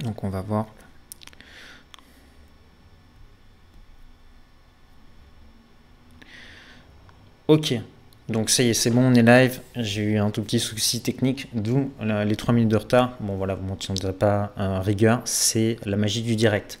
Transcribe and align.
Donc 0.00 0.24
on 0.24 0.28
va 0.28 0.40
voir. 0.42 0.66
Ok, 7.48 7.74
donc 8.28 8.50
ça 8.50 8.62
y 8.62 8.68
est, 8.68 8.74
c'est 8.74 8.90
bon, 8.90 9.10
on 9.10 9.14
est 9.14 9.22
live. 9.22 9.60
J'ai 9.74 10.02
eu 10.02 10.18
un 10.18 10.30
tout 10.30 10.42
petit 10.42 10.60
souci 10.60 11.00
technique, 11.00 11.48
d'où 11.54 11.90
les 12.02 12.36
3 12.36 12.52
minutes 12.52 12.68
de 12.68 12.76
retard. 12.76 13.16
Bon 13.20 13.36
voilà, 13.36 13.54
vous 13.54 13.64
ne 13.66 14.10
pas 14.10 14.52
un 14.58 14.80
rigueur, 14.80 15.22
c'est 15.24 15.78
la 15.86 15.96
magie 15.96 16.20
du 16.20 16.36
direct. 16.36 16.78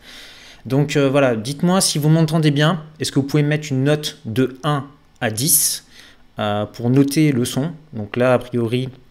Donc 0.66 0.96
euh, 0.96 1.08
voilà, 1.08 1.36
dites-moi 1.36 1.80
si 1.80 1.98
vous 1.98 2.10
m'entendez 2.10 2.50
bien. 2.50 2.84
Est-ce 3.00 3.12
que 3.12 3.18
vous 3.18 3.26
pouvez 3.26 3.42
mettre 3.42 3.68
une 3.70 3.84
note 3.84 4.18
de 4.26 4.58
1 4.62 4.86
à 5.22 5.30
10 5.30 5.86
euh, 6.38 6.66
pour 6.66 6.90
noter 6.90 7.32
le 7.32 7.46
son? 7.46 7.72
Donc 7.94 8.18
là, 8.18 8.34
a 8.34 8.38
priori, 8.38 8.90
euh, 8.90 9.07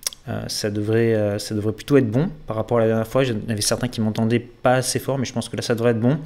ça, 0.47 0.69
devrait, 0.69 1.39
ça 1.39 1.55
devrait 1.55 1.73
plutôt 1.73 1.97
être 1.97 2.09
bon 2.09 2.29
par 2.47 2.55
rapport 2.55 2.77
à 2.77 2.81
la 2.81 2.87
dernière 2.87 3.07
fois. 3.07 3.23
Il 3.23 3.29
y 3.47 3.51
avait 3.51 3.61
certains 3.61 3.87
qui 3.87 4.01
m'entendaient 4.01 4.39
pas 4.39 4.75
assez 4.75 4.99
fort, 4.99 5.17
mais 5.17 5.25
je 5.25 5.33
pense 5.33 5.49
que 5.49 5.55
là, 5.55 5.61
ça 5.61 5.75
devrait 5.75 5.91
être 5.91 5.99
bon. 5.99 6.17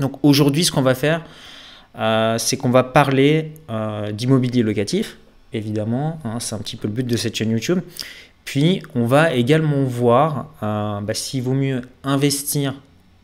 Donc 0.00 0.18
aujourd'hui, 0.22 0.64
ce 0.64 0.72
qu'on 0.72 0.82
va 0.82 0.94
faire, 0.94 1.24
c'est 2.38 2.56
qu'on 2.56 2.70
va 2.70 2.84
parler 2.84 3.52
d'immobilier 4.12 4.62
locatif, 4.62 5.16
évidemment. 5.52 6.18
Hein, 6.24 6.40
c'est 6.40 6.54
un 6.54 6.58
petit 6.58 6.76
peu 6.76 6.88
le 6.88 6.94
but 6.94 7.06
de 7.06 7.16
cette 7.16 7.34
chaîne 7.34 7.50
YouTube. 7.50 7.80
Puis, 8.44 8.82
on 8.94 9.06
va 9.06 9.34
également 9.34 9.82
voir 9.84 10.52
bah, 10.60 11.14
s'il 11.14 11.42
vaut 11.42 11.54
mieux 11.54 11.82
investir 12.04 12.74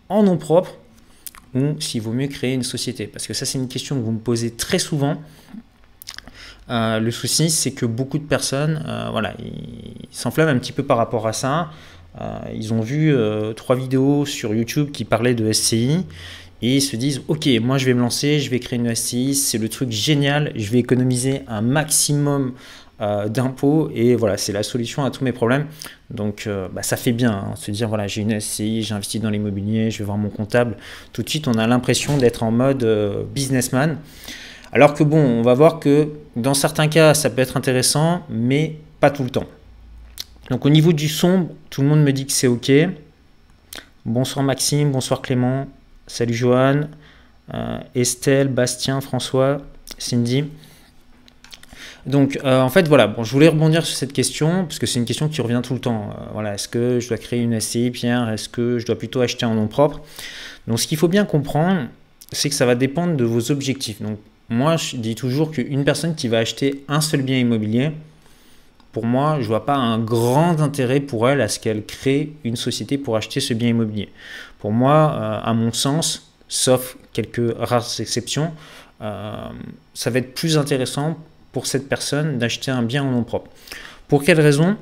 en 0.08 0.22
nom 0.22 0.36
propre 0.36 0.78
ou 1.54 1.80
s'il 1.80 2.02
vaut 2.02 2.12
mieux 2.12 2.28
créer 2.28 2.54
une 2.54 2.62
société 2.62 3.06
Parce 3.06 3.26
que 3.26 3.34
ça, 3.34 3.44
c'est 3.44 3.58
une 3.58 3.68
question 3.68 3.96
que 3.96 4.00
vous 4.00 4.12
me 4.12 4.18
posez 4.18 4.52
très 4.52 4.78
souvent. 4.78 5.20
Euh, 6.70 7.00
le 7.00 7.10
souci, 7.10 7.50
c'est 7.50 7.72
que 7.72 7.86
beaucoup 7.86 8.18
de 8.18 8.24
personnes, 8.24 8.84
euh, 8.86 9.08
voilà, 9.10 9.34
s'enflamment 10.10 10.50
un 10.50 10.58
petit 10.58 10.72
peu 10.72 10.82
par 10.82 10.96
rapport 10.96 11.26
à 11.26 11.32
ça. 11.32 11.70
Euh, 12.20 12.38
ils 12.54 12.72
ont 12.74 12.80
vu 12.80 13.14
trois 13.56 13.76
vidéos 13.76 14.26
sur 14.26 14.54
YouTube 14.54 14.90
qui 14.90 15.04
parlaient 15.04 15.34
de 15.34 15.50
SCI 15.50 16.04
et 16.60 16.76
ils 16.76 16.82
se 16.82 16.96
disent 16.96 17.22
Ok, 17.28 17.48
moi 17.62 17.78
je 17.78 17.86
vais 17.86 17.94
me 17.94 18.00
lancer, 18.00 18.38
je 18.38 18.50
vais 18.50 18.60
créer 18.60 18.78
une 18.78 18.94
SCI, 18.94 19.34
c'est 19.34 19.58
le 19.58 19.68
truc 19.68 19.90
génial, 19.90 20.52
je 20.54 20.70
vais 20.70 20.78
économiser 20.78 21.42
un 21.48 21.62
maximum 21.62 22.52
d'impôts 23.00 23.90
et 23.92 24.14
voilà, 24.14 24.36
c'est 24.36 24.52
la 24.52 24.62
solution 24.62 25.04
à 25.04 25.10
tous 25.10 25.24
mes 25.24 25.32
problèmes. 25.32 25.66
Donc 26.10 26.48
bah, 26.72 26.82
ça 26.82 26.96
fait 26.96 27.12
bien, 27.12 27.32
hein, 27.32 27.56
se 27.56 27.70
dire 27.70 27.88
voilà, 27.88 28.06
j'ai 28.06 28.20
une 28.20 28.38
SCI, 28.38 28.82
j'ai 28.82 28.94
investi 28.94 29.18
dans 29.18 29.30
l'immobilier, 29.30 29.90
je 29.90 29.98
vais 29.98 30.04
voir 30.04 30.18
mon 30.18 30.28
comptable. 30.28 30.76
Tout 31.14 31.22
de 31.22 31.28
suite, 31.28 31.48
on 31.48 31.54
a 31.54 31.66
l'impression 31.66 32.18
d'être 32.18 32.42
en 32.42 32.52
mode 32.52 32.86
businessman. 33.34 33.96
Alors 34.72 34.94
que 34.94 35.04
bon, 35.04 35.18
on 35.18 35.42
va 35.42 35.54
voir 35.54 35.80
que 35.80 36.08
dans 36.34 36.54
certains 36.54 36.88
cas, 36.88 37.12
ça 37.12 37.28
peut 37.28 37.42
être 37.42 37.56
intéressant, 37.56 38.22
mais 38.30 38.78
pas 39.00 39.10
tout 39.10 39.22
le 39.22 39.30
temps. 39.30 39.46
Donc 40.50 40.64
au 40.64 40.70
niveau 40.70 40.92
du 40.92 41.08
son, 41.08 41.50
tout 41.68 41.82
le 41.82 41.88
monde 41.88 42.02
me 42.02 42.12
dit 42.12 42.26
que 42.26 42.32
c'est 42.32 42.46
OK. 42.46 42.72
Bonsoir 44.04 44.44
Maxime, 44.44 44.90
bonsoir 44.90 45.20
Clément, 45.20 45.66
salut 46.06 46.34
Johan, 46.34 46.88
Estelle, 47.94 48.48
Bastien, 48.48 49.00
François, 49.00 49.60
Cindy. 49.98 50.46
Donc, 52.06 52.38
euh, 52.44 52.60
en 52.60 52.68
fait, 52.68 52.88
voilà, 52.88 53.06
bon, 53.06 53.22
je 53.22 53.30
voulais 53.30 53.48
rebondir 53.48 53.86
sur 53.86 53.96
cette 53.96 54.12
question, 54.12 54.64
parce 54.64 54.78
que 54.78 54.86
c'est 54.86 54.98
une 54.98 55.04
question 55.04 55.28
qui 55.28 55.40
revient 55.40 55.60
tout 55.62 55.74
le 55.74 55.80
temps. 55.80 56.10
Euh, 56.10 56.24
voilà, 56.32 56.54
est-ce 56.54 56.66
que 56.66 56.98
je 56.98 57.08
dois 57.08 57.16
créer 57.16 57.40
une 57.40 57.58
SCI, 57.60 57.92
Pierre? 57.92 58.28
Est-ce 58.28 58.48
que 58.48 58.78
je 58.78 58.86
dois 58.86 58.98
plutôt 58.98 59.20
acheter 59.20 59.46
en 59.46 59.54
nom 59.54 59.68
propre? 59.68 60.00
Donc, 60.66 60.80
ce 60.80 60.88
qu'il 60.88 60.98
faut 60.98 61.06
bien 61.06 61.24
comprendre, 61.24 61.86
c'est 62.32 62.48
que 62.48 62.56
ça 62.56 62.66
va 62.66 62.74
dépendre 62.74 63.16
de 63.16 63.24
vos 63.24 63.52
objectifs. 63.52 64.02
Donc, 64.02 64.18
moi, 64.52 64.76
je 64.76 64.96
dis 64.96 65.14
toujours 65.14 65.50
qu'une 65.50 65.84
personne 65.84 66.14
qui 66.14 66.28
va 66.28 66.38
acheter 66.38 66.84
un 66.88 67.00
seul 67.00 67.22
bien 67.22 67.38
immobilier, 67.38 67.92
pour 68.92 69.06
moi, 69.06 69.36
je 69.36 69.44
ne 69.44 69.48
vois 69.48 69.64
pas 69.64 69.76
un 69.76 69.98
grand 69.98 70.60
intérêt 70.60 71.00
pour 71.00 71.28
elle 71.28 71.40
à 71.40 71.48
ce 71.48 71.58
qu'elle 71.58 71.84
crée 71.84 72.32
une 72.44 72.56
société 72.56 72.98
pour 72.98 73.16
acheter 73.16 73.40
ce 73.40 73.54
bien 73.54 73.68
immobilier. 73.68 74.10
Pour 74.58 74.70
moi, 74.70 75.16
euh, 75.18 75.40
à 75.42 75.54
mon 75.54 75.72
sens, 75.72 76.32
sauf 76.48 76.98
quelques 77.12 77.56
rares 77.58 77.88
exceptions, 77.98 78.52
ça 79.00 80.10
va 80.10 80.20
être 80.20 80.32
plus 80.32 80.56
intéressant 80.56 81.18
pour 81.50 81.66
cette 81.66 81.88
personne 81.88 82.38
d'acheter 82.38 82.70
un 82.70 82.82
bien 82.82 83.02
en 83.02 83.10
nom 83.10 83.24
propre. 83.24 83.50
Pour 84.06 84.22
quelle 84.22 84.40
raison? 84.40 84.76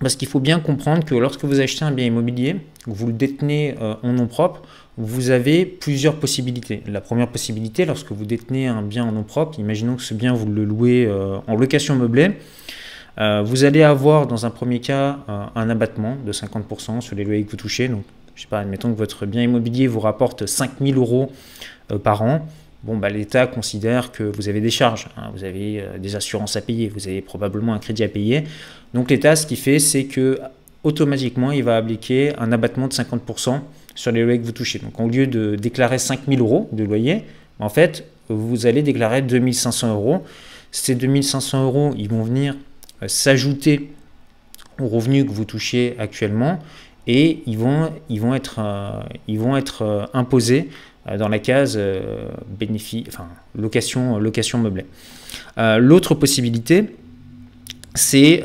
Parce 0.00 0.16
qu'il 0.16 0.28
faut 0.28 0.40
bien 0.40 0.60
comprendre 0.60 1.04
que 1.04 1.14
lorsque 1.14 1.44
vous 1.44 1.60
achetez 1.60 1.84
un 1.84 1.92
bien 1.92 2.06
immobilier, 2.06 2.56
vous 2.86 3.06
le 3.06 3.12
détenez 3.12 3.76
euh, 3.80 3.94
en 4.02 4.12
nom 4.12 4.26
propre, 4.26 4.62
vous 4.96 5.30
avez 5.30 5.64
plusieurs 5.64 6.16
possibilités. 6.16 6.82
La 6.86 7.00
première 7.00 7.28
possibilité, 7.28 7.84
lorsque 7.84 8.12
vous 8.12 8.24
détenez 8.24 8.66
un 8.66 8.82
bien 8.82 9.04
en 9.04 9.12
nom 9.12 9.22
propre, 9.22 9.58
imaginons 9.58 9.96
que 9.96 10.02
ce 10.02 10.14
bien 10.14 10.34
vous 10.34 10.46
le 10.46 10.64
louez 10.64 11.06
euh, 11.06 11.38
en 11.46 11.56
location 11.56 11.94
meublée, 11.94 12.32
euh, 13.18 13.42
vous 13.44 13.64
allez 13.64 13.82
avoir 13.82 14.26
dans 14.26 14.44
un 14.44 14.50
premier 14.50 14.80
cas 14.80 15.20
un 15.54 15.70
abattement 15.70 16.16
de 16.24 16.32
50% 16.32 17.00
sur 17.00 17.14
les 17.14 17.24
loyers 17.24 17.44
que 17.44 17.50
vous 17.52 17.56
touchez. 17.56 17.88
Donc, 17.88 18.02
je 18.34 18.42
sais 18.42 18.48
pas, 18.48 18.58
admettons 18.58 18.92
que 18.92 18.98
votre 18.98 19.24
bien 19.24 19.42
immobilier 19.42 19.86
vous 19.86 20.00
rapporte 20.00 20.46
5000 20.46 20.96
euros 20.96 21.30
par 22.02 22.22
an 22.22 22.46
bon, 22.82 22.96
bah, 22.96 23.08
l'État 23.08 23.46
considère 23.46 24.10
que 24.10 24.24
vous 24.24 24.48
avez 24.48 24.60
des 24.60 24.70
charges, 24.70 25.06
hein. 25.16 25.30
vous 25.32 25.44
avez 25.44 25.84
des 25.98 26.16
assurances 26.16 26.56
à 26.56 26.60
payer, 26.60 26.88
vous 26.88 27.06
avez 27.06 27.22
probablement 27.22 27.72
un 27.72 27.78
crédit 27.78 28.02
à 28.02 28.08
payer. 28.08 28.44
Donc 28.94 29.10
l'État, 29.10 29.36
ce 29.36 29.46
qu'il 29.46 29.58
fait, 29.58 29.78
c'est 29.80 30.04
que 30.04 30.40
automatiquement, 30.84 31.50
il 31.50 31.64
va 31.64 31.76
appliquer 31.76 32.34
un 32.38 32.52
abattement 32.52 32.88
de 32.88 32.92
50% 32.92 33.60
sur 33.94 34.12
les 34.12 34.22
loyers 34.22 34.40
que 34.40 34.46
vous 34.46 34.52
touchez. 34.52 34.78
Donc 34.78 34.98
au 35.00 35.08
lieu 35.08 35.26
de 35.26 35.56
déclarer 35.56 35.98
5000 35.98 36.40
euros 36.40 36.68
de 36.72 36.84
loyer, 36.84 37.24
en 37.58 37.68
fait, 37.68 38.06
vous 38.28 38.66
allez 38.66 38.82
déclarer 38.82 39.22
2500 39.22 39.92
euros. 39.92 40.22
Ces 40.70 40.94
2500 40.94 41.64
euros, 41.64 41.94
ils 41.96 42.08
vont 42.08 42.22
venir 42.22 42.56
euh, 43.02 43.08
s'ajouter 43.08 43.90
aux 44.80 44.88
revenus 44.88 45.24
que 45.24 45.30
vous 45.30 45.44
touchez 45.44 45.94
actuellement 45.98 46.58
et 47.06 47.42
ils 47.46 47.58
vont, 47.58 47.92
ils 48.08 48.20
vont 48.20 48.34
être, 48.34 48.58
euh, 48.58 49.00
ils 49.28 49.38
vont 49.38 49.56
être 49.56 50.08
imposés 50.14 50.70
euh, 51.06 51.16
dans 51.16 51.28
la 51.28 51.38
case 51.38 51.78
bénéfice, 52.58 53.04
enfin, 53.08 53.28
location, 53.56 54.18
location 54.18 54.58
meublée. 54.58 54.86
L'autre 55.56 56.14
possibilité, 56.14 56.96
c'est 57.94 58.42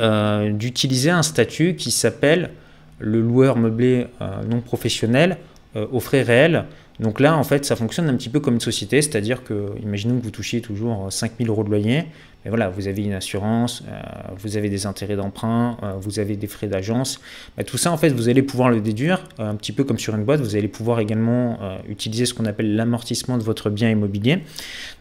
d'utiliser 0.52 1.10
un 1.10 1.24
statut 1.24 1.76
qui 1.76 1.92
s'appelle 1.92 2.52
le 3.00 3.22
loueur 3.22 3.58
meublé 3.58 4.08
non 4.50 4.62
professionnel 4.62 5.38
aux 5.76 6.00
frais 6.00 6.22
réels. 6.22 6.66
Donc 7.00 7.20
là, 7.20 7.38
en 7.38 7.44
fait, 7.44 7.64
ça 7.66 7.76
fonctionne 7.76 8.09
un 8.09 8.16
petit 8.16 8.30
peu 8.30 8.40
comme 8.40 8.56
une 8.56 8.59
société, 8.59 9.02
c'est-à-dire 9.02 9.44
que, 9.44 9.72
imaginons 9.82 10.20
que 10.20 10.24
vous 10.24 10.32
touchiez 10.32 10.59
toujours 10.62 11.12
5000 11.12 11.48
euros 11.48 11.64
de 11.64 11.70
loyer, 11.70 12.06
mais 12.44 12.50
voilà, 12.50 12.70
vous 12.70 12.88
avez 12.88 13.04
une 13.04 13.14
assurance, 13.14 13.84
euh, 13.90 14.00
vous 14.38 14.56
avez 14.56 14.70
des 14.70 14.86
intérêts 14.86 15.18
d'emprunt, 15.18 15.78
euh, 15.84 15.94
vous 16.00 16.20
avez 16.20 16.38
des 16.38 16.48
frais 16.48 16.68
d'agence. 16.68 17.20
Bah, 17.58 17.64
tout 17.64 17.78
ça, 17.78 17.92
en 17.92 17.98
fait, 17.98 18.09
vous 18.09 18.30
allez 18.30 18.42
pouvoir 18.42 18.70
le 18.70 18.80
déduire, 18.80 19.24
euh, 19.40 19.50
un 19.50 19.56
petit 19.56 19.74
peu 19.74 19.84
comme 19.84 20.00
sur 20.00 20.16
une 20.16 20.24
boîte. 20.24 20.40
Vous 20.40 20.56
allez 20.56 20.70
pouvoir 20.70 21.00
également 21.02 21.59
utiliser 21.88 22.26
ce 22.26 22.34
qu'on 22.34 22.46
appelle 22.46 22.76
l'amortissement 22.76 23.38
de 23.38 23.44
votre 23.44 23.70
bien 23.70 23.90
immobilier. 23.90 24.40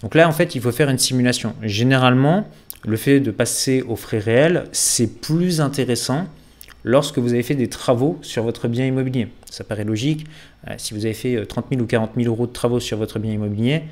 Donc 0.03 0.15
là, 0.15 0.29
en 0.29 0.33
fait, 0.33 0.55
il 0.55 0.61
faut 0.61 0.73
faire 0.73 0.89
une 0.89 0.99
simulation. 0.99 1.55
Généralement, 1.63 2.49
le 2.85 2.97
fait 2.97 3.21
de 3.21 3.31
passer 3.31 3.83
aux 3.83 3.97
frais 3.97 4.19
réels, 4.19 4.65
c'est 4.73 5.21
plus 5.21 5.61
intéressant 5.61 6.27
lorsque 6.85 7.19
vous 7.19 7.33
avez 7.33 7.43
fait 7.43 7.55
des 7.55 7.69
travaux 7.69 8.19
sur 8.23 8.45
votre 8.45 8.69
bien 8.69 8.87
immobilier. 8.87 9.29
Ça 9.51 9.65
paraît 9.65 9.85
logique. 9.85 10.27
si 10.77 10.95
vous 10.95 11.05
avez 11.05 11.15
fait 11.15 11.45
30 11.45 11.67
000 11.71 11.83
ou 11.83 11.87
40 11.87 12.13
000 12.17 12.29
euros 12.29 12.47
de 12.47 12.53
travaux 12.53 12.81
sur 12.81 12.97
votre 12.99 13.19
bien 13.19 13.33
immobilier, 13.33 13.83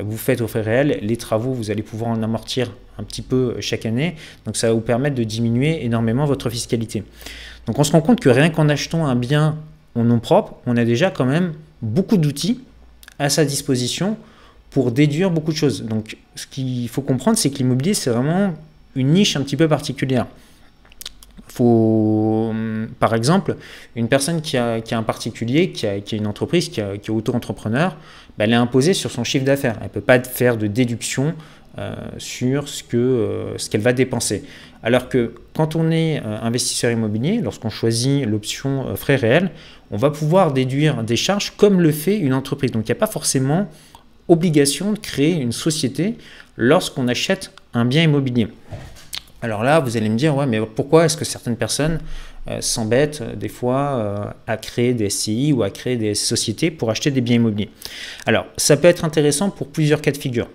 vous 0.00 0.16
faites 0.16 0.40
au 0.40 0.48
frais 0.48 0.62
réel, 0.62 0.98
les 1.02 1.16
travaux, 1.16 1.52
vous 1.52 1.70
allez 1.70 1.82
pouvoir 1.82 2.10
en 2.10 2.22
amortir 2.22 2.72
un 2.98 3.04
petit 3.04 3.22
peu 3.22 3.56
chaque 3.60 3.86
année. 3.86 4.16
Donc 4.44 4.56
ça 4.56 4.68
va 4.68 4.74
vous 4.74 4.80
permettre 4.80 5.14
de 5.14 5.24
diminuer 5.24 5.84
énormément 5.84 6.24
votre 6.24 6.50
fiscalité. 6.50 7.04
Donc 7.66 7.78
on 7.78 7.84
se 7.84 7.92
rend 7.92 8.00
compte 8.00 8.20
que 8.20 8.28
rien 8.28 8.50
qu'en 8.50 8.68
achetant 8.68 9.06
un 9.06 9.16
bien 9.16 9.56
en 9.94 10.04
nom 10.04 10.18
propre, 10.18 10.56
on 10.66 10.76
a 10.76 10.84
déjà 10.84 11.10
quand 11.10 11.24
même 11.24 11.54
beaucoup 11.82 12.16
d'outils 12.16 12.60
à 13.18 13.28
sa 13.28 13.44
disposition 13.44 14.16
pour 14.74 14.90
déduire 14.90 15.30
beaucoup 15.30 15.52
de 15.52 15.56
choses. 15.56 15.84
Donc 15.84 16.16
ce 16.34 16.48
qu'il 16.48 16.88
faut 16.88 17.00
comprendre, 17.00 17.38
c'est 17.38 17.48
que 17.48 17.58
l'immobilier, 17.58 17.94
c'est 17.94 18.10
vraiment 18.10 18.54
une 18.96 19.12
niche 19.12 19.36
un 19.36 19.42
petit 19.42 19.56
peu 19.56 19.68
particulière. 19.68 20.26
Faut, 21.46 22.52
par 22.98 23.14
exemple, 23.14 23.56
une 23.94 24.08
personne 24.08 24.42
qui 24.42 24.56
a, 24.56 24.80
un 24.90 25.02
particulier, 25.04 25.70
qui 25.70 25.86
a, 25.86 25.98
une 26.10 26.26
entreprise, 26.26 26.70
qui, 26.70 26.80
est 26.80 27.08
auto-entrepreneur, 27.08 27.96
bah, 28.36 28.46
elle 28.46 28.52
est 28.52 28.56
imposée 28.56 28.94
sur 28.94 29.12
son 29.12 29.22
chiffre 29.22 29.44
d'affaires. 29.44 29.78
Elle 29.80 29.90
peut 29.90 30.00
pas 30.00 30.18
faire 30.18 30.56
de 30.56 30.66
déduction 30.66 31.34
euh, 31.78 31.94
sur 32.18 32.68
ce 32.68 32.82
qu'elle 32.82 32.98
euh, 33.00 33.56
ce 33.58 33.70
qu'elle 33.70 33.80
va 33.80 33.92
dépenser. 33.92 34.42
Alors 34.82 35.08
que 35.08 35.34
quand 35.54 35.76
on 35.76 35.92
est 35.92 36.18
euh, 36.18 36.38
investisseur 36.42 36.90
immobilier, 36.90 37.40
lorsqu'on 37.40 37.70
choisit 37.70 38.26
l'option 38.26 38.96
frais 38.96 39.16
réels, 39.16 39.52
on 39.92 39.96
va 39.96 40.10
pouvoir 40.10 40.52
déduire 40.52 41.04
des 41.04 41.14
charges 41.14 41.52
comme 41.56 41.80
le 41.80 41.92
fait 41.92 42.18
une 42.18 42.34
entreprise. 42.34 42.72
Donc 42.72 42.88
il 42.88 42.90
n'y 42.90 42.96
a 42.96 42.98
pas 42.98 43.06
forcément 43.06 43.68
obligation 44.28 44.92
de 44.92 44.98
créer 44.98 45.32
une 45.34 45.52
société 45.52 46.16
lorsqu'on 46.56 47.08
achète 47.08 47.52
un 47.72 47.84
bien 47.84 48.02
immobilier. 48.02 48.48
Alors 49.42 49.62
là, 49.62 49.80
vous 49.80 49.96
allez 49.96 50.08
me 50.08 50.16
dire, 50.16 50.34
ouais, 50.34 50.46
mais 50.46 50.58
pourquoi 50.60 51.04
est-ce 51.04 51.16
que 51.16 51.24
certaines 51.24 51.56
personnes 51.56 52.00
euh, 52.48 52.60
s'embêtent 52.60 53.20
euh, 53.20 53.34
des 53.34 53.48
fois 53.48 53.96
euh, 53.96 54.24
à 54.46 54.56
créer 54.56 54.94
des 54.94 55.10
SCI 55.10 55.52
ou 55.52 55.62
à 55.62 55.70
créer 55.70 55.96
des 55.96 56.14
sociétés 56.14 56.70
pour 56.70 56.90
acheter 56.90 57.10
des 57.10 57.20
biens 57.20 57.36
immobiliers? 57.36 57.70
Alors, 58.24 58.46
ça 58.56 58.76
peut 58.76 58.88
être 58.88 59.04
intéressant 59.04 59.50
pour 59.50 59.68
plusieurs 59.68 60.00
cas 60.00 60.12
de 60.12 60.16
figure. 60.16 60.48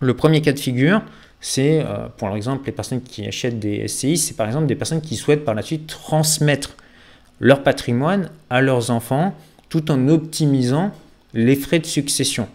Le 0.00 0.14
premier 0.14 0.40
cas 0.40 0.52
de 0.52 0.58
figure, 0.58 1.02
c'est, 1.40 1.84
pour 2.16 2.34
exemple, 2.34 2.66
les 2.66 2.72
personnes 2.72 3.02
qui 3.02 3.26
achètent 3.26 3.58
des 3.58 3.88
SCI, 3.88 4.16
c'est 4.16 4.34
par 4.34 4.46
exemple 4.46 4.66
des 4.66 4.74
personnes 4.74 5.00
qui 5.00 5.16
souhaitent 5.16 5.44
par 5.44 5.54
la 5.54 5.62
suite 5.62 5.86
transmettre 5.86 6.76
leur 7.40 7.62
patrimoine 7.62 8.30
à 8.50 8.60
leurs 8.60 8.90
enfants 8.90 9.34
tout 9.68 9.90
en 9.90 10.08
optimisant 10.08 10.92
les 11.36 11.54
frais 11.54 11.78
de 11.78 11.86
succession. 11.86 12.48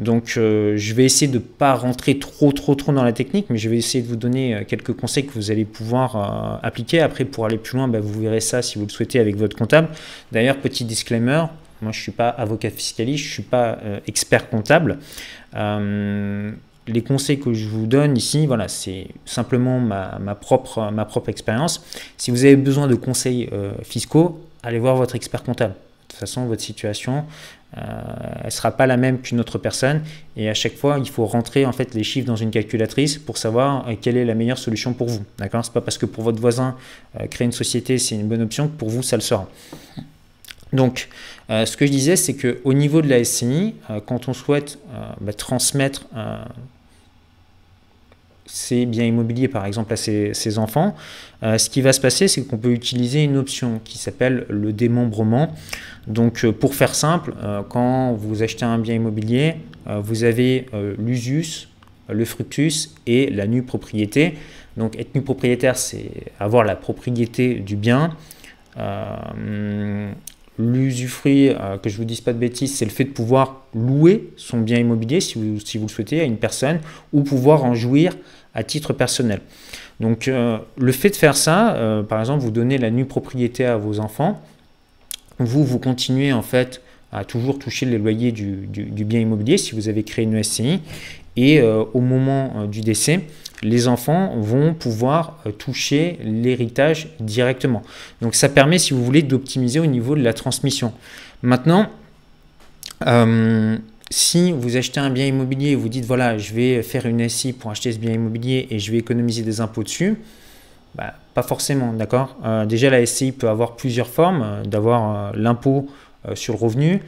Donc 0.00 0.34
euh, 0.36 0.78
je 0.78 0.94
vais 0.94 1.04
essayer 1.04 1.30
de 1.30 1.36
ne 1.36 1.42
pas 1.42 1.74
rentrer 1.74 2.18
trop 2.18 2.52
trop 2.52 2.74
trop 2.74 2.90
dans 2.90 3.04
la 3.04 3.12
technique, 3.12 3.46
mais 3.50 3.58
je 3.58 3.68
vais 3.68 3.76
essayer 3.76 4.02
de 4.02 4.08
vous 4.08 4.16
donner 4.16 4.54
euh, 4.54 4.64
quelques 4.66 4.94
conseils 4.94 5.26
que 5.26 5.32
vous 5.34 5.50
allez 5.50 5.66
pouvoir 5.66 6.16
euh, 6.16 6.66
appliquer. 6.66 7.00
Après, 7.00 7.26
pour 7.26 7.44
aller 7.44 7.58
plus 7.58 7.76
loin, 7.76 7.86
bah, 7.86 8.00
vous 8.00 8.18
verrez 8.18 8.40
ça 8.40 8.62
si 8.62 8.78
vous 8.78 8.86
le 8.86 8.90
souhaitez 8.90 9.20
avec 9.20 9.36
votre 9.36 9.56
comptable. 9.56 9.90
D'ailleurs, 10.32 10.56
petit 10.56 10.86
disclaimer, 10.86 11.44
moi 11.82 11.92
je 11.92 11.98
ne 11.98 12.02
suis 12.02 12.12
pas 12.12 12.30
avocat 12.30 12.70
fiscaliste, 12.70 13.24
je 13.24 13.28
ne 13.28 13.34
suis 13.34 13.42
pas 13.42 13.78
expert 14.06 14.48
comptable. 14.48 14.98
les 15.54 17.02
conseils 17.02 17.38
que 17.38 17.52
je 17.52 17.68
vous 17.68 17.86
donne 17.86 18.16
ici, 18.16 18.46
voilà, 18.46 18.68
c'est 18.68 19.08
simplement 19.26 19.78
ma, 19.80 20.18
ma, 20.18 20.34
propre, 20.34 20.90
ma 20.90 21.04
propre 21.04 21.28
expérience. 21.28 21.84
Si 22.16 22.30
vous 22.30 22.44
avez 22.44 22.56
besoin 22.56 22.86
de 22.86 22.94
conseils 22.94 23.50
fiscaux, 23.82 24.40
allez 24.62 24.78
voir 24.78 24.96
votre 24.96 25.14
expert 25.14 25.42
comptable. 25.42 25.74
De 25.74 26.12
toute 26.12 26.20
façon, 26.20 26.46
votre 26.46 26.62
situation, 26.62 27.24
euh, 27.76 27.80
elle 28.40 28.46
ne 28.46 28.50
sera 28.50 28.72
pas 28.72 28.86
la 28.86 28.96
même 28.96 29.20
qu'une 29.20 29.40
autre 29.40 29.58
personne. 29.58 30.02
Et 30.36 30.48
à 30.48 30.54
chaque 30.54 30.74
fois, 30.74 30.98
il 30.98 31.08
faut 31.08 31.26
rentrer 31.26 31.66
en 31.66 31.72
fait 31.72 31.94
les 31.94 32.02
chiffres 32.02 32.26
dans 32.26 32.36
une 32.36 32.50
calculatrice 32.50 33.18
pour 33.18 33.38
savoir 33.38 33.88
euh, 33.88 33.94
quelle 34.00 34.16
est 34.16 34.24
la 34.24 34.34
meilleure 34.34 34.58
solution 34.58 34.92
pour 34.92 35.08
vous. 35.08 35.24
D'accord? 35.38 35.64
C'est 35.64 35.72
pas 35.72 35.80
parce 35.80 35.98
que 35.98 36.06
pour 36.06 36.24
votre 36.24 36.40
voisin, 36.40 36.76
euh, 37.20 37.26
créer 37.26 37.46
une 37.46 37.52
société, 37.52 37.98
c'est 37.98 38.16
une 38.16 38.28
bonne 38.28 38.42
option 38.42 38.68
que 38.68 38.76
pour 38.76 38.88
vous, 38.88 39.02
ça 39.02 39.16
le 39.16 39.22
sera. 39.22 39.48
Donc, 40.72 41.08
ce 41.48 41.76
que 41.76 41.84
je 41.84 41.90
disais, 41.90 42.14
c'est 42.14 42.36
qu'au 42.36 42.72
niveau 42.72 43.02
de 43.02 43.08
la 43.08 43.24
SCI, 43.24 43.74
quand 44.06 44.28
on 44.28 44.32
souhaite 44.32 44.78
bah, 45.20 45.32
transmettre 45.32 46.06
ses 48.52 48.86
biens 48.86 49.04
immobiliers, 49.04 49.48
par 49.48 49.64
exemple, 49.64 49.92
à 49.92 49.96
ses, 49.96 50.58
enfants, 50.58 50.96
euh, 51.42 51.56
ce 51.56 51.70
qui 51.70 51.80
va 51.82 51.92
se 51.92 52.00
passer, 52.00 52.28
c'est 52.28 52.42
qu'on 52.42 52.58
peut 52.58 52.72
utiliser 52.72 53.22
une 53.22 53.36
option 53.36 53.80
qui 53.84 53.98
s'appelle 53.98 54.44
le 54.48 54.72
démembrement. 54.72 55.54
Donc, 56.06 56.44
euh, 56.44 56.52
pour 56.52 56.74
faire 56.74 56.94
simple, 56.94 57.34
euh, 57.42 57.62
quand 57.68 58.12
vous 58.12 58.42
achetez 58.42 58.64
un 58.64 58.78
bien 58.78 58.94
immobilier, 58.94 59.54
vous 59.86 60.22
avez 60.22 60.66
l'usus, 60.98 61.68
le 62.08 62.24
fructus 62.24 62.94
et 63.06 63.28
la 63.30 63.46
nue 63.48 63.62
propriété. 63.62 64.34
Donc, 64.76 64.96
être 64.96 65.14
nu 65.16 65.22
propriétaire, 65.22 65.76
c'est 65.76 66.10
avoir 66.38 66.64
la 66.64 66.76
propriété 66.76 67.54
du 67.54 67.76
bien. 67.76 68.10
L'usufruit, 70.58 71.50
que 71.82 71.88
je 71.88 71.96
vous 71.96 72.04
dise 72.04 72.20
pas 72.20 72.32
de 72.32 72.38
bêtises, 72.38 72.76
c'est 72.76 72.84
le 72.84 72.90
fait 72.90 73.04
de 73.04 73.10
pouvoir 73.10 73.64
louer 73.74 74.28
son 74.36 74.60
bien 74.60 74.78
immobilier, 74.78 75.20
si 75.20 75.38
vous, 75.38 75.58
si 75.58 75.78
vous 75.78 75.86
le 75.86 75.90
souhaitez, 75.90 76.20
à 76.20 76.24
une 76.24 76.36
personne, 76.36 76.78
ou 77.12 77.22
pouvoir 77.22 77.64
en 77.64 77.74
jouir 77.74 78.12
à 78.54 78.64
titre 78.64 78.92
personnel. 78.92 79.40
Donc 80.00 80.28
euh, 80.28 80.58
le 80.78 80.92
fait 80.92 81.10
de 81.10 81.16
faire 81.16 81.36
ça, 81.36 81.74
euh, 81.74 82.02
par 82.02 82.20
exemple, 82.20 82.42
vous 82.42 82.50
donnez 82.50 82.78
la 82.78 82.90
nue 82.90 83.04
propriété 83.04 83.66
à 83.66 83.76
vos 83.76 84.00
enfants, 84.00 84.40
vous, 85.38 85.64
vous 85.64 85.78
continuez 85.78 86.32
en 86.32 86.42
fait 86.42 86.82
à 87.12 87.24
toujours 87.24 87.58
toucher 87.58 87.86
les 87.86 87.98
loyers 87.98 88.32
du, 88.32 88.66
bien 89.04 89.20
immobilier 89.20 89.58
si 89.58 89.74
vous 89.74 89.88
avez 89.88 90.04
créé 90.04 90.24
une 90.24 90.42
SCI, 90.42 90.80
et 91.36 91.60
euh, 91.60 91.84
au 91.92 92.00
moment 92.00 92.66
du 92.66 92.80
décès, 92.80 93.26
les 93.62 93.88
enfants 93.88 94.36
vont 94.38 94.74
pouvoir 94.74 95.42
toucher 95.58 96.18
l'héritage 96.22 97.08
directement. 97.20 97.82
Donc 98.22 98.34
ça 98.34 98.48
permet, 98.48 98.78
si 98.78 98.94
vous 98.94 99.04
voulez, 99.04 99.22
d'optimiser 99.22 99.80
au 99.80 99.86
niveau 99.86 100.14
de 100.14 100.22
la 100.22 100.32
transmission. 100.32 100.94
Maintenant, 101.42 101.90
si 104.10 104.50
vous 104.52 104.76
achetez 104.76 104.98
un 104.98 105.10
bien 105.10 105.26
immobilier 105.26 105.76
vous 105.76 105.88
dites 105.88 106.04
voilà, 106.04 106.36
je 106.36 106.52
vais 106.52 106.82
faire 106.82 107.06
une 107.06 107.26
SI 107.28 107.52
pour 107.52 107.70
acheter 107.70 107.92
ce 107.92 107.98
bien 107.98 108.12
immobilier 108.12 108.66
et 108.70 108.78
je 108.78 108.90
vais 108.90 108.98
économiser 108.98 109.42
des 109.42 109.60
impôts 109.60 109.84
dessus, 109.84 110.18
bah, 110.96 111.14
pas 111.34 111.42
forcément, 111.42 111.92
d'accord? 111.92 112.36
Euh, 112.44 112.66
Déjà, 112.66 112.90
la 112.90 113.04
SCI 113.06 113.32
peut 113.32 113.48
avoir 113.48 113.76
plusieurs 113.76 114.08
formes, 114.08 114.42
euh, 114.42 114.62
d'avoir 114.64 115.28
euh, 115.28 115.30
l'impôt 115.36 115.88
sur 116.34 116.52
le 116.52 116.58
revenu. 116.58 117.00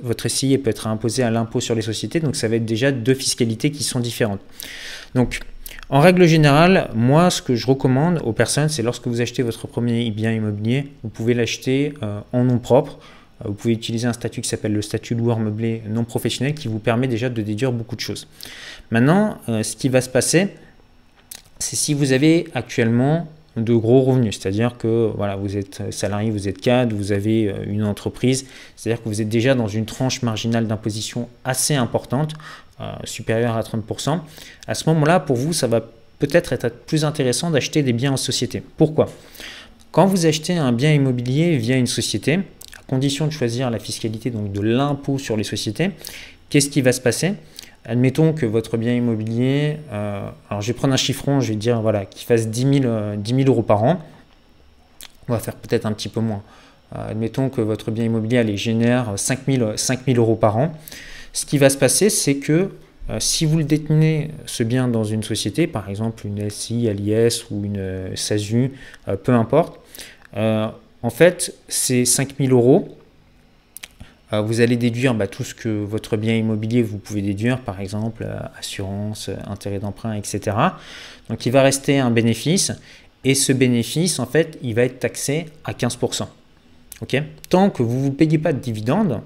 votre 0.00 0.28
SCI 0.28 0.58
peut 0.58 0.70
être 0.70 0.86
imposé 0.86 1.24
à 1.24 1.30
l'impôt 1.32 1.58
sur 1.58 1.74
les 1.74 1.82
sociétés, 1.82 2.20
donc 2.20 2.36
ça 2.36 2.46
va 2.46 2.54
être 2.54 2.64
déjà 2.64 2.92
deux 2.92 3.14
fiscalités 3.14 3.72
qui 3.72 3.82
sont 3.82 3.98
différentes. 3.98 4.38
Donc, 5.16 5.40
en 5.90 5.98
règle 5.98 6.24
générale, 6.24 6.88
moi, 6.94 7.30
ce 7.30 7.42
que 7.42 7.56
je 7.56 7.66
recommande 7.66 8.20
aux 8.22 8.32
personnes, 8.32 8.68
c'est 8.68 8.84
lorsque 8.84 9.08
vous 9.08 9.20
achetez 9.20 9.42
votre 9.42 9.66
premier 9.66 10.08
bien 10.12 10.30
immobilier, 10.30 10.92
vous 11.02 11.08
pouvez 11.08 11.34
l'acheter 11.34 11.94
en 12.32 12.44
nom 12.44 12.58
propre. 12.58 13.00
Vous 13.44 13.52
pouvez 13.54 13.74
utiliser 13.74 14.06
un 14.06 14.12
statut 14.12 14.40
qui 14.40 14.48
s'appelle 14.48 14.72
le 14.72 14.82
statut 14.82 15.14
loueur 15.14 15.38
meublé 15.38 15.82
non 15.88 16.04
professionnel 16.04 16.54
qui 16.54 16.68
vous 16.68 16.78
permet 16.78 17.06
déjà 17.06 17.28
de 17.28 17.40
déduire 17.42 17.72
beaucoup 17.72 17.94
de 17.94 18.00
choses. 18.00 18.26
Maintenant, 18.90 19.38
euh, 19.48 19.62
ce 19.62 19.76
qui 19.76 19.88
va 19.88 20.00
se 20.00 20.08
passer, 20.08 20.48
c'est 21.58 21.76
si 21.76 21.94
vous 21.94 22.12
avez 22.12 22.48
actuellement 22.54 23.28
de 23.56 23.74
gros 23.74 24.02
revenus, 24.02 24.38
c'est-à-dire 24.38 24.76
que 24.78 25.10
voilà, 25.16 25.36
vous 25.36 25.56
êtes 25.56 25.92
salarié, 25.92 26.30
vous 26.30 26.48
êtes 26.48 26.60
cadre, 26.60 26.94
vous 26.94 27.12
avez 27.12 27.48
euh, 27.48 27.64
une 27.66 27.84
entreprise, 27.84 28.46
c'est-à-dire 28.76 29.02
que 29.02 29.08
vous 29.08 29.20
êtes 29.20 29.28
déjà 29.28 29.54
dans 29.54 29.68
une 29.68 29.84
tranche 29.84 30.22
marginale 30.22 30.66
d'imposition 30.66 31.28
assez 31.44 31.74
importante, 31.74 32.34
euh, 32.80 32.92
supérieure 33.04 33.56
à 33.56 33.62
30%. 33.62 34.20
À 34.66 34.74
ce 34.74 34.88
moment-là, 34.88 35.20
pour 35.20 35.36
vous, 35.36 35.52
ça 35.52 35.66
va 35.66 35.80
peut-être 36.18 36.52
être 36.52 36.68
plus 36.86 37.04
intéressant 37.04 37.50
d'acheter 37.50 37.82
des 37.82 37.92
biens 37.92 38.12
en 38.12 38.16
société. 38.16 38.62
Pourquoi? 38.76 39.08
Quand 39.90 40.06
vous 40.06 40.26
achetez 40.26 40.56
un 40.56 40.72
bien 40.72 40.92
immobilier 40.92 41.56
via 41.56 41.76
une 41.76 41.86
société, 41.86 42.40
condition 42.88 43.26
de 43.26 43.32
choisir 43.32 43.70
la 43.70 43.78
fiscalité 43.78 44.30
donc 44.30 44.50
de 44.50 44.60
l'impôt 44.60 45.18
sur 45.18 45.36
les 45.36 45.44
sociétés, 45.44 45.90
qu'est-ce 46.48 46.70
qui 46.70 46.82
va 46.82 46.92
se 46.92 47.00
passer? 47.00 47.34
Admettons 47.84 48.32
que 48.32 48.44
votre 48.44 48.76
bien 48.76 48.94
immobilier, 48.94 49.76
euh, 49.92 50.28
alors 50.50 50.60
je 50.60 50.66
vais 50.66 50.72
prendre 50.72 50.92
un 50.92 50.98
chiffron, 50.98 51.40
je 51.40 51.50
vais 51.50 51.56
dire 51.56 51.80
voilà, 51.80 52.04
qu'il 52.04 52.26
fasse 52.26 52.48
10 52.48 52.80
000, 52.82 52.84
euh, 52.84 53.16
euros 53.46 53.62
par 53.62 53.84
an. 53.84 54.00
On 55.28 55.32
va 55.32 55.38
faire 55.38 55.54
peut-être 55.54 55.86
un 55.86 55.92
petit 55.92 56.08
peu 56.08 56.20
moins. 56.20 56.42
Euh, 56.94 57.10
admettons 57.10 57.50
que 57.50 57.60
votre 57.60 57.90
bien 57.90 58.04
immobilier 58.04 58.38
allez, 58.38 58.56
génère 58.56 59.12
5 59.16 59.40
000, 59.46 59.76
5 59.76 60.00
000 60.06 60.18
euros 60.18 60.34
par 60.34 60.56
an. 60.56 60.72
Ce 61.32 61.46
qui 61.46 61.56
va 61.58 61.70
se 61.70 61.76
passer, 61.76 62.10
c'est 62.10 62.36
que 62.36 62.70
si 63.20 63.46
vous 63.46 63.56
le 63.56 63.64
détenez 63.64 64.32
ce 64.44 64.62
bien 64.62 64.86
dans 64.86 65.04
une 65.04 65.22
société, 65.22 65.66
par 65.66 65.88
exemple 65.88 66.26
une 66.26 66.50
SI, 66.50 66.92
LIS 66.92 67.44
ou 67.50 67.64
une 67.64 68.14
SASU, 68.14 68.72
peu 69.24 69.32
importe, 69.32 69.80
en 71.08 71.10
fait, 71.10 71.54
ces 71.68 72.04
5000 72.04 72.52
euros, 72.52 72.94
euh, 74.34 74.42
vous 74.42 74.60
allez 74.60 74.76
déduire 74.76 75.14
bah, 75.14 75.26
tout 75.26 75.42
ce 75.42 75.54
que 75.54 75.70
votre 75.70 76.18
bien 76.18 76.36
immobilier 76.36 76.82
vous 76.82 76.98
pouvez 76.98 77.22
déduire, 77.22 77.62
par 77.62 77.80
exemple 77.80 78.24
euh, 78.26 78.38
assurance, 78.58 79.30
euh, 79.30 79.36
intérêt 79.46 79.78
d'emprunt, 79.78 80.12
etc. 80.12 80.54
Donc 81.30 81.46
il 81.46 81.50
va 81.50 81.62
rester 81.62 81.98
un 81.98 82.10
bénéfice 82.10 82.72
et 83.24 83.34
ce 83.34 83.54
bénéfice, 83.54 84.18
en 84.18 84.26
fait, 84.26 84.58
il 84.62 84.74
va 84.74 84.82
être 84.82 85.00
taxé 85.00 85.46
à 85.64 85.72
15%. 85.72 86.26
Tant 87.48 87.70
que 87.70 87.82
vous 87.82 88.04
ne 88.04 88.10
payez 88.10 88.36
pas 88.36 88.52
de 88.52 88.58
dividendes, 88.58 89.22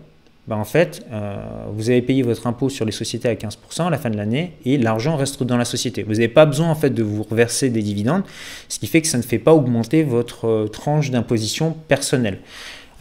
bah, 0.48 0.56
en 0.56 0.64
fait, 0.64 1.06
euh, 1.12 1.36
vous 1.72 1.90
avez 1.90 2.02
payé 2.02 2.22
votre 2.22 2.48
impôt 2.48 2.68
sur 2.68 2.84
les 2.84 2.90
sociétés 2.90 3.28
à 3.28 3.34
15% 3.34 3.86
à 3.86 3.90
la 3.90 3.98
fin 3.98 4.10
de 4.10 4.16
l'année 4.16 4.54
et 4.64 4.76
l'argent 4.76 5.16
reste 5.16 5.44
dans 5.44 5.56
la 5.56 5.64
société. 5.64 6.02
Vous 6.02 6.14
n'avez 6.14 6.28
pas 6.28 6.46
besoin 6.46 6.68
en 6.68 6.74
fait 6.74 6.90
de 6.90 7.02
vous 7.04 7.22
reverser 7.22 7.70
des 7.70 7.82
dividendes, 7.82 8.24
ce 8.68 8.80
qui 8.80 8.88
fait 8.88 9.00
que 9.00 9.06
ça 9.06 9.18
ne 9.18 9.22
fait 9.22 9.38
pas 9.38 9.52
augmenter 9.52 10.02
votre 10.02 10.48
euh, 10.48 10.66
tranche 10.66 11.12
d'imposition 11.12 11.76
personnelle. 11.86 12.40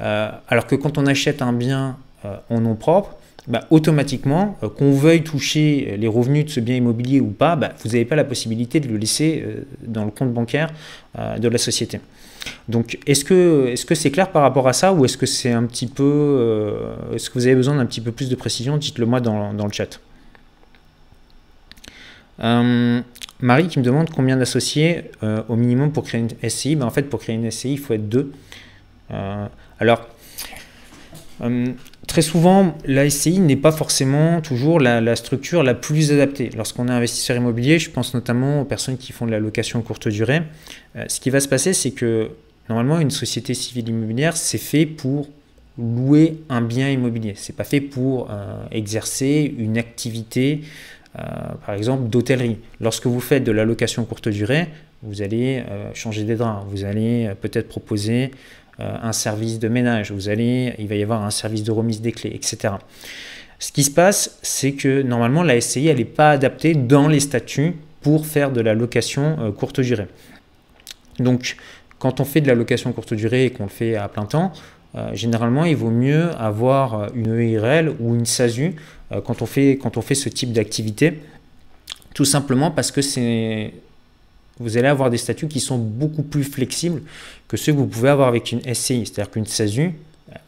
Euh, 0.02 0.30
alors 0.50 0.68
que 0.68 0.76
quand 0.76 1.00
on 1.00 1.08
achète 1.08 1.42
un 1.42 1.54
bien 1.54 1.98
en 2.52 2.62
nom 2.62 2.76
propre, 2.76 3.16
bah, 3.48 3.62
automatiquement, 3.72 4.56
qu'on 4.78 4.92
veuille 4.92 5.24
toucher 5.24 5.96
les 5.98 6.08
revenus 6.08 6.46
de 6.46 6.50
ce 6.52 6.60
bien 6.60 6.76
immobilier 6.76 7.20
ou 7.20 7.32
pas, 7.32 7.56
bah, 7.56 7.72
vous 7.84 7.90
n'avez 7.90 8.06
pas 8.06 8.16
la 8.16 8.24
possibilité 8.24 8.80
de 8.80 8.88
le 8.88 8.98
laisser 8.98 9.44
dans 9.82 10.06
le 10.06 10.12
compte 10.12 10.32
bancaire 10.32 10.70
de 11.18 11.48
la 11.48 11.58
société. 11.58 12.00
Donc, 12.68 12.98
est-ce 13.06 13.26
que 13.26 13.68
est-ce 13.68 13.86
que 13.86 13.96
c'est 13.96 14.12
clair 14.12 14.32
par 14.32 14.42
rapport 14.42 14.68
à 14.68 14.74
ça 14.74 14.94
ou 14.94 15.06
est-ce 15.06 15.18
que 15.18 15.26
c'est 15.26 15.52
un 15.52 15.64
petit 15.64 15.88
peu, 15.88 16.04
euh, 16.04 17.14
est-ce 17.14 17.30
que 17.30 17.36
vous 17.36 17.48
avez 17.48 17.56
besoin 17.56 17.76
d'un 17.76 17.86
petit 17.86 18.02
peu 18.02 18.12
plus 18.12 18.30
de 18.30 18.36
précision? 18.36 18.78
Dites-le 18.78 19.06
moi 19.06 19.20
dans, 19.20 19.52
le 19.52 19.72
chat. 19.72 20.00
Euh, 22.40 23.02
Marie 23.40 23.68
qui 23.68 23.80
me 23.80 23.84
demande 23.84 24.10
combien 24.10 24.38
d'associés 24.38 25.12
euh, 25.24 25.44
au 25.50 25.56
minimum 25.56 25.92
pour 25.92 26.04
créer 26.04 26.22
une 26.22 26.50
SCI. 26.50 26.76
Ben, 26.76 26.86
en 26.86 26.92
fait, 26.92 27.04
pour 27.04 27.20
créer 27.20 27.36
une 27.36 27.50
SCI, 27.50 27.74
il 27.74 27.80
faut 27.80 27.94
être 27.94 28.10
deux. 28.10 28.32
alors, 29.80 30.08
très 32.08 32.22
souvent, 32.22 32.78
la 32.86 33.10
SCI 33.10 33.40
n'est 33.40 33.56
pas 33.56 33.72
forcément 33.72 34.42
toujours 34.42 34.80
la, 34.80 35.16
structure 35.16 35.64
la 35.64 35.74
plus 35.74 36.12
adaptée. 36.12 36.50
Lorsqu'on 36.56 36.88
est 36.88 36.92
investisseur 36.92 37.38
immobilier, 37.38 37.80
je 37.80 37.90
pense 37.90 38.14
notamment 38.14 38.62
aux 38.62 38.66
personnes 38.66 38.98
qui 38.98 39.12
font 39.12 39.26
de 39.26 39.32
la 39.32 39.40
location 39.40 39.82
courte 39.82 40.08
durée. 40.08 40.42
Euh, 40.96 41.06
ce 41.08 41.20
qui 41.20 41.30
va 41.30 41.40
se 41.40 41.48
passer, 41.48 41.74
c'est 41.74 41.92
que 41.92 42.32
normalement, 42.70 43.00
une 43.00 43.12
société 43.12 43.54
civile 43.54 43.90
immobilière, 43.90 44.36
c'est 44.36 44.58
fait 44.58 44.86
pour 44.86 45.30
louer 45.78 46.40
un 46.50 46.62
bien 46.62 46.90
immobilier. 46.90 47.34
C'est 47.38 47.56
pas 47.56 47.64
fait 47.64 47.82
pour 47.82 48.30
euh, 48.30 48.56
exercer 48.72 49.54
une 49.58 49.78
activité, 49.78 50.62
euh, 51.18 51.22
par 51.66 51.76
exemple, 51.76 52.10
d'hôtellerie. 52.10 52.58
Lorsque 52.80 53.08
vous 53.08 53.22
faites 53.22 53.44
de 53.44 53.52
la 53.52 53.64
location 53.64 54.04
courte 54.06 54.28
durée, 54.28 54.68
vous 55.04 55.24
allez 55.24 55.64
changer 55.96 56.26
des 56.26 56.36
draps, 56.36 56.64
vous 56.70 56.84
allez 56.84 57.32
peut-être 57.42 57.68
proposer 57.68 58.30
un 58.82 59.14
service 59.14 59.60
de 59.60 59.68
ménage, 59.68 60.12
vous 60.12 60.30
allez, 60.30 60.74
il 60.80 60.88
va 60.88 60.96
y 60.96 61.04
avoir 61.04 61.24
un 61.24 61.32
service 61.32 61.64
de 61.64 61.72
remise 61.72 62.02
des 62.02 62.12
clés, 62.12 62.32
etc. 62.34 62.76
Ce 63.60 63.72
qui 63.72 63.84
se 63.84 63.92
passe, 63.92 64.40
c'est 64.42 64.72
que 64.72 65.04
normalement 65.04 65.44
la 65.44 65.62
SCI, 65.62 65.88
elle 65.88 65.98
n'est 65.98 66.06
pas 66.06 66.32
adaptée 66.32 66.74
dans 66.74 67.08
les 67.08 67.20
statuts 67.20 67.76
pour 68.02 68.26
faire 68.26 68.52
de 68.52 68.60
la 68.60 68.74
location 68.74 69.38
euh, 69.40 69.52
courte 69.52 69.80
durée. 69.80 70.08
Donc, 71.20 71.58
quand 72.00 72.20
on 72.20 72.26
fait 72.26 72.42
de 72.42 72.48
la 72.48 72.56
location 72.56 72.92
courte 72.92 73.14
durée 73.14 73.46
et 73.46 73.50
qu'on 73.52 73.64
le 73.64 73.70
fait 73.70 73.96
à 73.96 74.08
plein 74.08 74.26
temps, 74.26 74.52
euh, 74.96 75.14
généralement, 75.14 75.64
il 75.66 75.76
vaut 75.76 75.92
mieux 75.92 76.32
avoir 76.40 77.14
une 77.14 77.40
EIRL 77.40 77.94
ou 78.00 78.16
une 78.16 78.26
SASU 78.26 78.76
euh, 79.12 79.22
quand, 79.22 79.44
on 79.44 79.46
fait, 79.46 79.78
quand 79.82 79.96
on 79.98 80.02
fait 80.02 80.16
ce 80.16 80.28
type 80.28 80.52
d'activité, 80.52 81.20
tout 82.16 82.26
simplement 82.26 82.72
parce 82.72 82.92
que 82.92 83.02
c'est 83.02 83.74
vous 84.62 84.78
allez 84.78 84.88
avoir 84.88 85.10
des 85.10 85.18
statuts 85.18 85.48
qui 85.48 85.60
sont 85.60 85.78
beaucoup 85.78 86.24
plus 86.24 86.44
flexibles 86.44 87.02
que 87.48 87.58
ceux 87.58 87.74
que 87.74 87.78
vous 87.78 87.88
pouvez 87.88 88.10
avoir 88.10 88.28
avec 88.28 88.52
une 88.52 88.62
SCI. 88.62 89.06
C'est-à-dire 89.06 89.32
qu'une 89.32 89.46
SASU, 89.46 89.94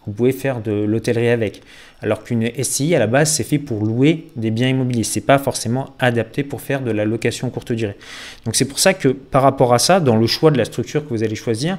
vous 0.05 0.13
pouvez 0.13 0.31
faire 0.31 0.61
de 0.61 0.71
l'hôtellerie 0.71 1.29
avec. 1.29 1.61
Alors 2.01 2.23
qu'une 2.23 2.49
SCI, 2.61 2.95
à 2.95 2.99
la 2.99 3.07
base, 3.07 3.31
c'est 3.31 3.43
fait 3.43 3.59
pour 3.59 3.83
louer 3.85 4.27
des 4.35 4.51
biens 4.51 4.69
immobiliers. 4.69 5.03
Ce 5.03 5.19
n'est 5.19 5.25
pas 5.25 5.39
forcément 5.39 5.95
adapté 5.99 6.43
pour 6.43 6.61
faire 6.61 6.81
de 6.81 6.91
la 6.91 7.05
location 7.05 7.49
courte 7.49 7.71
durée. 7.71 7.97
Donc 8.45 8.55
c'est 8.55 8.65
pour 8.65 8.79
ça 8.79 8.93
que 8.93 9.09
par 9.09 9.41
rapport 9.41 9.73
à 9.73 9.79
ça, 9.79 9.99
dans 9.99 10.15
le 10.15 10.27
choix 10.27 10.51
de 10.51 10.57
la 10.57 10.65
structure 10.65 11.03
que 11.03 11.09
vous 11.09 11.23
allez 11.23 11.35
choisir, 11.35 11.77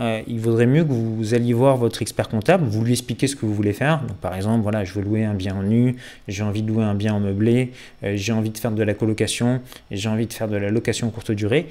euh, 0.00 0.22
il 0.26 0.38
vaudrait 0.38 0.66
mieux 0.66 0.84
que 0.84 0.92
vous 0.92 1.34
alliez 1.34 1.52
voir 1.52 1.76
votre 1.76 2.02
expert 2.02 2.28
comptable, 2.28 2.64
vous 2.64 2.84
lui 2.84 2.92
expliquez 2.92 3.26
ce 3.26 3.34
que 3.34 3.46
vous 3.46 3.54
voulez 3.54 3.72
faire. 3.72 4.00
Par 4.20 4.34
exemple, 4.34 4.62
voilà, 4.62 4.84
je 4.84 4.92
veux 4.92 5.02
louer 5.02 5.24
un 5.24 5.34
bien 5.34 5.56
en 5.56 5.62
nu, 5.62 5.96
j'ai 6.28 6.42
envie 6.42 6.62
de 6.62 6.68
louer 6.68 6.84
un 6.84 6.94
bien 6.94 7.14
en 7.14 7.20
meublé, 7.20 7.72
euh, 8.04 8.12
j'ai 8.16 8.32
envie 8.32 8.50
de 8.50 8.58
faire 8.58 8.70
de 8.70 8.82
la 8.82 8.94
colocation, 8.94 9.60
j'ai 9.90 10.08
envie 10.08 10.26
de 10.26 10.32
faire 10.32 10.48
de 10.48 10.56
la 10.56 10.70
location 10.70 11.10
courte 11.10 11.32
durée. 11.32 11.68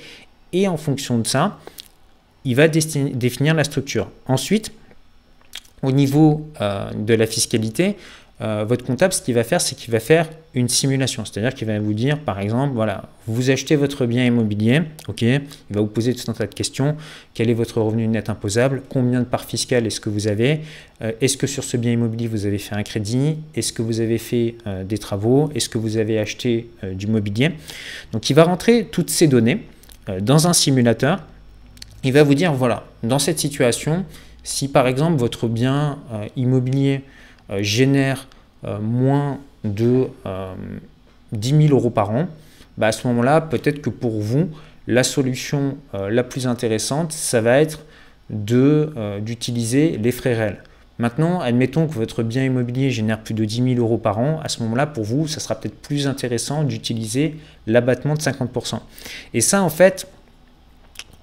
Et 0.54 0.68
en 0.68 0.78
fonction 0.78 1.18
de 1.18 1.28
ça, 1.28 1.60
il 2.46 2.56
va 2.56 2.68
définir 2.68 3.54
la 3.54 3.64
structure. 3.64 4.10
Ensuite, 4.28 4.72
au 5.84 5.92
niveau 5.92 6.50
euh, 6.62 6.92
de 6.94 7.14
la 7.14 7.28
fiscalité, 7.28 7.98
euh, 8.40 8.66
votre 8.68 8.86
comptable, 8.86 9.14
ce 9.14 9.22
qu'il 9.22 9.34
va 9.34 9.44
faire, 9.44 9.60
c'est 9.60 9.76
qu'il 9.76 9.92
va 9.92 10.00
faire 10.00 10.30
une 10.54 10.70
simulation. 10.70 11.26
C'est-à-dire 11.26 11.56
qu'il 11.56 11.68
va 11.68 11.80
vous 11.80 11.94
dire, 11.94 12.20
par 12.20 12.40
exemple, 12.40 12.76
voilà, 12.76 13.06
vous 13.26 13.50
achetez 13.50 13.76
votre 13.76 14.06
bien 14.06 14.26
immobilier, 14.26 14.84
ok, 15.08 15.24
il 15.24 15.42
va 15.72 15.82
vous 15.82 15.88
poser 15.88 16.14
tout 16.14 16.30
un 16.30 16.34
tas 16.34 16.46
de 16.46 16.54
questions. 16.54 16.96
Quel 17.34 17.50
est 17.50 17.56
votre 17.56 17.82
revenu 17.82 18.08
net 18.08 18.30
imposable? 18.30 18.84
Combien 18.90 19.22
de 19.22 19.26
parts 19.26 19.46
fiscales 19.46 19.88
est-ce 19.88 20.00
que 20.00 20.10
vous 20.10 20.28
avez? 20.28 20.62
Euh, 21.02 21.12
Est-ce 21.20 21.36
que 21.36 21.48
sur 21.48 21.64
ce 21.64 21.78
bien 21.78 21.92
immobilier, 21.92 22.28
vous 22.28 22.46
avez 22.46 22.60
fait 22.60 22.76
un 22.76 22.84
crédit? 22.84 23.38
Est-ce 23.56 23.74
que 23.74 23.82
vous 23.82 24.02
avez 24.02 24.20
fait 24.20 24.56
euh, 24.68 24.84
des 24.84 25.00
travaux? 25.00 25.50
Est-ce 25.56 25.68
que 25.68 25.80
vous 25.80 25.98
avez 25.98 26.20
acheté 26.20 26.70
du 26.94 27.08
mobilier? 27.08 27.52
Donc, 28.12 28.30
il 28.30 28.34
va 28.36 28.44
rentrer 28.44 28.86
toutes 28.86 29.10
ces 29.10 29.28
données 29.28 29.64
dans 30.22 30.48
un 30.48 30.54
simulateur. 30.54 31.24
Il 32.04 32.14
va 32.14 32.22
vous 32.22 32.36
dire, 32.36 32.54
voilà, 32.54 32.86
dans 33.02 33.20
cette 33.20 33.40
situation, 33.40 34.06
si 34.44 34.68
par 34.68 34.88
exemple 34.88 35.18
votre 35.18 35.48
bien 35.48 35.98
immobilier 36.38 37.02
génère 37.60 38.28
euh, 38.66 38.80
moins 38.80 39.40
de 39.64 40.08
10 41.32 41.54
euh, 41.54 41.68
000 41.68 41.74
euros 41.74 41.90
par 41.90 42.10
an, 42.12 42.28
bah 42.78 42.88
à 42.88 42.92
ce 42.92 43.08
moment-là, 43.08 43.42
peut-être 43.42 43.82
que 43.82 43.90
pour 43.90 44.20
vous, 44.20 44.50
la 44.88 45.04
solution 45.04 45.78
la 45.94 46.24
plus 46.24 46.48
intéressante, 46.48 47.12
ça 47.12 47.42
va 47.42 47.60
être 47.60 47.84
d'utiliser 48.30 49.98
les 49.98 50.12
frais 50.12 50.34
réels. 50.34 50.64
Maintenant, 50.98 51.42
admettons 51.42 51.88
que 51.88 51.94
votre 51.94 52.24
bien 52.24 52.46
immobilier 52.46 52.90
génère 52.90 53.20
plus 53.22 53.34
de 53.34 53.44
10 53.44 53.76
000 53.76 53.80
euros 53.80 53.98
par 53.98 54.18
an. 54.18 54.40
À 54.44 54.48
ce 54.48 54.64
moment-là, 54.64 54.86
pour 54.86 55.04
vous, 55.04 55.28
ça 55.28 55.42
sera 55.42 55.56
peut-être 55.56 55.76
plus 55.82 56.08
intéressant 56.08 56.64
d'utiliser 56.64 57.36
l'abattement 57.66 58.14
de 58.14 58.22
50%. 58.22 58.80
Et 59.34 59.42
ça, 59.42 59.62
en 59.62 59.70
fait, 59.70 60.08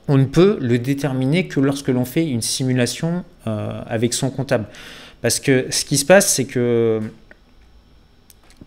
on 0.09 0.19
ne 0.19 0.25
peut 0.25 0.59
le 0.61 0.78
déterminer 0.78 1.47
que 1.49 1.61
lorsque 1.61 1.88
l'on 1.88 2.04
fait 2.04 2.28
une 2.28 2.43
simulation 2.43 3.25
avec 3.47 4.12
son 4.12 4.28
comptable. 4.28 4.66
Parce 5.25 5.40
que 5.40 5.69
ce 5.71 5.87
qui 5.87 5.97
se 5.97 6.04
passe, 6.04 6.35
c'est 6.35 6.45
que 6.45 7.00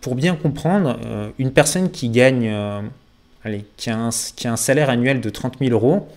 pour 0.00 0.16
bien 0.16 0.34
comprendre, 0.34 0.98
euh, 1.06 1.28
une 1.38 1.52
personne 1.52 1.88
qui 1.88 2.08
gagne, 2.08 2.48
euh, 2.48 2.80
allez, 3.44 3.64
qui 3.76 3.90
a, 3.90 3.96
un, 3.96 4.08
un, 4.08 4.56
salaire 4.56 4.90
annuel 4.90 5.20
de 5.20 5.30
30 5.30 5.60
000 5.60 5.70
euros 5.70 6.08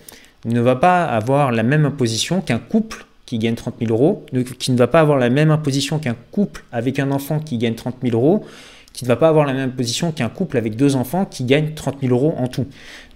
ne 0.44 0.60
va 0.60 0.74
pas 0.74 1.04
avoir 1.04 1.52
la 1.52 1.62
même 1.62 1.84
imposition 1.84 2.40
qu'un 2.40 2.58
couple 2.58 3.06
qui 3.24 3.38
gagne 3.38 3.54
30 3.54 3.76
000 3.86 3.92
euros, 3.92 4.26
qui 4.58 4.72
ne 4.72 4.76
va 4.76 4.88
pas 4.88 4.98
avoir 4.98 5.16
la 5.16 5.30
même 5.30 5.52
imposition 5.52 6.00
qu'un 6.00 6.16
couple 6.32 6.64
avec 6.72 6.98
un 6.98 7.12
enfant 7.12 7.38
qui 7.38 7.56
gagne 7.56 7.76
30 7.76 7.98
000 8.02 8.16
euros, 8.16 8.44
qui 8.92 9.04
ne 9.04 9.08
va 9.08 9.16
pas 9.16 9.28
avoir 9.28 9.46
la 9.46 9.52
même 9.52 9.72
position 9.72 10.12
qu'un 10.12 10.28
couple 10.28 10.56
avec 10.56 10.76
deux 10.76 10.96
enfants 10.96 11.24
qui 11.24 11.44
gagne 11.44 11.72
30 11.74 11.98
000 12.02 12.12
euros 12.12 12.34
en 12.38 12.46
tout. 12.46 12.66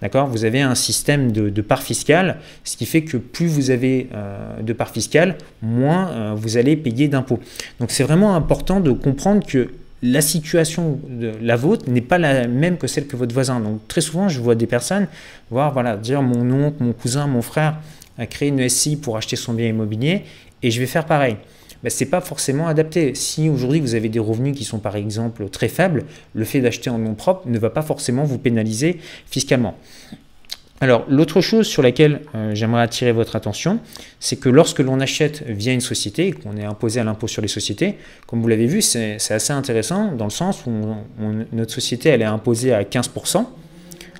D'accord? 0.01 0.27
Vous 0.27 0.45
avez 0.45 0.61
un 0.61 0.75
système 0.75 1.31
de, 1.31 1.49
de 1.49 1.61
part 1.61 1.83
fiscale, 1.83 2.37
ce 2.63 2.77
qui 2.77 2.85
fait 2.85 3.03
que 3.03 3.17
plus 3.17 3.47
vous 3.47 3.71
avez 3.71 4.09
euh, 4.13 4.61
de 4.61 4.73
part 4.73 4.89
fiscale, 4.89 5.37
moins 5.61 6.09
euh, 6.09 6.33
vous 6.35 6.57
allez 6.57 6.75
payer 6.75 7.07
d'impôts. 7.07 7.39
Donc 7.79 7.91
c'est 7.91 8.03
vraiment 8.03 8.35
important 8.35 8.79
de 8.79 8.91
comprendre 8.91 9.45
que 9.45 9.69
la 10.03 10.21
situation 10.21 10.99
de 11.09 11.31
la 11.41 11.55
vôtre 11.55 11.89
n'est 11.89 12.01
pas 12.01 12.19
la 12.19 12.47
même 12.47 12.77
que 12.77 12.87
celle 12.87 13.07
que 13.07 13.15
votre 13.15 13.33
voisin. 13.33 13.59
Donc 13.59 13.87
très 13.87 14.01
souvent, 14.01 14.29
je 14.29 14.39
vois 14.39 14.55
des 14.55 14.67
personnes 14.67 15.07
voir, 15.49 15.73
voilà, 15.73 15.97
dire 15.97 16.21
mon 16.21 16.65
oncle, 16.65 16.83
mon 16.83 16.93
cousin, 16.93 17.27
mon 17.27 17.41
frère 17.41 17.79
a 18.17 18.25
créé 18.25 18.49
une 18.49 18.67
SCI 18.67 18.95
pour 18.95 19.17
acheter 19.17 19.35
son 19.35 19.53
bien 19.53 19.67
immobilier 19.67 20.23
et 20.61 20.71
je 20.71 20.79
vais 20.79 20.85
faire 20.85 21.05
pareil 21.05 21.37
ben, 21.83 21.89
ce 21.89 22.03
n'est 22.03 22.09
pas 22.09 22.21
forcément 22.21 22.67
adapté. 22.67 23.15
Si 23.15 23.49
aujourd'hui 23.49 23.79
vous 23.79 23.95
avez 23.95 24.09
des 24.09 24.19
revenus 24.19 24.55
qui 24.57 24.63
sont 24.63 24.79
par 24.79 24.95
exemple 24.95 25.49
très 25.49 25.67
faibles, 25.67 26.05
le 26.33 26.45
fait 26.45 26.61
d'acheter 26.61 26.89
en 26.89 26.97
nom 26.97 27.13
propre 27.13 27.47
ne 27.47 27.59
va 27.59 27.69
pas 27.69 27.81
forcément 27.81 28.23
vous 28.23 28.37
pénaliser 28.37 28.99
fiscalement. 29.29 29.75
Alors, 30.79 31.05
l'autre 31.09 31.41
chose 31.41 31.65
sur 31.65 31.81
laquelle 31.81 32.21
euh, 32.35 32.53
j'aimerais 32.53 32.83
attirer 32.83 33.11
votre 33.11 33.35
attention, 33.35 33.79
c'est 34.19 34.35
que 34.35 34.47
lorsque 34.47 34.79
l'on 34.79 34.99
achète 34.99 35.43
via 35.47 35.73
une 35.73 35.81
société 35.81 36.27
et 36.27 36.31
qu'on 36.33 36.55
est 36.55 36.65
imposé 36.65 36.99
à 36.99 37.03
l'impôt 37.03 37.27
sur 37.27 37.41
les 37.41 37.47
sociétés, 37.47 37.95
comme 38.27 38.41
vous 38.41 38.47
l'avez 38.47 38.67
vu, 38.67 38.83
c'est 38.83 39.17
assez 39.31 39.53
intéressant 39.53 40.11
dans 40.11 40.25
le 40.25 40.31
sens 40.31 40.65
où 40.67 40.71
notre 41.51 41.73
société 41.73 42.09
elle 42.09 42.21
est 42.21 42.25
imposée 42.25 42.73
à 42.73 42.83
15%. 42.83 43.45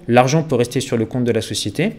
L'argent 0.08 0.42
peut 0.42 0.56
rester 0.56 0.82
sur 0.82 0.98
le 0.98 1.06
compte 1.06 1.26
de 1.26 1.32
la 1.32 1.42
société, 1.42 1.98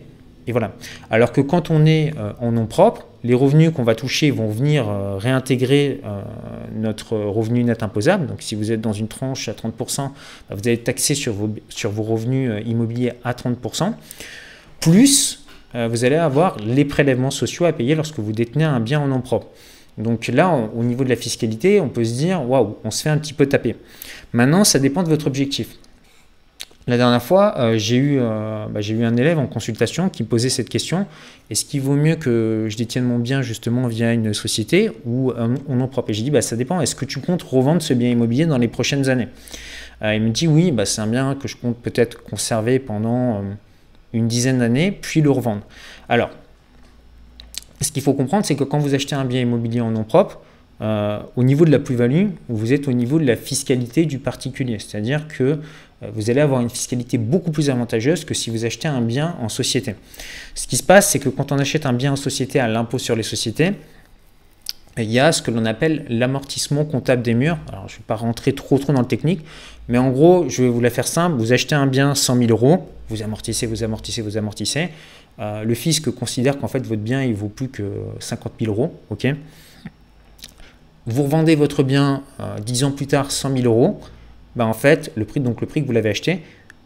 et 0.49 0.52
voilà. 0.52 0.73
Alors 1.11 1.31
que 1.31 1.43
quand 1.43 1.71
on 1.71 1.85
est 1.85 2.14
euh, 2.17 2.33
en 2.40 2.52
nom 2.52 2.67
propre, 2.67 3.07
les 3.23 3.35
revenus 3.35 3.71
qu'on 3.71 3.85
va 3.85 3.95
toucher 3.95 4.31
vont 4.31 4.49
venir 4.49 4.88
euh, 4.88 5.19
réintégrer 5.19 6.00
euh, 6.05 6.23
notre 6.75 7.17
revenu 7.19 7.62
net 7.62 7.83
imposable. 7.83 8.26
Donc 8.26 8.40
si 8.40 8.55
vous 8.55 8.73
êtes 8.73 8.81
dans 8.81 8.95
une 8.95 9.09
tranche 9.09 9.50
à 9.50 9.52
30%, 9.52 9.97
bah, 9.99 10.11
vous 10.50 10.61
allez 10.61 10.73
être 10.73 10.85
taxé 10.85 11.14
sur 11.14 11.35
vos, 11.35 12.02
revenus 12.02 12.50
immobiliers 12.67 13.12
à 13.25 13.35
30%. 13.35 13.93
Plus, 14.81 15.45
vous 15.75 16.05
allez 16.05 16.17
avoir 16.17 16.57
les 16.59 16.85
prélèvements 16.87 17.31
sociaux 17.31 17.67
à 17.67 17.73
payer 17.73 17.95
lorsque 17.95 18.21
vous 18.21 18.33
détenez 18.33 18.64
un 18.64 18.81
bien 18.81 19.00
en 19.00 19.09
nom 19.09 19.21
propre. 19.21 19.49
Donc 19.99 20.28
là, 20.28 20.57
au 20.75 20.83
niveau 20.83 21.05
de 21.05 21.11
la 21.11 21.17
fiscalité, 21.17 21.81
on 21.81 21.88
peut 21.88 22.05
se 22.05 22.14
dire, 22.14 22.49
waouh, 22.49 22.76
on 22.85 22.90
se 22.90 23.02
fait 23.02 23.11
un 23.11 23.19
petit 23.19 23.35
peu 23.35 23.47
taper. 23.47 23.76
Maintenant, 24.33 24.64
ça 24.64 24.78
dépend 24.78 25.02
de 25.02 25.09
votre 25.09 25.26
objectif. 25.26 25.76
La 26.88 26.97
dernière 26.97 27.23
fois, 27.23 27.54
euh, 27.59 27.76
j'ai 27.76 27.97
eu, 27.97 28.16
euh, 28.18 28.64
bah, 28.71 28.80
eu 28.80 29.04
un 29.04 29.14
élève 29.14 29.38
en 29.38 29.47
consultation 29.47 30.09
qui 30.09 30.23
posait 30.23 30.49
cette 30.49 30.71
question 30.71 31.04
est-ce 31.50 31.66
qu'il 31.66 31.83
vaut 31.83 31.97
mieux 31.97 32.16
que 32.16 32.66
je 32.68 32.76
détienne 32.78 33.04
mon 33.04 33.18
bien 33.18 33.42
justement 33.42 33.87
via 33.88 34.14
une 34.14 34.33
société 34.33 34.90
ou 35.04 35.33
en 35.33 35.76
nom 35.76 35.87
propre? 35.87 36.11
Et 36.11 36.14
j'ai 36.14 36.23
dit 36.23 36.30
bah, 36.30 36.40
ça 36.40 36.57
dépend. 36.57 36.80
Est-ce 36.80 36.95
que 36.95 37.04
tu 37.04 37.21
comptes 37.21 37.42
revendre 37.42 37.83
ce 37.83 37.92
bien 37.92 38.09
immobilier 38.09 38.47
dans 38.47 38.57
les 38.57 38.68
prochaines 38.68 39.11
années? 39.11 39.28
Euh, 40.02 40.14
Il 40.14 40.23
me 40.23 40.30
dit 40.30 40.49
oui, 40.49 40.73
bah, 40.73 40.87
c'est 40.87 41.02
un 41.02 41.07
bien 41.07 41.35
que 41.35 41.47
je 41.47 41.57
compte 41.57 41.76
peut-être 41.76 42.23
conserver 42.23 42.78
pendant 42.78 43.42
une 44.14 44.26
dizaine 44.26 44.59
d'années, 44.59 44.90
puis 44.90 45.21
le 45.21 45.30
revendre. 45.30 45.62
Alors, 46.09 46.30
ce 47.83 47.92
qu'il 47.92 48.02
faut 48.02 48.14
comprendre, 48.14 48.47
c'est 48.47 48.57
que 48.57 48.64
quand 48.64 48.78
vous 48.78 48.95
achetez 48.95 49.14
un 49.14 49.26
bien 49.26 49.42
immobilier 49.42 49.83
en 49.83 49.90
nom 49.90 50.04
propre, 50.04 50.40
au 50.80 51.42
niveau 51.42 51.64
de 51.64 51.71
la 51.71 51.80
plus-value, 51.80 52.28
vous 52.49 52.73
êtes 52.73 52.88
au 52.88 52.92
niveau 52.92 53.18
de 53.18 53.25
la 53.25 53.37
fiscalité 53.37 54.07
du 54.07 54.18
particulier. 54.18 54.78
C'est-à-dire 54.78 55.26
que 55.28 55.42
euh, 55.42 55.57
vous 56.00 56.31
allez 56.31 56.40
avoir 56.40 56.61
une 56.61 56.71
fiscalité 56.71 57.19
beaucoup 57.19 57.50
plus 57.50 57.71
avantageuse 57.71 58.25
que 58.25 58.35
si 58.35 58.50
vous 58.50 58.64
achetez 58.64 58.87
un 58.87 59.00
bien 59.00 59.37
en 59.40 59.49
société. 59.49 59.97
Ce 60.55 60.67
qui 60.67 60.76
se 60.76 60.83
passe, 60.83 61.11
c'est 61.11 61.19
que 61.19 61.28
quand 61.28 61.50
on 61.50 61.59
achète 61.59 61.87
un 61.87 61.93
bien 61.93 62.12
en 62.12 62.17
société 62.17 62.61
à 62.61 62.69
l'impôt 62.69 62.99
sur 62.99 63.17
les 63.17 63.25
sociétés, 63.25 63.73
il 64.97 65.11
y 65.11 65.19
a 65.19 65.33
ce 65.33 65.43
que 65.43 65.50
l'on 65.50 65.64
appelle 65.64 66.05
l'amortissement 66.09 66.85
comptable 66.85 67.23
des 67.23 67.35
murs. 67.35 67.59
Alors, 67.69 67.88
je 67.88 67.95
ne 67.95 67.99
vais 67.99 68.05
pas 68.07 68.17
rentrer 68.17 68.52
trop 68.52 68.78
trop 68.78 68.93
dans 68.93 69.00
le 69.00 69.07
technique, 69.07 69.45
mais 69.88 69.99
en 69.99 70.11
gros, 70.11 70.49
je 70.49 70.62
vais 70.62 70.69
vous 70.69 70.81
la 70.81 70.90
faire 70.90 71.07
simple. 71.07 71.37
Vous 71.37 71.52
achetez 71.52 71.75
un 71.75 71.87
bien 71.87 72.14
100 72.14 72.37
000 72.37 72.50
euros, 72.50 72.88
vous 73.09 73.23
amortissez, 73.23 73.67
vous 73.67 73.83
amortissez, 73.83 74.23
vous 74.23 74.37
amortissez. 74.37 74.90
Euh, 75.40 75.62
le 75.62 75.75
fisc 75.75 76.11
considère 76.11 76.59
qu'en 76.59 76.67
fait 76.67 76.85
votre 76.85 77.00
bien 77.00 77.23
il 77.23 77.35
vaut 77.35 77.49
plus 77.49 77.69
que 77.69 77.85
50 78.19 78.55
000 78.61 78.73
euros. 78.73 78.93
ok? 79.11 79.28
Vous 81.07 81.23
revendez 81.23 81.55
votre 81.55 81.83
bien 81.83 82.23
euh, 82.40 82.59
10 82.59 82.85
ans 82.85 82.90
plus 82.90 83.07
tard 83.07 83.31
100 83.31 83.57
000 83.57 83.67
euros. 83.67 84.00
Bah, 84.57 84.67
en 84.67 84.73
fait, 84.73 85.12
le 85.17 85.25
prix, 85.25 85.40
donc 85.40 85.61
le 85.61 85.67
prix 85.67 85.83
que 85.83 85.87
vous 85.87 85.93
l'avez 85.93 86.11
acheté, 86.11 86.43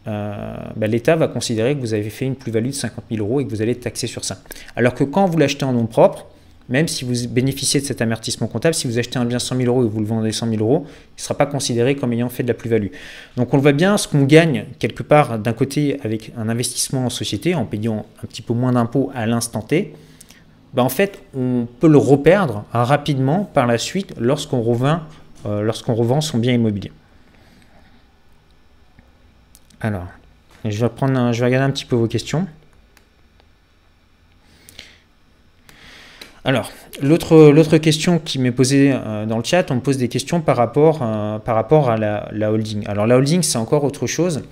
euh, 0.07 0.55
bah, 0.75 0.87
l'État 0.87 1.15
va 1.15 1.27
considérer 1.27 1.75
que 1.75 1.79
vous 1.79 1.93
avez 1.93 2.09
fait 2.09 2.25
une 2.25 2.35
plus-value 2.35 2.67
de 2.67 2.71
50 2.71 3.05
000 3.09 3.25
euros 3.25 3.39
et 3.39 3.45
que 3.45 3.49
vous 3.49 3.61
allez 3.61 3.71
être 3.71 3.81
taxé 3.81 4.07
sur 4.07 4.25
ça. 4.25 4.39
Alors 4.75 4.93
que 4.93 5.03
quand 5.03 5.25
vous 5.25 5.37
l'achetez 5.37 5.65
en 5.65 5.73
nom 5.73 5.85
propre, 5.85 6.27
même 6.69 6.87
si 6.87 7.03
vous 7.03 7.27
bénéficiez 7.29 7.81
de 7.81 7.85
cet 7.85 8.01
amortissement 8.01 8.47
comptable, 8.47 8.73
si 8.73 8.87
vous 8.87 8.97
achetez 8.97 9.19
un 9.19 9.25
bien 9.25 9.39
100 9.39 9.57
000 9.57 9.67
euros 9.67 9.85
et 9.85 9.89
vous 9.89 9.99
le 9.99 10.05
vendez 10.05 10.31
100 10.31 10.49
000 10.49 10.61
euros, 10.61 10.85
il 10.87 11.19
ne 11.19 11.21
sera 11.21 11.35
pas 11.35 11.45
considéré 11.45 11.95
comme 11.95 12.13
ayant 12.13 12.29
fait 12.29 12.43
de 12.43 12.47
la 12.47 12.53
plus-value. 12.53 12.87
Donc 13.35 13.53
on 13.53 13.57
le 13.57 13.61
voit 13.61 13.73
bien, 13.73 13.97
ce 13.97 14.07
qu'on 14.07 14.23
gagne 14.23 14.65
quelque 14.79 15.03
part 15.03 15.39
d'un 15.39 15.53
côté 15.53 15.99
avec 16.03 16.31
un 16.37 16.47
investissement 16.47 17.05
en 17.05 17.09
société, 17.09 17.53
en 17.53 17.65
payant 17.65 18.05
un 18.23 18.27
petit 18.27 18.41
peu 18.41 18.53
moins 18.53 18.71
d'impôts 18.71 19.11
à 19.13 19.25
l'instant 19.25 19.61
T, 19.61 19.93
bah, 20.73 20.83
en 20.83 20.89
fait 20.89 21.21
on 21.35 21.67
peut 21.79 21.89
le 21.89 21.97
reperdre 21.97 22.63
rapidement 22.71 23.43
par 23.53 23.67
la 23.67 23.77
suite 23.77 24.13
lorsqu'on 24.17 24.63
euh, 25.45 25.61
lorsqu'on 25.61 25.95
revend 25.95 26.21
son 26.21 26.37
bien 26.37 26.53
immobilier. 26.53 26.91
Alors, 29.83 30.07
je 30.63 30.79
vais, 30.79 31.45
regarder 31.45 31.65
un 31.65 31.69
petit 31.69 31.83
peu 31.83 31.97
vos 31.97 32.07
questions. 32.07 32.47
Alors, 36.45 36.71
l'autre 37.01 37.77
question 37.77 38.17
qui 38.17 38.39
m'est 38.39 38.53
posée 38.53 38.93
euh, 38.93 39.25
dans 39.25 39.37
le 39.37 39.43
chat, 39.43 39.69
on 39.71 39.75
me 39.75 39.79
pose 39.81 39.97
des 39.97 40.07
questions 40.07 40.39
par 40.39 40.55
rapport, 40.55 41.01
euh, 41.01 41.37
à 41.45 41.97
la, 42.31 42.51
holding. 42.51 42.87
Alors 42.87 43.07
la 43.07 43.17
holding, 43.17 43.41
c'est 43.41 43.57
encore 43.57 43.83
autre 43.83 44.07
chose. 44.07 44.43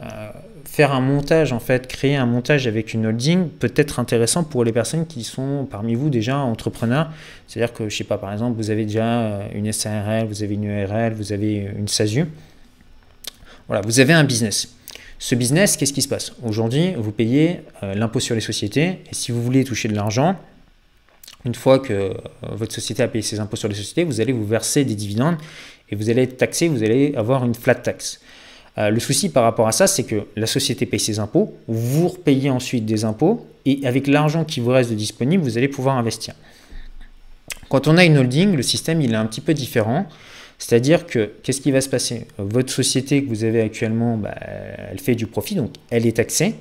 Euh, 0.00 0.30
faire 0.64 0.92
un 0.92 1.00
montage, 1.00 1.52
en 1.52 1.60
fait, 1.60 1.86
créer 1.86 2.16
un 2.16 2.26
montage 2.26 2.66
avec 2.66 2.92
une 2.92 3.06
holding 3.06 3.48
peut 3.48 3.72
être 3.76 4.00
intéressant 4.00 4.42
pour 4.42 4.64
les 4.64 4.72
personnes 4.72 5.06
qui 5.06 5.22
sont 5.22 5.68
parmi 5.70 5.94
vous 5.94 6.10
déjà 6.10 6.38
entrepreneurs. 6.38 7.10
C'est-à-dire 7.46 7.72
que, 7.72 7.88
je 7.88 7.96
sais 7.96 8.04
pas, 8.04 8.18
par 8.18 8.32
exemple, 8.32 8.56
vous 8.56 8.70
avez 8.70 8.86
déjà 8.86 9.40
une 9.54 9.72
SARL, 9.72 10.26
vous 10.26 10.42
avez 10.42 10.54
une 10.54 10.64
URL, 10.64 11.12
vous 11.14 11.32
avez 11.32 11.70
une 11.76 11.86
SASU. 11.86 12.26
Voilà, 13.68 13.82
vous 13.82 14.00
avez 14.00 14.12
un 14.12 14.24
business. 14.24 14.79
Ce 15.20 15.36
business, 15.36 15.76
qu'est-ce 15.76 15.92
qui 15.92 16.02
se 16.02 16.08
passe 16.08 16.32
Aujourd'hui, 16.42 16.94
vous 16.96 17.12
payez 17.12 17.60
l'impôt 17.82 18.18
sur 18.18 18.34
les 18.34 18.40
sociétés 18.40 18.98
et 19.08 19.14
si 19.14 19.30
vous 19.30 19.42
voulez 19.42 19.62
toucher 19.62 19.86
de 19.86 19.94
l'argent, 19.94 20.36
une 21.44 21.54
fois 21.54 21.78
que 21.78 21.92
euh, 21.92 22.14
votre 22.42 22.74
société 22.74 23.02
a 23.02 23.08
payé 23.08 23.22
ses 23.22 23.40
impôts 23.40 23.56
sur 23.56 23.68
les 23.68 23.74
sociétés, 23.74 24.04
vous 24.04 24.20
allez 24.20 24.32
vous 24.32 24.44
verser 24.44 24.84
des 24.84 24.94
dividendes 24.94 25.36
et 25.90 25.96
vous 25.96 26.10
allez 26.10 26.22
être 26.22 26.36
taxé, 26.36 26.68
vous 26.68 26.82
allez 26.82 27.14
avoir 27.16 27.44
une 27.44 27.54
flat 27.54 27.74
tax. 27.74 28.20
Euh, 28.78 28.90
le 28.90 29.00
souci 29.00 29.30
par 29.30 29.44
rapport 29.44 29.66
à 29.66 29.72
ça, 29.72 29.86
c'est 29.86 30.04
que 30.04 30.26
la 30.36 30.46
société 30.46 30.86
paye 30.86 31.00
ses 31.00 31.18
impôts, 31.18 31.54
vous 31.66 32.08
repayez 32.08 32.50
ensuite 32.50 32.84
des 32.84 33.04
impôts 33.04 33.46
et 33.64 33.80
avec 33.84 34.06
l'argent 34.06 34.44
qui 34.44 34.60
vous 34.60 34.70
reste 34.70 34.92
disponible, 34.92 35.42
vous 35.42 35.56
allez 35.56 35.68
pouvoir 35.68 35.96
investir. 35.96 36.34
Quand 37.68 37.88
on 37.88 37.96
a 37.96 38.04
une 38.04 38.18
holding, 38.18 38.54
le 38.54 38.62
système 38.62 39.00
il 39.00 39.12
est 39.12 39.16
un 39.16 39.26
petit 39.26 39.40
peu 39.40 39.54
différent. 39.54 40.06
C'est-à-dire 40.60 41.06
que 41.06 41.30
qu'est-ce 41.42 41.62
qui 41.62 41.72
va 41.72 41.80
se 41.80 41.88
passer? 41.88 42.26
Votre 42.36 42.70
société 42.70 43.24
que 43.24 43.28
vous 43.28 43.44
avez 43.44 43.62
actuellement, 43.62 44.18
bah, 44.18 44.34
elle 44.38 45.00
fait 45.00 45.14
du 45.14 45.26
profit, 45.26 45.54
donc 45.54 45.70
elle 45.88 46.06
est 46.06 46.18
taxée. 46.18 46.54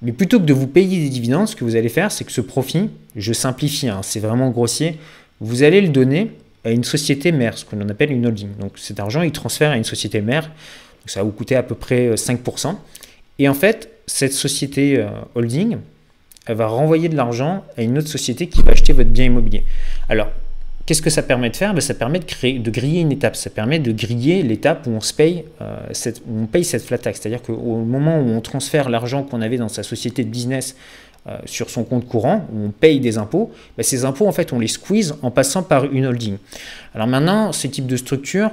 Mais 0.00 0.12
plutôt 0.12 0.40
que 0.40 0.46
de 0.46 0.54
vous 0.54 0.66
payer 0.66 0.98
des 1.02 1.10
dividendes, 1.10 1.46
ce 1.46 1.54
que 1.54 1.62
vous 1.62 1.76
allez 1.76 1.90
faire, 1.90 2.10
c'est 2.10 2.24
que 2.24 2.32
ce 2.32 2.40
profit, 2.40 2.88
je 3.14 3.32
simplifie, 3.34 3.88
hein, 3.88 4.00
c'est 4.02 4.20
vraiment 4.20 4.50
grossier, 4.50 4.98
vous 5.40 5.62
allez 5.62 5.82
le 5.82 5.88
donner 5.88 6.30
à 6.64 6.70
une 6.70 6.82
société 6.82 7.30
mère, 7.30 7.58
ce 7.58 7.66
qu'on 7.66 7.78
appelle 7.88 8.10
une 8.10 8.26
holding. 8.26 8.56
Donc 8.58 8.72
cet 8.76 9.00
argent, 9.00 9.20
il 9.20 9.32
transfère 9.32 9.70
à 9.70 9.76
une 9.76 9.84
société 9.84 10.22
mère, 10.22 10.50
ça 11.04 11.20
va 11.20 11.24
vous 11.24 11.32
coûter 11.32 11.56
à 11.56 11.62
peu 11.62 11.74
près 11.74 12.14
5%. 12.14 12.68
Euh, 12.68 12.72
Et 13.38 13.48
en 13.50 13.54
fait, 13.54 13.90
cette 14.06 14.32
société 14.32 14.98
euh, 14.98 15.08
holding, 15.34 15.76
elle 16.46 16.56
va 16.56 16.68
renvoyer 16.68 17.10
de 17.10 17.16
l'argent 17.16 17.64
à 17.76 17.82
une 17.82 17.98
autre 17.98 18.08
société 18.08 18.48
qui 18.48 18.62
va 18.62 18.72
acheter 18.72 18.94
votre 18.94 19.10
bien 19.10 19.26
immobilier. 19.26 19.64
Alors, 20.08 20.28
Qu'est-ce 20.86 21.02
que 21.02 21.10
ça 21.10 21.22
permet 21.22 21.50
de 21.50 21.56
faire? 21.56 21.74
Ben, 21.74 21.80
Ça 21.80 21.94
permet 21.94 22.20
de, 22.20 22.24
créer, 22.24 22.60
de 22.60 22.70
griller 22.70 23.00
une 23.00 23.10
étape. 23.10 23.34
Ça 23.34 23.50
permet 23.50 23.80
de 23.80 23.90
griller 23.90 24.44
l'étape 24.44 24.86
où 24.86 24.90
on 24.90 25.00
paye, 25.16 25.44
euh, 25.60 25.78
cette, 25.90 26.22
on 26.32 26.46
paye 26.46 26.64
cette 26.64 26.84
flat 26.84 26.98
tax. 26.98 27.20
C'est-à-dire 27.20 27.42
qu'au 27.42 27.78
moment 27.78 28.20
où 28.20 28.28
on 28.28 28.40
transfère 28.40 28.88
l'argent 28.88 29.24
qu'on 29.24 29.42
avait 29.42 29.58
dans 29.58 29.68
sa 29.68 29.82
société 29.82 30.22
de 30.22 30.30
business 30.30 30.76
euh, 31.26 31.38
sur 31.44 31.70
son 31.70 31.82
compte 31.82 32.06
courant, 32.06 32.46
où 32.54 32.66
on 32.66 32.70
paye 32.70 33.00
des 33.00 33.18
impôts, 33.18 33.50
ben, 33.76 33.82
ces 33.82 34.04
impôts, 34.04 34.28
en 34.28 34.32
fait, 34.32 34.52
on 34.52 34.60
les 34.60 34.68
squeeze 34.68 35.16
en 35.22 35.32
passant 35.32 35.64
par 35.64 35.86
une 35.92 36.06
holding. 36.06 36.36
Alors 36.94 37.08
maintenant, 37.08 37.50
ce 37.50 37.66
type 37.66 37.88
de 37.88 37.96
structure, 37.96 38.52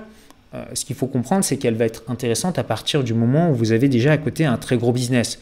euh, 0.55 0.63
ce 0.73 0.85
qu'il 0.85 0.95
faut 0.95 1.07
comprendre, 1.07 1.43
c'est 1.43 1.57
qu'elle 1.57 1.75
va 1.75 1.85
être 1.85 2.03
intéressante 2.07 2.59
à 2.59 2.63
partir 2.63 3.03
du 3.03 3.13
moment 3.13 3.51
où 3.51 3.53
vous 3.53 3.71
avez 3.71 3.89
déjà 3.89 4.11
à 4.11 4.17
côté 4.17 4.45
un 4.45 4.57
très 4.57 4.77
gros 4.77 4.91
business. 4.91 5.39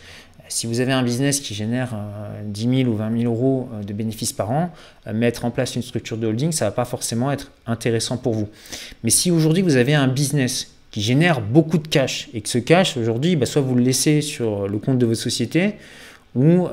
Si 0.52 0.68
vous 0.68 0.82
avez 0.82 0.92
un 0.92 1.02
business 1.02 1.40
qui 1.40 1.54
génère 1.54 1.96
10 2.44 2.68
euh, 2.68 2.84
000 2.84 2.90
ou 2.92 2.96
20 2.98 3.20
000 3.22 3.34
euros 3.34 3.70
euh, 3.74 3.84
de 3.84 3.94
bénéfices 3.94 4.34
par 4.34 4.52
an, 4.52 4.70
euh, 5.08 5.14
mettre 5.14 5.46
en 5.46 5.50
place 5.50 5.78
une 5.78 5.82
structure 5.82 6.18
de 6.18 6.28
holding, 6.28 6.52
ça 6.52 6.66
ne 6.66 6.70
va 6.72 6.76
pas 6.76 6.84
forcément 6.84 7.32
être 7.32 7.52
intéressant 7.66 8.18
pour 8.18 8.34
vous. 8.34 8.50
Mais 9.06 9.12
si 9.12 9.32
aujourd'hui 9.32 9.62
vous 9.62 9.78
avez 9.78 9.94
un 9.94 10.10
business 10.10 10.76
qui 10.92 11.02
génère 11.02 11.40
beaucoup 11.40 11.78
de 11.78 11.88
cash 11.88 12.28
et 12.34 12.42
que 12.42 12.50
ce 12.50 12.58
cash 12.58 12.98
aujourd'hui, 12.98 13.38
bah, 13.38 13.46
soit 13.46 13.62
vous 13.62 13.76
le 13.76 13.82
laissez 13.82 14.20
sur 14.20 14.68
le 14.68 14.78
compte 14.78 14.98
de 14.98 15.06
votre 15.06 15.22
société, 15.22 15.76
ou 16.36 16.68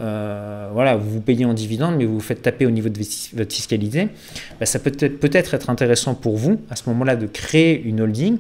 voilà, 0.73 0.97
vous 0.97 1.21
payez 1.21 1.45
en 1.45 1.55
dividende, 1.55 1.97
mais 1.97 2.05
vous 2.05 2.15
vous 2.15 2.21
faites 2.21 2.43
taper 2.43 2.67
au 2.67 2.71
niveau 2.71 2.89
de 2.89 3.01
votre 3.35 3.53
fiscalité, 3.53 4.09
bah, 4.59 4.67
ça 4.67 4.81
peut 4.81 4.91
peut 4.91 5.31
être 5.33 5.55
être 5.55 5.71
intéressant 5.71 6.15
pour 6.15 6.37
vous 6.37 6.61
à 6.71 6.77
ce 6.77 6.89
moment-là 6.89 7.15
de 7.15 7.27
créer 7.27 7.81
une 7.81 8.01
holding 8.01 8.39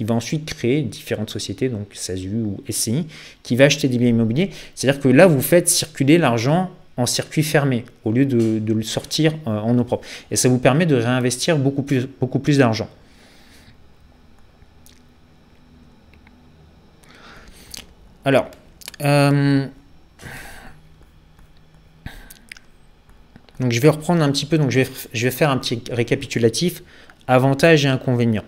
qui 0.00 0.04
va 0.04 0.14
ensuite 0.14 0.46
créer 0.46 0.80
différentes 0.80 1.28
sociétés, 1.28 1.68
donc 1.68 1.88
SASU 1.92 2.36
ou 2.36 2.56
SCI, 2.70 3.06
qui 3.42 3.54
va 3.54 3.66
acheter 3.66 3.86
des 3.86 3.98
biens 3.98 4.08
immobiliers. 4.08 4.48
C'est-à-dire 4.74 4.98
que 4.98 5.08
là, 5.08 5.26
vous 5.26 5.42
faites 5.42 5.68
circuler 5.68 6.16
l'argent 6.16 6.70
en 6.96 7.04
circuit 7.04 7.42
fermé 7.42 7.84
au 8.06 8.10
lieu 8.10 8.24
de, 8.24 8.72
le 8.72 8.82
sortir 8.82 9.34
euh, 9.46 9.58
en 9.58 9.78
eau 9.78 9.84
propre. 9.84 10.08
Et 10.30 10.36
ça 10.36 10.48
vous 10.48 10.56
permet 10.56 10.86
de 10.86 10.94
réinvestir 10.96 11.58
beaucoup 11.58 11.82
plus, 11.82 12.08
beaucoup 12.18 12.38
plus 12.38 12.56
d'argent. 12.56 12.88
Alors, 18.24 18.50
euh, 19.02 19.66
donc 23.60 23.70
je 23.70 23.80
vais 23.80 23.90
reprendre 23.90 24.22
un 24.22 24.32
petit 24.32 24.46
peu, 24.46 24.56
donc 24.56 24.70
je 24.70 24.80
vais, 24.80 24.88
je 25.12 25.26
vais 25.26 25.30
faire 25.30 25.50
un 25.50 25.58
petit 25.58 25.82
récapitulatif, 25.90 26.82
avantages 27.26 27.84
et 27.84 27.88
inconvénients. 27.88 28.44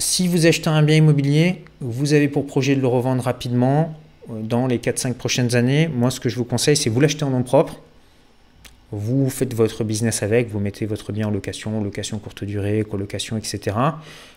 Si 0.00 0.28
vous 0.28 0.46
achetez 0.46 0.70
un 0.70 0.82
bien 0.82 0.96
immobilier, 0.96 1.64
vous 1.80 2.12
avez 2.12 2.28
pour 2.28 2.46
projet 2.46 2.76
de 2.76 2.80
le 2.80 2.86
revendre 2.86 3.24
rapidement 3.24 3.98
euh, 4.30 4.40
dans 4.42 4.68
les 4.68 4.78
4-5 4.78 5.14
prochaines 5.14 5.56
années. 5.56 5.88
Moi, 5.88 6.12
ce 6.12 6.20
que 6.20 6.28
je 6.28 6.36
vous 6.36 6.44
conseille, 6.44 6.76
c'est 6.76 6.88
vous 6.88 7.00
l'achetez 7.00 7.24
en 7.24 7.30
nom 7.30 7.42
propre. 7.42 7.80
Vous 8.92 9.28
faites 9.28 9.52
votre 9.54 9.82
business 9.82 10.22
avec, 10.22 10.48
vous 10.48 10.60
mettez 10.60 10.86
votre 10.86 11.12
bien 11.12 11.26
en 11.26 11.30
location, 11.30 11.82
location 11.82 12.18
courte 12.18 12.44
durée, 12.44 12.84
colocation, 12.88 13.36
etc. 13.36 13.76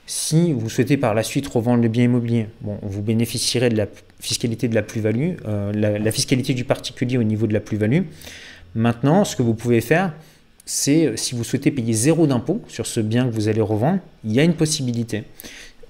Si 0.08 0.52
vous 0.52 0.68
souhaitez 0.68 0.98
par 0.98 1.14
la 1.14 1.24
suite 1.24 1.48
revendre 1.48 1.82
le 1.84 1.88
bien 1.88 2.06
immobilier, 2.06 2.48
vous 2.62 3.02
bénéficierez 3.02 3.70
de 3.70 3.78
la 3.78 3.86
fiscalité 4.20 4.68
de 4.68 4.76
la 4.76 4.82
plus-value, 4.82 5.36
euh, 5.46 5.72
la, 5.74 6.12
fiscalité 6.12 6.54
du 6.54 6.66
particulier 6.66 7.18
au 7.18 7.24
niveau 7.24 7.48
de 7.48 7.54
la 7.54 7.62
plus-value. 7.62 8.02
Maintenant, 8.76 9.24
ce 9.24 9.38
que 9.38 9.44
vous 9.44 9.54
pouvez 9.54 9.80
faire, 9.80 10.14
c'est 10.66 11.06
euh, 11.06 11.18
si 11.18 11.36
vous 11.36 11.44
souhaitez 11.44 11.72
payer 11.72 11.94
zéro 11.94 12.28
d'impôt 12.28 12.62
sur 12.68 12.86
ce 12.86 13.00
bien 13.00 13.26
que 13.26 13.32
vous 13.32 13.48
allez 13.48 13.62
revendre, 13.62 14.00
il 14.24 14.34
y 14.34 14.40
a 14.40 14.44
une 14.44 14.56
possibilité. 14.56 15.24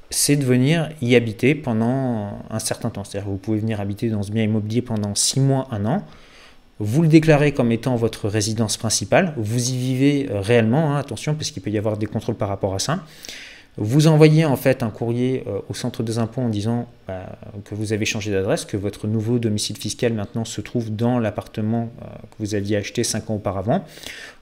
C'est 0.09 0.35
de 0.35 0.43
venir 0.43 0.89
y 1.01 1.15
habiter 1.15 1.55
pendant 1.55 2.43
un 2.49 2.59
certain 2.59 2.89
temps. 2.89 3.03
C'est-à-dire 3.03 3.27
que 3.27 3.31
vous 3.31 3.37
pouvez 3.37 3.59
venir 3.59 3.79
habiter 3.79 4.09
dans 4.09 4.23
ce 4.23 4.31
bien 4.31 4.43
immobilier 4.43 4.81
pendant 4.81 5.15
six 5.15 5.39
mois, 5.39 5.67
un 5.71 5.85
an. 5.85 6.03
Vous 6.79 7.01
le 7.03 7.07
déclarez 7.07 7.53
comme 7.53 7.71
étant 7.71 7.95
votre 7.95 8.27
résidence 8.27 8.75
principale. 8.75 9.33
Vous 9.37 9.69
y 9.69 9.77
vivez 9.77 10.29
euh, 10.29 10.41
réellement, 10.41 10.95
hein, 10.95 10.97
attention, 10.97 11.35
parce 11.35 11.51
qu'il 11.51 11.61
peut 11.61 11.69
y 11.69 11.77
avoir 11.77 11.95
des 11.95 12.07
contrôles 12.07 12.35
par 12.35 12.49
rapport 12.49 12.73
à 12.73 12.79
ça. 12.79 13.05
Vous 13.77 14.07
envoyez 14.07 14.43
en 14.43 14.57
fait 14.57 14.83
un 14.83 14.89
courrier 14.89 15.43
euh, 15.47 15.59
au 15.69 15.73
centre 15.73 16.03
des 16.03 16.17
impôts 16.17 16.41
en 16.41 16.49
disant 16.49 16.87
bah, 17.07 17.37
que 17.63 17.73
vous 17.73 17.93
avez 17.93 18.05
changé 18.05 18.29
d'adresse, 18.29 18.65
que 18.65 18.75
votre 18.75 19.07
nouveau 19.07 19.39
domicile 19.39 19.77
fiscal 19.77 20.13
maintenant 20.13 20.43
se 20.43 20.59
trouve 20.59 20.93
dans 20.93 21.19
l'appartement 21.19 21.89
euh, 22.01 22.05
que 22.05 22.35
vous 22.39 22.53
aviez 22.53 22.75
acheté 22.75 23.03
5 23.03 23.29
ans 23.29 23.35
auparavant. 23.35 23.85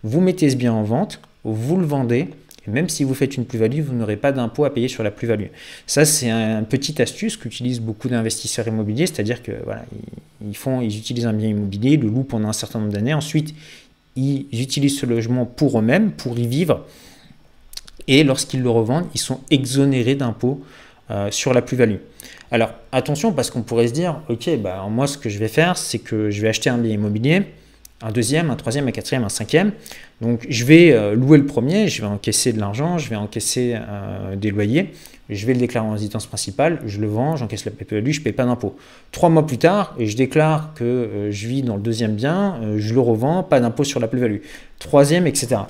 Vous 0.04 0.20
mettez 0.20 0.50
ce 0.50 0.56
bien 0.56 0.74
en 0.74 0.82
vente, 0.82 1.22
vous 1.44 1.78
le 1.78 1.86
vendez, 1.86 2.28
et 2.68 2.72
même 2.72 2.90
si 2.90 3.04
vous 3.04 3.14
faites 3.14 3.38
une 3.38 3.46
plus-value, 3.46 3.82
vous 3.82 3.94
n'aurez 3.94 4.18
pas 4.18 4.32
d'impôt 4.32 4.66
à 4.66 4.74
payer 4.74 4.88
sur 4.88 5.04
la 5.04 5.12
plus-value. 5.12 5.48
Ça, 5.86 6.06
c'est 6.06 6.30
un, 6.30 6.64
petite 6.64 7.00
astuce 7.00 7.38
qu'utilisent 7.38 7.82
beaucoup 7.82 8.10
d'investisseurs 8.10 8.68
immobiliers, 8.68 9.06
c'est-à-dire 9.06 9.44
que 9.44 9.52
voilà, 9.64 9.86
ils, 10.46 10.58
font, 10.58 10.82
ils 10.82 10.98
utilisent 10.98 11.28
un 11.28 11.34
bien 11.34 11.50
immobilier, 11.50 11.98
le 11.98 12.10
louent 12.10 12.24
pendant 12.24 12.50
un 12.50 12.54
certain 12.54 12.80
nombre 12.80 12.94
d'années, 12.94 13.14
ensuite 13.14 13.54
ils 14.16 14.62
utilisent 14.62 15.00
ce 15.00 15.06
logement 15.06 15.46
pour 15.46 15.80
eux-mêmes, 15.80 16.12
pour 16.12 16.38
y 16.38 16.46
vivre 16.46 16.86
et 18.10 18.24
lorsqu'ils 18.24 18.62
le 18.62 18.70
revendent, 18.70 19.06
ils 19.14 19.20
sont 19.20 19.40
exonérés 19.52 20.16
d'impôts 20.16 20.60
euh, 21.12 21.30
sur 21.32 21.54
la 21.54 21.62
plus-value. 21.62 21.98
Alors 22.52 22.72
attention 22.92 23.32
parce 23.32 23.52
qu'on 23.52 23.62
pourrait 23.62 23.88
se 23.88 23.94
dire, 23.94 24.20
ok, 24.30 24.50
bah, 24.58 24.86
moi 24.90 25.08
ce 25.08 25.18
que 25.18 25.30
je 25.30 25.38
vais 25.38 25.48
faire, 25.48 25.78
c'est 25.78 26.00
que 26.00 26.32
je 26.32 26.42
vais 26.42 26.50
acheter 26.50 26.72
un 26.72 26.80
bien 26.80 26.92
immobilier, 26.92 27.44
un 28.02 28.12
deuxième, 28.12 28.50
un 28.50 28.56
troisième, 28.56 28.88
un 28.88 28.92
quatrième, 28.92 29.24
un 29.24 29.30
cinquième. 29.30 29.72
Donc 30.22 30.48
je 30.50 30.66
vais 30.66 30.92
euh, 30.92 31.14
louer 31.14 31.38
le 31.38 31.46
premier, 31.46 31.88
je 31.88 32.02
vais 32.02 32.08
encaisser 32.08 32.52
de 32.52 32.60
l'argent, 32.60 32.98
je 32.98 33.10
vais 33.12 33.16
encaisser 33.16 33.76
euh, 33.76 34.36
des 34.36 34.50
loyers, 34.50 34.92
je 35.30 35.46
vais 35.46 35.54
le 35.54 35.60
déclarer 35.60 35.86
en 35.86 35.92
résidence 35.92 36.26
principale, 36.26 36.80
je 36.88 37.00
le 37.00 37.08
vends, 37.08 37.36
j'encaisse 37.36 37.66
la 37.66 37.72
plus-value, 37.72 38.10
je 38.10 38.20
ne 38.20 38.24
paye 38.24 38.34
pas 38.34 38.46
d'impôt. 38.46 38.76
Trois 39.12 39.30
mois 39.30 39.46
plus 39.46 39.60
tard, 39.60 39.96
je 40.00 40.16
déclare 40.16 40.74
que 40.74 41.28
je 41.30 41.48
vis 41.48 41.62
dans 41.62 41.76
le 41.76 41.82
deuxième 41.82 42.16
bien, 42.16 42.60
je 42.76 42.92
le 42.96 43.00
revends, 43.02 43.44
pas 43.44 43.60
d'impôt 43.60 43.84
sur 43.84 44.00
la 44.00 44.08
plus-value. 44.08 44.40
Troisième, 44.80 45.28
etc. 45.28 45.62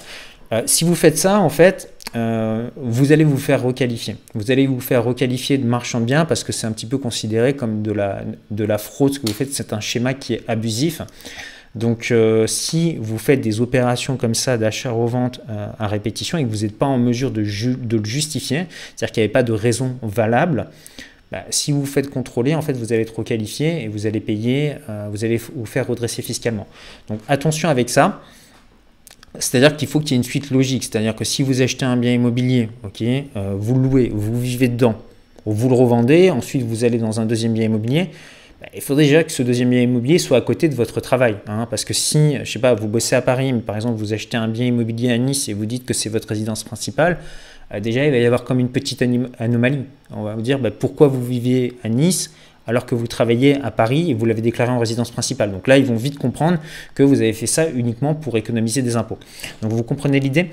si 0.65 0.86
vous 0.86 0.95
faites 0.95 1.17
ça, 1.17 1.41
en 1.41 1.49
fait, 1.49 1.93
euh, 2.15 2.69
vous 2.76 3.12
allez 3.12 3.24
vous 3.24 3.38
faire 3.38 3.62
requalifier. 3.62 4.15
Vous 4.34 4.52
allez 4.52 4.67
vous 4.67 4.80
faire 4.80 5.04
requalifier 5.04 5.58
de 5.58 5.65
marchand 5.65 6.00
de 6.00 6.06
biens 6.06 6.26
parce 6.26 6.43
que 6.43 6.52
c'est 6.52 6.65
un 6.65 6.72
petit 6.72 6.86
peu 6.86 6.98
considéré 6.98 7.56
comme 7.56 7.82
de 7.82 7.91
la, 7.91 8.24
de 8.52 8.63
la 8.63 8.78
fraude. 8.78 9.13
Ce 9.13 9.19
que 9.19 9.28
vous 9.28 9.34
faites, 9.34 9.54
c'est 9.54 9.74
un 9.74 9.80
schéma 9.80 10.13
qui 10.13 10.34
est 10.34 10.43
abusif. 10.48 11.02
Donc, 11.76 12.08
euh, 12.10 12.48
si 12.48 12.95
vous 13.00 13.19
faites 13.19 13.41
des 13.41 13.62
opérations 13.62 14.17
comme 14.17 14.34
ça 14.34 14.58
d'achat-revente 14.58 15.41
euh, 15.50 15.67
à 15.78 15.88
répétition 15.88 16.39
et 16.39 16.43
que 16.43 16.50
vous 16.50 16.63
n'êtes 16.63 16.78
pas 16.78 16.88
en 16.88 16.98
mesure 16.98 17.30
de, 17.30 17.41
de 17.41 17.98
le 17.98 18.06
justifier, 18.06 18.65
c'est-à-dire 18.95 19.13
qu'il 19.13 19.22
n'y 19.22 19.26
avait 19.26 19.34
pas 19.34 19.43
de 19.43 19.54
raison 19.54 19.95
valable, 20.02 20.67
bah, 21.32 21.43
si 21.52 21.72
vous 21.72 21.82
vous 21.82 21.86
faites 21.86 22.10
contrôler, 22.10 22.56
en 22.56 22.63
fait, 22.63 22.74
vous 22.74 22.91
allez 22.91 23.04
être 23.04 23.19
requalifié 23.19 23.84
et 23.84 23.88
vous 23.88 24.08
allez 24.08 24.19
payer, 24.19 24.78
vous 25.12 25.24
allez 25.24 25.38
vous 25.38 25.67
faire 25.67 25.86
redresser 25.86 26.24
fiscalement. 26.24 26.65
Donc, 27.08 27.19
attention 27.28 27.69
avec 27.69 27.91
ça. 27.91 28.19
C'est-à-dire 29.37 29.77
qu'il 29.77 29.87
faut 29.87 29.99
qu'il 29.99 30.11
y 30.11 30.13
ait 30.13 30.17
une 30.17 30.23
suite 30.23 30.49
logique. 30.49 30.83
C'est-à-dire 30.83 31.15
que 31.15 31.23
si 31.23 31.43
vous 31.43 31.61
achetez 31.61 31.85
un 31.85 31.97
bien 31.97 32.13
immobilier, 32.13 32.69
euh, 33.35 33.53
vous 33.57 33.75
le 33.75 33.81
louez, 33.81 34.11
vous 34.13 34.39
vivez 34.39 34.67
dedans, 34.67 34.95
vous 35.45 35.69
le 35.69 35.75
revendez, 35.75 36.31
ensuite 36.31 36.63
vous 36.63 36.83
allez 36.83 36.97
dans 36.97 37.19
un 37.19 37.25
deuxième 37.25 37.53
bien 37.53 37.65
immobilier, 37.65 38.09
bah, 38.61 38.67
il 38.73 38.81
faut 38.81 38.95
déjà 38.95 39.23
que 39.23 39.31
ce 39.31 39.43
deuxième 39.43 39.69
bien 39.69 39.81
immobilier 39.81 40.17
soit 40.17 40.37
à 40.37 40.41
côté 40.41 40.67
de 40.67 40.75
votre 40.75 40.99
travail. 40.99 41.37
Hein, 41.47 41.67
parce 41.69 41.85
que 41.85 41.93
si, 41.93 42.37
je 42.43 42.51
sais 42.51 42.59
pas, 42.59 42.73
vous 42.73 42.87
bossez 42.87 43.15
à 43.15 43.21
Paris, 43.21 43.53
mais 43.53 43.61
par 43.61 43.75
exemple 43.75 43.97
vous 43.97 44.13
achetez 44.13 44.37
un 44.37 44.47
bien 44.47 44.65
immobilier 44.65 45.11
à 45.11 45.17
Nice 45.17 45.47
et 45.47 45.53
vous 45.53 45.65
dites 45.65 45.85
que 45.85 45.93
c'est 45.93 46.09
votre 46.09 46.27
résidence 46.27 46.63
principale, 46.63 47.19
euh, 47.73 47.79
déjà 47.79 48.05
il 48.05 48.11
va 48.11 48.17
y 48.17 48.25
avoir 48.25 48.43
comme 48.43 48.59
une 48.59 48.69
petite 48.69 49.03
anomalie. 49.39 49.85
On 50.11 50.23
va 50.23 50.35
vous 50.35 50.41
dire 50.41 50.59
bah, 50.59 50.71
pourquoi 50.71 51.07
vous 51.07 51.23
vivez 51.23 51.75
à 51.83 51.89
Nice 51.89 52.33
alors 52.69 52.86
que 52.86 52.93
vous 52.93 53.08
travaillez 53.08 53.60
à 53.63 53.71
Paris 53.71 54.12
et 54.12 54.13
vous 54.13 54.25
l'avez 54.27 54.41
déclaré 54.41 54.71
en 54.71 54.77
résidence 54.77 55.10
principale. 55.10 55.51
Donc 55.51 55.67
là, 55.67 55.79
ils 55.79 55.86
vont 55.86 55.95
vite 55.95 56.19
comprendre 56.19 56.60
que 56.93 57.01
vous 57.01 57.19
avez 57.19 57.34
fait 57.34 57.47
ça 57.47 57.67
uniquement 57.67 58.13
pour 58.13 58.38
économiser 58.38 58.84
des 58.84 58.95
impôts. 58.95 59.17
Donc 59.63 59.71
vous 59.71 59.82
comprenez 59.82 60.19
l'idée? 60.19 60.51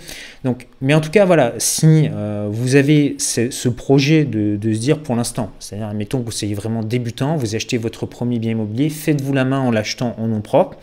Mais 0.80 0.94
en 0.94 1.02
tout 1.02 1.10
cas, 1.10 1.26
voilà, 1.26 1.52
si 1.58 2.08
euh, 2.10 2.48
vous 2.50 2.74
avez 2.74 3.16
ce, 3.18 3.68
projet 3.68 4.24
de, 4.24 4.58
se 4.72 4.78
dire 4.78 5.00
pour 5.00 5.14
l'instant, 5.14 5.52
c'est-à-dire, 5.60 5.88
admettons 5.88 6.20
que 6.20 6.24
vous 6.24 6.30
soyez 6.30 6.54
vraiment 6.54 6.82
débutant, 6.82 7.36
vous 7.36 7.54
achetez 7.54 7.76
votre 7.76 8.06
premier 8.06 8.38
bien 8.38 8.52
immobilier, 8.52 8.88
faites-vous 8.88 9.34
la 9.34 9.44
main 9.44 9.60
en 9.60 9.70
l'achetant 9.70 10.16
en 10.18 10.26
nom 10.26 10.40
propre. 10.40 10.78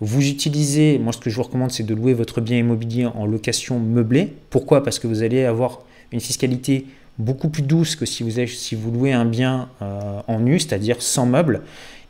Vous 0.00 0.26
utilisez, 0.26 0.98
moi 0.98 1.12
ce 1.12 1.18
que 1.18 1.28
je 1.28 1.36
vous 1.36 1.42
recommande, 1.42 1.72
c'est 1.72 1.82
de 1.82 1.94
louer 1.94 2.14
votre 2.14 2.40
bien 2.40 2.56
immobilier 2.56 3.04
en 3.04 3.26
location 3.26 3.78
meublée. 3.78 4.32
Pourquoi? 4.48 4.82
Parce 4.82 4.98
que 4.98 5.06
vous 5.06 5.22
allez 5.22 5.44
avoir 5.44 5.80
une 6.10 6.20
fiscalité 6.20 6.86
beaucoup 7.18 7.48
plus 7.48 7.62
douce 7.62 7.96
que 7.96 8.06
si 8.06 8.22
vous, 8.22 8.46
si 8.46 8.74
vous 8.74 8.90
louez 8.90 9.12
un 9.12 9.24
bien 9.24 9.68
euh, 9.82 10.20
en 10.26 10.40
nu, 10.40 10.58
c'est-à-dire 10.58 11.02
sans 11.02 11.26
meubles. 11.26 11.62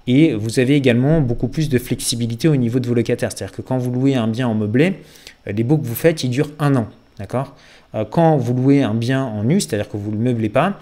Et 0.07 0.35
vous 0.35 0.59
avez 0.59 0.75
également 0.75 1.21
beaucoup 1.21 1.49
plus 1.49 1.68
de 1.68 1.79
flexibilité 1.79 2.49
au 2.49 2.57
niveau 2.57 2.79
de 2.79 2.87
vos 2.87 2.94
locataires. 2.94 3.31
C'est-à-dire 3.31 3.55
que 3.55 3.62
quand 3.62 3.79
vous 3.79 3.90
louez 3.90 4.14
un 4.14 4.29
bien 4.29 4.49
en 4.49 4.55
meublé, 4.55 5.01
euh, 5.47 5.53
les 5.53 5.64
baux 5.64 5.79
que 5.79 5.87
vous 5.87 5.94
faites, 5.94 6.25
ils 6.25 6.31
durent 6.31 6.53
un 6.59 6.77
an. 6.77 6.88
D'accord? 7.18 7.55
Euh, 7.94 8.05
Quand 8.05 8.37
vous 8.37 8.55
louez 8.55 8.83
un 8.83 8.94
bien 8.94 9.25
en 9.25 9.44
nu, 9.44 9.61
c'est-à-dire 9.61 9.88
que 9.88 9.97
vous 9.97 10.11
ne 10.11 10.16
le 10.16 10.23
meublez 10.23 10.51
pas, 10.51 10.79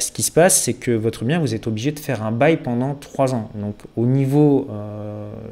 ce 0.00 0.10
qui 0.10 0.24
se 0.24 0.32
passe, 0.32 0.62
c'est 0.62 0.74
que 0.74 0.90
votre 0.90 1.24
bien, 1.24 1.38
vous 1.38 1.54
êtes 1.54 1.68
obligé 1.68 1.92
de 1.92 2.00
faire 2.00 2.24
un 2.24 2.32
bail 2.32 2.56
pendant 2.56 2.94
trois 2.94 3.34
ans. 3.34 3.50
Donc 3.54 3.76
au 3.96 4.04
niveau 4.04 4.68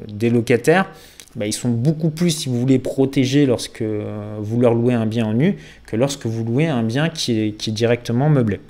des 0.09 0.29
locataires, 0.29 0.90
bah, 1.37 1.47
ils 1.47 1.53
sont 1.53 1.70
beaucoup 1.70 2.11
plus, 2.11 2.31
si 2.31 2.49
vous 2.49 2.61
voulez, 2.61 2.79
protégés 2.79 3.47
lorsque 3.47 3.83
euh, 3.83 4.37
vous 4.40 4.61
leur 4.61 4.75
louez 4.75 4.94
un 4.94 5.07
bien 5.07 5.27
en 5.27 5.35
nu 5.35 5.57
que 5.87 5.97
lorsque 5.97 6.27
vous 6.27 6.44
louez 6.44 6.66
un 6.66 6.83
bien 6.83 7.09
qui 7.09 7.40
est, 7.40 7.70
directement 7.70 8.29
meublé. 8.29 8.61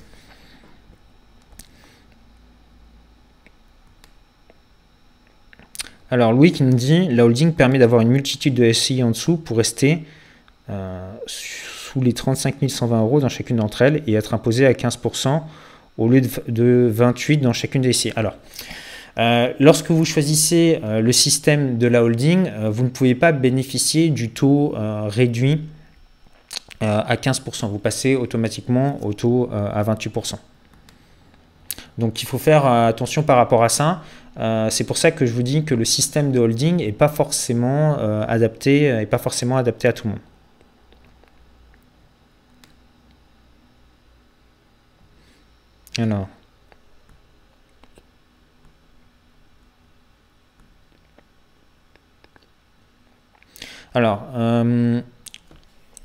Alors 6.11 6.33
Louis 6.33 6.53
qui 6.53 6.62
nous 6.62 6.74
dit, 6.74 7.09
la 7.09 7.24
holding 7.24 7.53
permet 7.53 7.79
d'avoir 7.79 8.00
une 8.00 8.09
multitude 8.09 8.55
de 8.55 8.72
SCI 8.72 9.03
en 9.03 9.11
dessous 9.11 9.37
pour 9.37 9.57
rester 9.57 10.05
euh, 10.70 11.12
sous 11.27 12.00
les 12.00 12.12
35 12.12 12.55
120 12.66 13.00
euros 13.00 13.20
dans 13.20 13.29
chacune 13.29 13.57
d'entre 13.57 13.83
elles 13.83 14.03
et 14.07 14.14
être 14.14 14.33
imposé 14.33 14.64
à 14.64 14.72
15% 14.72 15.42
au 15.98 16.09
lieu 16.09 16.20
de, 16.20 16.29
de 16.48 16.88
28 16.90 17.38
dans 17.38 17.53
chacune 17.53 17.83
des 17.83 17.92
SCI. 17.92 18.12
Alors, 18.16 18.35
euh, 19.16 19.53
lorsque 19.61 19.90
vous 19.90 20.05
choisissez 20.05 20.81
euh, 20.83 21.00
le 21.00 21.12
système 21.12 21.79
de 21.79 21.87
la 21.87 22.03
holding, 22.03 22.48
euh, 22.48 22.70
vous 22.70 22.83
ne 22.83 22.88
pouvez 22.88 23.14
pas 23.14 23.31
bénéficier 23.33 24.11
du 24.11 24.31
taux 24.31 24.74
réduit 25.07 25.62
à 26.81 27.14
15%. 27.16 27.68
Vous 27.68 27.79
passez 27.79 28.14
automatiquement 28.14 28.98
au 29.03 29.14
taux 29.14 29.48
à 29.53 29.83
28%. 29.83 30.35
Donc 31.96 32.22
il 32.22 32.27
faut 32.27 32.37
faire 32.38 32.66
attention 32.66 33.22
par 33.22 33.38
rapport 33.38 33.64
à 33.64 33.70
ça. 33.70 34.03
c'est 34.68 34.85
pour 34.85 34.98
ça 34.98 35.11
que 35.11 35.24
je 35.24 35.33
vous 35.33 35.42
dis 35.42 35.64
que 35.64 35.74
le 35.74 35.87
système 35.87 36.31
de 36.31 36.38
holding 36.38 36.79
n'est 36.79 36.92
pas 36.92 37.09
forcément 37.09 37.96
adapté, 38.27 39.07
pas 39.07 39.16
forcément 39.16 39.57
adapté 39.57 39.88
à 39.88 39.94
tout 39.94 40.09
le 40.09 40.14
monde. 40.14 40.20
Alors. 45.96 46.33
Alors, 53.94 54.24
euh, 54.35 55.00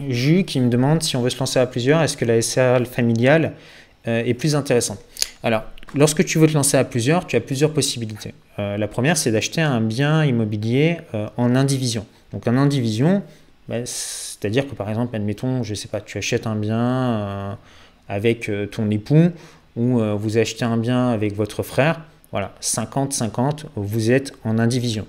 Jus 0.07 0.43
qui 0.43 0.59
me 0.59 0.69
demande 0.69 1.01
si 1.01 1.17
on 1.17 1.21
veut 1.23 1.31
se 1.31 1.39
lancer 1.39 1.59
à 1.59 1.65
plusieurs, 1.65 2.01
est-ce 2.03 2.15
que 2.15 2.23
la 2.23 2.39
SRL 2.39 2.85
familiale 2.85 3.53
euh, 4.07 4.23
est 4.23 4.35
plus 4.35 4.55
intéressante? 4.55 4.99
Alors, 5.41 5.63
lorsque 5.95 6.23
tu 6.23 6.37
veux 6.37 6.45
te 6.45 6.53
lancer 6.53 6.77
à 6.77 6.83
plusieurs, 6.83 7.25
tu 7.25 7.35
as 7.35 7.39
plusieurs 7.39 7.73
possibilités. 7.73 8.35
Euh, 8.59 8.77
la 8.77 8.87
première, 8.87 9.17
c'est 9.17 9.31
d'acheter 9.31 9.61
un 9.61 9.81
bien 9.81 10.23
immobilier 10.23 10.97
en 11.35 11.55
indivision. 11.55 12.05
Donc, 12.31 12.47
en 12.47 12.57
indivision, 12.57 13.23
bah, 13.67 13.77
c'est-à-dire 13.85 14.69
que 14.69 14.75
par 14.75 14.87
exemple, 14.87 15.15
admettons, 15.15 15.63
je 15.63 15.71
ne 15.71 15.75
sais 15.75 15.87
pas, 15.87 15.99
tu 15.99 16.19
achètes 16.19 16.45
un 16.45 16.55
bien 16.55 17.57
avec 18.07 18.51
ton 18.71 18.89
époux 18.91 19.31
ou 19.75 19.99
vous 20.17 20.37
achetez 20.37 20.63
un 20.63 20.77
bien 20.77 21.09
avec 21.09 21.35
votre 21.35 21.63
frère. 21.63 22.01
Voilà, 22.31 22.53
50-50, 22.61 23.63
vous 23.75 24.11
êtes 24.11 24.33
en 24.43 24.59
indivision. 24.59 25.07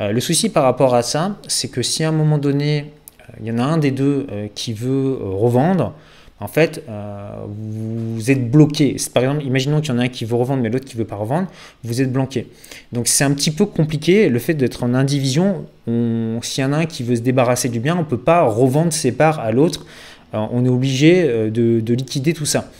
Euh, 0.00 0.12
le 0.12 0.20
souci 0.20 0.48
par 0.48 0.64
rapport 0.64 0.94
à 0.94 1.02
ça, 1.02 1.36
c'est 1.48 1.68
que 1.68 1.82
si 1.82 2.04
à 2.04 2.08
un 2.08 2.12
moment 2.12 2.38
donné, 2.38 2.92
euh, 3.20 3.32
il 3.40 3.46
y 3.46 3.50
en 3.50 3.58
a 3.58 3.62
un 3.62 3.78
des 3.78 3.90
deux 3.90 4.26
euh, 4.30 4.48
qui 4.54 4.72
veut 4.72 5.18
revendre, 5.22 5.94
en 6.38 6.48
fait, 6.48 6.84
vous 7.48 8.30
êtes 8.30 8.50
bloqué. 8.50 8.96
Par 9.14 9.22
exemple, 9.22 9.42
imaginons 9.42 9.80
qu'il 9.80 9.94
y 9.94 9.96
en 9.96 9.98
a 9.98 10.02
un 10.02 10.08
qui 10.08 10.26
veut 10.26 10.36
revendre, 10.36 10.62
mais 10.62 10.68
l'autre 10.68 10.84
qui 10.84 10.94
ne 10.94 10.98
veut 10.98 11.06
pas 11.06 11.16
revendre, 11.16 11.48
vous 11.82 12.02
êtes 12.02 12.12
bloqué. 12.12 12.48
Donc 12.92 13.08
c'est 13.08 13.24
un 13.24 13.32
petit 13.32 13.50
peu 13.50 13.64
compliqué, 13.64 14.28
le 14.28 14.38
fait 14.38 14.52
d'être 14.52 14.82
en 14.82 14.92
indivision, 14.92 15.64
s'il 15.86 16.62
y 16.62 16.64
en 16.66 16.74
a 16.74 16.76
un 16.76 16.84
qui 16.84 17.04
veut 17.04 17.16
se 17.16 17.22
débarrasser 17.22 17.70
du 17.70 17.80
bien, 17.80 17.94
on 17.96 18.00
ne 18.00 18.04
peut 18.04 18.18
pas 18.18 18.42
revendre 18.42 18.92
ses 18.92 19.12
parts 19.12 19.40
à 19.40 19.50
l'autre, 19.50 19.86
on 20.34 20.62
est 20.66 20.68
obligé 20.68 21.50
de, 21.50 21.94
liquider 21.94 22.34
tout 22.34 22.44
ça. 22.44 22.70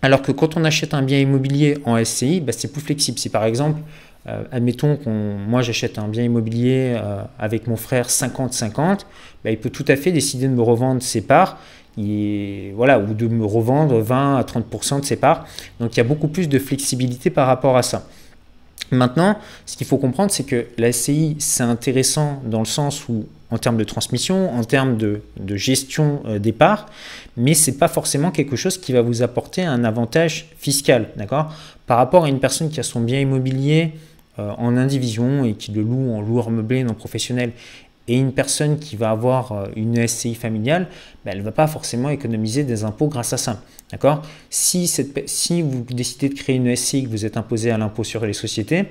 Alors 0.00 0.22
que 0.22 0.32
quand 0.32 0.56
on 0.56 0.64
achète 0.64 0.94
un 0.94 1.02
bien 1.02 1.18
immobilier 1.18 1.76
en 1.84 2.02
SCI, 2.02 2.40
bah, 2.40 2.52
c'est 2.56 2.72
plus 2.72 2.80
flexible. 2.80 3.18
Si 3.18 3.28
par 3.28 3.44
exemple, 3.44 3.82
euh, 4.28 4.44
admettons 4.52 4.96
que 4.96 5.08
moi 5.08 5.62
j'achète 5.62 5.98
un 5.98 6.08
bien 6.08 6.22
immobilier 6.22 6.94
euh, 6.96 7.22
avec 7.38 7.66
mon 7.66 7.76
frère 7.76 8.08
50-50, 8.08 9.00
bah, 9.44 9.50
il 9.50 9.58
peut 9.58 9.70
tout 9.70 9.84
à 9.88 9.96
fait 9.96 10.12
décider 10.12 10.46
de 10.46 10.52
me 10.52 10.62
revendre 10.62 11.02
ses 11.02 11.22
parts 11.22 11.58
voilà, 12.74 12.98
ou 12.98 13.14
de 13.14 13.26
me 13.26 13.44
revendre 13.44 13.98
20 13.98 14.36
à 14.36 14.42
30% 14.42 15.00
de 15.00 15.04
ses 15.04 15.16
parts. 15.16 15.46
Donc 15.80 15.94
il 15.94 15.98
y 15.98 16.00
a 16.00 16.04
beaucoup 16.04 16.28
plus 16.28 16.48
de 16.48 16.58
flexibilité 16.58 17.30
par 17.30 17.46
rapport 17.46 17.76
à 17.76 17.82
ça. 17.82 18.06
Maintenant, 18.90 19.38
ce 19.64 19.76
qu'il 19.76 19.86
faut 19.86 19.96
comprendre, 19.96 20.30
c'est 20.30 20.44
que 20.44 20.66
la 20.76 20.92
SCI, 20.92 21.36
c'est 21.38 21.62
intéressant 21.62 22.42
dans 22.44 22.58
le 22.58 22.66
sens 22.66 23.08
où, 23.08 23.26
en 23.50 23.56
termes 23.56 23.78
de 23.78 23.84
transmission, 23.84 24.54
en 24.54 24.64
termes 24.64 24.98
de, 24.98 25.22
gestion 25.56 26.22
euh, 26.26 26.38
des 26.38 26.52
parts, 26.52 26.86
mais 27.36 27.54
ce 27.54 27.70
n'est 27.70 27.76
pas 27.76 27.88
forcément 27.88 28.30
quelque 28.30 28.56
chose 28.56 28.76
qui 28.76 28.92
va 28.92 29.00
vous 29.00 29.22
apporter 29.22 29.62
un 29.62 29.84
avantage 29.84 30.50
fiscal, 30.58 31.08
Par 31.86 31.96
rapport 31.96 32.24
à 32.24 32.28
une 32.28 32.40
personne 32.40 32.68
qui 32.68 32.80
a 32.80 32.82
son 32.82 33.00
bien 33.00 33.20
immobilier 33.20 33.92
en 34.38 34.76
indivision 34.76 35.44
et 35.44 35.54
qui 35.54 35.72
le 35.72 35.82
loue 35.82 36.12
en 36.14 36.22
loueur 36.22 36.50
meublé 36.50 36.84
non 36.84 36.94
professionnel 36.94 37.52
et 38.08 38.18
une 38.18 38.32
personne 38.32 38.78
qui 38.78 38.96
va 38.96 39.10
avoir 39.10 39.52
euh, 39.52 39.66
une 39.76 40.06
SCI 40.06 40.34
familiale, 40.34 40.88
ben, 41.24 41.32
elle 41.32 41.38
ne 41.38 41.44
va 41.44 41.52
pas 41.52 41.66
forcément 41.66 42.10
économiser 42.10 42.64
des 42.64 42.84
impôts 42.84 43.06
grâce 43.06 43.32
à 43.32 43.36
ça. 43.36 43.62
D'accord? 43.90 44.22
Si, 44.50 44.88
si 45.26 45.62
vous 45.62 45.84
décidez 45.88 46.28
de 46.28 46.34
créer 46.34 46.56
une 46.56 46.74
SCI, 46.74 47.04
que 47.04 47.08
vous 47.08 47.24
êtes 47.24 47.36
imposé 47.36 47.70
à 47.70 47.78
l'impôt 47.78 48.02
sur 48.02 48.24
les 48.26 48.32
sociétés, 48.32 48.86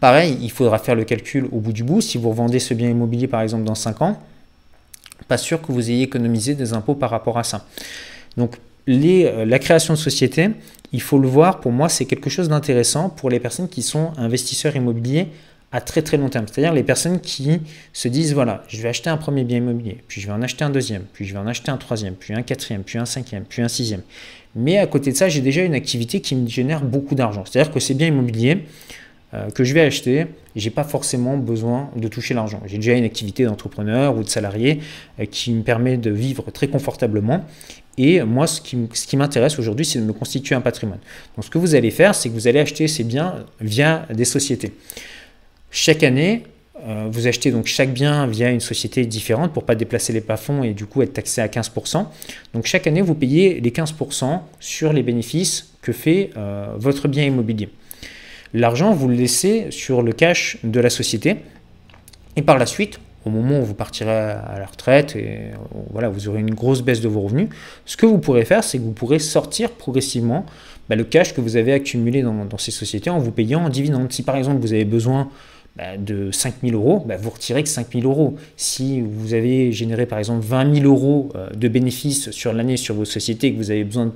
pareil, 0.00 0.36
il 0.40 0.50
faudra 0.50 0.78
faire 0.78 0.96
le 0.96 1.04
calcul 1.04 1.46
au 1.52 1.60
bout 1.60 1.72
du 1.72 1.84
bout. 1.84 2.00
Si 2.00 2.18
vous 2.18 2.30
revendez 2.30 2.58
ce 2.58 2.74
bien 2.74 2.90
immobilier 2.90 3.28
par 3.28 3.42
exemple 3.42 3.64
dans 3.64 3.74
5 3.74 4.02
ans, 4.02 4.20
pas 5.28 5.38
sûr 5.38 5.62
que 5.62 5.70
vous 5.70 5.90
ayez 5.90 6.02
économisé 6.02 6.54
des 6.54 6.72
impôts 6.72 6.94
par 6.94 7.10
rapport 7.10 7.38
à 7.38 7.44
ça. 7.44 7.66
Donc 8.36 8.56
euh, 8.90 9.44
la 9.44 9.58
création 9.58 9.94
de 9.94 9.98
société, 9.98 10.50
il 10.92 11.00
faut 11.00 11.18
le 11.18 11.28
voir, 11.28 11.60
pour 11.60 11.72
moi, 11.72 11.88
c'est 11.88 12.04
quelque 12.04 12.30
chose 12.30 12.48
d'intéressant 12.48 13.10
pour 13.10 13.30
les 13.30 13.40
personnes 13.40 13.68
qui 13.68 13.82
sont 13.82 14.12
investisseurs 14.16 14.74
immobiliers 14.76 15.28
à 15.72 15.80
très 15.80 16.02
très 16.02 16.16
long 16.16 16.28
terme. 16.28 16.46
C'est-à-dire 16.48 16.72
les 16.72 16.82
personnes 16.82 17.20
qui 17.20 17.60
se 17.92 18.08
disent, 18.08 18.34
voilà, 18.34 18.64
je 18.68 18.82
vais 18.82 18.88
acheter 18.88 19.08
un 19.08 19.16
premier 19.16 19.44
bien 19.44 19.58
immobilier, 19.58 19.98
puis 20.08 20.20
je 20.20 20.26
vais 20.26 20.32
en 20.32 20.42
acheter 20.42 20.64
un 20.64 20.70
deuxième, 20.70 21.04
puis 21.12 21.24
je 21.24 21.32
vais 21.32 21.38
en 21.38 21.46
acheter 21.46 21.70
un 21.70 21.76
troisième, 21.76 22.14
puis 22.14 22.34
un 22.34 22.42
quatrième, 22.42 22.82
puis 22.82 22.98
un 22.98 23.06
cinquième, 23.06 23.44
puis 23.44 23.62
un 23.62 23.68
sixième. 23.68 24.02
Mais 24.56 24.78
à 24.78 24.86
côté 24.86 25.12
de 25.12 25.16
ça, 25.16 25.28
j'ai 25.28 25.40
déjà 25.40 25.62
une 25.62 25.74
activité 25.74 26.20
qui 26.20 26.34
me 26.34 26.48
génère 26.48 26.82
beaucoup 26.82 27.14
d'argent. 27.14 27.44
C'est-à-dire 27.44 27.72
que 27.72 27.78
ces 27.78 27.94
biens 27.94 28.08
immobiliers 28.08 28.64
euh, 29.32 29.48
que 29.50 29.62
je 29.62 29.72
vais 29.74 29.82
acheter, 29.82 30.26
j'ai 30.56 30.70
pas 30.70 30.82
forcément 30.82 31.36
besoin 31.36 31.90
de 31.94 32.08
toucher 32.08 32.34
l'argent. 32.34 32.60
J'ai 32.66 32.78
déjà 32.78 32.94
une 32.94 33.04
activité 33.04 33.44
d'entrepreneur 33.44 34.16
ou 34.16 34.24
de 34.24 34.28
salarié 34.28 34.80
euh, 35.20 35.24
qui 35.24 35.52
me 35.52 35.62
permet 35.62 35.96
de 35.96 36.10
vivre 36.10 36.50
très 36.50 36.66
confortablement. 36.66 37.44
Et 37.98 38.22
moi, 38.22 38.46
ce 38.46 38.60
qui, 38.60 39.16
m'intéresse 39.16 39.58
aujourd'hui, 39.58 39.84
c'est 39.84 39.98
de 39.98 40.04
me 40.04 40.12
constituer 40.12 40.54
un 40.54 40.60
patrimoine. 40.60 41.00
Donc, 41.36 41.44
ce 41.44 41.50
que 41.50 41.58
vous 41.58 41.74
allez 41.74 41.90
faire, 41.90 42.14
c'est 42.14 42.28
que 42.28 42.34
vous 42.34 42.48
allez 42.48 42.60
acheter 42.60 42.88
ces 42.88 43.04
biens 43.04 43.44
via 43.60 44.06
des 44.12 44.24
sociétés. 44.24 44.72
Chaque 45.70 46.02
année, 46.02 46.44
euh, 46.86 47.08
vous 47.10 47.26
achetez 47.26 47.50
donc 47.50 47.66
chaque 47.66 47.92
bien 47.92 48.26
via 48.26 48.50
une 48.50 48.60
société 48.60 49.04
différente 49.04 49.52
pour 49.52 49.64
pas 49.64 49.74
déplacer 49.74 50.12
les 50.12 50.20
plafonds 50.20 50.62
et 50.62 50.72
du 50.72 50.86
coup 50.86 51.02
être 51.02 51.12
taxé 51.12 51.40
à 51.40 51.48
15%. 51.48 52.06
Donc 52.54 52.66
chaque 52.66 52.86
année, 52.86 53.02
vous 53.02 53.14
payez 53.14 53.60
les 53.60 53.70
15% 53.70 54.40
sur 54.60 54.92
les 54.92 55.02
bénéfices 55.02 55.72
que 55.82 55.92
fait 55.92 56.30
euh, 56.36 56.74
votre 56.78 57.06
bien 57.08 57.24
immobilier. 57.24 57.68
L'argent, 58.54 58.92
vous 58.92 59.08
le 59.08 59.14
laissez 59.14 59.66
sur 59.70 60.02
le 60.02 60.12
cash 60.12 60.58
de 60.64 60.80
la 60.80 60.90
société 60.90 61.36
et 62.36 62.42
par 62.42 62.58
la 62.58 62.66
suite, 62.66 62.98
au 63.24 63.30
moment 63.30 63.60
où 63.60 63.64
vous 63.64 63.74
partirez 63.74 64.10
à 64.10 64.58
la 64.58 64.66
retraite, 64.66 65.14
et 65.16 65.50
voilà, 65.90 66.08
vous 66.08 66.28
aurez 66.28 66.40
une 66.40 66.54
grosse 66.54 66.82
baisse 66.82 67.00
de 67.00 67.08
vos 67.08 67.20
revenus, 67.20 67.48
ce 67.84 67.96
que 67.96 68.06
vous 68.06 68.18
pourrez 68.18 68.44
faire, 68.44 68.64
c'est 68.64 68.78
que 68.78 68.82
vous 68.82 68.92
pourrez 68.92 69.18
sortir 69.18 69.70
progressivement 69.70 70.46
bah, 70.88 70.96
le 70.96 71.04
cash 71.04 71.34
que 71.34 71.40
vous 71.40 71.56
avez 71.56 71.72
accumulé 71.72 72.22
dans, 72.22 72.58
ces 72.58 72.72
sociétés 72.72 73.10
en 73.10 73.18
vous 73.20 73.30
payant 73.30 73.64
en 73.64 73.68
dividende. 73.68 74.10
Si 74.10 74.24
par 74.24 74.36
exemple 74.36 74.60
vous 74.60 74.72
avez 74.72 74.84
besoin 74.84 75.28
bah, 75.76 75.96
de 75.96 76.32
5 76.32 76.54
000 76.64 76.74
euros, 76.74 77.04
bah, 77.06 77.16
vous 77.16 77.30
retirez 77.30 77.62
que 77.62 77.68
5 77.68 77.92
000 77.92 78.08
euros. 78.08 78.34
Si 78.56 79.00
vous 79.00 79.34
avez 79.34 79.70
généré 79.70 80.06
par 80.06 80.18
exemple 80.18 80.44
20 80.44 80.74
000 80.80 80.86
euros 80.86 81.28
euh, 81.36 81.48
de 81.50 81.68
bénéfices 81.68 82.32
sur 82.32 82.52
l'année 82.52 82.76
sur 82.76 82.96
vos 82.96 83.04
sociétés 83.04 83.46
et 83.46 83.52
que 83.52 83.58
vous 83.58 83.70
avez 83.70 83.84
besoin 83.84 84.06
de 84.06 84.12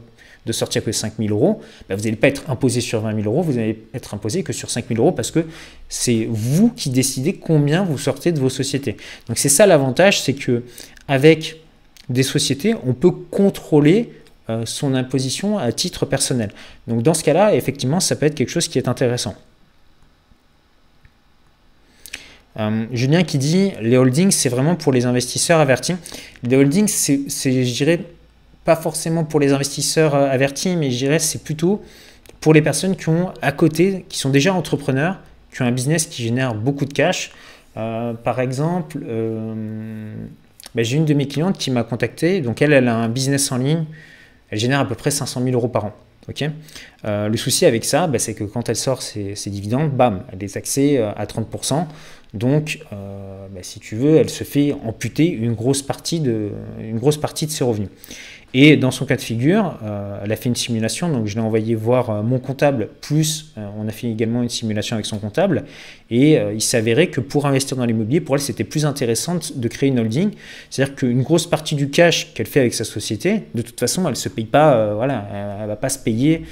sortir 0.52 0.84
que 0.84 0.92
5 0.92 1.14
000 1.18 1.30
euros, 1.30 1.60
vous 1.88 1.96
n'allez 1.96 2.16
pas 2.16 2.28
être 2.28 2.48
imposé 2.50 2.80
sur 2.80 3.00
20 3.00 3.22
000 3.22 3.26
euros, 3.26 3.42
vous 3.42 3.58
allez 3.58 3.82
être 3.94 4.14
imposé 4.14 4.42
que 4.42 4.52
sur 4.52 4.70
5 4.70 4.86
000 4.88 5.00
euros 5.00 5.12
parce 5.12 5.30
que 5.30 5.46
c'est 5.88 6.26
vous 6.30 6.70
qui 6.70 6.90
décidez 6.90 7.34
combien 7.34 7.84
vous 7.84 7.98
sortez 7.98 8.32
de 8.32 8.40
vos 8.40 8.50
sociétés. 8.50 8.96
Donc 9.28 9.38
c'est 9.38 9.48
ça 9.48 9.66
l'avantage, 9.66 10.20
c'est 10.20 10.34
que 10.34 10.62
avec 11.08 11.60
des 12.08 12.22
sociétés, 12.22 12.74
on 12.86 12.92
peut 12.92 13.10
contrôler 13.10 14.12
euh, 14.50 14.66
son 14.66 14.94
imposition 14.94 15.58
à 15.58 15.72
titre 15.72 16.04
personnel. 16.04 16.50
Donc 16.86 17.02
dans 17.02 17.14
ce 17.14 17.24
cas-là, 17.24 17.54
effectivement, 17.54 18.00
ça 18.00 18.16
peut 18.16 18.26
être 18.26 18.34
quelque 18.34 18.50
chose 18.50 18.68
qui 18.68 18.78
est 18.78 18.88
intéressant. 18.88 19.34
Euh, 22.58 22.84
Julien 22.92 23.24
qui 23.24 23.38
dit 23.38 23.72
les 23.80 23.96
holdings, 23.96 24.30
c'est 24.30 24.48
vraiment 24.48 24.76
pour 24.76 24.92
les 24.92 25.06
investisseurs 25.06 25.60
avertis. 25.60 25.94
Les 26.42 26.56
holdings, 26.56 26.88
c'est, 26.88 27.24
je 27.28 27.74
dirais, 27.74 28.00
pas 28.64 28.76
forcément 28.76 29.24
pour 29.24 29.40
les 29.40 29.52
investisseurs 29.52 30.14
euh, 30.14 30.28
avertis, 30.30 30.76
mais 30.76 30.90
je 30.90 30.98
dirais 30.98 31.18
c'est 31.18 31.42
plutôt 31.42 31.82
pour 32.40 32.54
les 32.54 32.62
personnes 32.62 32.96
qui 32.96 33.08
ont 33.08 33.32
à 33.42 33.52
côté, 33.52 34.04
qui 34.08 34.18
sont 34.18 34.30
déjà 34.30 34.52
entrepreneurs, 34.54 35.20
qui 35.52 35.62
ont 35.62 35.66
un 35.66 35.72
business 35.72 36.06
qui 36.06 36.22
génère 36.22 36.54
beaucoup 36.54 36.84
de 36.84 36.92
cash. 36.92 37.32
par 37.74 38.40
exemple, 38.40 38.98
ben, 38.98 40.84
j'ai 40.84 40.96
une 40.96 41.06
de 41.06 41.14
mes 41.14 41.26
clientes 41.26 41.56
qui 41.56 41.70
m'a 41.70 41.84
contacté, 41.84 42.40
donc 42.40 42.60
elle, 42.60 42.72
elle 42.72 42.88
a 42.88 42.96
un 42.96 43.08
business 43.08 43.50
en 43.50 43.56
ligne 43.56 43.86
elle 44.54 44.60
génère 44.60 44.80
à 44.80 44.86
peu 44.86 44.94
près 44.94 45.10
500 45.10 45.42
000 45.42 45.54
euros 45.54 45.68
par 45.68 45.86
an. 45.86 45.92
euh, 47.04 47.28
le 47.28 47.36
souci 47.36 47.66
avec 47.66 47.84
ça, 47.84 48.06
bah, 48.06 48.18
c'est 48.18 48.34
que 48.34 48.44
quand 48.44 48.68
elle 48.68 48.76
sort 48.76 49.02
ses, 49.02 49.34
dividendes, 49.46 49.90
bam, 49.90 50.22
elle 50.32 50.42
est 50.42 50.54
taxée 50.54 50.96
euh, 50.96 51.12
à 51.16 51.26
30%. 51.26 51.86
Donc, 52.32 52.80
euh, 52.92 53.46
bah, 53.52 53.60
si 53.62 53.80
tu 53.80 53.96
veux, 53.96 54.16
elle 54.16 54.30
se 54.30 54.44
fait 54.44 54.74
amputer 54.84 55.28
une 55.28 55.54
grosse 55.54 55.82
partie 55.82 56.20
de, 56.20 56.50
une 56.80 56.98
grosse 56.98 57.18
partie 57.18 57.46
de 57.46 57.50
ses 57.50 57.64
revenus. 57.64 57.90
Et 58.56 58.76
dans 58.76 58.92
son 58.92 59.04
cas 59.04 59.16
de 59.16 59.20
figure, 59.20 59.76
euh, 59.82 60.20
elle 60.22 60.30
a 60.30 60.36
fait 60.36 60.48
une 60.48 60.54
simulation, 60.54 61.10
donc 61.10 61.26
je 61.26 61.34
l'ai 61.34 61.40
envoyé 61.40 61.74
voir 61.74 62.10
euh, 62.10 62.22
mon 62.22 62.38
comptable, 62.38 62.88
plus 63.00 63.52
euh, 63.58 63.66
on 63.76 63.88
a 63.88 63.90
fait 63.90 64.08
également 64.08 64.44
une 64.44 64.48
simulation 64.48 64.94
avec 64.94 65.06
son 65.06 65.18
comptable, 65.18 65.64
et 66.08 66.38
il 66.54 66.60
s'avérait 66.60 67.08
que 67.08 67.20
pour 67.20 67.46
investir 67.46 67.76
dans 67.76 67.84
l'immobilier, 67.84 68.20
pour 68.20 68.36
elle, 68.36 68.40
c'était 68.40 68.62
plus 68.62 68.86
intéressant 68.86 69.38
de 69.56 69.68
créer 69.68 69.88
une 69.88 69.98
holding. 69.98 70.30
C'est-à-dire 70.70 70.94
qu'une 70.94 71.22
grosse 71.22 71.48
partie 71.48 71.74
du 71.74 71.90
cash 71.90 72.32
qu'elle 72.34 72.46
fait 72.46 72.60
avec 72.60 72.74
sa 72.74 72.84
société, 72.84 73.44
de 73.54 73.62
toute 73.62 73.80
façon, 73.80 74.02
elle 74.02 74.10
ne 74.10 74.14
se 74.14 74.28
paye 74.28 74.44
pas, 74.44 74.94
voilà, 74.94 75.26
elle 75.32 75.62
ne 75.62 75.66
va 75.66 75.76
pas 75.76 75.88
se 75.88 75.98
payer 75.98 76.44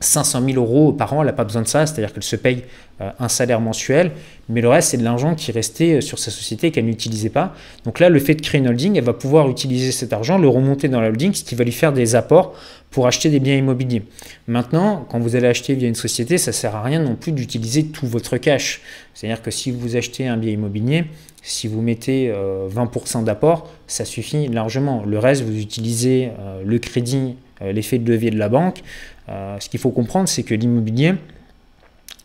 500 0.00 0.42
000 0.44 0.56
euros 0.62 0.92
par 0.92 1.12
an, 1.12 1.22
elle 1.22 1.26
n'a 1.26 1.32
pas 1.32 1.44
besoin 1.44 1.62
de 1.62 1.68
ça, 1.68 1.86
c'est-à-dire 1.86 2.12
qu'elle 2.12 2.22
se 2.22 2.36
paye 2.36 2.64
euh, 3.00 3.10
un 3.18 3.28
salaire 3.28 3.60
mensuel, 3.60 4.12
mais 4.48 4.62
le 4.62 4.68
reste, 4.68 4.90
c'est 4.90 4.96
de 4.96 5.04
l'argent 5.04 5.34
qui 5.34 5.52
restait 5.52 5.96
euh, 5.96 6.00
sur 6.00 6.18
sa 6.18 6.30
société 6.30 6.70
qu'elle 6.70 6.86
n'utilisait 6.86 7.28
pas. 7.28 7.54
Donc 7.84 8.00
là, 8.00 8.08
le 8.08 8.18
fait 8.18 8.34
de 8.34 8.40
créer 8.40 8.58
une 8.58 8.68
holding, 8.68 8.96
elle 8.96 9.04
va 9.04 9.12
pouvoir 9.12 9.50
utiliser 9.50 9.92
cet 9.92 10.14
argent, 10.14 10.38
le 10.38 10.48
remonter 10.48 10.88
dans 10.88 11.02
la 11.02 11.08
holding, 11.08 11.34
ce 11.34 11.44
qui 11.44 11.54
va 11.54 11.64
lui 11.64 11.72
faire 11.72 11.92
des 11.92 12.14
apports 12.14 12.54
pour 12.90 13.06
acheter 13.06 13.28
des 13.28 13.38
biens 13.38 13.56
immobiliers. 13.56 14.02
Maintenant, 14.48 15.06
quand 15.10 15.18
vous 15.18 15.36
allez 15.36 15.46
acheter 15.46 15.74
via 15.74 15.88
une 15.88 15.94
société, 15.94 16.38
ça 16.38 16.52
ne 16.52 16.54
sert 16.54 16.74
à 16.74 16.82
rien 16.82 17.00
non 17.00 17.16
plus 17.16 17.32
d'utiliser 17.32 17.84
tout 17.84 18.06
votre 18.06 18.38
cash. 18.38 18.80
C'est-à-dire 19.12 19.42
que 19.42 19.50
si 19.50 19.70
vous 19.70 19.96
achetez 19.96 20.26
un 20.26 20.38
bien 20.38 20.52
immobilier, 20.52 21.04
si 21.42 21.68
vous 21.68 21.82
mettez 21.82 22.32
20% 22.32 23.18
euh, 23.18 23.22
d'apport, 23.24 23.70
ça 23.86 24.06
suffit 24.06 24.48
largement. 24.48 25.04
Le 25.06 25.18
reste, 25.18 25.42
vous 25.42 25.58
utilisez 25.58 26.30
le 26.64 26.78
crédit, 26.78 27.36
l'effet 27.60 27.98
de 27.98 28.10
levier 28.10 28.30
de 28.30 28.38
la 28.38 28.48
banque, 28.48 28.82
euh, 29.28 29.56
ce 29.58 29.68
qu'il 29.68 29.80
faut 29.80 29.90
comprendre, 29.90 30.28
c'est 30.28 30.42
que 30.42 30.54
l'immobilier, 30.54 31.14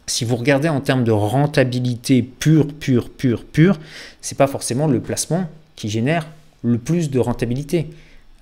si 0.08 0.26
vous 0.26 0.36
regardez 0.36 0.70
en 0.70 0.82
termes 0.82 1.04
de 1.04 1.12
rentabilité 1.12 2.22
pure, 2.22 2.68
pure, 2.68 3.10
pure, 3.10 3.46
pure, 3.46 3.80
c'est 4.22 4.38
pas 4.38 4.48
forcément 4.48 4.88
le 4.88 5.00
placement 5.00 5.50
qui 5.76 5.90
génère 5.90 6.28
le 6.64 6.78
plus 6.78 7.10
de 7.10 7.20
rentabilité. 7.20 7.88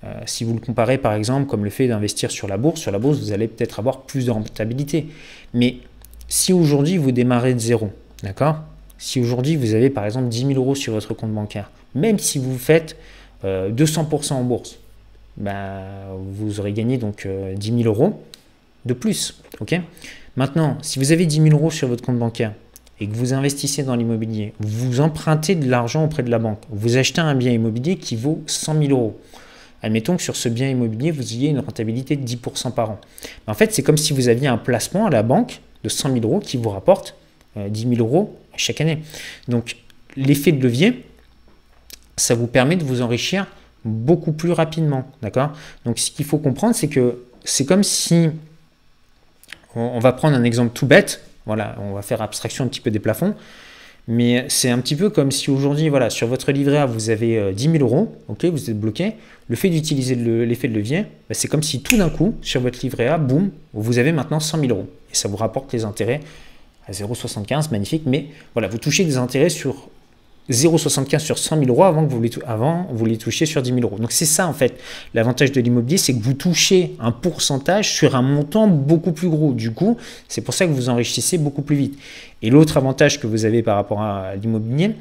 Euh, 0.04 0.20
si 0.26 0.44
vous 0.44 0.54
le 0.54 0.60
comparez 0.60 0.96
par 0.96 1.12
exemple 1.12 1.46
comme 1.46 1.62
le 1.62 1.70
fait 1.70 1.86
d'investir 1.86 2.30
sur 2.30 2.48
la 2.48 2.56
bourse, 2.56 2.80
sur 2.80 2.90
la 2.90 2.98
bourse 2.98 3.18
vous 3.18 3.32
allez 3.32 3.48
peut-être 3.48 3.78
avoir 3.78 4.02
plus 4.02 4.26
de 4.26 4.30
rentabilité. 4.30 5.08
Mais 5.52 5.76
si 6.28 6.52
aujourd'hui 6.52 6.96
vous 6.96 7.12
démarrez 7.12 7.54
de 7.54 7.58
zéro, 7.58 7.90
d'accord? 8.22 8.60
Si 8.98 9.20
aujourd'hui 9.20 9.56
vous 9.56 9.74
avez 9.74 9.90
par 9.90 10.04
exemple 10.04 10.28
10 10.28 10.46
000 10.48 10.52
euros 10.52 10.74
sur 10.74 10.92
votre 10.92 11.14
compte 11.14 11.32
bancaire, 11.32 11.70
même 11.94 12.18
si 12.18 12.38
vous 12.38 12.58
faites 12.58 12.96
200% 13.44 13.44
euh, 13.44 14.34
en 14.34 14.42
bourse, 14.44 14.78
ben, 15.36 15.82
vous 16.34 16.60
aurez 16.60 16.72
gagné 16.72 16.98
donc 16.98 17.26
10 17.56 17.82
000 17.82 17.82
euros 17.84 18.22
de 18.84 18.94
plus. 18.94 19.40
ok? 19.60 19.80
Maintenant, 20.36 20.78
si 20.82 20.98
vous 20.98 21.12
avez 21.12 21.26
10 21.26 21.42
000 21.42 21.48
euros 21.50 21.70
sur 21.70 21.88
votre 21.88 22.04
compte 22.04 22.18
bancaire 22.18 22.54
et 23.00 23.06
que 23.06 23.14
vous 23.14 23.32
investissez 23.32 23.82
dans 23.82 23.96
l'immobilier, 23.96 24.54
vous 24.60 25.00
empruntez 25.00 25.54
de 25.54 25.68
l'argent 25.68 26.04
auprès 26.04 26.22
de 26.22 26.30
la 26.30 26.38
banque, 26.38 26.60
vous 26.70 26.96
achetez 26.96 27.20
un 27.20 27.34
bien 27.34 27.52
immobilier 27.52 27.96
qui 27.96 28.16
vaut 28.16 28.42
100 28.46 28.78
000 28.82 28.90
euros. 28.90 29.20
Admettons 29.82 30.16
que 30.16 30.22
sur 30.22 30.36
ce 30.36 30.48
bien 30.48 30.68
immobilier, 30.68 31.10
vous 31.10 31.32
ayez 31.32 31.48
une 31.48 31.58
rentabilité 31.58 32.16
de 32.16 32.26
10% 32.26 32.72
par 32.72 32.90
an. 32.90 33.00
En 33.46 33.54
fait, 33.54 33.72
c'est 33.72 33.82
comme 33.82 33.96
si 33.96 34.12
vous 34.12 34.28
aviez 34.28 34.48
un 34.48 34.58
placement 34.58 35.06
à 35.06 35.10
la 35.10 35.22
banque 35.22 35.60
de 35.84 35.88
100 35.88 36.12
000 36.14 36.26
euros 36.26 36.40
qui 36.40 36.58
vous 36.58 36.68
rapporte 36.68 37.16
10 37.56 37.86
euh, 37.86 37.96
000 37.96 38.06
euros 38.06 38.38
chaque 38.56 38.80
année. 38.80 39.02
Donc, 39.48 39.76
l'effet 40.16 40.52
de 40.52 40.62
levier, 40.62 41.04
ça 42.16 42.34
vous 42.34 42.46
permet 42.46 42.76
de 42.76 42.84
vous 42.84 43.00
enrichir 43.00 43.46
beaucoup 43.84 44.32
plus 44.32 44.52
rapidement. 44.52 45.10
D'accord? 45.22 45.52
Donc, 45.86 45.98
ce 45.98 46.10
qu'il 46.10 46.26
faut 46.26 46.38
comprendre, 46.38 46.74
c'est 46.74 46.88
que 46.88 47.24
c'est 47.44 47.64
comme 47.64 47.82
si 47.82 48.28
on, 49.74 49.98
va 49.98 50.12
prendre 50.12 50.36
un 50.36 50.44
exemple 50.44 50.72
tout 50.74 50.86
bête. 50.86 51.22
Voilà, 51.46 51.76
on 51.80 51.92
va 51.92 52.02
faire 52.02 52.22
abstraction 52.22 52.64
un 52.64 52.68
petit 52.68 52.80
peu 52.80 52.90
des 52.90 52.98
plafonds. 52.98 53.34
Mais 54.08 54.46
c'est 54.48 54.70
un 54.70 54.78
petit 54.78 54.96
peu 54.96 55.10
comme 55.10 55.30
si 55.30 55.50
aujourd'hui, 55.50 55.88
voilà, 55.88 56.10
sur 56.10 56.26
votre 56.26 56.50
livret 56.52 56.78
A, 56.78 56.86
vous 56.86 57.10
avez 57.10 57.52
10 57.52 57.68
euh, 57.68 57.72
000 57.72 57.84
euros, 57.84 58.16
ok, 58.28 58.46
vous 58.46 58.70
êtes 58.70 58.78
bloqué. 58.78 59.12
Le 59.48 59.56
fait 59.56 59.68
d'utiliser 59.68 60.14
l'effet 60.14 60.68
de 60.68 60.74
levier, 60.74 61.02
bah, 61.28 61.34
c'est 61.34 61.48
comme 61.48 61.62
si 61.62 61.82
tout 61.82 61.96
d'un 61.96 62.08
coup, 62.08 62.34
sur 62.42 62.60
votre 62.60 62.80
livret 62.82 63.06
A, 63.06 63.18
boum, 63.18 63.50
vous 63.72 63.98
avez 63.98 64.12
maintenant 64.12 64.40
100 64.40 64.60
000 64.60 64.70
euros. 64.72 64.88
Et 65.12 65.14
ça 65.14 65.28
vous 65.28 65.36
rapporte 65.36 65.72
les 65.72 65.84
intérêts 65.84 66.20
à 66.86 66.92
0,75, 66.92 67.70
magnifique. 67.70 68.02
Mais 68.06 68.26
voilà, 68.54 68.68
vous 68.68 68.78
touchez 68.78 69.04
des 69.04 69.16
intérêts 69.16 69.48
sur 69.48 69.88
0,75 70.50 71.18
sur 71.20 71.38
100 71.38 71.58
000 71.58 71.70
euros 71.70 71.84
avant 71.84 72.04
que 72.04 72.10
vous 72.10 72.20
les, 72.20 72.30
avant, 72.46 72.86
vous 72.92 73.06
les 73.06 73.18
sur 73.20 73.62
10 73.62 73.70
000 73.70 73.80
euros. 73.82 73.98
Donc 73.98 74.12
c'est 74.12 74.26
ça 74.26 74.46
en 74.46 74.52
fait. 74.52 74.78
L'avantage 75.14 75.52
de 75.52 75.60
l'immobilier, 75.60 75.96
c'est 75.96 76.14
que 76.14 76.22
vous 76.22 76.34
touchez 76.34 76.92
un 77.00 77.12
pourcentage 77.12 77.92
sur 77.92 78.16
un 78.16 78.22
montant 78.22 78.66
beaucoup 78.66 79.12
plus 79.12 79.28
gros. 79.28 79.52
Du 79.52 79.72
coup, 79.72 79.96
c'est 80.28 80.40
pour 80.40 80.54
ça 80.54 80.66
que 80.66 80.72
vous 80.72 80.88
enrichissez 80.88 81.38
beaucoup 81.38 81.62
plus 81.62 81.76
vite. 81.76 81.98
Et 82.42 82.50
l'autre 82.50 82.76
avantage 82.76 83.20
que 83.20 83.26
vous 83.26 83.44
avez 83.44 83.62
par 83.62 83.76
rapport 83.76 84.00
à 84.00 84.34
l'immobilier, 84.36 84.92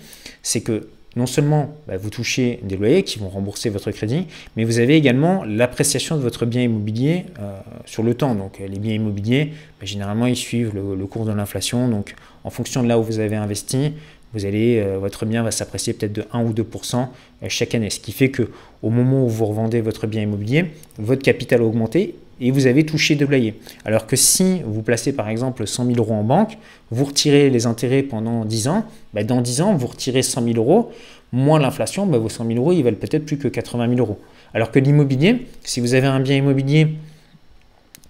c'est 0.43 0.61
que 0.61 0.87
non 1.15 1.25
seulement 1.25 1.73
bah, 1.87 1.97
vous 1.97 2.11
touchez 2.11 2.59
des 2.63 2.77
loyers 2.77 3.03
qui 3.03 3.17
vont 3.17 3.29
rembourser 3.29 3.69
votre 3.69 3.89
crédit, 3.91 4.27
mais 4.55 4.63
vous 4.63 4.77
avez 4.77 4.95
également 4.95 5.43
l'appréciation 5.43 6.15
de 6.15 6.21
votre 6.21 6.45
bien 6.45 6.61
immobilier 6.61 7.25
euh, 7.39 7.57
sur 7.85 8.03
le 8.03 8.13
temps. 8.13 8.35
Donc 8.35 8.59
les 8.59 8.79
biens 8.79 8.93
immobiliers, 8.93 9.53
bah, 9.79 9.85
généralement, 9.85 10.27
ils 10.27 10.35
suivent 10.35 10.73
le 10.73 11.05
cours 11.07 11.25
de 11.25 11.31
l'inflation. 11.31 11.87
Donc 11.87 12.13
en 12.43 12.49
fonction 12.49 12.83
de 12.83 12.87
là 12.87 12.99
où 12.99 13.03
vous 13.03 13.19
avez 13.19 13.35
investi, 13.35 13.93
vous 14.33 14.45
allez, 14.45 14.79
euh, 14.79 14.97
votre 14.99 15.25
bien 15.25 15.43
va 15.43 15.51
s'apprécier 15.51 15.93
peut-être 15.93 16.13
de 16.13 16.25
1 16.31 16.43
ou 16.43 16.53
2% 16.53 16.95
euh, 16.95 17.45
chaque 17.47 17.73
année. 17.73 17.89
Ce 17.89 17.99
qui 17.99 18.11
fait 18.11 18.29
que 18.29 18.49
au 18.83 18.89
moment 18.89 19.25
où 19.25 19.27
vous 19.27 19.45
revendez 19.45 19.81
votre 19.81 20.07
bien 20.07 20.21
immobilier, 20.21 20.65
votre 20.97 21.23
capital 21.23 21.61
a 21.61 21.63
augmenté 21.63 22.15
et 22.41 22.51
vous 22.51 22.67
avez 22.67 22.85
touché 22.85 23.15
de 23.15 23.25
loyer. 23.25 23.55
Alors 23.85 24.07
que 24.07 24.15
si 24.15 24.61
vous 24.65 24.81
placez 24.81 25.13
par 25.13 25.29
exemple 25.29 25.67
100 25.67 25.87
000 25.87 25.97
euros 25.97 26.13
en 26.13 26.23
banque, 26.23 26.57
vous 26.91 27.05
retirez 27.05 27.49
les 27.49 27.65
intérêts 27.65 28.03
pendant 28.03 28.45
10 28.45 28.67
ans, 28.67 28.85
bah, 29.13 29.23
dans 29.23 29.41
10 29.41 29.61
ans, 29.61 29.75
vous 29.75 29.87
retirez 29.87 30.21
100 30.21 30.43
000 30.43 30.57
euros, 30.57 30.91
moins 31.31 31.59
l'inflation, 31.59 32.05
bah, 32.05 32.17
vos 32.17 32.29
100 32.29 32.45
000 32.47 32.59
euros, 32.59 32.71
ils 32.71 32.83
valent 32.83 32.97
peut-être 32.97 33.25
plus 33.25 33.37
que 33.37 33.47
80 33.47 33.89
000 33.89 33.99
euros. 33.99 34.19
Alors 34.53 34.71
que 34.71 34.79
l'immobilier, 34.79 35.47
si 35.63 35.79
vous 35.79 35.93
avez 35.95 36.07
un 36.07 36.19
bien 36.19 36.37
immobilier 36.37 36.95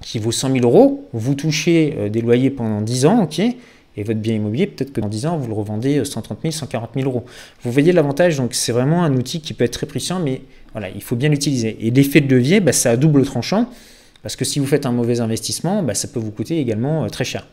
qui 0.02 0.20
vaut 0.20 0.32
100 0.32 0.52
000 0.54 0.66
euros, 0.66 1.08
vous 1.14 1.36
touchez 1.36 1.96
euh, 1.98 2.10
des 2.10 2.22
loyers 2.22 2.52
pendant 2.52 2.82
10 2.82 3.06
ans, 3.06 3.24
ok 3.24 3.42
et 3.98 4.04
votre 4.04 4.20
bien 4.20 4.36
immobilier, 4.36 4.68
peut-être 4.68 4.94
que 4.94 5.02
dans 5.02 5.10
10 5.10 5.26
ans, 5.26 5.38
vous 5.38 5.48
le 5.48 5.54
revendez 5.54 6.04
130 6.06 6.40
000, 6.42 6.52
140 6.52 6.92
000 6.96 7.10
euros. 7.10 7.26
Vous 7.64 7.72
voyez 7.72 7.92
l'avantage, 7.92 8.38
donc 8.38 8.54
c'est 8.54 8.72
vraiment 8.72 9.04
un 9.04 9.16
outil 9.16 9.42
qui 9.42 9.54
peut 9.54 9.64
être 9.64 9.74
très 9.74 9.88
puissant, 9.88 10.20
mais 10.20 10.42
voilà, 10.72 10.90
il 10.90 11.02
faut 11.02 11.16
bien 11.16 11.30
l'utiliser. 11.30 11.78
Et 11.82 11.92
l'effet 11.92 12.22
de 12.22 12.34
levier, 12.34 12.60
bah, 12.60 12.72
ça 12.72 12.92
a 12.92 12.98
double 12.98 13.26
tranchant, 13.26 13.70
parce 14.22 14.36
que 14.36 14.46
si 14.46 14.60
vous 14.60 14.66
faites 14.66 14.86
un 14.86 14.92
mauvais 14.92 15.20
investissement, 15.20 15.84
bah, 15.84 15.96
ça 15.96 16.08
peut 16.08 16.20
vous 16.20 16.32
coûter 16.32 16.60
également 16.60 17.04
euh, 17.04 17.10
très 17.10 17.24
cher. 17.24 17.46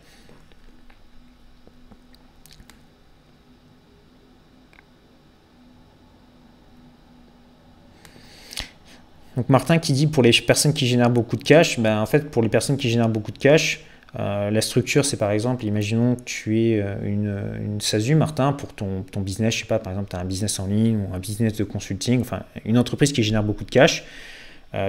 Donc 9.37 9.51
Martin 9.51 9.79
qui 9.79 9.93
dit 9.93 10.07
pour 10.07 10.23
les 10.23 10.33
personnes 10.33 10.73
qui 10.73 10.87
génèrent 10.87 11.11
beaucoup 11.11 11.37
de 11.37 11.45
cash, 11.45 11.79
ben 11.79 12.01
en 12.01 12.07
fait 12.07 12.31
pour 12.31 12.43
les 12.43 12.49
personnes 12.49 12.79
qui 12.79 12.89
génèrent 12.89 13.11
beaucoup 13.11 13.33
de 13.33 13.39
cash, 13.39 13.85
la 14.19 14.61
structure, 14.61 15.05
c'est 15.05 15.17
par 15.17 15.31
exemple, 15.31 15.65
imaginons 15.65 16.17
que 16.17 16.23
tu 16.25 16.59
es 16.59 16.83
une, 17.05 17.39
une 17.63 17.81
SASU, 17.81 18.15
Martin, 18.15 18.53
pour 18.53 18.73
ton, 18.73 19.03
ton, 19.11 19.21
business, 19.21 19.55
je 19.55 19.61
sais 19.61 19.67
pas, 19.67 19.79
par 19.79 19.93
exemple, 19.93 20.09
tu 20.11 20.17
as 20.17 20.21
un 20.21 20.25
business 20.25 20.59
en 20.59 20.67
ligne 20.67 20.99
ou 20.99 21.15
un 21.15 21.19
business 21.19 21.53
de 21.53 21.65
consulting, 21.65 22.21
enfin, 22.21 22.43
une 22.65 22.79
entreprise 22.79 23.13
qui 23.13 23.23
génère 23.23 23.43
beaucoup 23.43 23.65
de 23.65 23.71
cash. 23.71 24.05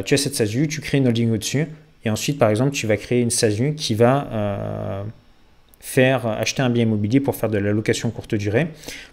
tu 0.06 0.14
as 0.14 0.18
cette 0.18 0.36
SASU, 0.36 0.68
tu 0.68 0.80
crées 0.80 1.00
une 1.00 1.08
holding 1.08 1.32
au-dessus, 1.32 1.68
et 2.06 2.10
ensuite, 2.10 2.40
par 2.40 2.50
exemple, 2.50 2.72
tu 2.72 2.88
vas 2.88 2.96
créer 2.96 3.22
une 3.22 3.32
SASU 3.32 3.76
qui 3.76 3.96
va 3.96 5.04
faire 5.80 6.26
acheter 6.26 6.62
un 6.62 6.70
bien 6.70 6.84
immobilier 6.84 7.20
pour 7.20 7.36
faire 7.36 7.50
de 7.50 7.58
la 7.58 7.72
location 7.72 8.10
courte 8.12 8.36
durée. 8.36 8.68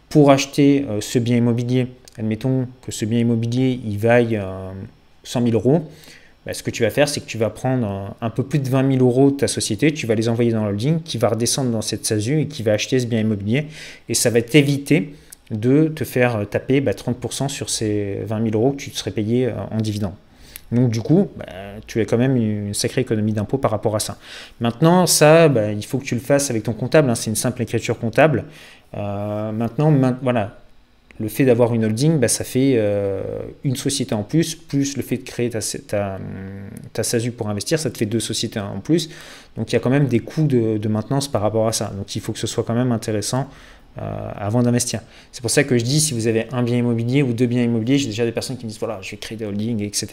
Pour 0.08 0.30
acheter 0.30 0.86
ce 1.00 1.18
bien 1.18 1.36
immobilier, 1.36 1.88
admettons 2.18 2.68
que 2.82 2.92
ce 2.92 3.04
bien 3.04 3.18
immobilier, 3.18 3.80
il 3.84 3.98
vaille 3.98 4.40
100 5.24 5.42
000 5.42 5.54
euros, 5.54 5.90
bah, 6.46 6.52
ce 6.52 6.62
que 6.62 6.70
tu 6.70 6.82
vas 6.82 6.90
faire, 6.90 7.08
c'est 7.08 7.20
que 7.20 7.26
tu 7.26 7.38
vas 7.38 7.50
prendre 7.50 8.14
un, 8.20 8.30
peu 8.30 8.42
plus 8.42 8.58
de 8.58 8.68
20 8.68 8.92
000 8.98 9.04
euros 9.04 9.30
de 9.30 9.36
ta 9.36 9.48
société, 9.48 9.92
tu 9.92 10.06
vas 10.06 10.14
les 10.14 10.28
envoyer 10.28 10.52
dans 10.52 10.64
l'holding, 10.64 11.00
qui 11.02 11.18
va 11.18 11.28
redescendre 11.28 11.70
dans 11.70 11.82
cette 11.82 12.04
SASU 12.04 12.40
et 12.40 12.46
qui 12.46 12.62
va 12.62 12.72
acheter 12.72 12.98
ce 12.98 13.06
bien 13.06 13.20
immobilier. 13.20 13.66
Et 14.08 14.14
ça 14.14 14.30
va 14.30 14.42
t'éviter 14.42 15.14
de 15.50 15.88
te 15.88 16.04
faire 16.04 16.46
taper 16.48 16.80
30% 16.80 17.42
bah, 17.42 17.48
sur 17.48 17.70
ces 17.70 18.20
20 18.26 18.50
000 18.50 18.54
euros 18.54 18.72
que 18.72 18.76
tu 18.78 18.90
serais 18.90 19.10
payé 19.10 19.46
euh, 19.46 19.52
en 19.70 19.78
dividende. 19.78 20.14
Donc 20.72 20.90
du 20.90 21.00
coup, 21.00 21.28
bah, 21.36 21.44
tu 21.86 22.00
as 22.00 22.04
quand 22.04 22.18
même 22.18 22.36
une 22.36 22.74
sacrée 22.74 23.02
économie 23.02 23.32
d'impôt 23.32 23.58
par 23.58 23.70
rapport 23.70 23.94
à 23.94 24.00
ça. 24.00 24.16
Maintenant, 24.60 25.06
ça, 25.06 25.46
il 25.46 25.84
faut 25.84 25.98
que 25.98 26.04
tu 26.04 26.14
le 26.14 26.20
fasses 26.20 26.50
avec 26.50 26.64
ton 26.64 26.72
comptable. 26.72 27.10
Hein. 27.10 27.14
c'est 27.14 27.30
une 27.30 27.36
simple 27.36 27.62
écriture 27.62 27.98
comptable. 27.98 28.44
Euh, 28.96 29.52
maintenant, 29.52 29.92
voilà, 30.22 30.58
le 31.20 31.28
fait 31.28 31.44
d'avoir 31.44 31.74
une 31.74 31.84
holding, 31.84 32.18
bah, 32.18 32.28
ça 32.28 32.44
fait 32.44 32.74
euh, 32.76 33.22
une 33.62 33.76
société 33.76 34.14
en 34.14 34.24
plus, 34.24 34.56
plus 34.56 34.96
le 34.96 35.02
fait 35.02 35.18
de 35.18 35.22
créer 35.22 35.50
ta, 35.50 35.60
ta, 36.92 37.02
SASU 37.02 37.30
pour 37.30 37.48
investir, 37.48 37.78
ça 37.78 37.90
te 37.90 37.98
fait 37.98 38.06
deux 38.06 38.20
sociétés 38.20 38.58
en 38.58 38.80
plus. 38.80 39.10
Donc 39.56 39.70
il 39.70 39.74
y 39.74 39.76
a 39.76 39.80
quand 39.80 39.90
même 39.90 40.06
des 40.06 40.20
coûts 40.20 40.46
de, 40.46 40.88
maintenance 40.88 41.28
par 41.28 41.42
rapport 41.42 41.68
à 41.68 41.72
ça. 41.72 41.92
Donc 41.96 42.16
il 42.16 42.20
faut 42.20 42.32
que 42.32 42.38
ce 42.38 42.48
soit 42.48 42.64
quand 42.64 42.74
même 42.74 42.90
intéressant 42.90 43.48
euh, 43.98 44.30
avant 44.34 44.62
d'investir. 44.62 45.00
C'est 45.30 45.40
pour 45.40 45.50
ça 45.50 45.62
que 45.62 45.78
je 45.78 45.84
dis, 45.84 46.00
si 46.00 46.14
vous 46.14 46.26
avez 46.26 46.46
un 46.52 46.64
bien 46.64 46.78
immobilier 46.78 47.22
ou 47.22 47.32
deux 47.32 47.46
biens 47.46 47.62
immobiliers, 47.62 47.98
j'ai 47.98 48.08
déjà 48.08 48.24
des 48.24 48.32
personnes 48.32 48.56
qui 48.56 48.64
me 48.64 48.70
disent, 48.70 48.80
voilà, 48.80 48.98
je 49.00 49.12
vais 49.12 49.16
créer 49.16 49.38
des 49.38 49.44
holdings, 49.44 49.82
etc. 49.82 50.08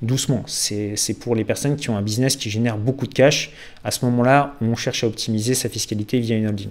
Doucement, 0.00 0.42
c'est 0.48 0.96
pour 1.20 1.36
les 1.36 1.44
personnes 1.44 1.76
qui 1.76 1.88
ont 1.88 1.96
un 1.96 2.02
business 2.02 2.34
qui 2.34 2.50
génère 2.50 2.76
beaucoup 2.76 3.06
de 3.06 3.14
cash. 3.14 3.52
À 3.84 3.92
ce 3.92 4.04
moment-là, 4.06 4.56
on 4.60 4.74
cherche 4.74 5.04
à 5.04 5.06
optimiser 5.06 5.54
sa 5.54 5.68
fiscalité 5.68 6.18
via 6.18 6.36
une 6.36 6.48
holding. 6.48 6.70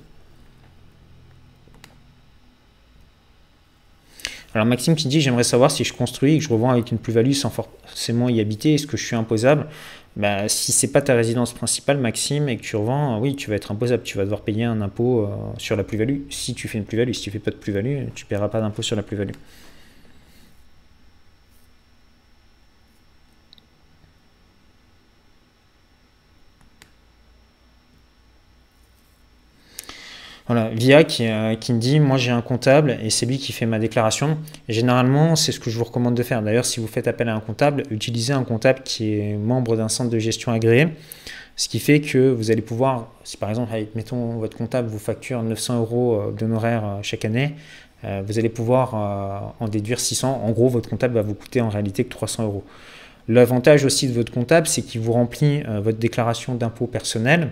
Alors 4.53 4.65
Maxime 4.65 4.95
qui 4.95 5.07
dit 5.07 5.21
j'aimerais 5.21 5.45
savoir 5.45 5.71
si 5.71 5.83
je 5.83 5.93
construis 5.93 6.35
et 6.35 6.37
que 6.39 6.43
je 6.43 6.49
revends 6.49 6.71
avec 6.71 6.91
une 6.91 6.97
plus-value 6.97 7.31
sans 7.31 7.49
forcément 7.49 8.27
y 8.27 8.41
habiter, 8.41 8.73
est-ce 8.73 8.85
que 8.85 8.97
je 8.97 9.05
suis 9.05 9.15
imposable? 9.15 9.67
Bah, 10.17 10.49
Si 10.49 10.73
c'est 10.73 10.91
pas 10.91 11.01
ta 11.01 11.15
résidence 11.15 11.53
principale 11.53 11.97
Maxime 11.97 12.49
et 12.49 12.57
que 12.57 12.61
tu 12.61 12.75
revends, 12.75 13.19
oui 13.19 13.35
tu 13.35 13.49
vas 13.49 13.55
être 13.55 13.71
imposable, 13.71 14.03
tu 14.03 14.17
vas 14.17 14.23
devoir 14.23 14.41
payer 14.41 14.65
un 14.65 14.81
impôt 14.81 15.21
euh, 15.21 15.27
sur 15.57 15.77
la 15.77 15.83
plus-value 15.85 16.23
si 16.29 16.53
tu 16.53 16.67
fais 16.67 16.77
une 16.77 16.85
plus-value. 16.85 17.13
Si 17.13 17.21
tu 17.21 17.31
fais 17.31 17.39
pas 17.39 17.51
de 17.51 17.55
plus-value, 17.55 18.07
tu 18.13 18.25
ne 18.25 18.27
paieras 18.29 18.49
pas 18.49 18.59
d'impôt 18.59 18.81
sur 18.81 18.97
la 18.97 19.03
plus-value. 19.03 19.35
Voilà, 30.51 30.67
Via 30.67 31.05
qui, 31.05 31.29
euh, 31.29 31.55
qui, 31.55 31.71
me 31.71 31.79
dit 31.79 32.01
Moi 32.01 32.17
j'ai 32.17 32.31
un 32.31 32.41
comptable 32.41 32.97
et 33.01 33.09
c'est 33.09 33.25
lui 33.25 33.37
qui 33.37 33.53
fait 33.53 33.65
ma 33.65 33.79
déclaration. 33.79 34.37
généralement, 34.67 35.37
c'est 35.37 35.53
ce 35.53 35.61
que 35.61 35.69
je 35.69 35.77
vous 35.77 35.85
recommande 35.85 36.13
de 36.13 36.23
faire. 36.23 36.41
D'ailleurs, 36.41 36.65
si 36.65 36.81
vous 36.81 36.87
faites 36.87 37.07
appel 37.07 37.29
à 37.29 37.35
un 37.35 37.39
comptable, 37.39 37.83
utilisez 37.89 38.33
un 38.33 38.43
comptable 38.43 38.81
qui 38.83 39.13
est 39.13 39.37
membre 39.37 39.77
d'un 39.77 39.87
centre 39.87 40.09
de 40.09 40.19
gestion 40.19 40.51
agréé. 40.51 40.89
Ce 41.55 41.69
qui 41.69 41.79
fait 41.79 42.01
que 42.01 42.29
vous 42.29 42.51
allez 42.51 42.61
pouvoir, 42.61 43.07
si 43.23 43.37
par 43.37 43.49
exemple, 43.49 43.71
mettons 43.95 44.39
votre 44.39 44.57
comptable 44.57 44.89
vous 44.89 44.99
facture 44.99 45.41
900 45.41 45.79
euros 45.79 46.15
euh, 46.15 46.31
d'honoraires 46.33 46.83
euh, 46.85 46.99
chaque 47.01 47.23
année, 47.23 47.55
vous 48.03 48.39
allez 48.39 48.49
pouvoir 48.49 48.95
en 49.59 49.67
déduire 49.67 49.99
600. 49.99 50.41
En 50.43 50.51
gros, 50.51 50.69
votre 50.69 50.89
comptable 50.89 51.13
va 51.13 51.21
vous 51.21 51.35
coûter 51.35 51.61
en 51.61 51.69
réalité 51.69 52.03
que 52.03 52.09
300 52.09 52.45
euros. 52.45 52.63
L'avantage 53.27 53.85
aussi 53.85 54.07
de 54.07 54.13
votre 54.13 54.33
comptable, 54.33 54.65
c'est 54.65 54.81
qu'il 54.81 55.01
vous 55.01 55.13
remplit 55.13 55.61
votre 55.83 55.99
déclaration 55.99 56.55
d'impôt 56.55 56.87
personnel 56.87 57.51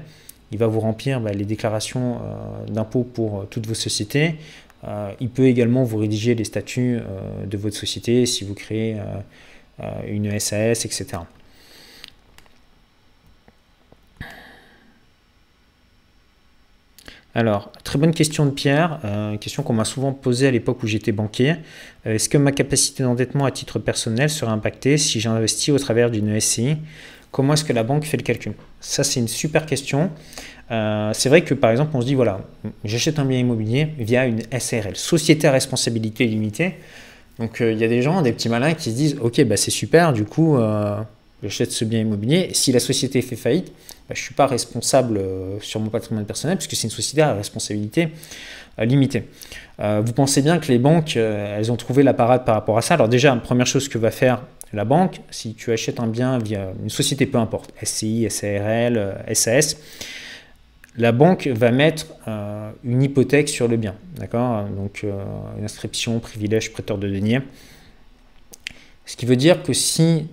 il 0.52 0.58
va 0.58 0.68
vous 0.68 0.80
remplir 0.80 1.20
bah, 1.22 1.32
les 1.32 1.46
déclarations 1.46 2.16
euh, 2.16 2.72
d'impôts 2.72 3.04
pour 3.04 3.42
euh, 3.42 3.48
toutes 3.50 3.68
vos 3.68 3.74
sociétés. 3.74 4.36
Euh, 4.88 5.12
il 5.20 5.30
peut 5.30 5.46
également 5.46 5.84
vous 5.84 5.98
rédiger 5.98 6.36
les 6.36 6.46
statuts 6.46 7.00
de 7.46 7.58
votre 7.58 7.76
société 7.76 8.26
si 8.26 8.46
vous 8.46 8.54
créez 8.54 8.98
une 10.08 10.40
SAS, 10.40 10.86
etc. 10.86 11.24
Alors, 17.36 17.74
très 17.84 18.00
bonne 18.00 18.14
question 18.14 18.46
de 18.46 18.52
Pierre, 18.52 19.02
question 19.42 19.64
qu'on 19.64 19.74
m'a 19.74 19.84
souvent 19.84 20.14
posée 20.14 20.48
à 20.48 20.52
l'époque 20.52 20.82
où 20.82 20.88
j'étais 20.88 21.12
banquier. 21.12 21.56
Est-ce 22.06 22.30
que 22.30 22.38
ma 22.38 22.54
capacité 22.54 23.04
d'endettement 23.04 23.44
à 23.44 23.52
titre 23.52 23.80
personnel 23.80 24.30
serait 24.30 24.52
impactée 24.52 24.98
si 24.98 25.20
j'investis 25.20 25.74
au 25.74 25.78
travers 25.78 26.10
d'une 26.10 26.40
SCI 26.40 26.78
Comment 27.32 27.54
est-ce 27.54 27.64
que 27.64 27.74
la 27.74 27.84
banque 27.84 28.06
fait 28.06 28.18
le 28.18 28.24
calcul? 28.24 28.54
Ça, 28.80 29.04
c'est 29.04 29.20
une 29.20 29.28
super 29.28 29.66
question. 29.66 30.10
Euh, 30.72 31.12
c'est 31.14 31.30
vrai 31.30 31.44
que 31.44 31.54
par 31.54 31.72
exemple, 31.72 31.92
on 31.96 32.02
se 32.02 32.06
dit 32.06 32.16
voilà, 32.16 32.42
j'achète 32.84 33.20
un 33.20 33.26
bien 33.26 33.40
immobilier 33.40 33.90
via 33.98 34.26
une 34.26 34.42
SRL, 34.58 34.96
Société 34.96 35.48
à 35.48 35.52
responsabilité 35.52 36.26
limitée. 36.26 36.76
Donc 37.40 37.62
euh, 37.62 37.72
il 37.72 37.80
y 37.80 37.84
a 37.84 37.88
des 37.88 38.02
gens, 38.02 38.22
des 38.22 38.34
petits 38.34 38.50
malins 38.50 38.74
qui 38.74 38.92
se 38.92 38.96
disent 38.96 39.18
ok, 39.22 39.44
bah, 39.46 39.58
c'est 39.58 39.72
super, 39.72 40.14
du 40.14 40.26
coup, 40.26 40.58
euh, 40.58 40.98
j'achète 41.42 41.72
ce 41.72 41.86
bien 41.86 42.00
immobilier. 42.00 42.50
si 42.54 42.72
la 42.72 42.80
société 42.80 43.22
fait 43.22 43.36
faillite, 43.36 43.68
bah, 44.08 44.16
je 44.16 44.22
ne 44.22 44.24
suis 44.26 44.36
pas 44.36 44.46
responsable 44.46 45.22
sur 45.62 45.80
mon 45.80 45.90
patrimoine 45.90 46.26
personnel 46.26 46.58
puisque 46.58 46.76
c'est 46.76 46.88
une 46.88 46.94
société 46.94 47.22
à 47.22 47.34
responsabilité 47.34 48.10
limitée. 48.80 49.24
vous 49.78 50.14
pensez 50.14 50.42
bien 50.42 50.58
que 50.58 50.68
les 50.68 50.80
banques, 50.80 51.18
elles 51.18 51.72
ont 51.72 51.76
trouvé 51.76 52.02
la 52.02 52.14
parade 52.14 52.46
par 52.46 52.56
rapport 52.56 52.78
à 52.78 52.82
ça? 52.82 52.94
Alors 52.94 53.10
déjà, 53.10 53.36
première 53.36 53.68
chose 53.68 53.90
que 53.90 53.98
va 53.98 54.10
faire 54.10 54.42
la 54.74 54.86
banque, 54.86 55.22
si 55.32 55.56
tu 55.56 55.72
achètes 55.72 56.00
un 56.00 56.08
bien 56.08 56.38
via 56.38 56.72
une 56.82 56.90
société, 56.90 57.26
peu 57.26 57.38
importe, 57.38 57.74
SCI, 57.84 58.30
SARL, 58.30 59.24
SAS, 59.34 59.78
la 60.98 61.12
banque 61.12 61.48
va 61.48 61.72
mettre 61.72 62.08
euh, 62.28 62.72
une 62.84 63.02
hypothèque 63.02 63.50
sur 63.50 63.68
le 63.68 63.78
bien, 63.78 63.96
d'accord? 64.18 64.66
Donc 64.66 65.02
euh, 65.04 65.24
une 65.58 65.64
inscription, 65.64 66.20
privilège, 66.20 66.72
prêteur 66.72 66.98
de 66.98 67.08
deniers. 67.08 67.42
Ce 69.06 69.16
qui 69.16 69.26
veut 69.26 69.38
dire 69.38 69.64
que 69.64 69.74
si 69.74 70.28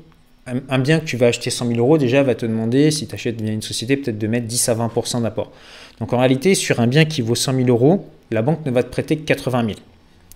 un, 0.46 0.78
bien 0.78 1.00
que 1.00 1.04
tu 1.04 1.16
vas 1.16 1.26
acheter 1.26 1.50
100 1.50 1.68
000 1.68 1.78
euros, 1.78 1.98
déjà 1.98 2.22
va 2.22 2.34
te 2.34 2.46
demander, 2.46 2.90
si 2.90 3.06
tu 3.06 3.14
achètes 3.14 3.40
via 3.40 3.52
une 3.52 3.62
société, 3.62 3.96
peut-être 3.96 4.18
de 4.18 4.26
mettre 4.26 4.46
10 4.46 4.68
à 4.68 4.74
20% 4.74 5.22
d'apport. 5.22 5.50
Donc 5.98 6.12
en 6.12 6.18
réalité, 6.18 6.54
sur 6.54 6.78
un 6.80 6.86
bien 6.86 7.04
qui 7.04 7.20
vaut 7.20 7.34
100 7.34 7.54
000 7.54 7.68
euros, 7.68 8.08
la 8.30 8.42
banque 8.42 8.64
ne 8.64 8.70
va 8.70 8.82
te 8.82 8.88
prêter 8.88 9.16
que 9.16 9.24
80 9.24 9.66
000. 9.66 9.78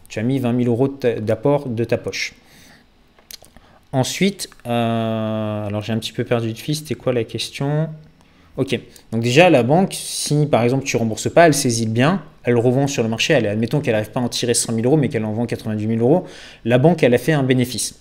Tu 0.08 0.18
as 0.18 0.22
mis 0.22 0.38
20 0.38 0.64
000 0.64 0.70
euros 0.70 0.88
d'apport 0.88 1.68
de 1.68 1.84
ta 1.84 1.96
poche. 1.98 2.34
Ensuite, 3.92 4.48
euh, 4.66 5.66
alors 5.66 5.82
j'ai 5.82 5.92
un 5.92 5.98
petit 5.98 6.12
peu 6.12 6.24
perdu 6.24 6.52
de 6.52 6.58
fil, 6.58 6.76
c'était 6.76 6.94
quoi 6.94 7.12
la 7.12 7.24
question? 7.24 7.88
Ok, 8.56 8.78
donc 9.10 9.22
déjà 9.22 9.50
la 9.50 9.62
banque, 9.62 9.94
si 9.94 10.46
par 10.46 10.62
exemple 10.62 10.84
tu 10.84 10.96
rembourses 10.96 11.30
pas, 11.30 11.46
elle 11.46 11.54
saisit 11.54 11.86
le 11.86 11.90
bien, 11.90 12.22
elle 12.44 12.54
le 12.54 12.60
revend 12.60 12.86
sur 12.86 13.02
le 13.02 13.08
marché, 13.08 13.32
elle, 13.32 13.46
admettons 13.46 13.80
qu'elle 13.80 13.94
n'arrive 13.94 14.10
pas 14.10 14.20
à 14.20 14.22
en 14.22 14.28
tirer 14.28 14.54
100 14.54 14.74
000 14.74 14.86
euros, 14.86 14.96
mais 14.96 15.08
qu'elle 15.08 15.24
en 15.24 15.32
vend 15.32 15.46
90 15.46 15.86
000 15.86 16.00
euros, 16.00 16.24
la 16.64 16.78
banque, 16.78 17.02
elle 17.02 17.14
a 17.14 17.18
fait 17.18 17.32
un 17.32 17.42
bénéfice. 17.42 17.98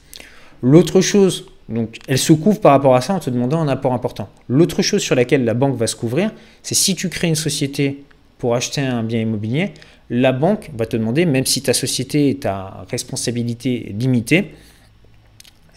L'autre 0.61 1.01
chose, 1.01 1.47
donc 1.69 1.97
elle 2.07 2.17
se 2.17 2.33
couvre 2.33 2.59
par 2.59 2.73
rapport 2.73 2.95
à 2.95 3.01
ça 3.01 3.13
en 3.13 3.19
te 3.19 3.29
demandant 3.29 3.59
un 3.61 3.67
apport 3.67 3.93
important. 3.93 4.29
L'autre 4.47 4.83
chose 4.83 5.01
sur 5.01 5.15
laquelle 5.15 5.43
la 5.43 5.53
banque 5.55 5.75
va 5.75 5.87
se 5.87 5.95
couvrir, 5.95 6.31
c'est 6.61 6.75
si 6.75 6.93
tu 6.93 7.09
crées 7.09 7.29
une 7.29 7.35
société 7.35 8.03
pour 8.37 8.55
acheter 8.55 8.81
un 8.81 9.03
bien 9.03 9.21
immobilier, 9.21 9.73
la 10.09 10.33
banque 10.33 10.71
va 10.77 10.85
te 10.85 10.97
demander, 10.97 11.25
même 11.25 11.45
si 11.45 11.61
ta 11.61 11.73
société 11.73 12.29
est 12.29 12.45
à 12.45 12.85
responsabilité 12.89 13.95
limitée, 13.97 14.51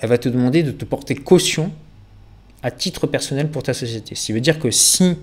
elle 0.03 0.09
va 0.09 0.19
te 0.19 0.29
demander 0.29 0.65
de 0.65 0.73
te 0.73 0.85
porter 0.85 1.15
caution 1.15 1.71
à 2.63 2.71
titre 2.71 3.07
personnel 3.07 3.49
pour 3.51 3.63
ta 3.63 3.73
société. 3.73 4.17
Ce 4.17 4.27
qui 4.27 4.33
veut 4.33 4.41
dire 4.41 4.59
que 4.59 4.71
si 4.71 5.17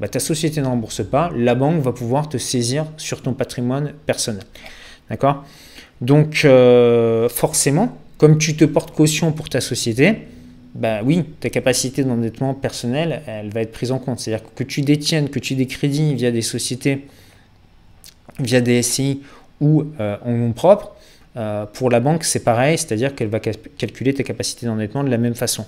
bah, 0.00 0.08
ta 0.08 0.18
société 0.20 0.62
ne 0.62 0.66
rembourse 0.66 1.04
pas, 1.06 1.30
la 1.36 1.54
banque 1.54 1.82
va 1.82 1.92
pouvoir 1.92 2.28
te 2.28 2.38
saisir 2.38 2.86
sur 2.96 3.22
ton 3.22 3.34
patrimoine 3.34 3.92
personnel. 4.06 4.44
D'accord? 5.10 5.44
Donc, 6.00 6.42
euh, 6.44 7.28
forcément, 7.28 7.98
comme 8.16 8.38
tu 8.38 8.56
te 8.56 8.64
portes 8.64 8.92
caution 8.92 9.32
pour 9.32 9.50
ta 9.50 9.60
société, 9.60 10.28
bah 10.74 11.00
oui, 11.04 11.24
ta 11.40 11.50
capacité 11.50 12.02
d'endettement 12.02 12.54
personnel, 12.54 13.22
elle 13.26 13.50
va 13.50 13.60
être 13.60 13.72
prise 13.72 13.92
en 13.92 13.98
compte. 13.98 14.20
C'est-à-dire 14.20 14.46
que 14.54 14.64
tu 14.64 14.80
détiennes, 14.80 15.28
que 15.28 15.38
tu 15.38 15.52
aies 15.52 15.56
des 15.56 15.66
crédits 15.66 16.14
via 16.14 16.30
des 16.30 16.42
sociétés, 16.42 17.06
via 18.38 18.62
des 18.62 18.82
SCI 18.82 19.20
ou 19.60 19.84
euh, 20.00 20.16
en 20.24 20.32
nom 20.32 20.52
propre, 20.52 20.94
euh, 21.36 21.66
pour 21.66 21.90
la 21.90 22.00
banque, 22.00 22.24
c'est 22.24 22.44
pareil, 22.44 22.76
c'est-à-dire 22.78 23.14
qu'elle 23.14 23.28
va 23.28 23.40
calculer 23.40 24.14
tes 24.14 24.24
capacités 24.24 24.66
d'endettement 24.66 25.04
de 25.04 25.10
la 25.10 25.18
même 25.18 25.34
façon. 25.34 25.64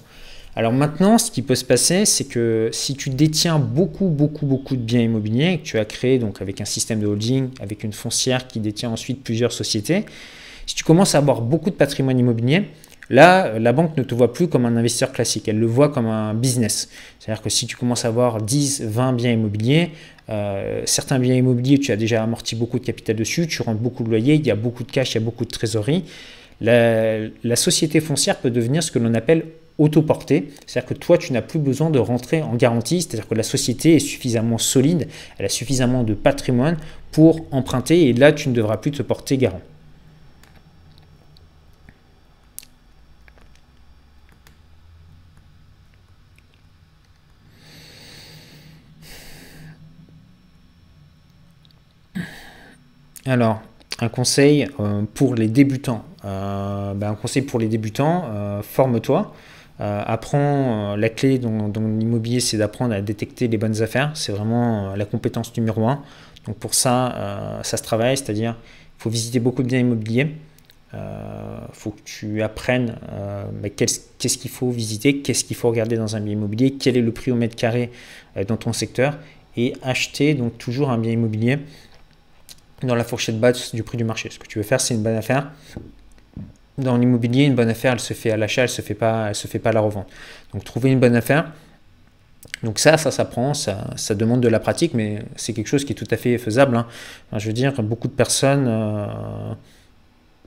Alors 0.54 0.72
maintenant, 0.72 1.16
ce 1.16 1.30
qui 1.30 1.40
peut 1.40 1.54
se 1.54 1.64
passer, 1.64 2.04
c'est 2.04 2.24
que 2.24 2.68
si 2.72 2.94
tu 2.94 3.08
détiens 3.08 3.58
beaucoup, 3.58 4.08
beaucoup, 4.08 4.44
beaucoup 4.44 4.76
de 4.76 4.82
biens 4.82 5.00
immobiliers, 5.00 5.58
que 5.58 5.62
tu 5.62 5.78
as 5.78 5.84
créé 5.86 6.18
donc 6.18 6.42
avec 6.42 6.60
un 6.60 6.66
système 6.66 7.00
de 7.00 7.06
holding, 7.06 7.48
avec 7.60 7.84
une 7.84 7.94
foncière 7.94 8.48
qui 8.48 8.60
détient 8.60 8.90
ensuite 8.90 9.22
plusieurs 9.24 9.52
sociétés, 9.52 10.04
si 10.66 10.74
tu 10.74 10.84
commences 10.84 11.14
à 11.14 11.18
avoir 11.18 11.40
beaucoup 11.40 11.70
de 11.70 11.74
patrimoine 11.74 12.18
immobilier, 12.18 12.64
Là, 13.12 13.58
la 13.58 13.74
banque 13.74 13.94
ne 13.98 14.02
te 14.02 14.14
voit 14.14 14.32
plus 14.32 14.48
comme 14.48 14.64
un 14.64 14.74
investisseur 14.74 15.12
classique, 15.12 15.46
elle 15.46 15.58
le 15.58 15.66
voit 15.66 15.90
comme 15.90 16.06
un 16.06 16.32
business. 16.32 16.88
C'est-à-dire 17.20 17.42
que 17.42 17.50
si 17.50 17.66
tu 17.66 17.76
commences 17.76 18.06
à 18.06 18.08
avoir 18.08 18.40
10, 18.40 18.84
20 18.86 19.12
biens 19.12 19.32
immobiliers, 19.32 19.90
euh, 20.30 20.80
certains 20.86 21.18
biens 21.18 21.34
immobiliers, 21.34 21.78
tu 21.78 21.92
as 21.92 21.96
déjà 21.96 22.22
amorti 22.22 22.56
beaucoup 22.56 22.78
de 22.78 22.86
capital 22.86 23.14
dessus, 23.14 23.46
tu 23.46 23.60
rentres 23.60 23.82
beaucoup 23.82 24.02
de 24.02 24.08
loyers, 24.08 24.36
il 24.36 24.46
y 24.46 24.50
a 24.50 24.54
beaucoup 24.54 24.82
de 24.82 24.90
cash, 24.90 25.10
il 25.10 25.14
y 25.16 25.18
a 25.18 25.20
beaucoup 25.20 25.44
de 25.44 25.50
trésorerie. 25.50 26.04
La, 26.62 27.56
société 27.56 28.00
foncière 28.00 28.38
peut 28.38 28.50
devenir 28.50 28.82
ce 28.82 28.90
que 28.90 28.98
l'on 28.98 29.12
appelle 29.12 29.44
autoportée, 29.76 30.48
c'est-à-dire 30.66 30.88
que 30.88 30.94
toi, 30.94 31.18
tu 31.18 31.34
n'as 31.34 31.42
plus 31.42 31.58
besoin 31.58 31.90
de 31.90 31.98
rentrer 31.98 32.40
en 32.40 32.54
garantie, 32.54 33.02
c'est-à-dire 33.02 33.28
que 33.28 33.34
la 33.34 33.42
société 33.42 33.96
est 33.96 33.98
suffisamment 33.98 34.56
solide, 34.56 35.06
elle 35.36 35.44
a 35.44 35.50
suffisamment 35.50 36.02
de 36.02 36.14
patrimoine 36.14 36.78
pour 37.10 37.44
emprunter, 37.50 38.08
et 38.08 38.14
là, 38.14 38.32
tu 38.32 38.48
ne 38.48 38.54
devras 38.54 38.78
plus 38.78 38.92
te 38.92 39.02
porter 39.02 39.36
garant. 39.36 39.60
Alors, 53.24 53.62
un 54.00 54.08
conseil 54.08 54.66
euh, 54.80 55.02
pour 55.14 55.34
les 55.36 55.46
débutants. 55.48 56.04
Euh, 56.24 56.92
ben, 56.94 57.10
un 57.10 57.14
conseil 57.14 57.42
pour 57.42 57.60
les 57.60 57.68
débutants, 57.68 58.24
euh, 58.26 58.62
forme-toi. 58.62 59.32
apprends 59.78 60.96
la 60.96 61.08
clé 61.08 61.38
dans, 61.38 61.72
l'immobilier, 61.98 62.40
c'est 62.40 62.56
d'apprendre 62.56 62.94
à 62.94 63.00
détecter 63.00 63.48
les 63.48 63.58
bonnes 63.58 63.82
affaires. 63.82 64.10
C'est 64.14 64.32
vraiment 64.32 64.94
la 64.94 65.04
compétence 65.04 65.56
numéro 65.56 65.86
un. 65.88 66.02
Donc 66.46 66.56
pour 66.56 66.74
ça, 66.74 67.60
ça 67.62 67.76
se 67.76 67.82
travaille, 67.82 68.16
c'est-à-dire 68.16 68.56
il 68.60 69.02
faut 69.02 69.10
visiter 69.10 69.40
beaucoup 69.40 69.62
de 69.64 69.68
biens 69.68 69.80
immobiliers. 69.80 70.36
Il 70.92 70.98
faut 71.72 71.90
que 71.90 72.02
tu 72.04 72.42
apprennes 72.42 72.94
ben, 73.60 73.70
qu'est-ce 73.70 74.38
qu'il 74.38 74.52
faut 74.52 74.70
visiter, 74.70 75.18
qu'est-ce 75.18 75.44
qu'il 75.44 75.56
faut 75.56 75.68
regarder 75.68 75.96
dans 75.96 76.14
un 76.14 76.20
bien 76.20 76.34
immobilier, 76.34 76.74
quel 76.78 76.96
est 76.96 77.00
le 77.02 77.12
prix 77.12 77.32
au 77.32 77.36
mètre 77.36 77.56
carré 77.56 77.90
dans 78.46 78.56
ton 78.56 78.72
secteur 78.72 79.18
et 79.56 79.72
acheter 79.82 80.34
donc 80.34 80.58
toujours 80.58 80.90
un 80.90 80.98
bien 80.98 81.12
immobilier 81.12 81.58
dans 82.86 82.94
la 82.94 83.04
fourchette 83.04 83.38
basse 83.38 83.74
du 83.74 83.82
prix 83.82 83.98
du 83.98 84.04
marché. 84.04 84.30
Ce 84.30 84.38
que 84.38 84.46
tu 84.46 84.58
veux 84.58 84.64
faire, 84.64 84.80
c'est 84.80 84.94
une 84.94 85.02
bonne 85.02 85.16
affaire. 85.16 85.50
Dans 86.78 86.96
l'immobilier, 86.96 87.44
une 87.44 87.54
bonne 87.54 87.68
affaire, 87.68 87.92
elle 87.92 88.00
se 88.00 88.14
fait 88.14 88.30
à 88.30 88.36
l'achat, 88.36 88.62
elle 88.62 88.68
se 88.68 88.76
se 88.76 88.82
fait 88.82 88.94
pas 88.94 89.70
à 89.70 89.72
la 89.72 89.80
revente. 89.80 90.08
Donc 90.52 90.64
trouver 90.64 90.90
une 90.90 91.00
bonne 91.00 91.16
affaire. 91.16 91.52
Donc 92.62 92.78
ça, 92.78 92.96
ça 92.96 93.10
s'apprend, 93.10 93.54
ça, 93.54 93.90
ça, 93.96 94.14
demande 94.14 94.40
de 94.40 94.48
la 94.48 94.60
pratique, 94.60 94.94
mais 94.94 95.22
c'est 95.36 95.52
quelque 95.52 95.66
chose 95.66 95.84
qui 95.84 95.92
est 95.92 95.96
tout 95.96 96.06
à 96.10 96.16
fait 96.16 96.38
faisable. 96.38 96.76
Hein. 96.76 96.86
je 97.36 97.46
veux 97.46 97.52
dire, 97.52 97.72
beaucoup 97.82 98.08
de 98.08 98.12
personnes, 98.12 98.66
euh, 98.68 99.06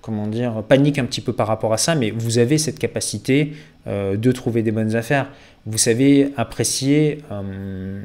comment 0.01 0.27
dire, 0.27 0.63
paniquent 0.67 0.99
un 0.99 1.05
petit 1.05 1.21
peu 1.21 1.33
par 1.33 1.47
rapport 1.47 1.73
à 1.73 1.77
ça, 1.77 1.95
mais 1.95 2.11
vous 2.11 2.37
avez 2.37 2.57
cette 2.57 2.79
capacité 2.79 3.53
euh, 3.87 4.15
de 4.15 4.31
trouver 4.31 4.63
des 4.63 4.71
bonnes 4.71 4.95
affaires. 4.95 5.29
Vous 5.65 5.77
savez 5.77 6.31
apprécier 6.37 7.19
euh, 7.31 8.01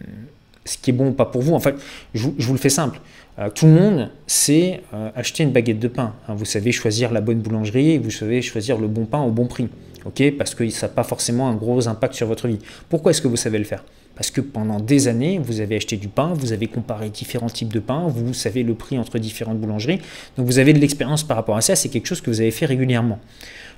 ce 0.64 0.76
qui 0.76 0.90
est 0.90 0.94
bon 0.94 1.08
ou 1.08 1.12
pas 1.12 1.26
pour 1.26 1.42
vous. 1.42 1.54
En 1.54 1.60
fait, 1.60 1.76
je 2.14 2.28
vous 2.28 2.52
le 2.52 2.58
fais 2.58 2.68
simple. 2.68 3.00
Euh, 3.40 3.48
tout 3.48 3.66
le 3.66 3.72
monde 3.72 4.10
sait 4.26 4.82
euh, 4.92 5.10
acheter 5.14 5.42
une 5.42 5.52
baguette 5.52 5.78
de 5.78 5.88
pain. 5.88 6.14
Hein. 6.28 6.34
vous 6.34 6.44
savez 6.44 6.72
choisir 6.72 7.10
la 7.10 7.20
bonne 7.20 7.40
boulangerie, 7.40 7.98
vous 7.98 8.10
savez 8.10 8.42
choisir 8.42 8.78
le 8.78 8.86
bon 8.86 9.06
pain 9.06 9.20
au 9.20 9.30
bon 9.30 9.46
prix. 9.46 9.68
Parce 10.38 10.54
que 10.54 10.68
ça 10.70 10.86
n'a 10.86 10.92
pas 10.92 11.04
forcément 11.04 11.48
un 11.48 11.54
gros 11.54 11.86
impact 11.86 12.14
sur 12.14 12.26
votre 12.26 12.48
vie. 12.48 12.58
Pourquoi 12.88 13.10
est-ce 13.10 13.20
que 13.20 13.28
vous 13.28 13.36
savez 13.36 13.58
le 13.58 13.64
faire? 13.64 13.84
Parce 14.14 14.30
que 14.30 14.40
pendant 14.40 14.80
des 14.80 15.08
années, 15.08 15.38
vous 15.38 15.60
avez 15.60 15.76
acheté 15.76 15.96
du 15.96 16.08
pain, 16.08 16.32
vous 16.34 16.52
avez 16.52 16.66
comparé 16.66 17.10
différents 17.10 17.48
types 17.48 17.72
de 17.72 17.80
pain, 17.80 18.06
vous 18.08 18.34
savez 18.34 18.62
le 18.62 18.74
prix 18.74 18.98
entre 18.98 19.18
différentes 19.18 19.58
boulangeries. 19.58 20.00
Donc 20.36 20.46
vous 20.46 20.58
avez 20.58 20.72
de 20.72 20.78
l'expérience 20.78 21.22
par 21.22 21.36
rapport 21.36 21.56
à 21.56 21.60
ça, 21.60 21.76
c'est 21.76 21.88
quelque 21.88 22.06
chose 22.06 22.20
que 22.20 22.30
vous 22.30 22.40
avez 22.40 22.50
fait 22.50 22.66
régulièrement. 22.66 23.18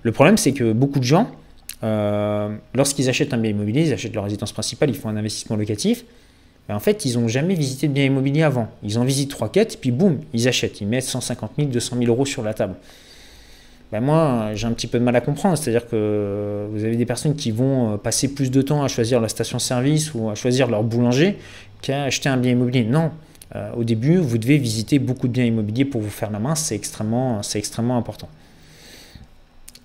Le 0.03 0.13
problème, 0.13 0.37
c'est 0.37 0.53
que 0.53 0.73
beaucoup 0.73 0.99
de 0.99 1.05
gens, 1.05 1.31
euh, 1.85 2.55
lorsqu'ils 2.75 3.09
achètent 3.09 3.35
un 3.35 3.39
bien 3.39 3.51
immobilier, 3.51 3.87
ils 3.89 3.93
achètent 3.93 4.15
leur 4.15 4.25
résidence 4.25 4.53
principale, 4.53 4.91
ils 4.91 4.97
font 4.97 5.09
un 5.09 5.17
investissement 5.17 5.57
locatif, 5.57 6.05
en 6.73 6.81
fait, 6.81 7.05
ils 7.05 7.19
n'ont 7.19 7.29
jamais 7.29 7.55
visité 7.55 7.89
de 7.89 7.93
bien 7.93 8.05
immobilier 8.05 8.43
avant. 8.43 8.69
Ils 8.83 8.99
en 8.99 9.05
visitent 9.05 9.31
3 9.31 9.51
4 9.51 9.79
puis 9.81 9.91
boum, 9.91 10.21
ils 10.33 10.49
achètent. 10.49 10.81
Ils 10.81 10.87
mettent 10.87 11.05
150 11.05 11.53
000, 11.59 11.69
200 11.71 11.97
000 11.99 12.09
euros 12.09 12.27
sur 12.27 12.43
la 12.43 12.55
table. 12.55 12.75
Ben 13.93 14.01
moi, 14.01 14.53
j'ai 14.55 14.67
un 14.67 14.73
petit 14.73 14.87
peu 14.87 14.99
de 14.99 15.05
mal 15.05 15.15
à 15.17 15.21
comprendre. 15.21 15.59
C'est-à-dire 15.59 15.87
que 15.87 16.67
vous 16.73 16.85
avez 16.85 16.97
des 16.97 17.05
personnes 17.05 17.35
qui 17.35 17.51
vont 17.51 17.93
euh, 17.93 17.97
passer 17.99 18.35
plus 18.35 18.51
de 18.51 18.63
temps 18.63 18.83
à 18.83 18.89
choisir 18.89 19.21
la 19.21 19.29
station-service 19.29 20.15
ou 20.15 20.31
à 20.31 20.35
choisir 20.35 20.69
leur 20.69 20.83
boulanger 20.83 21.37
qu'à 21.83 22.05
acheter 22.05 22.31
un 22.31 22.39
bien 22.39 22.53
immobilier. 22.53 22.85
Non. 22.85 23.11
Euh, 23.55 23.71
au 23.77 23.85
début, 23.85 24.17
vous 24.17 24.39
devez 24.39 24.57
visiter 24.57 24.99
beaucoup 24.99 25.29
de 25.29 25.33
biens 25.33 25.45
immobiliers 25.45 25.85
pour 25.85 26.01
vous 26.01 26.11
faire 26.11 26.31
la 26.31 26.39
main. 26.39 26.55
C'est 26.55 26.75
extrêmement 26.75 27.43
important. 27.99 28.29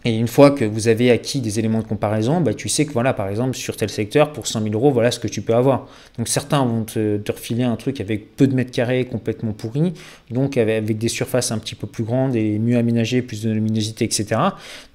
Et 0.08 0.16
une 0.16 0.30
fois 0.30 0.52
que 0.52 0.64
vous 0.64 0.88
avez 0.88 1.12
acquis 1.12 1.42
des 1.42 1.60
éléments 1.60 1.82
de 1.82 1.86
comparaison, 1.86 2.40
bah, 2.40 2.54
tu 2.54 2.70
sais 2.70 2.86
que 2.86 2.94
voilà, 2.94 3.14
par 3.14 3.28
exemple, 3.28 3.58
sur 3.58 3.76
tel 3.76 3.90
secteur, 3.90 4.32
pour 4.32 4.48
100 4.48 4.62
000 4.64 4.74
euros, 4.74 4.90
voilà 4.90 5.12
ce 5.12 5.20
que 5.20 5.28
tu 5.28 5.42
peux 5.42 5.54
avoir. 5.54 5.90
Donc 6.18 6.30
certains 6.30 6.64
vont 6.64 6.86
te, 6.86 7.20
refiler 7.30 7.64
un 7.64 7.76
truc 7.76 8.00
avec 8.00 8.38
peu 8.38 8.48
de 8.48 8.56
mètres 8.56 8.72
carrés, 8.72 9.04
complètement 9.04 9.52
pourri, 9.52 9.92
donc 10.32 10.56
avec, 10.56 10.98
des 10.98 11.10
surfaces 11.10 11.52
un 11.52 11.58
petit 11.58 11.76
peu 11.76 11.88
plus 11.88 12.06
grandes 12.06 12.38
et 12.38 12.58
mieux 12.58 12.78
aménagées, 12.78 13.22
plus 13.22 13.44
de 13.44 13.52
luminosité, 13.52 14.06
etc. 14.06 14.40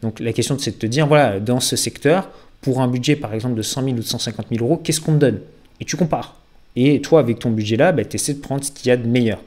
Donc 0.01 0.19
la 0.19 0.33
question 0.33 0.57
c'est 0.59 0.71
de 0.71 0.77
te 0.77 0.87
dire, 0.87 1.07
voilà, 1.07 1.41
dans 1.41 1.61
ce 1.61 1.77
secteur, 1.77 2.31
pour 2.63 2.81
un 2.81 2.89
budget 2.89 3.15
par 3.15 3.35
exemple 3.35 3.57
de 3.57 3.63
100 3.63 3.83
000 3.83 3.97
ou 3.97 4.01
de 4.01 4.05
150 4.05 4.47
000 4.51 4.65
euros, 4.65 4.79
qu'est-ce 4.79 5.03
qu'on 5.03 5.13
me 5.13 5.19
donne? 5.19 5.41
Et 5.79 5.85
tu 5.85 5.99
compares. 5.99 6.37
Et 6.75 7.03
toi, 7.03 7.21
avec 7.21 7.39
ton 7.39 7.51
budget-là, 7.51 7.93
bah, 7.93 8.03
tu 8.07 8.17
essaies 8.17 8.33
de 8.33 8.41
prendre 8.41 8.65
ce 8.65 8.71
qu'il 8.71 8.89
y 8.89 8.91
a 8.91 8.97
de 8.97 9.07
meilleur. 9.07 9.43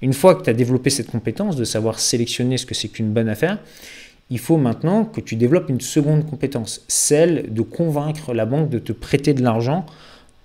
Une 0.00 0.14
fois 0.14 0.34
que 0.34 0.42
tu 0.42 0.48
as 0.48 0.54
développé 0.54 0.88
cette 0.88 1.10
compétence 1.10 1.56
de 1.56 1.64
savoir 1.64 1.98
sélectionner 2.00 2.56
ce 2.56 2.64
que 2.64 2.74
c'est 2.74 2.88
qu'une 2.88 3.12
bonne 3.12 3.28
affaire, 3.28 3.58
il 4.30 4.38
faut 4.38 4.56
maintenant 4.56 5.04
que 5.04 5.20
tu 5.20 5.36
développes 5.36 5.68
une 5.68 5.80
seconde 5.80 6.24
compétence, 6.24 6.84
celle 6.88 7.52
de 7.52 7.62
convaincre 7.62 8.32
la 8.32 8.46
banque 8.46 8.70
de 8.70 8.78
te 8.78 8.92
prêter 8.92 9.34
de 9.34 9.42
l'argent 9.42 9.84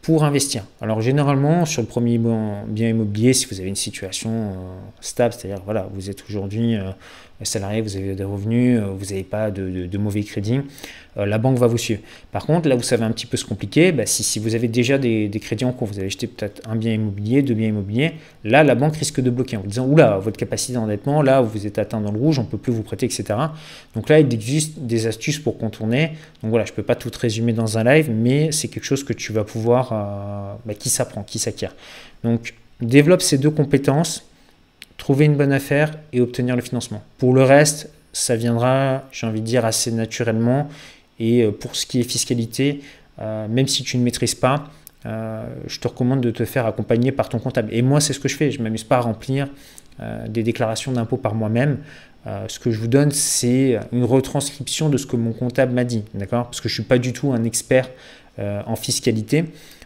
pour 0.01 0.23
investir. 0.23 0.63
Alors 0.81 1.01
généralement, 1.01 1.65
sur 1.65 1.81
le 1.81 1.87
premier 1.87 2.19
bien 2.19 2.89
immobilier, 2.89 3.33
si 3.33 3.47
vous 3.47 3.59
avez 3.59 3.69
une 3.69 3.75
situation 3.75 4.29
euh, 4.29 4.53
stable, 5.01 5.33
c'est-à-dire 5.33 5.63
voilà, 5.65 5.87
vous 5.93 6.09
êtes 6.09 6.23
aujourd'hui 6.29 6.75
euh, 6.75 6.91
salarié, 7.43 7.81
vous 7.81 7.97
avez 7.97 8.15
des 8.15 8.23
revenus, 8.23 8.79
euh, 8.79 8.85
vous 8.87 9.05
n'avez 9.05 9.23
pas 9.23 9.51
de, 9.51 9.97
mauvais 9.97 10.23
crédits, 10.23 10.61
euh, 11.17 11.25
la 11.25 11.37
banque 11.37 11.57
va 11.57 11.67
vous 11.67 11.77
suivre. 11.77 11.99
Par 12.31 12.45
contre, 12.45 12.69
là 12.69 12.81
ça 12.81 12.95
va 12.95 13.05
un 13.05 13.11
petit 13.11 13.25
peu 13.25 13.35
se 13.35 13.43
compliquer, 13.43 13.91
bah, 13.91 14.05
si, 14.05 14.39
vous 14.39 14.55
avez 14.55 14.67
déjà 14.69 14.97
des, 14.97 15.29
crédits 15.41 15.65
en 15.65 15.73
cours, 15.73 15.87
vous 15.87 15.97
avez 15.97 16.07
acheté 16.07 16.27
peut-être 16.27 16.61
un 16.69 16.75
bien 16.75 16.93
immobilier, 16.93 17.41
deux 17.41 17.53
biens 17.53 17.67
immobiliers, 17.67 18.13
là, 18.45 18.63
la 18.63 18.75
banque 18.75 18.95
risque 18.95 19.19
de 19.19 19.29
bloquer 19.29 19.57
en 19.57 19.61
vous 19.61 19.67
disant, 19.67 19.85
oula, 19.85 20.17
votre 20.17 20.37
capacité 20.37 20.73
d'endettement, 20.73 21.21
là, 21.21 21.41
vous 21.41 21.67
êtes 21.67 21.77
atteint 21.77 21.99
dans 21.99 22.11
le 22.11 22.19
rouge, 22.19 22.39
on 22.39 22.43
ne 22.43 22.47
peut 22.47 22.57
plus 22.57 22.71
vous 22.71 22.83
prêter, 22.83 23.05
etc. 23.05 23.25
Donc 23.95 24.07
là, 24.07 24.19
il 24.19 24.33
existe 24.33 24.79
des 24.79 25.07
astuces 25.07 25.39
pour 25.39 25.57
contourner. 25.57 26.13
Donc 26.41 26.51
voilà, 26.51 26.65
je 26.65 26.71
ne 26.71 26.75
peux 26.75 26.83
pas 26.83 26.95
tout 26.95 27.11
résumer 27.19 27.51
dans 27.51 27.77
un 27.77 27.83
live, 27.83 28.09
mais 28.09 28.51
c'est 28.51 28.69
quelque 28.69 28.85
chose 28.85 29.03
que 29.03 29.13
tu 29.13 29.33
vas 29.33 29.43
pouvoir, 29.43 29.89
euh, 29.91 30.55
bah, 30.65 30.73
qui 30.73 30.89
s'apprend, 30.89 31.23
qui 31.23 31.39
s'acquiert. 31.39 31.75
Donc, 32.23 32.53
développe 32.81 33.21
ces 33.21 33.37
deux 33.37 33.49
compétences 33.49 34.25
trouver 34.97 35.25
une 35.25 35.35
bonne 35.35 35.51
affaire 35.51 35.91
et 36.13 36.21
obtenir 36.21 36.55
le 36.55 36.61
financement. 36.61 37.03
Pour 37.17 37.33
le 37.33 37.43
reste, 37.43 37.89
ça 38.13 38.35
viendra, 38.35 39.03
j'ai 39.11 39.27
envie 39.27 39.41
de 39.41 39.45
dire, 39.45 39.65
assez 39.65 39.91
naturellement. 39.91 40.69
Et 41.19 41.43
euh, 41.43 41.51
pour 41.51 41.75
ce 41.75 41.85
qui 41.85 41.99
est 41.99 42.03
fiscalité, 42.03 42.81
euh, 43.19 43.47
même 43.47 43.67
si 43.67 43.83
tu 43.83 43.97
ne 43.97 44.03
maîtrises 44.03 44.35
pas, 44.35 44.69
euh, 45.05 45.45
je 45.67 45.79
te 45.79 45.87
recommande 45.87 46.21
de 46.21 46.31
te 46.31 46.45
faire 46.45 46.65
accompagner 46.65 47.11
par 47.11 47.29
ton 47.29 47.39
comptable. 47.39 47.69
Et 47.73 47.81
moi, 47.81 47.99
c'est 47.99 48.13
ce 48.13 48.19
que 48.19 48.27
je 48.27 48.35
fais. 48.35 48.51
Je 48.51 48.59
ne 48.59 48.63
m'amuse 48.63 48.83
pas 48.83 48.97
à 48.97 49.01
remplir 49.01 49.47
des 50.27 50.43
déclarations 50.43 50.91
d'impôts 50.91 51.15
par 51.15 51.35
moi-même. 51.35 51.77
ce 52.49 52.59
que 52.59 52.69
je 52.69 52.77
vous 52.81 52.89
donne, 52.89 53.11
c'est 53.11 53.79
une 53.93 54.03
retranscription 54.03 54.89
de 54.89 54.97
ce 54.97 55.05
que 55.05 55.15
mon 55.15 55.31
comptable 55.31 55.71
m'a 55.71 55.85
dit. 55.85 56.03
D'accord? 56.13 56.47
Parce 56.47 56.59
que 56.59 56.67
je 56.67 56.73
ne 56.73 56.81
suis 56.81 56.83
pas 56.83 56.97
du 56.97 57.13
tout 57.13 57.31
un 57.31 57.45
expert 57.45 57.89
en 58.37 58.75
fiscalité. 58.75 59.45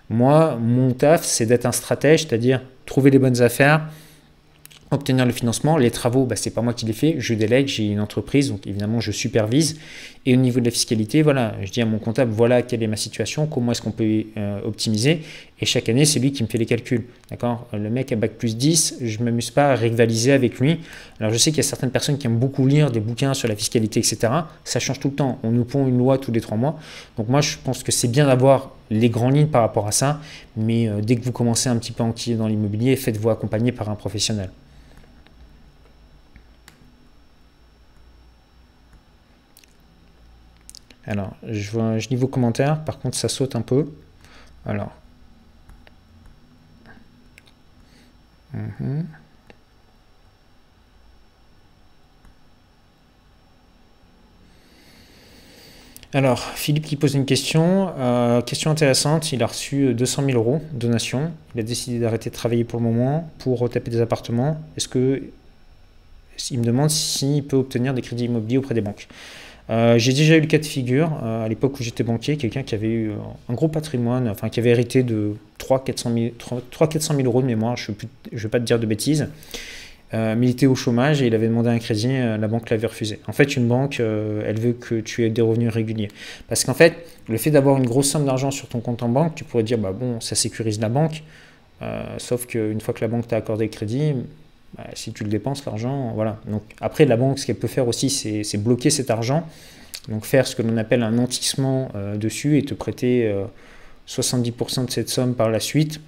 Moi, 0.10 0.58
mon 0.60 0.94
taf, 0.94 1.24
c'est 1.24 1.46
d'être 1.46 1.68
un 1.68 1.72
stratège, 1.72 2.22
c'est-à-dire 2.22 2.64
trouver 2.88 3.12
les 3.12 3.20
bonnes 3.20 3.44
affaires, 3.44 3.88
obtenir 4.92 5.26
le 5.26 5.32
financement. 5.32 5.78
Les 5.78 5.92
travaux, 5.92 6.26
bah, 6.26 6.36
c'est 6.36 6.50
pas 6.50 6.62
moi 6.62 6.74
qui 6.74 6.86
les 6.86 6.94
fais, 6.94 7.16
je 7.20 7.34
délègue, 7.34 7.68
j'ai 7.68 7.86
une 7.86 8.00
entreprise, 8.00 8.50
donc 8.50 8.66
évidemment 8.66 9.00
je 9.00 9.12
supervise. 9.12 9.78
Et 10.26 10.34
au 10.34 10.38
niveau 10.38 10.60
de 10.60 10.66
la 10.66 10.72
fiscalité, 10.72 11.22
voilà, 11.22 11.56
je 11.64 11.72
dis 11.72 11.82
à 11.82 11.86
mon 11.86 11.98
comptable, 11.98 12.32
voilà 12.32 12.62
quelle 12.62 12.84
est 12.84 12.88
ma 12.88 12.98
situation, 12.98 13.48
comment 13.48 13.72
est-ce 13.72 13.82
qu'on 13.82 13.92
peut 13.92 14.24
euh, 14.38 14.60
optimiser. 14.66 15.22
Et 15.62 15.66
chaque 15.66 15.90
année, 15.90 16.06
c'est 16.06 16.20
lui 16.20 16.32
qui 16.32 16.44
me 16.44 16.48
fait 16.48 16.58
les 16.58 16.66
calculs. 16.66 17.06
D'accord? 17.30 17.68
Le 17.74 17.90
mec 17.90 18.12
a 18.12 18.16
bac 18.16 18.32
plus 18.32 18.58
10, 18.58 18.98
je 19.02 19.20
ne 19.20 19.26
m'amuse 19.26 19.52
pas 19.52 19.72
à 19.72 19.76
rivaliser 19.76 20.32
avec 20.32 20.60
lui. 20.60 20.80
Alors 21.20 21.32
je 21.32 21.38
sais 21.38 21.52
qu'il 21.52 21.58
y 21.58 21.62
a 21.62 21.64
certaines 21.64 21.92
personnes 21.92 22.18
qui 22.18 22.28
aiment 22.28 22.40
beaucoup 22.40 22.66
lire 22.68 22.92
des 22.92 23.00
bouquins 23.00 23.34
sur 23.34 23.48
la 23.48 23.56
fiscalité, 23.56 24.00
etc. 24.00 24.34
Ça 24.64 24.80
change 24.80 25.00
tout 25.00 25.10
le 25.10 25.16
temps. 25.16 25.40
On 25.44 25.52
nous 25.52 25.66
pond 25.66 25.88
une 25.88 25.98
loi 25.98 26.18
tous 26.18 26.32
les 26.32 26.42
trois 26.42 26.58
mois. 26.58 26.80
Donc 27.18 27.30
moi, 27.30 27.42
je 27.42 27.58
pense 27.64 27.84
que 27.84 27.92
c'est 27.92 28.08
bien 28.08 28.26
d'avoir 28.26 28.72
les 28.90 29.10
grandes 29.10 29.36
lignes 29.36 29.48
par 29.48 29.62
rapport 29.62 29.88
à 29.88 29.92
ça. 29.92 30.20
Mais 30.58 30.88
euh, 30.88 31.02
dès 31.02 31.16
que 31.16 31.24
vous 31.24 31.32
commencez 31.32 31.70
un 31.70 31.78
petit 31.78 31.92
peu 31.92 32.04
à 32.04 32.36
dans 32.36 32.48
l'immobilier, 32.48 32.96
faites-vous 32.96 33.30
accompagner 33.30 33.72
par 33.72 33.90
un 33.90 33.96
professionnel. 33.96 34.50
Alors, 41.06 41.36
je 41.48 41.72
vois, 41.72 41.98
je 41.98 42.10
niveau 42.10 42.28
commentaire, 42.28 42.84
par 42.84 43.00
contre, 43.00 43.18
ça 43.18 43.30
saute 43.30 43.56
un 43.56 43.62
peu. 43.62 43.88
Alors. 44.66 44.92
Mhm. 48.54 49.06
Philippe 56.56 56.86
qui 56.86 56.96
pose 56.96 57.14
une 57.14 57.26
question, 57.26 57.94
euh, 57.98 58.42
question 58.42 58.72
intéressante, 58.72 59.32
il 59.32 59.44
a 59.44 59.48
reçu 59.48 59.94
200 59.94 60.24
000 60.26 60.38
euros 60.38 60.62
de 60.74 60.80
donation, 60.80 61.32
il 61.54 61.62
a 61.62 61.64
décidé 61.64 62.00
d'arrêter 62.00 62.30
de 62.30 62.36
travailler 62.36 62.64
pour 62.64 62.80
le 62.80 62.86
moment 62.86 63.30
pour 63.40 63.60
retaper 63.60 63.92
des 63.92 64.02
appartements. 64.02 64.60
Est-ce 64.76 64.88
que 64.88 65.24
il 66.52 66.60
me 66.60 66.64
demande 66.64 66.90
s'il 66.90 67.46
peut 67.46 67.58
obtenir 67.58 67.94
des 67.94 68.02
crédits 68.02 68.26
immobiliers 68.26 68.58
auprès 68.58 68.74
des 68.74 68.82
banques 68.82 69.08
euh, 69.70 70.00
j'ai 70.00 70.14
déjà 70.14 70.36
eu 70.36 70.42
le 70.42 70.48
cas 70.48 70.58
de 70.58 70.66
figure, 70.66 71.12
euh, 71.24 71.46
à 71.46 71.48
l'époque 71.48 71.80
où 71.80 71.84
j'étais 71.84 72.04
banquier, 72.04 72.38
quelqu'un 72.38 72.64
qui 72.64 72.74
avait 72.74 72.88
eu 72.88 73.12
un 73.50 73.54
gros 73.54 73.68
patrimoine, 73.68 74.28
enfin 74.28 74.50
qui 74.50 74.60
avait 74.60 74.72
hérité 74.72 75.04
de 75.04 75.36
300-400 75.60 77.16
000, 77.16 77.22
euros 77.26 77.42
de 77.42 77.48
mémoire, 77.48 77.78
je 77.78 77.92
ne 77.92 78.38
vais 78.38 78.50
pas 78.50 78.60
te 78.60 78.66
dire 78.66 78.80
de 78.80 78.88
bêtises, 78.88 79.30
euh, 80.16 80.36
mais 80.36 80.48
il 80.48 80.50
était 80.50 80.66
au 80.66 80.74
chômage 80.74 81.22
et 81.22 81.28
il 81.28 81.36
avait 81.36 81.48
demandé 81.48 81.70
un 81.70 81.78
crédit, 81.78 82.08
la 82.08 82.48
banque 82.48 82.72
l'avait 82.72 82.88
refusé. 82.88 83.20
En 83.28 83.32
fait, 83.32 83.56
une 83.56 83.68
banque, 83.68 84.00
elle 84.00 84.60
veut 84.60 84.74
que 84.74 85.02
tu 85.02 85.24
aies 85.24 85.30
des 85.30 85.44
revenus 85.44 85.72
réguliers. 85.72 86.10
Parce 86.48 86.64
qu'en 86.64 86.74
fait, 86.74 86.96
le 87.28 87.38
fait 87.38 87.52
d'avoir 87.52 87.78
une 87.78 87.86
grosse 87.86 88.10
somme 88.10 88.26
d'argent 88.26 88.50
sur 88.50 88.68
ton 88.70 88.80
compte 88.80 89.04
en 89.04 89.10
banque, 89.10 89.36
tu 89.36 89.44
pourrais 89.44 89.62
dire, 89.62 89.78
bah 89.78 89.92
bon, 89.92 90.20
ça 90.20 90.34
sécurise 90.34 90.80
la 90.80 90.90
banque, 90.90 91.22
sauf 92.18 92.48
qu'une 92.48 92.82
fois 92.82 92.96
que 92.96 93.02
la 93.02 93.08
banque 93.08 93.28
t'a 93.28 93.36
accordé 93.36 93.66
le 93.66 93.70
crédit, 93.70 94.16
bah, 94.78 94.86
si 94.94 95.12
tu 95.14 95.24
le 95.24 95.30
dépenses, 95.30 95.66
l'argent, 95.66 96.12
voilà. 96.14 96.40
Donc, 96.48 96.64
après, 96.82 97.06
la 97.06 97.18
banque, 97.18 97.40
ce 97.40 97.46
qu'elle 97.46 97.56
peut 97.56 97.68
faire 97.68 97.88
aussi, 97.88 98.10
c'est 98.10 98.58
bloquer 98.58 98.90
cet 98.90 99.10
argent, 99.10 99.48
donc 100.08 100.26
faire 100.26 100.48
ce 100.48 100.56
que 100.56 100.62
l'on 100.62 100.78
appelle 100.78 101.04
un 101.04 101.12
nantissement 101.12 101.90
euh, 101.96 102.18
dessus 102.18 102.58
et 102.58 102.64
te 102.64 102.74
prêter 102.74 103.34
70% 104.08 104.82
euh, 104.82 104.86
de 104.86 104.92
cette 104.92 105.10
somme 105.10 105.36
par 105.36 105.50
la 105.50 105.60
suite. 105.60 106.02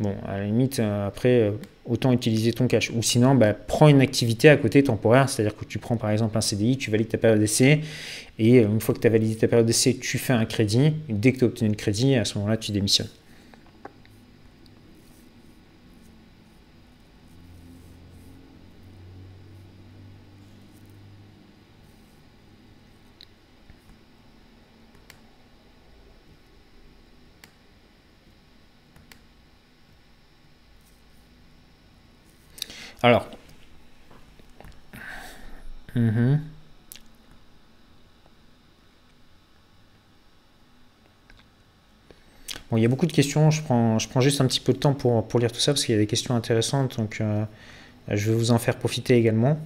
Bon, 0.00 0.14
à 0.26 0.38
la 0.38 0.46
limite, 0.46 0.80
euh, 0.80 1.06
après, 1.06 1.52
autant 1.84 2.12
utiliser 2.12 2.52
ton 2.52 2.66
cash. 2.66 2.90
Ou 2.90 3.02
sinon, 3.02 3.34
bah, 3.34 3.52
prends 3.52 3.88
une 3.88 4.00
activité 4.00 4.48
à 4.48 4.56
côté 4.56 4.82
temporaire, 4.82 5.28
c'est-à-dire 5.28 5.56
que 5.56 5.64
tu 5.64 5.78
prends 5.78 5.96
par 5.96 6.10
exemple 6.10 6.36
un 6.38 6.40
CDI, 6.40 6.78
tu 6.78 6.90
valides 6.90 7.08
ta 7.08 7.18
période 7.18 7.38
d'essai, 7.38 7.82
et 8.38 8.58
une 8.58 8.80
fois 8.80 8.94
que 8.94 9.00
tu 9.00 9.06
as 9.06 9.10
validé 9.10 9.36
ta 9.36 9.46
période 9.46 9.66
d'essai, 9.66 9.94
tu 9.94 10.18
fais 10.18 10.32
un 10.32 10.46
crédit. 10.46 10.94
dès 11.08 11.32
que 11.32 11.38
tu 11.38 11.44
as 11.44 11.48
obtenu 11.48 11.68
le 11.68 11.76
crédit, 11.76 12.16
à 12.16 12.24
ce 12.24 12.38
moment-là, 12.38 12.56
tu 12.56 12.72
démissionnes. 12.72 13.10
Alors. 33.04 33.28
Mhm. 35.94 36.40
Bon, 42.70 42.78
il 42.78 42.82
y 42.82 42.86
a 42.86 42.88
beaucoup 42.88 43.04
de 43.04 43.12
questions. 43.12 43.50
Je 43.50 43.62
prends, 43.62 43.98
je 43.98 44.08
prends 44.08 44.22
juste 44.22 44.40
un 44.40 44.46
petit 44.46 44.58
peu 44.58 44.72
de 44.72 44.78
temps 44.78 44.94
pour, 44.94 45.28
pour 45.28 45.38
lire 45.38 45.52
tout 45.52 45.60
ça 45.60 45.72
parce 45.72 45.84
qu'il 45.84 45.94
y 45.94 45.98
a 45.98 46.00
des 46.00 46.06
questions 46.06 46.34
intéressantes. 46.34 46.96
Donc, 46.96 47.20
euh, 47.20 47.44
je 48.08 48.30
vais 48.30 48.36
vous 48.38 48.52
en 48.52 48.58
faire 48.58 48.76
profiter 48.78 49.18
également. 49.18 49.58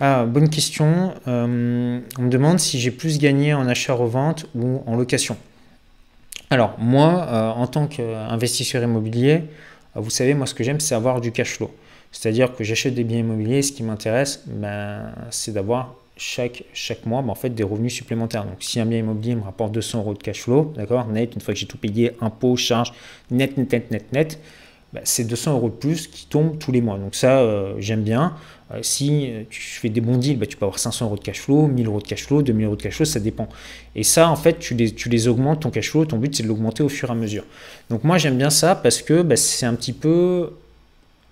Ah, 0.00 0.24
bonne 0.24 0.50
question. 0.50 1.14
Euh, 1.28 2.00
on 2.18 2.22
me 2.22 2.28
demande 2.28 2.58
si 2.58 2.80
j'ai 2.80 2.90
plus 2.90 3.18
gagné 3.18 3.54
en 3.54 3.68
achat-revente 3.68 4.46
ou 4.56 4.82
en 4.86 4.96
location. 4.96 5.36
Alors, 6.50 6.76
moi, 6.78 7.26
euh, 7.28 7.50
en 7.50 7.66
tant 7.66 7.86
qu'investisseur 7.86 8.82
immobilier, 8.82 9.44
euh, 9.96 10.00
vous 10.00 10.10
savez, 10.10 10.34
moi, 10.34 10.46
ce 10.46 10.54
que 10.54 10.64
j'aime, 10.64 10.80
c'est 10.80 10.94
avoir 10.94 11.20
du 11.20 11.32
cash 11.32 11.54
flow. 11.54 11.70
C'est-à-dire 12.12 12.54
que 12.54 12.62
j'achète 12.62 12.94
des 12.94 13.04
biens 13.04 13.18
immobiliers, 13.18 13.62
ce 13.62 13.72
qui 13.72 13.82
m'intéresse, 13.82 14.44
ben, 14.46 15.12
c'est 15.30 15.52
d'avoir 15.52 15.94
chaque, 16.16 16.62
mois 17.06 17.22
ben, 17.22 17.30
en 17.30 17.34
fait, 17.34 17.50
des 17.50 17.64
revenus 17.64 17.92
supplémentaires. 17.92 18.44
Donc, 18.44 18.56
si 18.60 18.78
un 18.78 18.86
bien 18.86 18.98
immobilier 18.98 19.34
me 19.34 19.42
rapporte 19.42 19.72
200 19.72 19.98
euros 19.98 20.14
de 20.14 20.22
cash 20.22 20.42
flow, 20.42 20.72
d'accord, 20.76 21.06
net, 21.08 21.34
une 21.34 21.40
fois 21.40 21.54
que 21.54 21.60
j'ai 21.60 21.66
tout 21.66 21.78
payé, 21.78 22.12
impôts, 22.20 22.56
charges, 22.56 22.92
net, 23.30 23.56
net, 23.56 23.72
net, 23.72 23.90
net, 23.90 24.12
net, 24.12 24.40
ben, 24.92 25.00
c'est 25.02 25.24
200 25.24 25.54
euros 25.54 25.70
de 25.70 25.74
plus 25.74 26.06
qui 26.06 26.26
tombent 26.26 26.58
tous 26.58 26.70
les 26.70 26.80
mois. 26.80 26.98
Donc, 26.98 27.16
ça, 27.16 27.40
euh, 27.40 27.74
j'aime 27.78 28.02
bien. 28.02 28.34
Euh, 28.70 28.78
si 28.82 29.30
tu 29.50 29.60
fais 29.60 29.88
des 29.88 30.00
bons 30.00 30.16
deals, 30.16 30.38
bah, 30.38 30.46
tu 30.46 30.56
peux 30.56 30.64
avoir 30.64 30.78
500 30.78 31.06
euros 31.06 31.16
de 31.16 31.20
cash 31.20 31.40
flow, 31.40 31.66
1000 31.66 31.86
euros 31.86 32.00
de 32.00 32.06
cash 32.06 32.24
flow, 32.24 32.42
2000 32.42 32.66
euros 32.66 32.76
de 32.76 32.82
cash 32.82 32.96
flow, 32.96 33.04
ça 33.04 33.20
dépend. 33.20 33.48
Et 33.94 34.02
ça, 34.02 34.28
en 34.28 34.36
fait, 34.36 34.58
tu 34.58 34.74
les, 34.74 34.92
tu 34.92 35.28
augmentes, 35.28 35.60
ton 35.60 35.70
cash 35.70 35.90
flow, 35.90 36.04
ton 36.04 36.18
but, 36.18 36.34
c'est 36.34 36.42
de 36.42 36.48
l'augmenter 36.48 36.82
au 36.82 36.88
fur 36.88 37.08
et 37.08 37.12
à 37.12 37.14
mesure. 37.14 37.44
Donc 37.90 38.04
moi, 38.04 38.18
j'aime 38.18 38.38
bien 38.38 38.50
ça 38.50 38.74
parce 38.74 39.02
que 39.02 39.22
bah, 39.22 39.36
c'est 39.36 39.66
un 39.66 39.74
petit 39.74 39.92
peu 39.92 40.50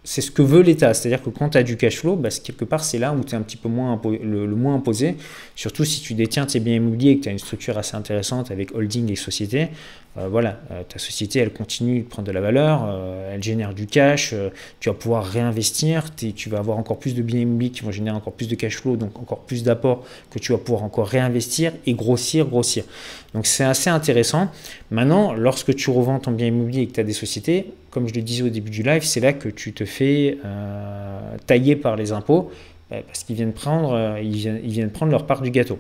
c'est 0.05 0.21
ce 0.21 0.31
que 0.31 0.43
veut 0.43 0.63
l'État. 0.63 0.95
C'est-à-dire 0.95 1.23
que 1.23 1.31
quand 1.31 1.51
tu 1.51 1.59
as 1.59 1.63
du 1.63 1.77
cash 1.77 1.99
flow, 1.99 2.17
bah, 2.17 2.29
quelque 2.31 2.65
part, 2.65 2.85
c'est 2.85 2.99
là 2.99 3.13
où 3.13 3.23
tu 3.23 3.33
es 3.33 3.35
un 3.35 3.43
petit 3.43 3.57
peu 3.57 3.69
moins 3.69 4.01
le, 4.05 4.47
moins 4.49 4.75
imposé. 4.75 5.17
Surtout 5.55 5.85
si 5.85 6.01
tu 6.01 6.15
détiens 6.15 6.47
tes 6.47 6.61
biens 6.61 6.75
immobiliers 6.75 7.13
et 7.13 7.19
que 7.19 7.25
tu 7.25 7.29
as 7.29 7.33
une 7.33 7.39
structure 7.39 7.79
assez 7.79 7.97
intéressante 7.97 8.51
avec 8.51 8.75
holding 8.75 9.11
et 9.11 9.17
société. 9.17 9.69
Euh, 10.19 10.29
voilà, 10.29 10.61
euh, 10.71 10.83
ta 10.87 10.99
société, 10.99 11.39
elle 11.39 11.53
continue 11.53 12.01
de 12.01 12.07
prendre 12.07 12.29
de 12.29 12.33
la 12.33 12.43
valeur, 12.43 12.85
euh, 12.87 13.35
elle 13.35 13.43
génère 13.43 13.73
du 13.73 13.87
cash, 13.87 14.35
tu 14.79 14.91
vas 14.91 14.95
pouvoir 14.95 15.25
réinvestir, 15.25 16.15
tu 16.15 16.51
vas 16.51 16.59
avoir 16.59 16.77
encore 16.77 16.99
plus 16.99 17.15
de 17.15 17.23
immobiliers 17.23 17.71
qui 17.71 17.81
vont 17.81 17.91
générer 17.93 18.15
encore 18.15 18.35
plus 18.35 18.47
de 18.49 18.55
cash 18.55 18.77
flow, 18.77 18.97
donc 18.97 19.19
encore 19.19 19.41
plus 19.41 19.63
d'apports 19.63 20.05
que 20.31 20.39
tu 20.39 20.53
vas 20.53 20.59
pouvoir 20.59 20.83
encore 20.83 21.07
réinvestir 21.07 21.73
et 21.87 21.95
grossir, 21.95 22.47
grossir. 22.47 22.85
Donc 23.33 23.47
c'est 23.47 23.65
assez 23.65 23.89
intéressant. 23.89 24.51
Maintenant, 24.91 25.33
lorsque 25.33 25.75
tu 25.75 25.89
revends 25.89 26.19
ton 26.19 26.33
bien 26.33 26.49
immobilier 26.49 26.83
et 26.83 26.87
que 26.89 26.93
tu 26.93 27.01
as 27.01 27.05
des 27.05 27.15
sociétés, 27.15 27.73
comme 27.91 28.07
je 28.07 28.15
le 28.15 28.21
disais 28.21 28.43
au 28.43 28.51
début 28.51 28.71
du 28.71 28.83
live, 28.83 29.03
c'est 29.05 29.21
là 29.21 29.33
que 29.33 29.49
tu 29.49 29.73
te 29.73 29.87
fais 29.87 30.39
tailler 31.47 31.77
par 31.77 31.97
les 31.97 32.13
impôts 32.13 32.51
parce 32.91 33.25
qu'ils 33.25 33.37
viennent 33.37 33.55
ils 34.23 34.71
viennent 34.71 34.91
prendre 34.91 35.13
leur 35.13 35.27
part 35.27 35.41
du 35.41 35.51
gâteau. 35.51 35.79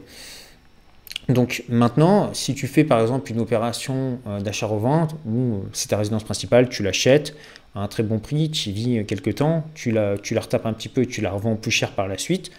Donc 1.28 1.62
maintenant, 1.68 2.34
si 2.34 2.54
tu 2.54 2.66
fais 2.66 2.84
par 2.84 3.00
exemple 3.00 3.30
une 3.30 3.40
opération 3.40 4.18
euh, 4.26 4.40
d'achat-revente, 4.40 5.14
où 5.26 5.64
c'est 5.72 5.88
ta 5.88 5.96
résidence 5.96 6.24
principale, 6.24 6.68
tu 6.68 6.82
l'achètes 6.82 7.36
à 7.74 7.80
un 7.80 7.88
très 7.88 8.02
bon 8.02 8.18
prix, 8.18 8.50
tu 8.50 8.70
y 8.70 8.72
vis 8.72 9.06
quelques 9.06 9.36
temps, 9.36 9.64
tu 9.74 9.92
la, 9.92 10.14
retapes 10.14 10.66
un 10.66 10.72
petit 10.72 10.88
peu 10.88 11.06
tu 11.06 11.20
la 11.20 11.30
revends 11.30 11.56
plus 11.56 11.70
cher 11.70 11.92
par 11.92 12.08
la 12.08 12.18
suite, 12.18 12.50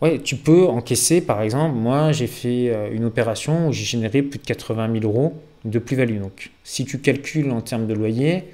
ouais, 0.00 0.20
tu 0.20 0.36
peux 0.36 0.66
encaisser 0.66 1.20
par 1.20 1.42
exemple, 1.42 1.74
moi 1.74 2.12
j'ai 2.12 2.28
fait 2.28 2.70
euh, 2.70 2.92
une 2.92 3.04
opération 3.04 3.68
où 3.68 3.72
j'ai 3.72 3.84
généré 3.84 4.22
plus 4.22 4.38
de 4.38 4.44
80 4.44 5.00
000 5.00 5.04
euros 5.04 5.34
de 5.64 5.78
plus-value. 5.78 6.20
Donc 6.20 6.50
si 6.62 6.84
tu 6.84 7.00
calcules 7.00 7.50
en 7.50 7.62
termes 7.62 7.88
de 7.88 7.94
loyer, 7.94 8.44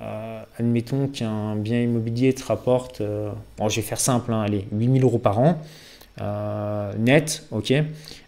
euh, 0.00 0.42
admettons 0.58 1.06
qu'un 1.06 1.54
bien 1.54 1.80
immobilier 1.80 2.32
te 2.32 2.44
rapporte, 2.44 3.00
bon, 3.56 3.68
je 3.68 3.76
vais 3.76 3.86
faire 3.86 4.00
simple, 4.00 4.32
hein, 4.32 4.42
allez, 4.42 4.66
8 4.72 4.98
000 4.98 5.06
euros 5.06 5.18
par 5.18 5.38
an, 5.38 5.62
net, 6.98 7.44
ok 7.52 7.72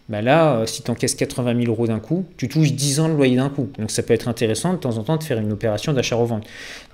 bah 0.09 0.21
là, 0.21 0.59
euh, 0.59 0.65
si 0.65 0.83
tu 0.83 0.91
encaisses 0.91 1.15
80 1.15 1.59
000 1.61 1.71
euros 1.71 1.87
d'un 1.87 1.99
coup, 1.99 2.25
tu 2.37 2.47
touches 2.47 2.71
10 2.71 3.01
ans 3.01 3.09
de 3.09 3.13
loyer 3.13 3.35
d'un 3.35 3.49
coup. 3.49 3.69
Donc 3.77 3.91
ça 3.91 4.03
peut 4.03 4.13
être 4.13 4.27
intéressant 4.27 4.73
de 4.73 4.77
temps 4.77 4.97
en 4.97 5.03
temps 5.03 5.17
de 5.17 5.23
faire 5.23 5.37
une 5.37 5.51
opération 5.51 5.91
d'achat-revente. 5.93 6.45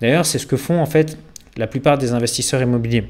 D'ailleurs, 0.02 0.26
c'est 0.26 0.40
ce 0.40 0.48
que 0.48 0.58
font 0.58 0.80
en 0.80 0.86
fait 0.88 1.18
la 1.56 1.68
plupart 1.68 1.98
des 1.98 2.14
investisseurs 2.14 2.62
immobiliers. 2.62 3.06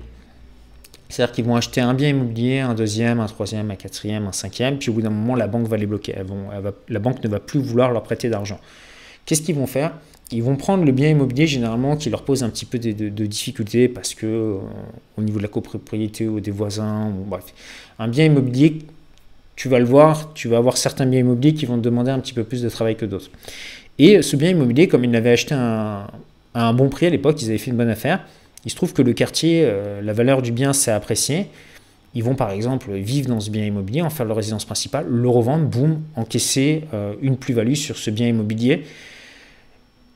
C'est-à-dire 1.08 1.34
qu'ils 1.34 1.46
vont 1.46 1.56
acheter 1.56 1.80
un 1.80 1.94
bien 1.94 2.10
immobilier, 2.10 2.60
un 2.60 2.74
deuxième, 2.74 3.20
un 3.20 3.28
troisième, 3.28 3.70
un 3.72 3.76
quatrième, 3.76 4.26
un 4.26 4.32
cinquième, 4.32 4.80
puis 4.80 4.90
au 4.90 4.94
bout 4.94 5.04
d'un 5.04 5.12
moment, 5.12 5.36
la 5.36 5.48
banque 5.48 5.68
va 5.68 5.78
les 5.78 5.86
bloquer. 5.86 6.16
la 6.90 7.00
banque 7.00 7.24
ne 7.24 7.30
va 7.30 7.40
plus 7.40 7.60
vouloir 7.60 7.92
leur 7.92 8.04
prêter 8.04 8.30
d'argent. 8.30 8.60
Qu'est-ce 9.26 9.44
qu'ils 9.44 9.56
vont 9.56 9.68
faire? 9.68 9.94
Ils 10.32 10.42
vont 10.42 10.56
prendre 10.56 10.84
le 10.84 10.92
bien 10.92 11.10
immobilier 11.10 11.46
généralement 11.46 11.96
qui 11.96 12.10
leur 12.10 12.24
pose 12.24 12.44
un 12.44 12.50
petit 12.50 12.66
peu 12.66 12.80
de, 12.80 13.26
difficultés 13.26 13.88
parce 13.88 14.16
que 14.16 14.26
euh, 14.26 14.58
au 15.18 15.22
niveau 15.22 15.38
de 15.38 15.44
la 15.44 15.50
copropriété 15.50 16.28
ou 16.28 16.40
des 16.40 16.50
voisins, 16.50 17.12
bref, 17.28 17.46
un 18.00 18.08
bien 18.08 18.26
immobilier 18.26 18.80
tu 19.56 19.70
vas 19.70 19.80
le 19.80 19.86
voir, 19.86 20.34
tu 20.34 20.48
vas 20.48 20.58
avoir 20.58 20.78
certains 20.78 21.06
biens 21.06 21.20
immobiliers 21.20 21.54
qui 21.54 21.66
vont 21.66 21.78
te 21.78 21.82
demander 21.82 22.12
un 22.12 22.20
petit 22.20 22.34
peu 22.34 22.44
plus 22.44 22.62
de 22.62 22.70
travail 22.70 22.96
que 22.96 23.06
d'autres. 23.06 23.30
Et 24.00 24.22
ce 24.22 24.36
bien 24.36 24.50
immobilier, 24.50 24.88
comme 24.88 25.04
ils 25.04 25.12
l'avaient 25.12 25.32
acheté 25.32 25.54
à 25.54 26.08
un, 26.56 26.74
bon 26.74 26.90
prix 26.90 27.06
à 27.06 27.10
l'époque, 27.10 27.42
ils 27.42 27.50
avaient 27.50 27.58
fait 27.58 27.72
une 27.72 27.78
bonne 27.78 27.90
affaire, 27.90 28.26
il 28.66 28.72
se 28.72 28.76
trouve 28.76 28.94
que 28.94 29.02
le 29.02 29.14
quartier, 29.14 29.64
euh, 29.66 30.02
la 30.02 30.14
valeur 30.14 30.42
du 30.42 30.52
bien 30.52 30.74
s'est 30.74 30.92
appréciée. 30.92 31.48
Ils 32.16 32.24
vont 32.24 32.36
par 32.36 32.52
exemple 32.52 32.92
vivre 32.94 33.28
dans 33.28 33.40
ce 33.40 33.50
bien 33.50 33.66
immobilier, 33.66 34.02
en 34.02 34.10
faire 34.10 34.26
leur 34.26 34.38
résidence 34.38 34.66
principale, 34.66 35.06
le 35.08 35.30
revendre, 35.30 35.66
boum, 35.66 36.02
encaisser 36.16 36.84
euh, 36.94 37.14
une 37.22 37.38
plus-value 37.38 37.74
sur 37.74 37.98
ce 37.98 38.10
bien 38.10 38.28
immobilier. 38.28 38.84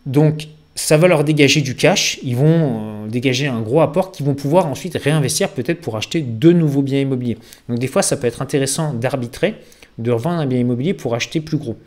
Donc 0.06 0.48
ça 0.78 0.96
va 0.96 1.08
leur 1.08 1.24
dégager 1.24 1.62
du 1.62 1.76
cash, 1.76 2.20
ils 2.22 2.36
vont 2.36 3.06
euh, 3.06 3.08
dégager 3.08 3.48
un 3.48 3.62
gros 3.62 3.82
apport 3.82 4.12
qu'ils 4.12 4.28
vont 4.28 4.36
pouvoir 4.36 4.68
ensuite 4.68 4.96
réinvestir 4.96 5.50
peut-être 5.50 5.82
pour 5.82 5.98
acheter 5.98 6.22
de 6.22 6.52
nouveaux 6.52 6.84
biens 6.84 7.00
immobiliers. 7.00 7.40
Donc 7.68 7.80
des 7.80 7.88
fois, 7.88 8.04
ça 8.04 8.16
peut 8.16 8.28
être 8.28 8.44
intéressant 8.44 8.94
d'arbitrer, 8.94 9.56
de 9.98 10.12
revendre 10.12 10.40
un 10.40 10.46
bien 10.46 10.60
immobilier 10.60 10.94
pour 10.94 11.16
acheter 11.16 11.42
plus 11.42 11.58
gros. 11.58 11.78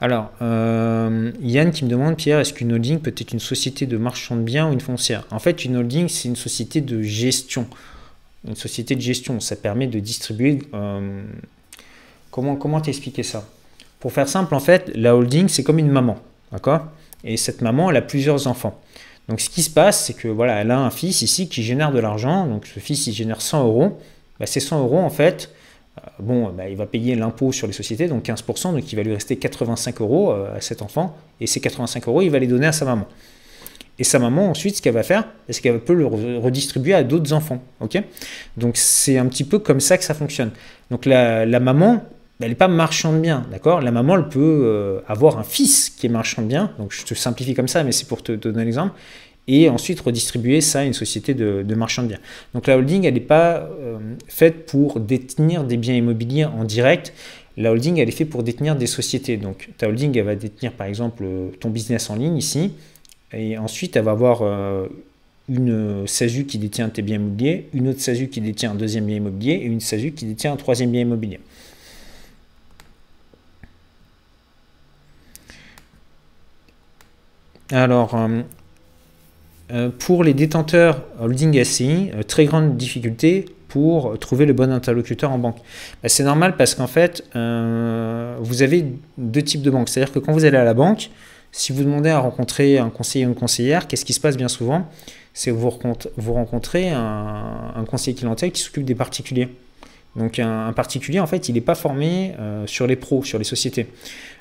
Alors, 0.00 0.32
euh, 0.42 1.30
Yann 1.40 1.70
qui 1.70 1.84
me 1.84 1.90
demande, 1.90 2.16
Pierre, 2.16 2.40
est-ce 2.40 2.52
qu'une 2.52 2.72
holding 2.72 2.98
peut 2.98 3.14
être 3.16 3.32
une 3.32 3.38
société 3.38 3.86
de 3.86 3.96
marchand 3.96 4.34
de 4.34 4.42
biens 4.42 4.68
ou 4.68 4.72
une 4.72 4.80
foncière? 4.80 5.28
En 5.30 5.38
fait, 5.38 5.64
une 5.64 5.76
holding, 5.76 6.08
c'est 6.08 6.26
une 6.26 6.34
société 6.34 6.80
de 6.80 7.02
gestion. 7.02 7.68
Une 8.44 8.56
société 8.56 8.96
de 8.96 9.00
gestion, 9.00 9.38
ça 9.38 9.54
permet 9.54 9.86
de 9.86 10.00
distribuer 10.00 10.58
euh, 10.74 11.22
Comment, 12.32 12.56
comment 12.56 12.80
t'expliquer 12.80 13.22
ça? 13.22 13.46
Pour 14.00 14.12
faire 14.12 14.28
simple, 14.28 14.56
en 14.56 14.60
fait, 14.60 14.90
la 14.96 15.14
holding, 15.14 15.46
c'est 15.46 15.62
comme 15.62 15.78
une 15.78 15.90
maman. 15.90 16.16
Et 17.22 17.36
cette 17.36 17.60
maman, 17.60 17.90
elle 17.90 17.96
a 17.96 18.02
plusieurs 18.02 18.48
enfants. 18.48 18.80
Donc 19.28 19.40
ce 19.40 19.48
qui 19.48 19.62
se 19.62 19.70
passe, 19.70 20.06
c'est 20.06 20.14
que 20.14 20.26
voilà, 20.26 20.54
elle 20.54 20.72
a 20.72 20.80
un 20.80 20.90
fils 20.90 21.22
ici 21.22 21.48
qui 21.48 21.62
génère 21.62 21.92
de 21.92 22.00
l'argent. 22.00 22.46
Donc 22.46 22.66
ce 22.66 22.80
fils, 22.80 23.06
il 23.06 23.12
génère 23.12 23.40
100 23.40 23.64
euros. 23.64 24.00
Bah, 24.40 24.46
ces 24.46 24.58
100 24.58 24.80
euros, 24.80 24.98
en 24.98 25.10
fait, 25.10 25.50
euh, 25.98 26.08
bon, 26.18 26.50
bah, 26.50 26.68
il 26.68 26.76
va 26.76 26.86
payer 26.86 27.14
l'impôt 27.14 27.52
sur 27.52 27.66
les 27.66 27.72
sociétés, 27.72 28.08
donc 28.08 28.24
15%, 28.24 28.72
donc 28.72 28.92
il 28.92 28.96
va 28.96 29.02
lui 29.02 29.12
rester 29.12 29.36
85 29.36 30.00
euros 30.00 30.32
euh, 30.32 30.56
à 30.56 30.60
cet 30.60 30.82
enfant. 30.82 31.16
Et 31.40 31.46
ces 31.46 31.60
85 31.60 32.08
euros, 32.08 32.22
il 32.22 32.30
va 32.30 32.38
les 32.38 32.48
donner 32.48 32.66
à 32.66 32.72
sa 32.72 32.84
maman. 32.84 33.06
Et 33.98 34.04
sa 34.04 34.18
maman, 34.18 34.50
ensuite, 34.50 34.76
ce 34.76 34.82
qu'elle 34.82 34.94
va 34.94 35.02
faire, 35.02 35.28
c'est 35.48 35.60
qu'elle 35.60 35.78
peut 35.78 35.94
le 35.94 36.06
redistribuer 36.06 36.94
à 36.94 37.04
d'autres 37.04 37.32
enfants. 37.32 37.62
ok? 37.80 38.02
Donc 38.56 38.76
c'est 38.76 39.18
un 39.18 39.26
petit 39.26 39.44
peu 39.44 39.58
comme 39.58 39.80
ça 39.80 39.98
que 39.98 40.04
ça 40.04 40.14
fonctionne. 40.14 40.50
Donc 40.90 41.04
la, 41.06 41.46
maman, 41.60 42.02
elle 42.42 42.50
n'est 42.50 42.54
pas 42.54 42.68
marchande 42.68 43.20
bien, 43.20 43.46
d'accord? 43.50 43.80
La 43.80 43.90
maman, 43.90 44.16
elle 44.16 44.28
peut 44.28 44.62
euh, 44.64 45.00
avoir 45.06 45.38
un 45.38 45.44
fils 45.44 45.90
qui 45.90 46.06
est 46.06 46.10
marchand 46.10 46.42
bien. 46.42 46.72
Donc 46.78 46.92
je 46.92 47.04
te 47.04 47.14
simplifie 47.14 47.54
comme 47.54 47.68
ça, 47.68 47.84
mais 47.84 47.92
c'est 47.92 48.06
pour 48.06 48.22
te, 48.22 48.32
donner 48.32 48.64
l'exemple 48.64 48.94
et 49.48 49.68
ensuite 49.68 50.00
redistribuer 50.00 50.60
ça 50.60 50.80
à 50.80 50.84
une 50.84 50.92
société 50.92 51.34
de, 51.34 51.64
de 51.66 51.74
marchand 51.74 52.02
de 52.02 52.08
biens. 52.08 52.20
Donc 52.54 52.66
la 52.66 52.76
holding, 52.76 53.04
elle 53.04 53.14
n'est 53.14 53.20
pas 53.20 53.56
euh, 53.56 53.98
faite 54.28 54.66
pour 54.66 55.00
détenir 55.00 55.64
des 55.64 55.76
biens 55.76 55.94
immobiliers 55.94 56.44
en 56.44 56.64
direct. 56.64 57.12
La 57.56 57.72
holding, 57.72 57.98
elle 57.98 58.08
est 58.08 58.12
faite 58.12 58.30
pour 58.30 58.42
détenir 58.42 58.76
des 58.76 58.86
sociétés. 58.86 59.36
Donc 59.36 59.70
ta 59.78 59.88
holding, 59.88 60.16
elle 60.16 60.24
va 60.24 60.36
détenir 60.36 60.72
par 60.72 60.86
exemple 60.86 61.24
ton 61.60 61.70
business 61.70 62.08
en 62.10 62.16
ligne 62.16 62.36
ici, 62.36 62.72
et 63.32 63.58
ensuite 63.58 63.96
elle 63.96 64.04
va 64.04 64.12
avoir 64.12 64.42
euh, 64.42 64.86
une 65.48 66.06
SASU 66.06 66.44
qui 66.44 66.58
détient 66.58 66.88
tes 66.88 67.02
biens 67.02 67.16
immobiliers, 67.16 67.68
une 67.74 67.88
autre 67.88 68.00
SASU 68.00 68.28
qui 68.28 68.40
détient 68.40 68.72
un 68.72 68.74
deuxième 68.74 69.06
bien 69.06 69.16
immobilier 69.16 69.54
et 69.54 69.64
une 69.64 69.80
SASU 69.80 70.12
qui 70.12 70.24
détient 70.24 70.52
un 70.52 70.56
troisième 70.56 70.90
bien 70.90 71.00
immobilier. 71.00 71.40
Alors, 77.72 78.14
euh, 78.14 78.42
euh, 79.72 79.88
pour 79.98 80.24
les 80.24 80.34
détenteurs 80.34 81.02
holding 81.18 81.64
SCI, 81.64 82.10
euh, 82.14 82.22
très 82.22 82.44
grande 82.44 82.76
difficulté 82.76 83.46
pour 83.68 84.18
trouver 84.18 84.44
le 84.44 84.52
bon 84.52 84.70
interlocuteur 84.70 85.32
en 85.32 85.38
banque. 85.38 85.56
Bah, 86.02 86.10
c'est 86.10 86.22
normal 86.22 86.56
parce 86.58 86.74
qu'en 86.74 86.86
fait, 86.86 87.24
vous 87.32 88.62
avez 88.62 88.84
deux 89.16 89.40
types 89.40 89.62
de 89.62 89.70
banques. 89.70 89.88
C'est-à-dire 89.88 90.12
que 90.12 90.18
quand 90.18 90.32
vous 90.32 90.44
allez 90.44 90.58
à 90.58 90.64
la 90.64 90.74
banque, 90.74 91.08
si 91.52 91.72
vous 91.72 91.82
demandez 91.82 92.10
à 92.10 92.18
rencontrer 92.18 92.76
un 92.76 92.90
conseiller 92.90 93.24
ou 93.24 93.30
une 93.30 93.34
conseillère, 93.34 93.88
qu'est-ce 93.88 94.04
qui 94.04 94.12
se 94.12 94.20
passe 94.20 94.36
bien 94.36 94.48
souvent? 94.48 94.86
C'est 95.32 95.50
que 95.50 95.56
vous, 95.56 96.32
rencontrez 96.34 96.90
un 96.90 97.84
conseiller 97.90 98.14
clientèle 98.14 98.52
qui 98.52 98.60
s'occupe 98.60 98.84
des 98.84 98.94
particuliers. 98.94 99.48
Donc 100.16 100.38
un, 100.38 100.72
particulier, 100.72 101.20
en 101.20 101.26
fait, 101.26 101.48
il 101.48 101.54
n'est 101.54 101.60
pas 101.60 101.74
formé 101.74 102.34
euh, 102.38 102.66
sur 102.66 102.86
les 102.86 102.96
pros, 102.96 103.24
sur 103.24 103.38
les 103.38 103.44
sociétés. 103.44 103.86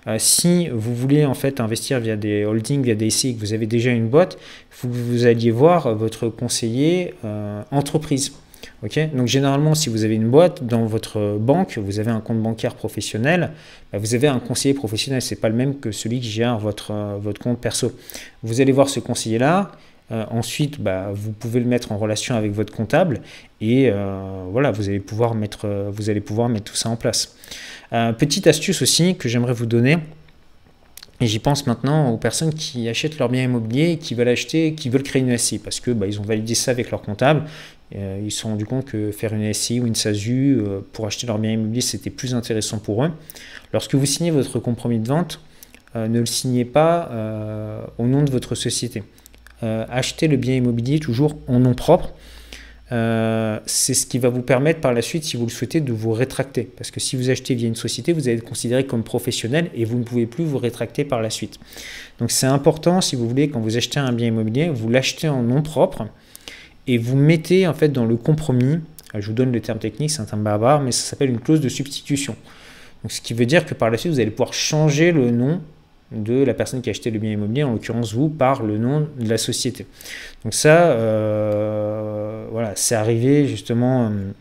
Euh, 0.07 0.17
si 0.19 0.67
vous 0.69 0.93
voulez 0.93 1.26
en 1.26 1.34
fait 1.34 1.59
investir 1.59 1.99
via 1.99 2.15
des 2.15 2.43
holdings, 2.43 2.82
via 2.82 2.95
des 2.95 3.09
que 3.09 3.39
vous 3.39 3.53
avez 3.53 3.67
déjà 3.67 3.91
une 3.91 4.07
boîte, 4.07 4.38
vous, 4.82 5.26
alliez 5.26 5.51
voir 5.51 5.95
votre 5.95 6.28
conseiller 6.28 7.13
euh, 7.24 7.61
entreprise. 7.72 8.34
Donc 9.13 9.28
généralement, 9.28 9.76
si 9.76 9.89
vous 9.89 10.03
avez 10.03 10.15
une 10.15 10.30
boîte 10.30 10.65
dans 10.65 10.86
votre 10.86 11.38
banque, 11.39 11.78
vous 11.78 11.99
avez 11.99 12.09
un 12.09 12.19
compte 12.19 12.41
bancaire 12.41 12.74
professionnel, 12.74 13.51
bah, 13.91 13.99
vous 13.99 14.15
avez 14.15 14.28
un 14.28 14.39
conseiller 14.39 14.74
professionnel. 14.74 15.22
C'est 15.22 15.36
pas 15.36 15.49
le 15.49 15.55
même 15.55 15.80
que 15.80 15.91
celui 15.91 16.19
qui 16.19 16.30
gère 16.30 16.57
votre, 16.57 16.91
votre 17.19 17.39
compte 17.39 17.59
perso. 17.59 17.91
Vous 18.41 18.59
allez 18.59 18.72
voir 18.72 18.89
ce 18.89 18.99
conseiller-là. 18.99 19.72
Euh, 20.12 20.26
ensuite, 20.30 20.82
bah, 20.82 21.09
vous 21.14 21.32
pouvez 21.32 21.59
le 21.59 21.66
mettre 21.66 21.91
en 21.91 21.97
relation 21.97 22.36
avec 22.36 22.51
votre 22.51 22.74
comptable 22.74 23.22
et 23.62 23.89
euh, 23.89 24.45
voilà, 24.51 24.72
vous 24.72 24.89
allez, 24.89 24.99
pouvoir 24.99 25.36
mettre, 25.36 25.62
euh, 25.66 25.89
vous 25.91 26.09
allez 26.09 26.20
pouvoir 26.20 26.49
mettre 26.49 26.66
tout 26.66 26.76
ça 26.76 26.89
en 26.89 26.97
place. 26.97 27.36
petite 28.18 28.47
astuce 28.47 28.82
aussi 28.82 29.16
que 29.16 29.30
j'aimerais 29.30 29.53
vous 29.53 29.66
donner, 29.66 29.97
et 31.22 31.28
j'y 31.28 31.39
pense 31.39 31.68
maintenant 31.68 32.09
aux 32.09 32.18
personnes 32.18 32.53
qui 32.53 32.89
achètent 32.89 33.20
leur 33.20 33.30
bien 33.30 33.43
immobilier 33.43 33.97
qui 33.97 34.16
veulent 34.16 34.28
acheter, 34.28 34.74
qui 34.74 34.89
veulent 34.89 35.03
créer 35.03 35.22
une 35.22 35.38
SCI 35.38 35.59
parce 35.59 35.80
que 35.80 35.91
bah, 35.91 36.07
ils 36.07 36.20
ont 36.20 36.24
validé 36.24 36.55
ça 36.55 36.72
avec 36.72 36.89
leur 36.89 37.01
comptable. 37.03 37.43
ils 37.93 38.32
se 38.32 38.39
sont 38.39 38.49
rendus 38.49 38.66
compte 38.66 38.86
que 38.86 39.12
faire 39.12 39.34
une 39.34 39.53
SCI 39.53 39.80
ou 39.80 39.88
une 39.88 39.95
SASU 39.95 40.62
pour 40.93 41.05
acheter 41.05 41.28
leur 41.28 41.38
bien 41.38 41.51
immobilier, 41.51 41.82
c'était 41.82 42.09
plus 42.09 42.34
intéressant 42.34 42.80
pour 42.80 43.05
eux. 43.05 43.12
Lorsque 43.72 43.93
vous 43.93 44.05
signez 44.05 44.32
votre 44.32 44.57
compromis 44.59 44.99
de 44.99 45.07
vente, 45.07 45.39
ne 45.93 46.20
le 46.20 46.26
signez 46.26 46.66
pas 46.66 47.12
au 47.99 48.07
nom 48.07 48.24
de 48.24 48.32
votre 48.32 48.55
société. 48.55 49.03
Euh, 49.64 49.86
acheter 49.89 50.28
le 50.28 50.38
bien 50.38 50.55
immobilier 50.55 50.99
toujours 50.99 51.38
en 51.47 51.59
nom 51.59 51.74
propre. 51.74 52.14
Euh, 52.91 53.59
c'est 53.66 53.93
ce 53.93 54.05
qui 54.05 54.20
va 54.20 54.30
vous 54.30 54.41
permettre 54.41 54.82
par 54.82 54.93
la 54.93 55.01
suite, 55.01 55.24
si 55.24 55.38
vous 55.38 55.45
le 55.45 55.51
souhaitez, 55.51 55.80
de 55.80 55.93
vous 55.93 56.12
rétracter. 56.12 56.64
Parce 56.64 56.91
que 56.91 56.99
si 56.99 57.16
vous 57.16 57.30
achetez 57.30 57.55
via 57.55 57.68
une 57.68 57.76
société, 57.76 58.12
vous 58.12 58.28
allez 58.28 58.38
être 58.38 58.43
considéré 58.43 58.86
comme 58.86 59.03
professionnel 59.03 59.70
et 59.76 59.86
vous 59.86 59.97
ne 59.97 60.03
pouvez 60.03 60.26
plus 60.26 60.43
vous 60.43 60.57
rétracter 60.57 61.05
par 61.05 61.22
la 61.22 61.30
suite. 61.30 61.59
Donc 62.20 62.32
c'est 62.32 62.47
important, 62.47 62.99
si 62.99 63.16
vous 63.16 63.30
voulez, 63.30 63.49
quand 63.49 63.62
vous 63.62 63.78
achetez 63.78 63.99
un 63.99 64.12
bien 64.12 64.28
immobilier, 64.28 64.70
vous 64.70 64.89
l'achetez 64.89 65.30
en 65.30 65.43
nom 65.43 65.62
propre 65.62 66.07
et 66.88 66.97
vous 66.97 67.16
mettez 67.16 67.68
en 67.68 67.74
fait 67.74 67.89
dans 67.89 68.05
le 68.05 68.18
compromis, 68.18 68.80
je 69.14 69.28
vous 69.28 69.34
donne 69.34 69.51
le 69.51 69.62
terme 69.62 69.80
technique, 69.80 70.12
c'est 70.12 70.22
un 70.22 70.26
terme 70.26 70.43
barbare, 70.43 70.82
mais 70.82 70.91
ça 70.91 71.12
s'appelle 71.12 71.30
une 71.30 71.39
clause 71.39 71.62
de 71.62 71.70
substitution. 71.70 72.36
Donc, 73.03 73.12
ce 73.12 73.22
qui 73.22 73.34
veut 73.34 73.45
dire 73.45 73.66
que 73.66 73.74
par 73.74 73.89
la 73.89 73.97
suite, 73.97 74.12
vous 74.12 74.20
allez 74.20 74.32
pouvoir 74.32 74.53
changer 74.53 75.12
le 75.12 75.32
nom 75.32 75.62
de 76.12 76.43
la 76.43 76.53
personne 76.53 76.82
qui 76.82 76.89
a 76.89 76.91
acheté 76.91 77.09
le 77.09 77.20
bien 77.20 77.32
immobilier, 77.32 77.64
en 77.64 77.74
l'occurrence 77.74 78.14
vous, 78.14 78.30
par 78.30 78.64
le 78.64 78.78
nom 78.78 79.07
de 79.18 79.30
la 79.30 79.38
société. 79.38 79.86
Donc 80.43 80.53
ça, 80.53 80.91
euh, 80.91 82.45
voilà, 82.51 82.74
c'est 82.76 82.95
arrivé 82.95 83.47
justement 83.47 84.05
euh, 84.07 84.32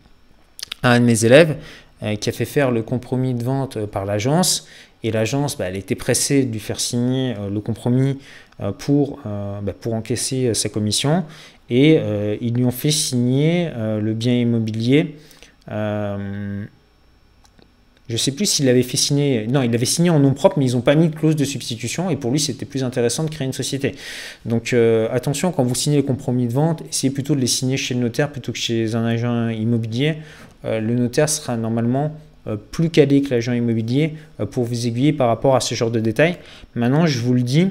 à 0.83 0.93
un 0.93 1.01
de 1.01 1.05
mes 1.05 1.25
élèves 1.25 1.57
euh, 2.03 2.17
qui 2.17 2.29
a 2.29 2.33
fait 2.33 2.45
faire 2.45 2.71
le 2.71 2.83
compromis 2.83 3.35
de 3.35 3.45
vente 3.45 3.87
par 3.87 4.05
l'agence. 4.05 4.67
Et 5.03 5.11
l'agence, 5.13 5.57
bah, 5.57 5.67
elle 5.69 5.77
était 5.77 5.95
pressée 5.95 6.45
de 6.45 6.53
lui 6.53 6.61
faire 6.61 6.81
signer 6.81 7.35
le 7.51 7.61
compromis 7.61 8.19
pour, 8.79 9.21
bah, 9.25 9.73
pour 9.81 9.95
encaisser 9.95 10.53
sa 10.53 10.69
commission. 10.69 11.25
Et 11.71 11.99
ils 12.43 12.53
lui 12.53 12.67
ont 12.67 12.71
fait 12.71 12.91
signer 12.91 13.71
le 13.75 14.13
bien 14.13 14.35
immobilier 14.35 15.17
je 18.11 18.15
ne 18.15 18.19
sais 18.19 18.33
plus 18.33 18.47
s'il 18.47 18.69
avait 18.69 18.83
fait 18.83 18.97
signer. 18.97 19.47
Non, 19.47 19.63
il 19.63 19.73
avait 19.73 19.87
signé 19.87 20.11
en 20.11 20.19
nom 20.19 20.35
propre, 20.35 20.59
mais 20.59 20.67
ils 20.67 20.73
n'ont 20.75 20.81
pas 20.81 20.97
mis 20.97 21.09
de 21.09 21.15
clause 21.15 21.37
de 21.37 21.45
substitution. 21.45 22.11
Et 22.11 22.17
pour 22.17 22.33
lui, 22.33 22.41
c'était 22.41 22.67
plus 22.67 22.83
intéressant 22.83 23.23
de 23.23 23.31
créer 23.31 23.47
une 23.47 23.53
société. 23.53 23.95
Donc 24.45 24.73
euh, 24.73 25.09
attention, 25.13 25.53
quand 25.53 25.63
vous 25.63 25.77
signez 25.77 25.99
les 25.99 26.03
compromis 26.03 26.49
de 26.49 26.53
vente, 26.53 26.83
essayez 26.91 27.13
plutôt 27.13 27.37
de 27.37 27.41
les 27.41 27.47
signer 27.47 27.77
chez 27.77 27.95
le 27.95 28.01
notaire 28.01 28.33
plutôt 28.33 28.51
que 28.51 28.59
chez 28.59 28.97
un 28.97 29.05
agent 29.05 29.51
immobilier. 29.51 30.17
Euh, 30.65 30.81
le 30.81 30.93
notaire 30.95 31.29
sera 31.29 31.57
normalement 31.57 32.13
euh, 32.49 32.57
plus 32.57 32.91
calé 32.91 33.23
que 33.23 33.31
l'agent 33.31 33.53
immobilier 33.53 34.15
pour 34.51 34.65
vous 34.65 34.89
aiguiller 34.89 35.13
par 35.13 35.29
rapport 35.29 35.55
à 35.55 35.61
ce 35.61 35.77
genre 35.77 35.93
de 35.93 36.01
détails. 36.01 36.37
Maintenant, 36.75 37.07
je 37.07 37.21
vous 37.21 37.35
le 37.35 37.43
dis, 37.43 37.69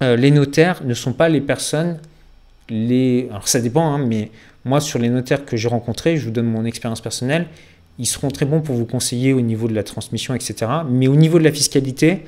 les 0.00 0.30
notaires 0.30 0.82
ne 0.84 0.94
sont 0.94 1.12
pas 1.12 1.28
les 1.28 1.42
personnes. 1.42 1.98
Les... 2.70 3.26
Alors 3.30 3.46
ça 3.46 3.60
dépend, 3.60 3.92
hein, 3.92 3.98
mais 3.98 4.30
moi, 4.64 4.80
sur 4.80 4.98
les 4.98 5.10
notaires 5.10 5.44
que 5.44 5.58
j'ai 5.58 5.68
rencontrés, 5.68 6.16
je 6.16 6.24
vous 6.24 6.30
donne 6.30 6.46
mon 6.46 6.64
expérience 6.64 7.02
personnelle 7.02 7.46
ils 7.98 8.06
seront 8.06 8.28
très 8.28 8.46
bons 8.46 8.60
pour 8.60 8.74
vous 8.74 8.84
conseiller 8.84 9.32
au 9.32 9.40
niveau 9.40 9.68
de 9.68 9.74
la 9.74 9.82
transmission, 9.82 10.34
etc. 10.34 10.70
Mais 10.88 11.08
au 11.08 11.16
niveau 11.16 11.38
de 11.38 11.44
la 11.44 11.52
fiscalité, 11.52 12.22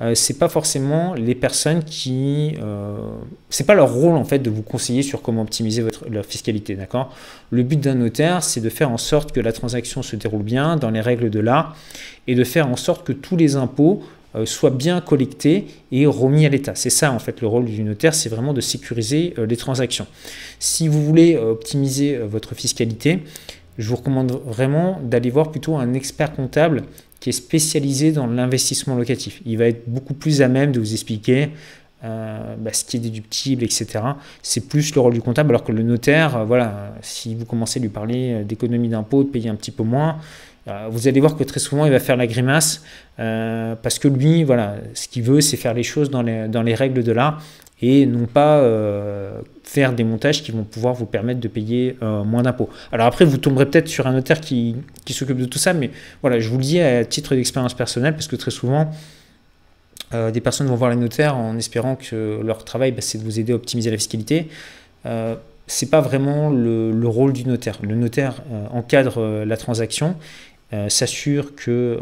euh, 0.00 0.14
c'est 0.14 0.38
pas 0.38 0.48
forcément 0.48 1.14
les 1.14 1.34
personnes 1.34 1.82
qui, 1.82 2.54
euh, 2.62 2.96
c'est 3.50 3.66
pas 3.66 3.74
leur 3.74 3.92
rôle 3.92 4.14
en 4.14 4.24
fait 4.24 4.38
de 4.38 4.48
vous 4.48 4.62
conseiller 4.62 5.02
sur 5.02 5.22
comment 5.22 5.42
optimiser 5.42 5.82
votre 5.82 6.04
fiscalité, 6.22 6.76
d'accord? 6.76 7.12
Le 7.50 7.64
but 7.64 7.80
d'un 7.80 7.96
notaire, 7.96 8.44
c'est 8.44 8.60
de 8.60 8.68
faire 8.68 8.92
en 8.92 8.96
sorte 8.96 9.32
que 9.32 9.40
la 9.40 9.52
transaction 9.52 10.02
se 10.02 10.14
déroule 10.14 10.44
bien 10.44 10.76
dans 10.76 10.90
les 10.90 11.00
règles 11.00 11.30
de 11.30 11.40
l'art 11.40 11.76
et 12.28 12.36
de 12.36 12.44
faire 12.44 12.68
en 12.68 12.76
sorte 12.76 13.04
que 13.04 13.12
tous 13.12 13.36
les 13.36 13.56
impôts 13.56 14.04
euh, 14.36 14.46
soient 14.46 14.70
bien 14.70 15.00
collectés 15.00 15.66
et 15.90 16.06
remis 16.06 16.46
à 16.46 16.48
l'État. 16.48 16.76
C'est 16.76 16.90
ça 16.90 17.10
en 17.10 17.18
fait 17.18 17.40
le 17.40 17.48
rôle 17.48 17.64
du 17.64 17.82
notaire, 17.82 18.14
c'est 18.14 18.28
vraiment 18.28 18.52
de 18.52 18.60
sécuriser 18.60 19.34
les 19.36 19.56
transactions. 19.56 20.06
Si 20.60 20.86
vous 20.86 21.04
voulez 21.04 21.36
optimiser 21.36 22.18
votre 22.18 22.54
fiscalité, 22.54 23.24
je 23.78 23.88
vous 23.88 23.96
recommande 23.96 24.32
vraiment 24.44 25.00
d'aller 25.02 25.30
voir 25.30 25.50
plutôt 25.50 25.76
un 25.76 25.94
expert 25.94 26.34
comptable 26.34 26.82
qui 27.20 27.30
est 27.30 27.32
spécialisé 27.32 28.12
dans 28.12 28.26
l'investissement 28.26 28.96
locatif. 28.96 29.40
Il 29.46 29.58
va 29.58 29.66
être 29.66 29.88
beaucoup 29.88 30.14
plus 30.14 30.42
à 30.42 30.48
même 30.48 30.72
de 30.72 30.80
vous 30.80 30.92
expliquer 30.92 31.50
euh, 32.04 32.54
bah, 32.56 32.72
ce 32.72 32.84
qui 32.84 32.96
est 32.96 33.00
déductible, 33.00 33.64
etc. 33.64 33.86
C'est 34.40 34.68
plus 34.68 34.94
le 34.94 35.00
rôle 35.00 35.14
du 35.14 35.20
comptable, 35.20 35.50
alors 35.50 35.64
que 35.64 35.72
le 35.72 35.82
notaire, 35.82 36.36
euh, 36.36 36.44
voilà, 36.44 36.94
si 37.02 37.34
vous 37.34 37.44
commencez 37.44 37.80
à 37.80 37.82
lui 37.82 37.88
parler 37.88 38.34
euh, 38.34 38.44
d'économie 38.44 38.88
d'impôt, 38.88 39.24
de 39.24 39.28
payer 39.28 39.50
un 39.50 39.56
petit 39.56 39.72
peu 39.72 39.82
moins, 39.82 40.18
vous 40.90 41.08
allez 41.08 41.18
voir 41.18 41.34
que 41.34 41.44
très 41.44 41.60
souvent 41.60 41.86
il 41.86 41.92
va 41.92 41.98
faire 41.98 42.18
la 42.18 42.26
grimace 42.26 42.82
parce 43.16 43.98
que 43.98 44.06
lui, 44.06 44.44
voilà, 44.44 44.74
ce 44.92 45.08
qu'il 45.08 45.22
veut, 45.22 45.40
c'est 45.40 45.56
faire 45.56 45.72
les 45.72 45.82
choses 45.82 46.10
dans 46.10 46.20
les, 46.20 46.46
dans 46.46 46.60
les 46.60 46.74
règles 46.74 47.02
de 47.02 47.10
l'art 47.10 47.42
et 47.80 48.06
non 48.06 48.26
pas 48.26 48.58
euh, 48.58 49.40
faire 49.62 49.92
des 49.92 50.04
montages 50.04 50.42
qui 50.42 50.50
vont 50.50 50.64
pouvoir 50.64 50.94
vous 50.94 51.06
permettre 51.06 51.40
de 51.40 51.48
payer 51.48 51.96
euh, 52.02 52.24
moins 52.24 52.42
d'impôts. 52.42 52.68
Alors 52.92 53.06
après, 53.06 53.24
vous 53.24 53.38
tomberez 53.38 53.66
peut-être 53.66 53.88
sur 53.88 54.06
un 54.06 54.12
notaire 54.12 54.40
qui, 54.40 54.76
qui 55.04 55.12
s'occupe 55.12 55.38
de 55.38 55.44
tout 55.44 55.58
ça, 55.58 55.72
mais 55.72 55.90
voilà, 56.22 56.40
je 56.40 56.48
vous 56.48 56.58
le 56.58 56.64
dis 56.64 56.80
à 56.80 57.04
titre 57.04 57.34
d'expérience 57.34 57.74
personnelle, 57.74 58.14
parce 58.14 58.26
que 58.26 58.36
très 58.36 58.50
souvent, 58.50 58.90
euh, 60.14 60.30
des 60.30 60.40
personnes 60.40 60.66
vont 60.66 60.74
voir 60.74 60.90
les 60.90 60.96
notaires 60.96 61.36
en 61.36 61.56
espérant 61.56 61.96
que 61.96 62.40
leur 62.42 62.64
travail, 62.64 62.92
bah, 62.92 63.00
c'est 63.00 63.18
de 63.18 63.24
vous 63.24 63.38
aider 63.38 63.52
à 63.52 63.56
optimiser 63.56 63.90
la 63.90 63.96
fiscalité. 63.96 64.48
Euh, 65.06 65.36
c'est 65.66 65.90
pas 65.90 66.00
vraiment 66.00 66.48
le, 66.48 66.92
le, 66.92 67.08
rôle 67.08 67.34
du 67.34 67.44
notaire. 67.44 67.78
Le 67.82 67.94
notaire 67.94 68.42
encadre 68.72 69.44
la 69.44 69.56
transaction 69.58 70.16
s'assure 70.88 71.54
que 71.54 71.98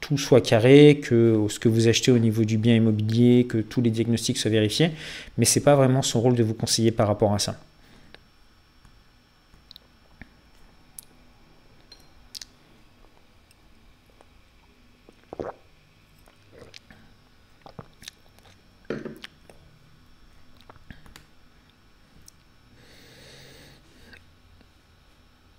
tout 0.00 0.16
soit 0.16 0.40
carré, 0.40 1.00
que 1.02 1.46
ce 1.48 1.58
que 1.58 1.68
vous 1.68 1.88
achetez 1.88 2.10
au 2.10 2.18
niveau 2.18 2.44
du 2.44 2.56
bien 2.56 2.74
immobilier, 2.76 3.46
que 3.46 3.58
tous 3.58 3.82
les 3.82 3.90
diagnostics 3.90 4.38
soient 4.38 4.50
vérifiés, 4.50 4.90
mais 5.36 5.44
ce 5.44 5.58
n'est 5.58 5.64
pas 5.64 5.76
vraiment 5.76 6.02
son 6.02 6.20
rôle 6.20 6.34
de 6.34 6.42
vous 6.42 6.54
conseiller 6.54 6.92
par 6.92 7.06
rapport 7.08 7.34
à 7.34 7.38
ça. 7.38 7.56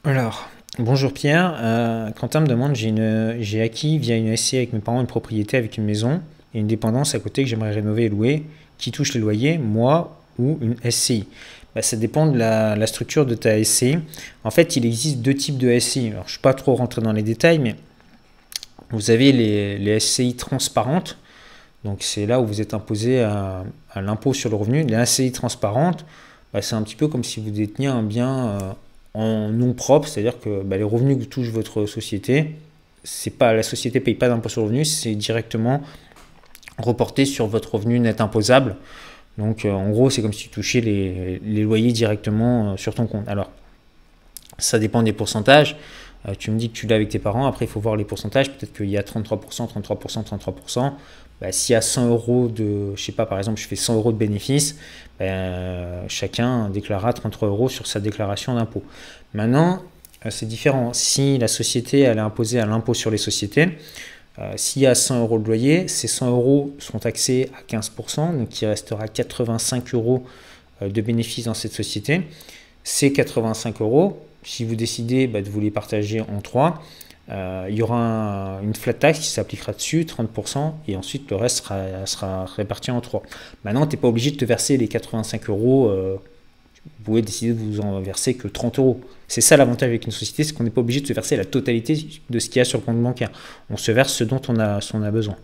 Alors, 0.04 0.50
bonjour 0.80 1.14
Pierre. 1.14 1.58
Euh, 1.60 2.12
Quentin 2.12 2.42
me 2.42 2.48
demande 2.48 2.76
j'ai 2.76 3.62
acquis 3.62 3.98
via 3.98 4.16
une 4.16 4.36
SCI 4.36 4.58
avec 4.58 4.74
mes 4.74 4.80
parents 4.80 5.02
une 5.02 5.08
propriété 5.08 5.58
avec 5.58 5.78
une 5.78 5.84
maison 5.84 6.22
et 6.54 6.60
une 6.60 6.68
dépendance 6.68 7.16
à 7.16 7.20
côté 7.20 7.44
que 7.44 7.50
j'aimerais 7.50 7.72
rénover 7.72 8.06
et 8.06 8.10
louer. 8.10 8.44
Qui 8.78 8.92
touche 8.92 9.14
les 9.14 9.20
loyers, 9.20 9.58
moi 9.58 10.20
ou 10.40 10.58
une 10.62 10.76
SCI 10.90 11.28
bah, 11.76 11.82
Ça 11.82 11.98
dépend 11.98 12.26
de 12.26 12.38
la, 12.38 12.88
structure 12.88 13.26
de 13.26 13.36
ta 13.36 13.64
SCI. 13.64 14.00
En 14.44 14.50
fait, 14.50 14.76
il 14.76 14.86
existe 14.86 15.20
deux 15.20 15.36
types 15.36 15.58
de 15.58 15.78
SCI. 15.78 16.10
Alors, 16.10 16.24
je 16.24 16.30
ne 16.30 16.32
suis 16.32 16.40
pas 16.40 16.54
trop 16.54 16.74
rentré 16.76 17.02
dans 17.02 17.14
les 17.14 17.22
détails, 17.22 17.60
mais 17.60 17.76
vous 18.90 19.12
avez 19.12 19.32
les, 19.32 20.00
SCI 20.00 20.36
transparentes. 20.36 21.18
Donc, 21.84 22.02
c'est 22.02 22.26
là 22.26 22.42
où 22.42 22.46
vous 22.48 22.60
êtes 22.60 22.74
imposé 22.74 23.22
à, 23.22 23.64
l'impôt 23.96 24.34
sur 24.34 24.50
le 24.50 24.56
revenu. 24.56 24.84
Les 24.84 25.06
SCI 25.06 25.32
transparentes, 25.32 26.06
bah, 26.54 26.64
c'est 26.64 26.76
un 26.76 26.82
petit 26.82 26.96
peu 26.96 27.08
comme 27.08 27.24
si 27.24 27.40
vous 27.40 27.52
déteniez 27.52 27.88
un 27.88 28.04
bien. 28.04 28.48
Euh, 28.48 28.60
en 29.14 29.50
nom 29.50 29.74
propre, 29.74 30.08
c'est-à-dire 30.08 30.40
que 30.40 30.64
bah, 30.64 30.78
les 30.78 30.84
revenus 30.84 31.18
que 31.18 31.24
touche 31.24 31.50
votre 31.50 31.86
société, 31.86 32.56
c'est 33.04 33.32
pas 33.32 33.54
la 33.54 33.64
société 33.64 34.00
paye 34.00 34.16
pas 34.16 34.30
d'impôt 34.30 34.50
sur 34.50 34.62
le 34.62 34.68
revenu, 34.68 34.86
c'est 34.86 35.16
directement 35.16 35.82
reporté 36.78 37.26
sur 37.26 37.48
votre 37.48 37.76
revenu 37.76 38.00
net 38.00 38.22
imposable. 38.22 38.78
Donc 39.38 39.66
euh, 39.66 39.72
en 39.72 39.90
gros, 39.90 40.10
c'est 40.10 40.22
comme 40.22 40.34
si 40.34 40.44
tu 40.44 40.50
touchais 40.50 40.82
les, 40.82 41.40
loyers 41.64 41.92
directement 41.92 42.74
euh, 42.74 42.78
sur 42.78 42.94
ton 42.94 43.08
compte. 43.08 43.28
Alors, 43.28 43.50
ça 44.58 44.80
dépend 44.80 45.04
des 45.04 45.14
pourcentages. 45.14 45.78
Euh, 46.28 46.34
tu 46.38 46.52
me 46.52 46.58
dis 46.58 46.70
que 46.70 46.76
tu 46.76 46.88
l'as 46.88 46.96
avec 46.96 47.10
tes 47.10 47.20
parents, 47.20 47.48
après 47.48 47.66
il 47.66 47.68
faut 47.68 47.80
voir 47.80 47.96
les 47.96 48.06
pourcentages. 48.06 48.52
Peut-être 48.52 48.74
qu'il 48.74 48.90
y 48.90 48.98
a 48.98 49.02
33%, 49.02 49.72
33%, 49.72 50.26
33%. 50.26 50.94
Bah, 51.42 51.52
S'il 51.52 51.74
y 51.74 51.76
a 51.76 51.82
100 51.82 52.10
euros 52.10 52.48
de, 52.48 52.96
je 52.96 53.04
sais 53.04 53.12
pas, 53.12 53.26
par 53.26 53.40
exemple, 53.40 53.60
je 53.60 53.68
fais 53.68 53.76
100 53.76 53.96
euros 53.96 54.12
de 54.12 54.18
bénéfices, 54.18 54.78
ben, 55.20 56.08
chacun 56.08 56.70
déclarera 56.70 57.14
33 57.14 57.50
euros 57.50 57.68
sur 57.68 57.88
sa 57.88 58.00
déclaration 58.00 58.56
d'impôt. 58.56 58.84
Maintenant, 59.34 59.82
euh, 60.26 60.30
c'est 60.30 60.46
différent. 60.46 60.94
Si 60.94 61.38
la 61.38 61.48
société 61.48 62.02
elle 62.02 62.18
est 62.18 62.22
imposée 62.22 62.60
à 62.60 62.66
l'impôt 62.66 62.94
sur 62.94 63.12
les 63.12 63.18
sociétés, 63.18 63.78
euh, 64.40 64.54
s'il 64.56 64.84
y 64.84 64.88
a 64.88 64.96
100 64.96 65.22
euros 65.22 65.40
de 65.40 65.46
loyer, 65.46 65.88
ces 65.88 66.08
100 66.08 66.30
euros 66.30 66.74
sont 66.80 67.00
taxés 67.00 67.50
à 67.58 67.64
15%, 67.64 68.38
donc 68.38 68.62
il 68.62 68.66
restera 68.68 69.08
85 69.08 69.94
euros 69.94 70.24
euh, 70.82 70.90
de 70.90 71.02
bénéfices 71.02 71.46
dans 71.46 71.54
cette 71.54 71.74
société. 71.74 72.22
Ces 72.84 73.12
85 73.12 73.82
euros, 73.82 74.20
si 74.44 74.64
vous 74.64 74.76
décidez 74.76 75.28
bah, 75.28 75.42
de 75.42 75.50
vous 75.50 75.60
les 75.60 75.72
partager 75.72 76.22
en 76.22 76.42
trois, 76.42 76.82
euh, 77.32 77.68
il 77.70 77.76
y 77.76 77.82
aura 77.82 78.60
une 78.62 78.76
flat 78.76 78.94
tax 78.94 79.20
qui 79.20 79.28
s'appliquera 79.28 79.72
dessus, 79.72 80.02
30%, 80.04 80.74
et 80.88 80.98
ensuite 80.98 81.30
le 81.30 81.38
reste 81.38 81.66
sera, 82.06 82.46
réparti 82.46 82.92
en 82.92 83.00
3. 83.00 83.24
Maintenant, 83.64 83.88
tu 83.88 83.96
n'es 83.96 84.02
pas 84.02 84.08
obligé 84.08 84.32
de 84.32 84.38
te 84.38 84.46
verser 84.46 84.78
les 84.78 84.88
85 84.88 85.50
euros. 85.50 85.90
Euh, 85.90 86.18
vous 86.84 87.04
pouvez 87.04 87.22
décider 87.22 87.54
de 87.54 87.60
vous 87.60 87.80
en 87.80 88.00
verser 88.02 88.34
que 88.34 88.48
30 88.48 88.80
euros. 88.80 89.00
C'est 89.28 89.42
ça 89.42 89.56
l'avantage 89.56 89.90
avec 89.90 90.06
une 90.06 90.12
société, 90.12 90.44
c'est 90.44 90.54
qu'on 90.54 90.64
n'est 90.64 90.72
pas 90.72 90.82
obligé 90.82 91.00
de 91.00 91.08
se 91.08 91.14
verser 91.14 91.38
la 91.38 91.46
totalité 91.46 92.08
de 92.30 92.40
ce 92.40 92.50
qu'il 92.50 92.58
y 92.58 92.62
a 92.62 92.66
sur 92.66 92.80
le 92.80 92.84
compte 92.84 93.02
bancaire. 93.02 93.32
On 93.70 93.78
se 93.78 93.92
verse 93.92 94.14
ce 94.14 94.24
dont 94.24 94.42
on 94.48 94.60
a, 94.60 94.80
on 94.94 95.04
a 95.04 95.12
besoin. 95.12 95.36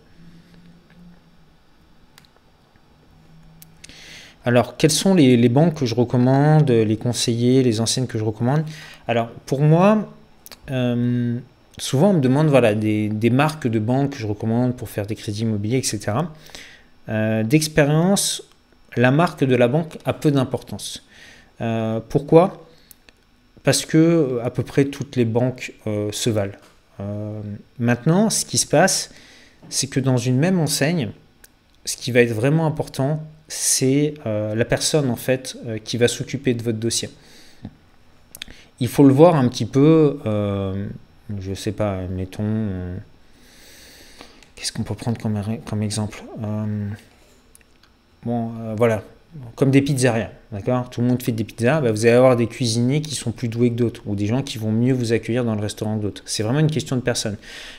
Alors, 4.44 4.76
quelles 4.76 4.90
sont 4.90 5.14
les, 5.14 5.48
banques 5.48 5.74
que 5.74 5.86
je 5.86 5.94
recommande, 5.94 6.70
les 6.70 6.96
conseillers, 6.96 7.62
les 7.62 7.80
anciennes 7.80 8.06
que 8.06 8.18
je 8.18 8.24
recommande? 8.24 8.64
Alors, 9.06 9.28
pour 9.46 9.60
moi, 9.60 10.10
euh, 10.70 11.38
souvent 11.78 12.10
on 12.10 12.14
me 12.14 12.20
demande 12.20 12.50
des, 12.78 13.30
marques 13.30 13.66
de 13.66 13.78
banque 13.78 14.10
que 14.10 14.18
je 14.18 14.26
recommande 14.26 14.76
pour 14.76 14.88
faire 14.88 15.06
des 15.06 15.14
crédits 15.14 15.42
immobiliers, 15.42 15.78
etc. 15.78 16.12
Euh, 17.08 17.42
d'expérience, 17.42 18.42
la 18.96 19.10
marque 19.10 19.44
de 19.44 19.56
la 19.56 19.68
banque 19.68 19.98
a 20.04 20.12
peu 20.12 20.30
d'importance. 20.30 21.04
Euh, 21.60 22.00
pourquoi? 22.08 22.66
Parce 23.62 23.84
que 23.84 23.98
euh, 23.98 24.44
à 24.44 24.50
peu 24.50 24.62
près 24.62 24.86
toutes 24.86 25.16
les 25.16 25.24
banques 25.24 25.72
se 26.12 26.30
valent. 26.30 26.58
maintenant, 27.78 28.30
ce 28.30 28.44
qui 28.44 28.58
se 28.58 28.66
passe, 28.66 29.10
c'est 29.68 29.86
que 29.86 30.00
dans 30.00 30.16
une 30.16 30.38
même 30.38 30.58
enseigne, 30.58 31.10
ce 31.84 31.96
qui 31.96 32.12
va 32.12 32.20
être 32.20 32.32
vraiment 32.32 32.66
important, 32.66 33.22
c'est 33.48 34.14
la 34.24 34.64
personne 34.64 35.08
en 35.10 35.16
fait 35.16 35.56
qui 35.84 35.96
va 35.96 36.08
s'occuper 36.08 36.54
de 36.54 36.62
votre 36.62 36.78
dossier. 36.78 37.08
Il 38.80 38.88
faut 38.88 39.04
le 39.04 39.14
voir 39.14 39.36
un 39.36 39.48
petit 39.48 39.64
peu 39.64 40.18
je 41.40 41.54
sais 41.54 41.72
pas, 41.72 42.00
mettons. 42.08 42.44
Euh, 42.44 42.96
qu'est-ce 44.56 44.72
qu'on 44.72 44.82
peut 44.82 44.94
prendre 44.94 45.18
comme, 45.18 45.40
comme 45.64 45.82
exemple 45.82 46.22
euh, 46.42 46.88
Bon, 48.24 48.50
euh, 48.60 48.74
voilà, 48.76 49.02
comme 49.54 49.70
des 49.70 49.82
pizzerias, 49.82 50.30
d'accord? 50.52 50.90
Tout 50.90 51.00
le 51.00 51.06
monde 51.06 51.22
fait 51.22 51.32
des 51.32 51.44
pizzas, 51.44 51.80
bah, 51.80 51.92
vous 51.92 52.06
allez 52.06 52.14
avoir 52.14 52.36
des 52.36 52.46
cuisiniers 52.46 53.00
qui 53.00 53.14
sont 53.14 53.30
plus 53.30 53.48
doués 53.48 53.70
que 53.70 53.76
d'autres, 53.76 54.02
ou 54.06 54.14
des 54.14 54.26
gens 54.26 54.42
qui 54.42 54.58
vont 54.58 54.72
mieux 54.72 54.92
vous 54.92 55.12
accueillir 55.12 55.44
dans 55.44 55.54
le 55.54 55.60
restaurant 55.60 55.96
que 55.98 56.02
d'autres. 56.02 56.22
C'est 56.26 56.42
vraiment 56.42 56.60
une 56.60 56.70
question 56.70 56.96
de 56.96 57.02
personne. 57.02 57.36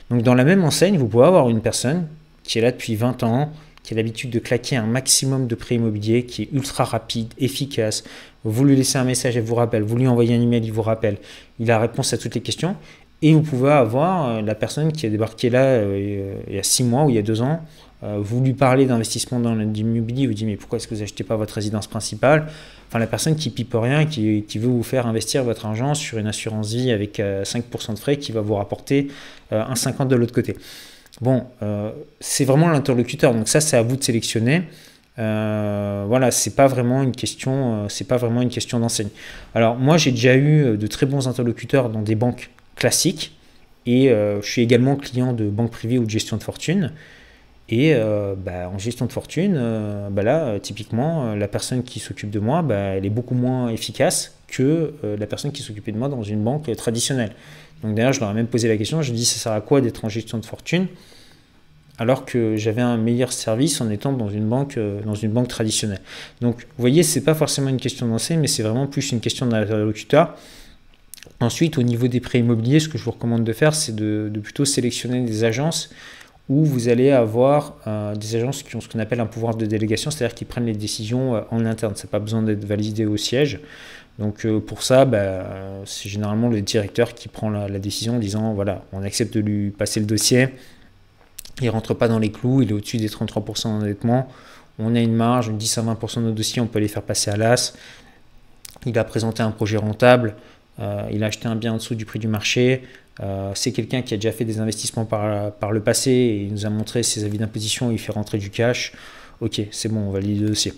Donc 0.10 0.22
dans 0.24 0.36
la 0.36 0.44
même 0.44 0.64
enseigne, 0.64 0.98
vous 0.98 1.08
pouvez 1.08 1.26
avoir 1.26 1.50
une 1.50 1.62
personne 1.62 2.08
qui 2.44 2.60
est 2.60 2.62
là 2.62 2.72
depuis 2.72 2.96
20 2.96 3.24
ans, 3.24 3.52
qui 3.84 3.94
a 3.94 3.98
l'habitude 3.98 4.30
de 4.30 4.40
claquer 4.40 4.76
un 4.76 4.86
maximum 4.86 5.48
de 5.48 5.56
prêts 5.56 5.76
immobiliers, 5.76 6.24
qui 6.26 6.44
est 6.44 6.50
ultra 6.54 6.84
rapide, 6.84 7.34
efficace. 7.40 8.04
Vous 8.44 8.64
lui 8.64 8.76
laissez 8.76 8.98
un 8.98 9.04
message, 9.04 9.36
elle 9.36 9.44
vous 9.44 9.56
rappelle. 9.56 9.84
Vous 9.84 9.96
lui 9.98 10.08
envoyez 10.08 10.36
un 10.36 10.42
email, 10.42 10.62
il 10.64 10.72
vous 10.72 10.82
rappelle. 10.82 11.18
Il 11.60 11.70
a 11.72 11.80
réponse 11.80 12.14
à 12.14 12.18
toutes 12.18 12.36
les 12.36 12.42
questions. 12.42 12.76
Et 13.22 13.34
vous 13.34 13.42
pouvez 13.42 13.72
avoir 13.72 14.30
euh, 14.30 14.42
la 14.42 14.56
personne 14.56 14.92
qui 14.92 15.06
a 15.06 15.10
débarqué 15.10 15.50
là 15.50 15.64
euh, 15.64 16.36
il 16.48 16.56
y 16.56 16.60
a 16.60 16.64
six 16.64 16.84
mois 16.84 17.04
ou 17.04 17.10
il 17.10 17.16
y 17.16 17.20
a 17.20 17.22
deux 17.22 17.42
ans, 17.42 17.62
euh, 18.04 18.18
vous 18.22 18.42
lui 18.42 18.54
parlez 18.54 18.86
d'investissement 18.86 19.42
dans 19.42 19.56
l'immobilier, 19.56 20.26
vous 20.26 20.34
dites 20.34 20.48
mais 20.48 20.56
pourquoi 20.56 20.78
est-ce 20.78 20.88
que 20.88 20.96
vous 20.96 21.02
n'achetez 21.02 21.26
pas 21.26 21.36
votre 21.36 21.54
résidence 21.54 21.88
principale? 21.88 22.48
Enfin 22.88 23.00
la 23.00 23.08
personne 23.08 23.36
qui 23.36 23.50
pipe 23.50 23.74
rien, 23.74 24.06
qui, 24.06 24.46
qui, 24.48 24.58
veut 24.58 24.70
vous 24.70 24.84
faire 24.84 25.06
investir 25.06 25.44
votre 25.44 25.66
argent 25.66 25.94
sur 25.94 26.18
une 26.18 26.28
assurance 26.28 26.74
vie 26.74 26.92
avec 26.92 27.20
5% 27.20 27.94
de 27.94 28.00
frais 28.00 28.18
qui 28.18 28.32
va 28.32 28.42
vous 28.42 28.56
rapporter 28.56 29.10
un 29.52 29.76
50 29.76 30.08
de 30.08 30.16
l'autre 30.16 30.34
côté. 30.34 30.58
Bon, 31.22 31.44
c'est 32.20 32.46
vraiment 32.46 32.68
l'interlocuteur, 32.68 33.36
donc 33.36 33.48
ça 33.48 33.62
c'est 33.62 33.78
à 33.78 33.84
vous 33.84 33.96
de 33.96 34.04
sélectionner. 34.04 34.64
Voilà, 35.18 36.32
c'est 36.32 36.56
pas 36.56 36.66
vraiment 36.66 37.04
une 37.04 37.12
question, 37.12 37.88
c'est 37.90 38.08
pas 38.08 38.18
vraiment 38.18 38.42
une 38.42 38.50
question 38.50 38.80
d'enseigne. 38.80 39.10
Alors 39.54 39.76
moi 39.76 39.98
j'ai 39.98 40.10
déjà 40.10 40.36
eu 40.36 40.76
de 40.76 40.88
très 40.88 41.06
bons 41.06 41.28
interlocuteurs 41.28 41.92
dans 41.92 42.02
des 42.02 42.16
banques 42.16 42.50
classique. 42.80 43.36
Et 43.86 44.10
euh, 44.10 44.42
je 44.42 44.50
suis 44.50 44.62
également 44.62 44.96
client 44.96 45.34
de 45.34 45.46
banque 45.46 45.72
privée 45.72 46.00
ou 46.00 46.06
de 46.06 46.10
gestion 46.10 46.38
de 46.38 46.44
fortune. 46.44 46.94
Et 47.70 47.94
euh, 47.94 48.34
bah, 48.36 48.70
en 48.74 48.80
gestion 48.80 49.06
de 49.06 49.12
fortune, 49.12 49.56
euh, 49.56 50.10
bah 50.10 50.24
là, 50.24 50.60
typiquement, 50.60 51.36
la 51.36 51.48
personne 51.48 51.84
qui 51.84 52.00
s'occupe 52.00 52.32
de 52.32 52.40
moi, 52.40 52.64
bah, 52.64 52.76
elle 52.76 53.06
est 53.06 53.12
beaucoup 53.12 53.36
moins 53.36 53.70
efficace 53.70 54.36
que 54.48 54.94
la 55.04 55.28
personne 55.28 55.52
qui 55.52 55.62
s'occupait 55.62 55.92
de 55.92 55.98
moi 55.98 56.10
dans 56.10 56.24
une 56.24 56.44
banque 56.44 56.76
traditionnelle. 56.76 57.34
Donc 57.84 57.94
d'ailleurs, 57.94 58.14
je 58.14 58.20
leur 58.20 58.32
ai 58.32 58.34
même 58.34 58.48
posé 58.48 58.68
la 58.68 58.78
question, 58.78 59.04
je 59.04 59.12
me 59.12 59.16
dis, 59.16 59.26
ça 59.26 59.38
sert 59.38 59.52
à 59.52 59.62
quoi 59.62 59.80
d'être 59.80 60.04
en 60.04 60.10
gestion 60.10 60.40
de 60.40 60.46
fortune 60.46 60.88
alors 62.00 62.26
que 62.26 62.56
j'avais 62.56 62.82
un 62.82 62.98
meilleur 62.98 63.32
service 63.32 63.82
en 63.82 63.90
étant 63.92 64.14
dans 64.14 64.30
une 64.30 64.48
banque, 64.48 64.80
dans 65.06 65.14
une 65.14 65.32
banque 65.32 65.50
traditionnelle? 65.50 66.02
Donc 66.42 66.62
vous 66.62 66.82
voyez, 66.82 67.04
c'est 67.04 67.22
pas 67.22 67.36
forcément 67.36 67.70
une 67.70 67.80
question 67.80 68.08
d'enseigne, 68.08 68.40
mais 68.40 68.48
c'est 68.48 68.64
vraiment 68.64 68.88
plus 68.88 69.12
une 69.12 69.20
question 69.20 69.46
d'interlocuteur. 69.46 70.36
Ensuite, 71.42 71.78
au 71.78 71.84
niveau 71.84 72.08
des 72.08 72.20
prêts 72.20 72.40
immobiliers, 72.40 72.80
ce 72.80 72.90
que 72.90 72.98
je 72.98 73.04
vous 73.04 73.12
recommande 73.12 73.44
de 73.44 73.54
faire, 73.54 73.74
c'est 73.74 73.96
de, 73.96 74.30
plutôt 74.44 74.66
sélectionner 74.66 75.22
des 75.22 75.44
agences 75.44 75.90
où 76.50 76.66
vous 76.66 76.90
allez 76.90 77.12
avoir 77.12 77.76
euh, 77.86 78.16
des 78.16 78.36
agences 78.36 78.64
qui 78.64 78.76
ont 78.76 78.82
ce 78.82 78.90
qu'on 78.90 79.00
appelle 79.00 79.20
un 79.20 79.28
pouvoir 79.28 79.56
de 79.56 79.66
délégation, 79.68 80.10
c'est-à-dire 80.10 80.36
qui 80.36 80.46
prennent 80.46 80.66
les 80.66 80.74
décisions 80.74 81.36
euh, 81.36 81.42
en 81.52 81.64
interne. 81.64 81.96
Ça 81.96 82.08
n'a 82.08 82.12
pas 82.12 82.20
besoin 82.20 82.42
d'être 82.42 82.66
validé 82.66 83.06
au 83.06 83.18
siège. 83.18 83.60
Donc 84.18 84.46
euh, 84.46 84.60
pour 84.60 84.84
ça, 84.84 85.06
bah, 85.06 85.46
c'est 85.86 86.10
généralement 86.10 86.50
le 86.50 86.62
directeur 86.62 87.14
qui 87.14 87.30
prend 87.30 87.50
la, 87.50 87.80
décision 87.80 88.16
en 88.16 88.20
disant, 88.20 88.54
voilà, 88.54 88.84
on 88.92 89.04
accepte 89.04 89.34
de 89.34 89.40
lui 89.40 89.70
passer 89.70 90.00
le 90.00 90.06
dossier, 90.06 90.50
il 91.62 91.68
ne 91.68 91.72
rentre 91.72 91.94
pas 91.94 92.08
dans 92.08 92.20
les 92.20 92.32
clous, 92.32 92.64
il 92.64 92.72
est 92.72 92.74
au-dessus 92.74 92.98
des 92.98 93.08
33% 93.08 93.64
d'endettement, 93.64 94.28
on 94.78 94.96
a 94.96 95.00
une 95.00 95.16
marge, 95.16 95.52
10 95.52 95.78
à 95.78 95.82
20% 95.84 96.18
de 96.18 96.22
nos 96.24 96.32
dossiers, 96.32 96.62
on 96.62 96.68
peut 96.68 96.80
les 96.80 96.88
faire 96.90 97.04
passer 97.04 97.32
à 97.32 97.38
l'AS, 97.38 97.76
il 98.86 98.98
a 98.98 99.04
présenté 99.06 99.42
un 99.42 99.52
projet 99.52 99.78
rentable, 99.78 100.36
il 101.12 101.24
a 101.24 101.28
acheté 101.28 101.48
un 101.48 101.56
bien 101.56 101.74
en 101.74 101.78
dessous 101.78 101.96
du 101.96 102.06
prix 102.06 102.20
du 102.20 102.28
marché. 102.28 102.84
Euh, 103.22 103.52
c'est 103.54 103.72
quelqu'un 103.72 104.02
qui 104.02 104.14
a 104.14 104.18
déjà 104.18 104.32
fait 104.32 104.46
des 104.46 104.60
investissements 104.60 105.06
par, 105.06 105.72
le 105.72 105.82
passé 105.82 106.12
et 106.12 106.44
il 106.44 106.54
nous 106.54 106.66
a 106.66 106.70
montré 106.70 107.04
ses 107.04 107.26
avis 107.26 107.38
d'imposition, 107.38 107.92
il 107.92 108.00
fait 108.00 108.12
rentrer 108.12 108.38
du 108.38 108.50
cash. 108.50 108.94
Ok, 109.42 109.62
c'est 109.72 109.90
bon, 109.90 110.00
on 110.00 110.12
valide 110.12 110.42
le 110.42 110.48
dossier. 110.50 110.74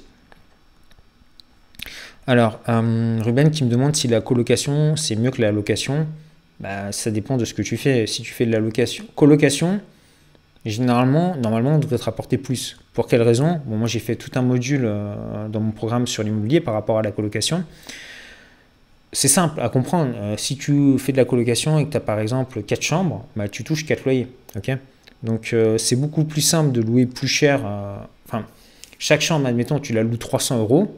Alors, 2.28 2.60
euh, 2.70 3.20
Ruben 3.22 3.52
qui 3.52 3.64
me 3.64 3.70
demande 3.70 3.96
si 3.96 4.08
la 4.08 4.22
colocation 4.22 4.96
c'est 4.96 5.16
mieux 5.16 5.32
que 5.32 5.42
la 5.42 5.52
location. 5.52 6.08
bah, 6.60 6.92
ça 6.92 7.12
dépend 7.12 7.38
de 7.38 7.46
ce 7.46 7.54
que 7.54 7.62
tu 7.62 7.78
fais. 7.78 8.08
Si 8.08 8.22
tu 8.22 8.32
fais 8.32 8.46
de 8.46 8.52
la 8.52 8.60
location, 8.60 9.06
colocation, 9.16 9.80
généralement, 10.66 11.36
normalement, 11.36 11.76
on 11.76 11.80
devrait 11.80 11.98
te 11.98 12.04
rapporter 12.04 12.38
plus. 12.38 12.78
Pour 12.94 13.08
quelle 13.08 13.22
raison? 13.22 13.62
Bon, 13.66 13.78
Moi, 13.78 13.88
j'ai 13.88 14.00
fait 14.00 14.16
tout 14.16 14.32
un 14.36 14.42
module 14.42 14.84
euh, 14.86 15.48
dans 15.48 15.60
mon 15.60 15.72
programme 15.72 16.08
sur 16.08 16.24
l'immobilier 16.24 16.60
par 16.60 16.74
rapport 16.74 16.98
à 17.00 17.02
la 17.02 17.12
colocation. 17.12 17.64
C'est 19.14 19.28
simple 19.28 19.60
à 19.60 19.70
comprendre. 19.70 20.14
Euh, 20.16 20.36
si 20.38 20.58
tu 20.58 20.98
fais 20.98 21.12
de 21.12 21.18
la 21.18 21.26
colocation 21.26 21.78
et 21.80 21.86
que 21.86 21.92
tu 21.92 21.98
as 21.98 22.02
par 22.02 22.20
exemple 22.20 22.64
4 22.64 22.82
chambres, 22.82 23.26
bah, 23.36 23.48
tu 23.48 23.64
touches 23.64 23.86
4 23.86 24.06
loyers. 24.06 24.28
Donc, 25.24 25.52
euh, 25.54 25.78
c'est 25.78 25.96
beaucoup 25.96 26.24
plus 26.24 26.42
simple 26.42 26.72
de 26.72 26.82
louer 26.82 27.06
plus 27.06 27.28
cher. 27.28 27.62
Enfin, 28.28 28.46
chaque 28.98 29.22
chambre, 29.22 29.46
admettons, 29.48 29.80
tu 29.80 29.94
la 29.94 30.04
loues 30.04 30.18
300 30.18 30.60
euros. 30.60 30.98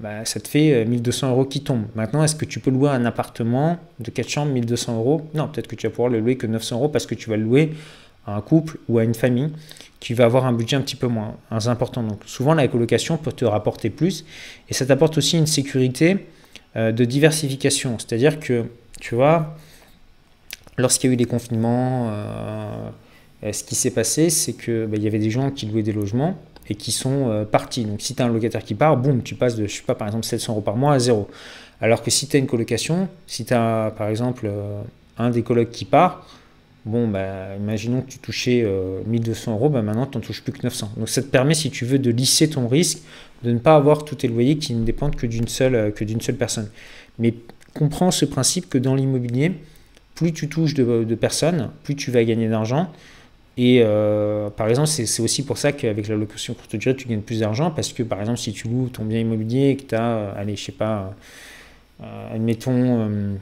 Bah, 0.00 0.24
ça 0.24 0.40
te 0.40 0.48
fait 0.48 0.84
1200 0.84 1.30
euros 1.30 1.44
qui 1.44 1.62
tombent. 1.62 1.86
Maintenant, 1.94 2.24
est-ce 2.24 2.34
que 2.34 2.44
tu 2.44 2.58
peux 2.58 2.70
louer 2.70 2.90
un 2.90 3.04
appartement 3.04 3.78
de 4.00 4.10
4 4.10 4.28
chambres 4.28 4.52
1200 4.52 4.96
euros? 4.96 5.22
Non, 5.34 5.48
peut-être 5.48 5.68
que 5.68 5.76
tu 5.76 5.86
vas 5.86 5.90
pouvoir 5.90 6.08
le 6.08 6.18
louer 6.18 6.36
que 6.36 6.46
900 6.46 6.76
euros 6.76 6.88
parce 6.88 7.06
que 7.06 7.14
tu 7.14 7.30
vas 7.30 7.36
le 7.36 7.44
louer 7.44 7.74
à 8.26 8.36
un 8.36 8.40
couple 8.40 8.78
ou 8.88 8.98
à 8.98 9.04
une 9.04 9.14
famille 9.14 9.50
qui 10.00 10.14
va 10.14 10.24
avoir 10.24 10.46
un 10.46 10.52
budget 10.52 10.76
un 10.76 10.80
petit 10.80 10.96
peu 10.96 11.06
moins 11.06 11.36
important. 11.66 12.02
Donc 12.02 12.22
souvent 12.26 12.54
la 12.54 12.66
colocation 12.66 13.16
peut 13.16 13.32
te 13.32 13.44
rapporter 13.44 13.88
plus 13.88 14.24
et 14.68 14.74
ça 14.74 14.84
t'apporte 14.84 15.16
aussi 15.18 15.38
une 15.38 15.46
sécurité 15.46 16.12
euh, 16.12 16.16
de 16.74 17.04
diversification. 17.04 17.98
C'est-à-dire 17.98 18.40
que 18.40 18.64
tu 19.00 19.14
vois, 19.14 19.56
lorsqu'il 20.78 21.10
y 21.10 21.12
a 21.12 21.14
eu 21.14 21.16
les 21.16 21.24
confinements, 21.24 22.10
euh, 22.10 23.52
ce 23.52 23.64
qui 23.64 23.74
s'est 23.74 23.90
passé, 23.90 24.30
c'est 24.30 24.52
qu'il 24.52 24.86
bah, 24.86 24.96
y 24.96 25.06
avait 25.06 25.18
des 25.18 25.30
gens 25.30 25.50
qui 25.50 25.66
louaient 25.66 25.82
des 25.82 25.92
logements 25.92 26.38
et 26.68 26.74
qui 26.74 26.92
sont 26.92 27.28
euh, 27.28 27.44
partis. 27.44 27.84
Donc 27.84 28.00
si 28.00 28.14
tu 28.14 28.22
as 28.22 28.26
un 28.26 28.32
locataire 28.32 28.62
qui 28.62 28.74
part, 28.74 28.96
boum, 28.96 29.22
tu 29.22 29.34
passes 29.34 29.56
de, 29.56 29.66
je 29.66 29.74
sais 29.74 29.82
pas, 29.82 29.94
par 29.94 30.06
exemple 30.06 30.24
700 30.24 30.52
euros 30.52 30.62
par 30.62 30.76
mois 30.76 30.94
à 30.94 30.98
zéro. 30.98 31.28
Alors 31.80 32.02
que 32.02 32.10
si 32.10 32.28
tu 32.28 32.36
as 32.36 32.38
une 32.38 32.46
colocation, 32.46 33.08
si 33.26 33.44
tu 33.44 33.54
as 33.54 33.92
par 33.98 34.08
exemple 34.08 34.48
un 35.18 35.30
des 35.30 35.42
colocs 35.42 35.70
qui 35.70 35.84
part, 35.84 36.26
Bon, 36.84 37.06
bah, 37.06 37.54
imaginons 37.56 38.00
que 38.00 38.10
tu 38.10 38.18
touchais 38.18 38.66
1200 39.06 39.52
euh, 39.52 39.54
euros, 39.54 39.68
bah, 39.68 39.82
maintenant 39.82 40.06
tu 40.06 40.18
n'en 40.18 40.22
touches 40.22 40.42
plus 40.42 40.52
que 40.52 40.62
900. 40.64 40.92
Donc 40.96 41.08
ça 41.08 41.22
te 41.22 41.28
permet, 41.28 41.54
si 41.54 41.70
tu 41.70 41.84
veux, 41.84 41.98
de 41.98 42.10
lisser 42.10 42.50
ton 42.50 42.66
risque, 42.66 42.98
de 43.44 43.52
ne 43.52 43.58
pas 43.58 43.76
avoir 43.76 44.04
tous 44.04 44.16
tes 44.16 44.28
loyers 44.28 44.58
qui 44.58 44.74
ne 44.74 44.84
dépendent 44.84 45.14
que 45.14 45.26
d'une 45.26 45.46
seule, 45.46 45.74
euh, 45.76 46.20
seule 46.20 46.36
personne. 46.36 46.68
Mais 47.20 47.34
comprends 47.72 48.10
ce 48.10 48.24
principe 48.24 48.68
que 48.68 48.78
dans 48.78 48.96
l'immobilier, 48.96 49.52
plus 50.16 50.32
tu 50.32 50.48
touches 50.48 50.74
de, 50.74 51.14
personnes, 51.14 51.70
plus 51.84 51.94
tu 51.94 52.10
vas 52.10 52.24
gagner 52.24 52.48
d'argent. 52.48 52.90
Et 53.56 53.80
euh, 53.82 54.50
par 54.50 54.68
exemple, 54.68 54.88
c'est 54.88 55.22
aussi 55.22 55.44
pour 55.44 55.58
ça 55.58 55.72
qu'avec 55.72 56.08
la 56.08 56.16
location 56.16 56.54
courte 56.54 56.74
durée, 56.74 56.96
tu 56.96 57.06
gagnes 57.06 57.20
plus 57.20 57.40
d'argent 57.40 57.70
parce 57.70 57.92
que 57.92 58.02
par 58.02 58.20
exemple, 58.20 58.38
si 58.38 58.52
tu 58.52 58.66
loues 58.66 58.88
ton 58.88 59.04
bien 59.04 59.20
immobilier 59.20 59.70
et 59.70 59.76
que 59.76 59.82
tu 59.84 59.94
as, 59.94 60.30
allez, 60.32 60.56
je 60.56 60.64
sais 60.64 60.72
pas, 60.72 61.14
admettons 62.32 63.38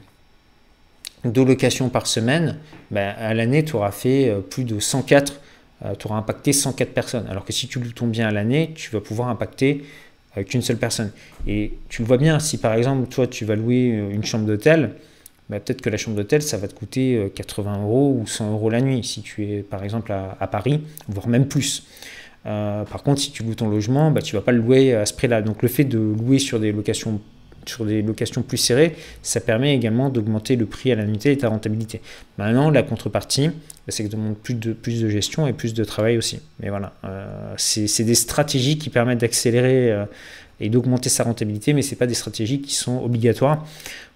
deux 1.25 1.45
locations 1.45 1.89
par 1.89 2.07
semaine, 2.07 2.57
ben, 2.89 3.13
à 3.17 3.33
l'année, 3.33 3.63
tu 3.63 3.75
auras 3.75 3.91
fait 3.91 4.29
euh, 4.29 4.39
plus 4.39 4.63
de 4.63 4.79
104, 4.79 5.39
euh, 5.85 5.93
tu 5.97 6.07
auras 6.07 6.17
impacté 6.17 6.53
104 6.53 6.93
personnes. 6.93 7.27
Alors 7.29 7.45
que 7.45 7.53
si 7.53 7.67
tu 7.67 7.79
loues 7.79 7.91
ton 7.91 8.07
bien 8.07 8.27
à 8.27 8.31
l'année, 8.31 8.71
tu 8.75 8.91
vas 8.91 9.01
pouvoir 9.01 9.29
impacter 9.29 9.83
euh, 10.37 10.43
qu'une 10.43 10.61
seule 10.61 10.77
personne. 10.77 11.11
Et 11.47 11.73
tu 11.89 12.01
le 12.01 12.07
vois 12.07 12.17
bien, 12.17 12.39
si 12.39 12.57
par 12.57 12.73
exemple, 12.73 13.07
toi, 13.07 13.27
tu 13.27 13.45
vas 13.45 13.55
louer 13.55 13.85
une 13.85 14.23
chambre 14.23 14.45
d'hôtel, 14.45 14.95
ben, 15.49 15.59
peut-être 15.59 15.81
que 15.81 15.89
la 15.89 15.97
chambre 15.97 16.17
d'hôtel, 16.17 16.41
ça 16.41 16.57
va 16.57 16.67
te 16.67 16.73
coûter 16.73 17.31
80 17.35 17.83
euros 17.83 18.17
ou 18.19 18.25
100 18.25 18.53
euros 18.53 18.69
la 18.69 18.81
nuit, 18.81 19.03
si 19.03 19.21
tu 19.21 19.45
es 19.45 19.63
par 19.63 19.83
exemple 19.83 20.13
à, 20.13 20.47
Paris, 20.47 20.81
voire 21.09 21.27
même 21.27 21.45
plus. 21.45 21.83
par 22.45 23.03
contre, 23.03 23.19
si 23.19 23.31
tu 23.31 23.43
loues 23.43 23.55
ton 23.55 23.67
logement, 23.67 24.11
ben, 24.11 24.21
tu 24.21 24.33
ne 24.33 24.39
vas 24.39 24.45
pas 24.45 24.53
le 24.53 24.59
louer 24.59 24.95
à 24.95 25.05
ce 25.05 25.13
prix-là. 25.13 25.41
Donc 25.41 25.61
le 25.61 25.67
fait 25.67 25.83
de 25.83 25.97
louer 25.97 26.39
sur 26.39 26.57
des 26.57 26.71
locations 26.71 27.19
sur 27.65 27.85
des 27.85 28.01
locations 28.01 28.41
plus 28.41 28.57
serrées, 28.57 28.95
ça 29.21 29.39
permet 29.39 29.75
également 29.75 30.09
d'augmenter 30.09 30.55
le 30.55 30.65
prix 30.65 30.91
à 30.91 30.95
l'unité 30.95 31.31
et 31.31 31.37
ta 31.37 31.49
rentabilité. 31.49 32.01
Maintenant, 32.37 32.69
la 32.69 32.83
contrepartie, 32.83 33.51
c'est 33.87 34.03
que 34.03 34.09
ça 34.09 34.17
demande 34.17 34.37
plus 34.37 34.55
de, 34.55 34.73
plus 34.73 35.01
de 35.01 35.09
gestion 35.09 35.47
et 35.47 35.53
plus 35.53 35.73
de 35.73 35.83
travail 35.83 36.17
aussi. 36.17 36.39
Mais 36.59 36.69
voilà, 36.69 36.93
euh, 37.03 37.53
c'est 37.57 38.03
des 38.03 38.15
stratégies 38.15 38.77
qui 38.77 38.89
permettent 38.89 39.21
d'accélérer 39.21 39.91
euh, 39.91 40.05
et 40.59 40.69
d'augmenter 40.69 41.09
sa 41.09 41.23
rentabilité, 41.23 41.73
mais 41.73 41.81
ce 41.81 41.95
pas 41.95 42.07
des 42.07 42.13
stratégies 42.13 42.61
qui 42.61 42.75
sont 42.75 43.03
obligatoires. 43.03 43.65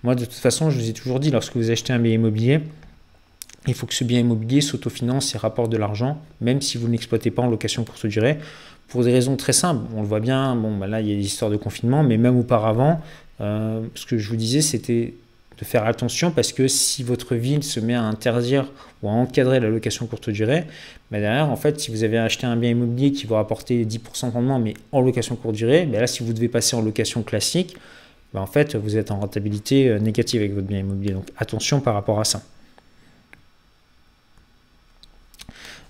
Moi, 0.04 0.16
de 0.16 0.26
toute 0.26 0.34
façon, 0.34 0.70
je 0.70 0.80
vous 0.80 0.90
ai 0.90 0.94
toujours 0.94 1.20
dit, 1.20 1.32
lorsque 1.32 1.56
vous 1.56 1.72
achetez 1.72 1.92
un 1.92 2.00
bien 2.00 2.14
immobilier, 2.14 2.62
il 3.68 3.74
faut 3.74 3.88
que 3.88 3.96
ce 3.96 4.04
bien 4.04 4.20
immobilier 4.20 4.62
s'autofinance 4.62 5.34
et 5.34 5.38
rapporte 5.40 5.72
de 5.72 5.78
l'argent, 5.78 6.22
même 6.42 6.62
si 6.62 6.78
vous 6.78 6.88
ne 6.88 6.92
l'exploitez 6.92 7.32
pas 7.32 7.42
en 7.42 7.48
location 7.48 7.84
courte 7.84 8.06
durée, 8.06 8.38
pour 8.88 9.04
des 9.04 9.12
raisons 9.12 9.36
très 9.36 9.54
simples. 9.54 9.82
On 9.96 10.02
le 10.02 10.08
voit 10.08 10.20
bien, 10.20 10.56
bon, 10.56 10.78
bah 10.78 10.86
là, 10.88 11.02
il 11.02 11.10
y 11.10 11.12
a 11.12 11.16
des 11.16 11.26
histoires 11.26 11.50
de 11.50 11.58
confinement, 11.58 12.04
mais 12.04 12.18
même 12.18 12.38
auparavant, 12.38 13.02
euh, 13.42 13.82
ce 13.96 14.06
que 14.06 14.18
je 14.18 14.30
vous 14.30 14.36
disais, 14.36 14.62
c'était 14.62 15.14
de 15.58 15.66
faire 15.66 15.86
attention 15.86 16.32
parce 16.32 16.52
que 16.52 16.68
si 16.68 17.04
votre 17.04 17.36
ville 17.36 17.64
se 17.64 17.80
met 17.80 17.94
à 17.94 18.02
interdire 18.02 18.70
ou 19.02 19.10
à 19.10 19.12
encadrer 19.12 19.60
la 19.60 19.70
location 19.70 20.06
courte 20.06 20.30
durée, 20.30 20.66
bah 21.12 21.20
derrière, 21.20 21.50
en 21.50 21.56
fait, 21.56 21.80
si 21.80 21.92
vous 21.92 22.04
avez 22.04 22.18
acheté 22.18 22.46
un 22.46 22.58
bien 22.58 22.72
immobilier 22.72 23.12
qui 23.12 23.26
vous 23.26 23.36
rapportait 23.36 23.84
10% 23.84 24.28
de 24.28 24.32
rendement, 24.32 24.60
mais 24.60 24.74
en 24.92 25.02
location 25.02 25.36
courte 25.36 25.56
durée, 25.56 25.86
bah 25.86 26.00
là, 26.00 26.08
si 26.08 26.24
vous 26.24 26.34
devez 26.34 26.50
passer 26.50 26.76
en 26.76 26.82
location 26.82 27.24
classique, 27.24 27.78
bah 28.34 28.42
en 28.42 28.48
fait, 28.48 28.76
vous 28.76 28.98
êtes 28.98 29.12
en 29.12 29.20
rentabilité 29.20 29.88
euh, 29.90 30.00
négative 30.00 30.42
avec 30.42 30.54
votre 30.54 30.68
bien 30.68 30.80
immobilier. 30.80 31.14
Donc 31.14 31.28
attention 31.38 31.80
par 31.80 31.94
rapport 31.94 32.20
à 32.20 32.26
ça. 32.26 32.42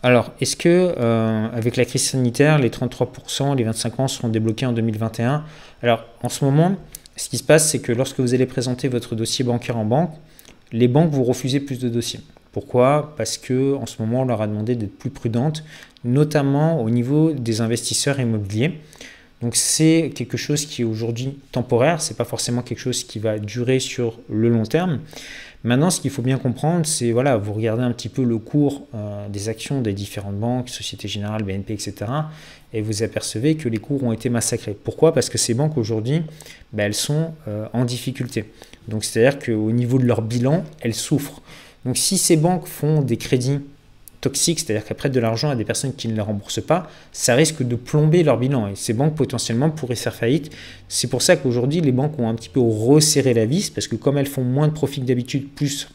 Alors, 0.04 0.32
est-ce 0.40 0.56
que 0.56 0.94
euh, 1.00 1.48
avec 1.52 1.78
la 1.78 1.86
crise 1.86 2.08
sanitaire, 2.08 2.60
les 2.60 2.70
33%, 2.70 3.56
les 3.56 3.64
25 3.64 4.00
ans 4.00 4.08
seront 4.08 4.28
débloqués 4.28 4.68
en 4.68 4.74
2021 4.74 5.44
Alors, 5.82 6.06
en 6.22 6.30
ce 6.30 6.46
moment, 6.46 6.76
ce 7.16 7.30
qui 7.30 7.38
se 7.38 7.44
passe, 7.44 7.70
c'est 7.70 7.80
que 7.80 7.92
lorsque 7.92 8.20
vous 8.20 8.34
allez 8.34 8.46
présenter 8.46 8.88
votre 8.88 9.16
dossier 9.16 9.46
bancaire 9.46 9.78
en 9.78 9.86
banque, 9.86 10.12
les 10.72 10.88
banques 10.88 11.12
vous 11.12 11.24
refusez 11.24 11.60
plus 11.60 11.80
de 11.80 11.90
dossiers. 11.90 12.20
Pourquoi? 12.52 13.14
Parce 13.18 13.38
que 13.38 13.76
en 13.76 13.86
ce 13.86 14.02
moment, 14.02 14.22
on 14.22 14.26
leur 14.26 14.42
a 14.42 14.48
demandé 14.48 14.76
d'être 14.76 14.98
plus 14.98 15.10
prudentes, 15.10 15.64
notamment 16.04 16.82
au 16.82 16.90
niveau 16.90 17.32
des 17.32 17.62
investisseurs 17.62 18.20
immobiliers. 18.20 18.80
Donc 19.42 19.56
c'est 19.56 20.12
quelque 20.16 20.38
chose 20.38 20.66
qui 20.66 20.82
est 20.82 20.86
aujourd'hui 20.86 21.38
temporaire, 21.52 22.02
c'est 22.02 22.16
pas 22.16 22.24
forcément 22.24 22.62
quelque 22.62 22.80
chose 22.80 23.04
qui 23.04 23.20
va 23.20 23.38
durer 23.38 23.80
sur 23.80 24.18
le 24.30 24.50
long 24.50 24.64
terme. 24.64 25.02
Maintenant, 25.64 25.90
ce 25.90 26.00
qu'il 26.00 26.12
faut 26.12 26.22
bien 26.22 26.38
comprendre, 26.38 26.86
c'est 26.86 27.12
voilà, 27.12 27.38
vous 27.38 27.52
regardez 27.52 27.84
un 27.84 27.92
petit 27.92 28.08
peu 28.08 28.24
le 28.24 28.38
cours 28.38 28.88
euh, 28.94 29.28
des 29.30 29.50
actions 29.50 29.82
des 29.82 29.94
différentes 29.94 30.38
banques, 30.38 30.70
Société 30.70 31.08
Générale, 31.08 31.44
BNP, 31.44 31.74
etc 31.74 32.06
et 32.76 32.82
vous 32.82 33.04
apercevez 33.04 33.56
que 33.56 33.70
les 33.70 33.78
cours 33.78 34.04
ont 34.04 34.12
été 34.12 34.30
massacrés. 34.30 34.78
Pourquoi? 34.84 35.14
Parce 35.14 35.30
que 35.30 35.38
ces 35.38 35.54
banques 35.54 35.78
aujourd'hui, 35.78 36.22
ben, 36.74 36.84
elles 36.84 36.94
sont 36.94 37.34
euh, 37.48 37.68
en 37.72 37.86
difficulté. 37.86 38.52
Donc 38.90 39.06
c'est-à-dire 39.06 39.40
qu'au 39.40 39.72
niveau 39.72 39.98
de 39.98 40.04
leur 40.04 40.22
bilan, 40.22 40.64
elles 40.82 40.94
souffrent. 40.94 41.42
Donc 41.86 41.98
si 41.98 42.18
ces 42.18 42.36
banques 42.36 42.68
font 42.68 43.02
des 43.02 43.16
crédits 43.16 43.60
toxiques, 44.20 44.60
c'est-à-dire 44.60 44.84
qu'elles 44.84 44.98
prêtent 44.98 45.14
de 45.14 45.22
l'argent 45.22 45.50
à 45.50 45.56
des 45.56 45.64
personnes 45.64 45.94
qui 45.94 46.10
ne 46.10 46.16
les 46.16 46.22
remboursent 46.22 46.66
pas, 46.66 46.90
ça 47.14 47.34
risque 47.34 47.64
de 47.64 47.76
plomber 47.78 48.24
leur 48.24 48.38
bilan 48.38 48.68
et 48.68 48.76
ces 48.76 48.92
banques 48.92 49.16
potentiellement 49.16 49.70
pourraient 49.70 49.96
faire 49.96 50.14
faillite. 50.14 50.52
C'est 50.90 51.08
pour 51.08 51.22
ça 51.22 51.38
qu'aujourd'hui 51.38 51.80
les 51.80 51.94
banques 51.94 52.20
ont 52.20 52.28
un 52.28 52.36
petit 52.36 52.50
peu 52.50 52.60
resserré 52.60 53.34
la 53.34 53.46
vis 53.46 53.70
parce 53.70 53.88
que 53.88 53.96
comme 53.96 54.18
elles 54.18 54.28
font 54.28 54.44
moins 54.44 54.68
de 54.68 54.74
profits 54.74 55.00
que 55.00 55.06
d'habitude, 55.06 55.48
plus 55.56 55.88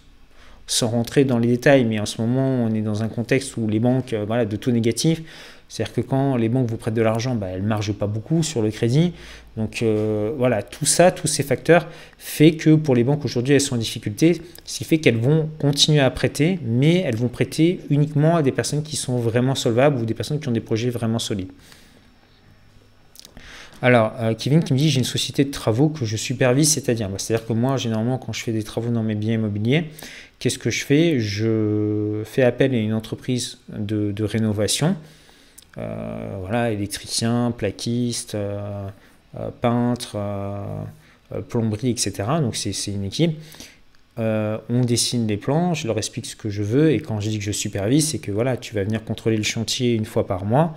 sans 0.67 0.89
rentrer 0.89 1.25
dans 1.25 1.39
les 1.39 1.49
détails, 1.49 1.85
mais 1.85 1.99
en 1.99 2.07
ce 2.07 2.23
moment 2.23 2.65
on 2.65 2.73
est 2.73 2.81
dans 2.81 3.03
un 3.03 3.09
contexte 3.09 3.57
où 3.59 3.69
les 3.69 3.81
banques 3.81 4.15
euh, 4.15 4.25
voilà, 4.25 4.47
de 4.47 4.57
taux 4.57 4.71
négatifs 4.71 5.23
c'est-à-dire 5.71 5.95
que 5.95 6.01
quand 6.01 6.37
les 6.37 6.49
banques 6.49 6.69
vous 6.69 6.77
prêtent 6.77 6.95
de 6.95 7.01
l'argent, 7.01 7.37
bah, 7.37 7.47
elles 7.47 7.63
ne 7.63 7.69
margent 7.69 7.93
pas 7.93 8.09
beaucoup 8.09 8.43
sur 8.43 8.61
le 8.61 8.73
crédit. 8.73 9.13
Donc 9.57 9.83
euh, 9.83 10.33
voilà, 10.37 10.65
tout 10.65 10.85
ça, 10.85 11.13
tous 11.13 11.29
ces 11.29 11.45
facteurs 11.45 11.87
fait 12.19 12.57
que 12.57 12.75
pour 12.75 12.97
les 12.97 13.05
banques 13.05 13.25
aujourd'hui, 13.25 13.55
elles 13.55 13.61
sont 13.61 13.77
en 13.77 13.79
difficulté, 13.79 14.43
ce 14.65 14.79
qui 14.79 14.85
fait 14.85 14.99
qu'elles 14.99 15.19
vont 15.19 15.49
continuer 15.61 16.01
à 16.01 16.11
prêter, 16.11 16.59
mais 16.65 16.97
elles 16.97 17.15
vont 17.15 17.29
prêter 17.29 17.79
uniquement 17.89 18.35
à 18.35 18.43
des 18.43 18.51
personnes 18.51 18.83
qui 18.83 18.97
sont 18.97 19.19
vraiment 19.19 19.55
solvables 19.55 20.01
ou 20.01 20.05
des 20.05 20.13
personnes 20.13 20.41
qui 20.41 20.49
ont 20.49 20.53
des 20.53 20.61
projets 20.61 20.91
vraiment 20.91 21.21
solides. 21.21 21.53
Alors, 23.81 24.13
euh, 24.19 24.35
Kevin 24.35 24.65
qui 24.65 24.73
me 24.73 24.79
dit 24.79 24.91
j'ai 24.91 24.99
une 24.99 25.05
société 25.05 25.45
de 25.45 25.53
travaux 25.53 25.89
que 25.89 26.05
je 26.05 26.17
supervise, 26.17 26.73
c'est-à-dire, 26.73 27.09
bah, 27.09 27.19
c'est-à-dire 27.19 27.47
que 27.47 27.53
moi, 27.53 27.77
généralement, 27.77 28.19
quand 28.19 28.33
je 28.33 28.43
fais 28.43 28.53
des 28.53 28.65
travaux 28.65 28.91
dans 28.91 29.05
mes 29.05 29.15
biens 29.15 29.35
immobiliers, 29.35 29.85
qu'est-ce 30.41 30.59
que 30.59 30.71
je 30.71 30.85
fais? 30.85 31.21
Je 31.21 32.23
fais 32.25 32.43
appel 32.43 32.75
à 32.75 32.79
une 32.79 32.93
entreprise 32.93 33.59
de 33.69 34.25
rénovation 34.25 34.97
voilà, 35.77 36.71
électricien, 36.71 37.53
plaquiste, 37.57 38.35
euh, 38.35 38.89
euh, 39.39 39.51
peintre, 39.61 40.19
plomberie, 41.49 41.91
etc. 41.91 42.13
Donc 42.41 42.57
c'est 42.57 42.73
une 42.89 43.05
équipe. 43.05 43.39
on 44.19 44.81
dessine 44.85 45.27
les 45.27 45.37
plans, 45.37 45.75
je 45.75 45.87
leur 45.87 45.97
explique 45.99 46.27
ce 46.27 46.37
que 46.37 46.51
je 46.51 46.63
veux, 46.63 46.93
et 46.93 47.01
quand 47.01 47.21
je 47.21 47.31
dis 47.31 47.39
que 47.39 47.45
je 47.45 47.53
supervise, 47.53 48.09
c'est 48.09 48.19
que 48.19 48.33
voilà, 48.33 48.57
tu 48.57 48.75
vas 48.75 48.83
venir 48.85 49.05
contrôler 49.05 49.37
le 49.37 49.45
chantier 49.45 49.95
une 49.95 50.05
fois 50.05 50.27
par 50.27 50.45
mois, 50.45 50.77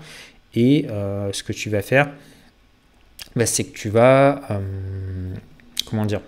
et 0.53 0.85
ce 0.87 1.43
que 1.43 1.53
tu 1.53 1.69
vas 1.69 1.81
faire, 1.81 2.11
bah, 3.35 3.47
c'est 3.47 3.63
que 3.63 3.75
tu 3.75 3.89
vas, 3.89 4.41
comment 5.87 6.05
dire, 6.05 6.21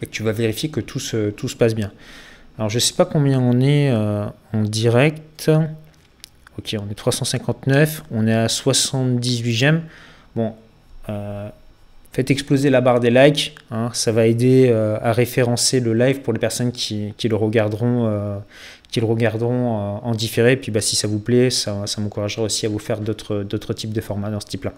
bah, 0.00 0.06
tu 0.10 0.22
vas 0.22 0.32
vérifier 0.32 0.70
que 0.70 0.80
tout 0.80 1.00
se, 1.00 1.30
tout 1.30 1.48
se 1.48 1.56
passe 1.56 1.74
bien. 1.74 1.92
Alors 2.56 2.70
je 2.70 2.76
ne 2.76 2.80
sais 2.80 2.94
pas 2.94 3.04
combien 3.04 3.38
on 3.38 3.60
est 3.60 3.92
en 3.92 4.62
direct. 4.62 5.50
Ok, 6.58 6.74
on 6.78 6.90
est 6.90 6.94
359, 6.94 8.02
on 8.10 8.26
est 8.26 8.34
à 8.34 8.48
78 8.48 9.52
j'aime. 9.52 9.82
Bon, 10.34 10.54
euh, 11.08 11.48
faites 12.12 12.30
exploser 12.30 12.68
la 12.68 12.80
barre 12.80 13.00
des 13.00 13.10
likes. 13.10 13.54
Hein. 13.70 13.90
ça 13.92 14.12
va 14.12 14.26
aider 14.26 14.70
à 14.70 15.12
référencer 15.12 15.80
le 15.80 15.94
live 15.94 16.20
pour 16.20 16.32
les 16.32 16.38
personnes 16.38 16.72
qui, 16.72 17.14
le 17.24 17.36
regarderont, 17.36 18.42
qui 18.90 19.00
le 19.00 19.06
regarderont 19.06 20.00
en 20.02 20.14
différé. 20.14 20.56
Puis 20.56 20.72
bah, 20.72 20.80
si 20.80 20.96
ça 20.96 21.06
vous 21.06 21.20
plaît, 21.20 21.50
ça, 21.50 21.86
ça 21.86 22.00
m'encouragera 22.00 22.42
aussi 22.42 22.66
à 22.66 22.68
vous 22.68 22.80
faire 22.80 23.00
d'autres 23.00 23.72
types 23.74 23.92
de 23.92 24.00
formats 24.00 24.30
dans 24.30 24.40
ce 24.40 24.46
type-là. 24.46 24.72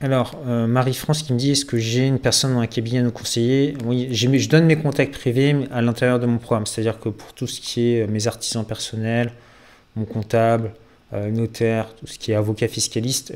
Alors, 0.00 0.36
euh, 0.46 0.66
Marie-France 0.66 1.22
qui 1.22 1.32
me 1.32 1.38
dit 1.38 1.52
est-ce 1.52 1.64
que 1.64 1.78
j'ai 1.78 2.06
une 2.06 2.18
personne 2.18 2.54
dans 2.54 2.60
un 2.60 2.66
cabinet 2.66 2.98
à 2.98 3.02
nous 3.02 3.12
conseiller? 3.12 3.76
Oui, 3.84 4.08
je 4.12 4.48
donne 4.48 4.66
mes 4.66 4.76
contacts 4.76 5.14
privés 5.14 5.56
à 5.70 5.82
l'intérieur 5.82 6.18
de 6.18 6.26
mon 6.26 6.38
programme. 6.38 6.66
C'est-à-dire 6.66 6.98
que 6.98 7.08
pour 7.08 7.32
tout 7.32 7.46
ce 7.46 7.60
qui 7.60 7.92
est 7.92 8.02
euh, 8.02 8.06
mes 8.08 8.26
artisans 8.26 8.64
personnels, 8.64 9.32
mon 9.96 10.04
comptable, 10.04 10.72
euh, 11.12 11.30
notaire, 11.30 11.94
tout 11.94 12.06
ce 12.06 12.18
qui 12.18 12.32
est 12.32 12.34
avocat 12.34 12.66
fiscaliste, 12.68 13.32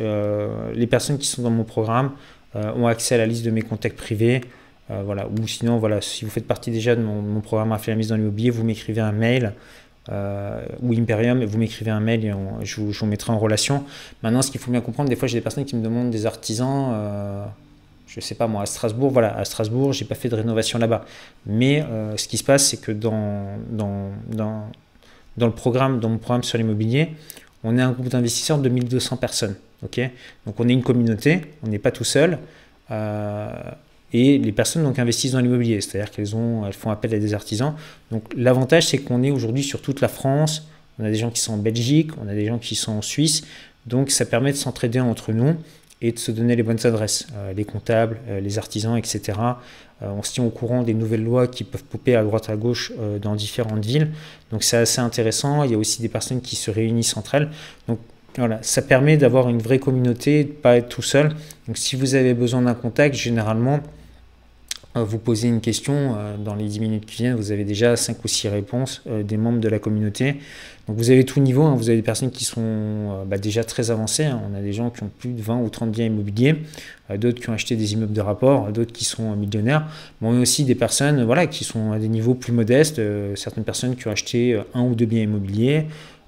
les 0.75 0.87
personnes 0.87 1.19
qui 1.19 1.27
sont 1.27 1.43
dans 1.43 1.51
mon 1.51 1.65
programme 1.65 2.13
ont 2.55 2.87
accès 2.87 3.15
à 3.15 3.19
la 3.19 3.27
liste 3.27 3.45
de 3.45 3.51
mes 3.51 3.63
contacts 3.63 3.97
privés. 3.97 4.41
voilà. 4.89 5.29
Ou 5.29 5.47
sinon, 5.47 5.79
voilà, 5.79 6.01
si 6.01 6.25
vous 6.25 6.31
faites 6.31 6.47
partie 6.47 6.73
déjà 6.73 6.97
de 6.97 7.03
mon, 7.03 7.41
programme 7.41 7.71
à 7.73 7.79
faire 7.79 7.95
la 7.95 7.99
mise 7.99 8.09
dans 8.09 8.17
l'immobilier, 8.17 8.51
vous 8.51 8.65
m'écrivez 8.65 9.01
un 9.01 9.13
mail 9.13 9.53
euh, 10.11 10.65
ou 10.83 10.93
Imperium, 10.95 11.45
vous 11.45 11.59
m'écrivez 11.59 11.91
un 11.91 12.01
mail 12.01 12.25
et 12.25 12.33
je, 12.63 12.81
vous, 12.81 13.07
mettrai 13.07 13.33
en 13.33 13.39
relation. 13.39 13.85
Maintenant, 14.23 14.43
ce 14.43 14.51
qu'il 14.51 14.61
faut 14.61 14.71
bien 14.71 14.81
comprendre, 14.81 15.09
des 15.09 15.17
fois 15.17 15.29
j'ai 15.29 15.39
des 15.39 15.43
personnes 15.43 15.65
qui 15.65 15.77
me 15.77 15.83
demandent 15.83 16.11
des 16.11 16.27
artisans, 16.27 16.93
euh, 16.93 17.45
je 18.07 18.21
sais 18.21 18.35
pas 18.35 18.47
moi, 18.47 18.63
à 18.63 18.67
Strasbourg, 18.67 19.11
voilà, 19.11 19.37
à 19.37 19.45
Strasbourg, 19.45 19.93
j'ai 19.93 20.05
pas 20.05 20.15
fait 20.15 20.29
de 20.29 20.37
rénovation 20.37 20.79
là-bas. 20.79 21.05
Mais 21.47 21.83
euh, 21.83 22.17
ce 22.17 22.27
qui 22.27 22.39
se 22.39 22.45
passe, 22.45 22.67
c'est 22.69 22.81
que 22.81 22.93
dans, 22.93 23.59
dans, 23.71 24.11
dans, 24.29 24.65
dans, 25.37 25.47
le 25.47 25.53
programme, 25.53 26.01
dans 26.01 26.09
mon 26.09 26.19
programme 26.19 26.43
sur 26.43 26.59
l'immobilier, 26.59 27.11
on 27.63 27.77
est 27.77 27.83
un 27.83 27.93
groupe 27.93 28.09
d'investisseurs 28.09 28.59
de 28.59 28.69
1200 28.69 29.17
personnes. 29.19 29.57
Donc 29.83 30.59
on 30.59 30.69
est 30.69 30.73
une 30.73 30.83
communauté, 30.83 31.43
on 31.63 31.69
n'est 31.69 31.79
pas 31.79 31.93
tout 31.93 32.05
seul. 32.05 32.39
Et 34.13 34.39
les 34.39 34.53
personnes 34.53 34.85
donc 34.85 34.99
investissent 34.99 35.33
dans 35.33 35.41
l'immobilier, 35.41 35.81
c'est-à-dire 35.81 36.11
qu'elles 36.11 36.35
ont, 36.35 36.67
elles 36.67 36.73
font 36.73 36.91
appel 36.91 37.15
à 37.15 37.19
des 37.19 37.35
artisans. 37.35 37.75
Donc 38.11 38.25
l'avantage 38.37 38.87
c'est 38.87 38.99
qu'on 38.99 39.23
est 39.23 39.31
aujourd'hui 39.31 39.63
sur 39.63 39.83
toute 39.83 40.01
la 40.01 40.09
France. 40.09 40.67
On 40.99 41.05
a 41.05 41.11
des 41.11 41.17
gens 41.17 41.31
qui 41.31 41.41
sont 41.41 41.55
en 41.55 41.59
Belgique, 41.59 42.11
on 42.23 42.29
a 42.29 42.35
des 42.35 42.47
gens 42.47 42.59
qui 42.59 42.75
sont 42.75 42.93
en 42.93 43.03
Suisse. 43.03 43.43
Donc 43.87 44.11
ça 44.11 44.25
permet 44.25 44.53
de 44.53 44.57
s'entraider 44.57 45.01
entre 45.01 45.33
nous 45.33 45.57
et 46.01 46.13
de 46.13 46.19
se 46.19 46.31
donner 46.31 46.55
les 46.57 46.63
bonnes 46.63 46.85
adresses, 46.85 47.27
euh, 47.35 47.53
les 47.53 47.65
comptables, 47.65 48.19
euh, 48.29 48.41
les 48.41 48.59
artisans, 48.59 48.97
etc. 48.97 49.39
Euh, 50.03 50.11
on 50.17 50.23
se 50.23 50.33
tient 50.33 50.45
au 50.45 50.51
courant 50.51 50.83
des 50.83 50.95
nouvelles 50.95 51.25
lois 51.25 51.49
qui 51.49 51.65
peuvent 51.65 51.85
popper 51.85 52.15
à 52.15 52.23
droite 52.23 52.49
à 52.49 52.57
gauche 52.57 52.93
dans 53.21 53.35
différentes 53.35 53.85
villes. 53.85 54.13
Donc 54.53 54.63
c'est 54.63 54.77
assez 54.77 55.01
intéressant. 55.01 55.65
Il 55.65 55.73
y 55.73 55.75
a 55.75 55.79
aussi 55.79 56.01
des 56.01 56.09
personnes 56.09 56.41
qui 56.41 56.57
se 56.57 56.71
réunissent 56.71 57.17
entre 57.17 57.35
elles. 57.35 57.51
Donc 57.89 57.99
voilà, 58.37 58.61
ça 58.63 58.83
permet 58.83 59.17
d'avoir 59.17 59.49
une 59.49 59.59
vraie 59.59 59.81
communauté, 59.81 60.45
de 60.45 60.51
ne 60.51 60.55
pas 60.55 60.77
être 60.77 60.89
tout 60.89 61.03
seul. 61.03 61.35
Donc 61.67 61.77
si 61.77 61.97
vous 61.97 62.15
avez 62.15 62.35
besoin 62.35 62.63
d'un 62.63 62.75
contact, 62.75 63.17
généralement, 63.17 63.81
vous 64.95 65.19
posez 65.19 65.49
une 65.49 65.61
question, 65.61 66.15
euh, 66.17 66.37
dans 66.37 66.55
les 66.55 66.65
10 66.65 66.81
minutes 66.81 67.07
qui 67.07 67.17
viennent, 67.23 67.37
vous 67.37 67.53
avez 67.53 67.65
déjà 67.65 67.97
5 67.97 68.25
ou 68.25 68.29
6 68.29 68.49
réponses 68.49 69.03
euh, 69.07 69.23
des 69.23 69.37
membres 69.37 69.61
de 69.61 69.69
la 69.69 69.79
communauté. 69.79 70.37
Donc 70.87 70.97
vous 70.97 71.11
avez 71.11 71.25
tout 71.25 71.41
niveau, 71.41 71.63
hein. 71.65 71.75
vous 71.77 71.89
avez 71.91 71.97
des 71.97 72.03
personnes 72.03 72.31
qui 72.31 72.45
sont 72.45 73.25
bah, 73.27 73.37
déjà 73.37 73.63
très 73.63 73.91
avancées, 73.91 74.25
hein. 74.25 74.41
on 74.51 74.57
a 74.57 74.63
des 74.63 74.73
gens 74.73 74.89
qui 74.89 75.03
ont 75.03 75.11
plus 75.19 75.33
de 75.33 75.43
20 75.43 75.61
ou 75.61 75.69
30 75.69 75.91
biens 75.91 76.07
immobiliers, 76.07 76.57
d'autres 77.19 77.41
qui 77.41 77.51
ont 77.51 77.53
acheté 77.53 77.77
des 77.77 77.93
immeubles 77.93 78.15
de 78.15 78.23
rapport, 78.23 78.73
d'autres 78.73 78.93
qui 78.93 79.05
sont 79.05 79.37
millionnaires, 79.37 79.87
mais 80.21 80.29
on 80.29 80.39
a 80.39 80.41
aussi 80.41 80.65
des 80.65 80.75
personnes 80.75 81.23
voilà, 81.25 81.47
qui 81.47 81.65
sont 81.65 81.93
à 81.93 81.99
des 81.99 82.09
niveaux 82.09 82.35
plus 82.35 82.53
modestes, 82.53 83.03
certaines 83.35 83.65
personnes 83.65 83.97
qui 83.97 84.09
ont 84.09 84.13
acheté 84.13 84.59
un 84.73 84.83
ou 84.83 84.95
deux 84.95 85.05
biens 85.05 85.25
immobiliers, 85.25 85.85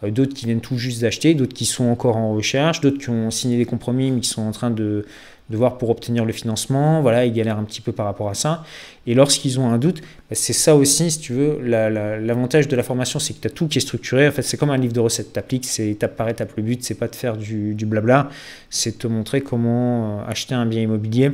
d'autres 0.06 0.34
qui 0.34 0.44
viennent 0.44 0.60
tout 0.60 0.76
juste 0.76 1.00
d'acheter, 1.00 1.32
d'autres 1.32 1.54
qui 1.54 1.64
sont 1.64 1.84
encore 1.84 2.18
en 2.18 2.34
recherche, 2.34 2.82
d'autres 2.82 2.98
qui 2.98 3.08
ont 3.08 3.30
signé 3.30 3.56
des 3.56 3.64
compromis 3.64 4.10
mais 4.10 4.20
qui 4.20 4.28
sont 4.28 4.42
en 4.42 4.52
train 4.52 4.70
de, 4.70 5.06
de 5.50 5.56
voir 5.56 5.78
pour 5.78 5.90
obtenir 5.90 6.24
le 6.24 6.32
financement. 6.32 7.02
Voilà, 7.02 7.26
ils 7.26 7.32
galèrent 7.32 7.58
un 7.58 7.64
petit 7.64 7.80
peu 7.80 7.92
par 7.92 8.06
rapport 8.06 8.28
à 8.28 8.34
ça. 8.34 8.64
Et 9.06 9.14
lorsqu'ils 9.14 9.58
ont 9.58 9.68
un 9.68 9.78
doute, 9.78 10.00
bah, 10.00 10.34
c'est 10.34 10.52
ça 10.52 10.76
aussi, 10.76 11.10
si 11.10 11.18
tu 11.18 11.32
veux, 11.32 11.58
l'avantage 11.60 12.68
de 12.68 12.76
la 12.76 12.84
formation, 12.84 13.18
c'est 13.18 13.34
que 13.34 13.40
tu 13.40 13.48
as 13.48 13.50
tout 13.50 13.66
qui 13.66 13.78
est 13.78 13.80
structuré. 13.80 14.28
En 14.28 14.32
fait, 14.32 14.42
c'est 14.42 14.56
comme 14.56 14.70
un 14.70 14.76
livre 14.76 14.92
de 14.92 15.00
recettes. 15.00 15.32
Tu 15.32 15.38
appliques, 15.38 15.66
c'est 15.66 15.90
étape 15.90 16.16
par 16.16 16.28
étape. 16.28 16.52
Le 16.56 16.62
but, 16.62 16.84
c'est 16.84 16.94
pas 16.94 17.08
de 17.08 17.16
faire 17.16 17.36
du, 17.36 17.74
blabla, 17.74 18.30
c'est 18.70 18.92
de 18.92 18.96
te 18.96 19.06
montrer 19.08 19.40
comment 19.40 20.20
euh, 20.20 20.30
acheter 20.30 20.54
un 20.54 20.66
bien 20.66 20.82
immobilier 20.82 21.32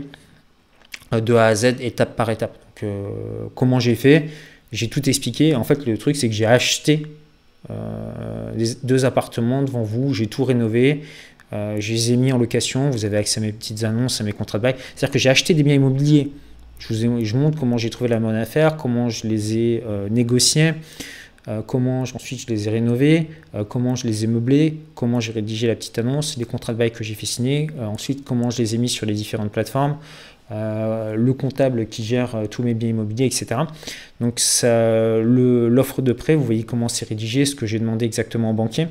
euh, 1.12 1.20
de 1.20 1.34
A 1.34 1.46
à 1.46 1.54
Z, 1.54 1.76
étape 1.80 2.16
par 2.16 2.30
étape. 2.30 2.54
Donc, 2.54 2.84
euh, 2.84 3.08
comment 3.54 3.80
j'ai 3.80 3.94
fait? 3.94 4.30
J'ai 4.72 4.88
tout 4.88 5.06
expliqué. 5.08 5.54
En 5.54 5.64
fait, 5.64 5.84
le 5.86 5.98
truc, 5.98 6.16
c'est 6.16 6.28
que 6.28 6.34
j'ai 6.34 6.46
acheté 6.46 7.06
deux 8.84 9.04
appartements 9.04 9.60
devant 9.62 9.82
vous, 9.82 10.14
j'ai 10.14 10.28
tout 10.28 10.44
rénové, 10.44 11.02
euh, 11.52 11.76
je 11.78 11.92
les 11.92 12.12
ai 12.12 12.16
mis 12.16 12.32
en 12.32 12.38
location, 12.38 12.90
vous 12.90 13.04
avez 13.04 13.16
accès 13.16 13.40
à 13.40 13.42
mes 13.42 13.52
petites 13.52 13.84
annonces, 13.84 14.20
à 14.20 14.24
mes 14.24 14.32
contrats 14.32 14.58
de 14.58 14.64
bail. 14.64 14.74
C'est-à-dire 14.94 15.12
que 15.12 15.18
j'ai 15.18 15.30
acheté 15.30 15.54
des 15.54 15.62
biens 15.62 15.74
immobiliers. 15.74 16.30
Je 16.78 17.06
vous, 17.06 17.38
montre 17.38 17.58
comment 17.58 17.78
j'ai 17.78 17.88
trouvé 17.88 18.10
la 18.10 18.18
bonne 18.18 18.34
affaire, 18.34 18.76
comment 18.76 19.08
je 19.08 19.26
les 19.26 19.56
ai 19.56 19.84
euh, 19.86 20.08
négociés, 20.10 20.74
euh, 21.48 21.62
comment 21.62 22.02
ensuite 22.02 22.42
je 22.42 22.48
les 22.48 22.68
ai 22.68 22.70
rénovés, 22.70 23.28
comment 23.68 23.94
je 23.94 24.06
les 24.06 24.24
ai 24.24 24.26
meublés, 24.26 24.80
comment 24.94 25.20
j'ai 25.20 25.32
rédigé 25.32 25.68
la 25.68 25.74
petite 25.74 25.98
annonce, 25.98 26.36
les 26.36 26.44
contrats 26.44 26.74
de 26.74 26.78
bail 26.78 26.90
que 26.90 27.02
j'ai 27.02 27.14
fait 27.14 27.26
signer, 27.26 27.68
ensuite 27.80 28.24
comment 28.24 28.50
je 28.50 28.58
les 28.58 28.74
ai 28.74 28.78
mis 28.78 28.90
sur 28.90 29.06
les 29.06 29.14
différentes 29.14 29.50
plateformes, 29.50 29.96
le 30.50 31.32
comptable 31.32 31.86
qui 31.86 32.04
gère 32.04 32.36
tous 32.50 32.62
mes 32.62 32.74
biens 32.74 32.90
immobiliers, 32.90 33.24
etc. 33.24 33.62
Donc 34.20 34.38
l'offre 34.62 36.02
de 36.02 36.12
prêt, 36.12 36.34
vous 36.34 36.44
voyez 36.44 36.64
comment 36.64 36.88
c'est 36.88 37.08
rédigé, 37.08 37.46
ce 37.46 37.54
que 37.54 37.64
j'ai 37.64 37.78
demandé 37.78 38.04
exactement 38.04 38.50
au 38.50 38.54
banquier. 38.54 38.88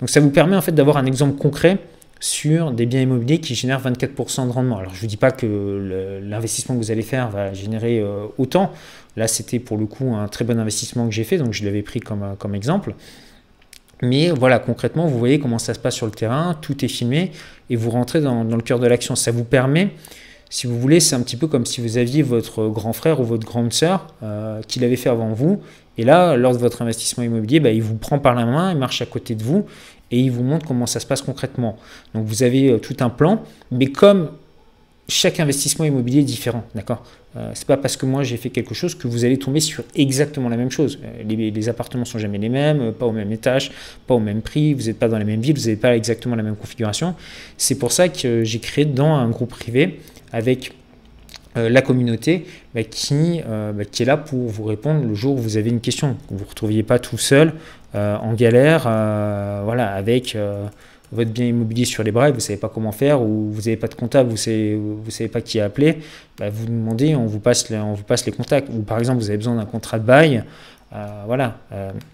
Donc 0.00 0.10
ça 0.10 0.18
vous 0.18 0.30
permet 0.30 0.56
en 0.56 0.62
fait 0.62 0.72
d'avoir 0.72 0.96
un 0.96 1.06
exemple 1.06 1.38
concret 1.38 1.78
sur 2.20 2.72
des 2.72 2.86
biens 2.86 3.02
immobiliers 3.02 3.38
qui 3.38 3.54
génèrent 3.54 3.82
24% 3.82 4.46
de 4.46 4.52
rendement. 4.52 4.78
Alors 4.78 4.92
je 4.92 4.96
ne 4.96 5.00
vous 5.02 5.06
dis 5.06 5.16
pas 5.16 5.30
que 5.30 6.20
l'investissement 6.22 6.74
que 6.74 6.80
vous 6.80 6.90
allez 6.90 7.02
faire 7.02 7.30
va 7.30 7.52
générer 7.52 8.00
euh, 8.00 8.26
autant. 8.38 8.72
Là, 9.16 9.28
c'était 9.28 9.58
pour 9.58 9.76
le 9.76 9.86
coup 9.86 10.14
un 10.14 10.28
très 10.28 10.44
bon 10.44 10.58
investissement 10.58 11.06
que 11.06 11.14
j'ai 11.14 11.24
fait, 11.24 11.38
donc 11.38 11.52
je 11.52 11.64
l'avais 11.64 11.82
pris 11.82 12.00
comme, 12.00 12.22
euh, 12.22 12.34
comme 12.36 12.54
exemple. 12.54 12.94
Mais 14.02 14.30
voilà, 14.30 14.58
concrètement, 14.58 15.06
vous 15.06 15.18
voyez 15.18 15.40
comment 15.40 15.58
ça 15.58 15.74
se 15.74 15.78
passe 15.78 15.94
sur 15.94 16.06
le 16.06 16.12
terrain, 16.12 16.56
tout 16.60 16.84
est 16.84 16.88
filmé 16.88 17.32
et 17.68 17.76
vous 17.76 17.90
rentrez 17.90 18.20
dans, 18.20 18.44
le 18.44 18.62
cœur 18.62 18.78
de 18.78 18.86
l'action. 18.86 19.16
Ça 19.16 19.32
vous 19.32 19.42
permet, 19.42 19.90
si 20.50 20.68
vous 20.68 20.78
voulez, 20.78 21.00
c'est 21.00 21.16
un 21.16 21.20
petit 21.20 21.36
peu 21.36 21.48
comme 21.48 21.66
si 21.66 21.80
vous 21.80 21.98
aviez 21.98 22.22
votre 22.22 22.68
grand 22.68 22.92
frère 22.92 23.20
ou 23.20 23.24
votre 23.24 23.44
grande 23.44 23.72
sœur 23.72 24.06
euh, 24.22 24.60
qui 24.68 24.78
l'avait 24.78 24.96
fait 24.96 25.10
avant 25.10 25.32
vous. 25.32 25.60
Et 25.96 26.04
là, 26.04 26.36
lors 26.36 26.52
de 26.52 26.58
votre 26.58 26.80
investissement 26.82 27.24
immobilier, 27.24 27.58
bah, 27.58 27.70
il 27.70 27.82
vous 27.82 27.96
prend 27.96 28.20
par 28.20 28.36
la 28.36 28.46
main, 28.46 28.70
il 28.70 28.78
marche 28.78 29.02
à 29.02 29.06
côté 29.06 29.34
de 29.34 29.42
vous 29.42 29.66
et 30.10 30.20
il 30.20 30.30
vous 30.30 30.42
montre 30.42 30.66
comment 30.66 30.86
ça 30.86 31.00
se 31.00 31.06
passe 31.06 31.22
concrètement. 31.22 31.76
Donc 32.14 32.26
vous 32.26 32.42
avez 32.42 32.70
euh, 32.70 32.78
tout 32.78 32.96
un 33.00 33.10
plan, 33.10 33.42
mais 33.70 33.86
comme 33.86 34.30
chaque 35.08 35.40
investissement 35.40 35.84
immobilier 35.86 36.20
est 36.20 36.24
différent, 36.24 36.64
d'accord? 36.74 37.02
Euh, 37.36 37.50
C'est 37.54 37.66
pas 37.66 37.76
parce 37.76 37.96
que 37.96 38.04
moi 38.06 38.22
j'ai 38.22 38.36
fait 38.36 38.50
quelque 38.50 38.74
chose 38.74 38.94
que 38.94 39.08
vous 39.08 39.24
allez 39.24 39.38
tomber 39.38 39.60
sur 39.60 39.84
exactement 39.94 40.48
la 40.48 40.56
même 40.56 40.70
chose. 40.70 40.98
Euh, 41.02 41.22
les, 41.26 41.50
les, 41.50 41.68
appartements 41.68 42.04
sont 42.04 42.18
jamais 42.18 42.38
les 42.38 42.48
mêmes, 42.48 42.92
pas 42.92 43.06
au 43.06 43.12
même 43.12 43.32
étage, 43.32 43.70
pas 44.06 44.14
au 44.14 44.20
même 44.20 44.42
prix, 44.42 44.74
vous 44.74 44.84
n'êtes 44.84 44.98
pas 44.98 45.08
dans 45.08 45.18
la 45.18 45.24
même 45.24 45.40
ville, 45.40 45.56
vous 45.56 45.64
n'avez 45.64 45.76
pas 45.76 45.96
exactement 45.96 46.36
la 46.36 46.42
même 46.42 46.56
configuration. 46.56 47.14
C'est 47.56 47.78
pour 47.78 47.92
ça 47.92 48.08
que 48.08 48.44
j'ai 48.44 48.58
créé 48.58 48.84
dans 48.84 49.14
un 49.14 49.28
groupe 49.28 49.50
privé 49.50 50.00
avec 50.32 50.72
la 51.56 51.82
communauté 51.82 52.46
bah, 52.72 52.84
qui, 52.84 53.40
bah, 53.42 53.84
qui 53.90 54.04
est 54.04 54.06
là 54.06 54.16
pour 54.16 54.46
vous 54.46 54.62
répondre 54.62 55.04
le 55.04 55.14
jour 55.14 55.34
où 55.34 55.38
vous 55.38 55.56
avez 55.56 55.70
une 55.70 55.80
question. 55.80 56.14
Que 56.14 56.28
vous 56.28 56.34
ne 56.34 56.38
vous 56.38 56.48
retrouviez 56.48 56.84
pas 56.84 57.00
tout 57.00 57.18
seul 57.18 57.48
euh, 57.48 57.52
en 57.94 58.34
galère, 58.34 58.84
euh, 58.86 59.62
voilà, 59.64 59.94
avec 59.94 60.34
euh, 60.34 60.66
votre 61.10 61.30
bien 61.30 61.46
immobilier 61.46 61.86
sur 61.86 62.02
les 62.02 62.12
bras 62.12 62.28
et 62.28 62.32
vous 62.32 62.36
ne 62.36 62.42
savez 62.42 62.58
pas 62.58 62.68
comment 62.68 62.92
faire 62.92 63.22
ou 63.22 63.50
vous 63.50 63.62
n'avez 63.62 63.76
pas 63.76 63.88
de 63.88 63.94
comptable, 63.94 64.28
vous 64.28 64.34
ne 64.34 64.38
savez, 64.38 64.76
vous 64.76 65.10
savez 65.10 65.28
pas 65.28 65.40
qui 65.40 65.58
appeler, 65.58 65.98
bah, 66.38 66.50
vous 66.50 66.66
demandez, 66.66 67.14
on 67.16 67.26
vous, 67.26 67.40
passe 67.40 67.70
les, 67.70 67.78
on 67.78 67.94
vous 67.94 68.02
passe 68.02 68.26
les 68.26 68.32
contacts. 68.32 68.68
Ou 68.68 68.82
par 68.82 68.98
exemple, 68.98 69.20
vous 69.20 69.28
avez 69.30 69.38
besoin 69.38 69.56
d'un 69.56 69.64
contrat 69.64 69.98
de 69.98 70.04
bail, 70.04 70.44
voilà, 71.26 71.58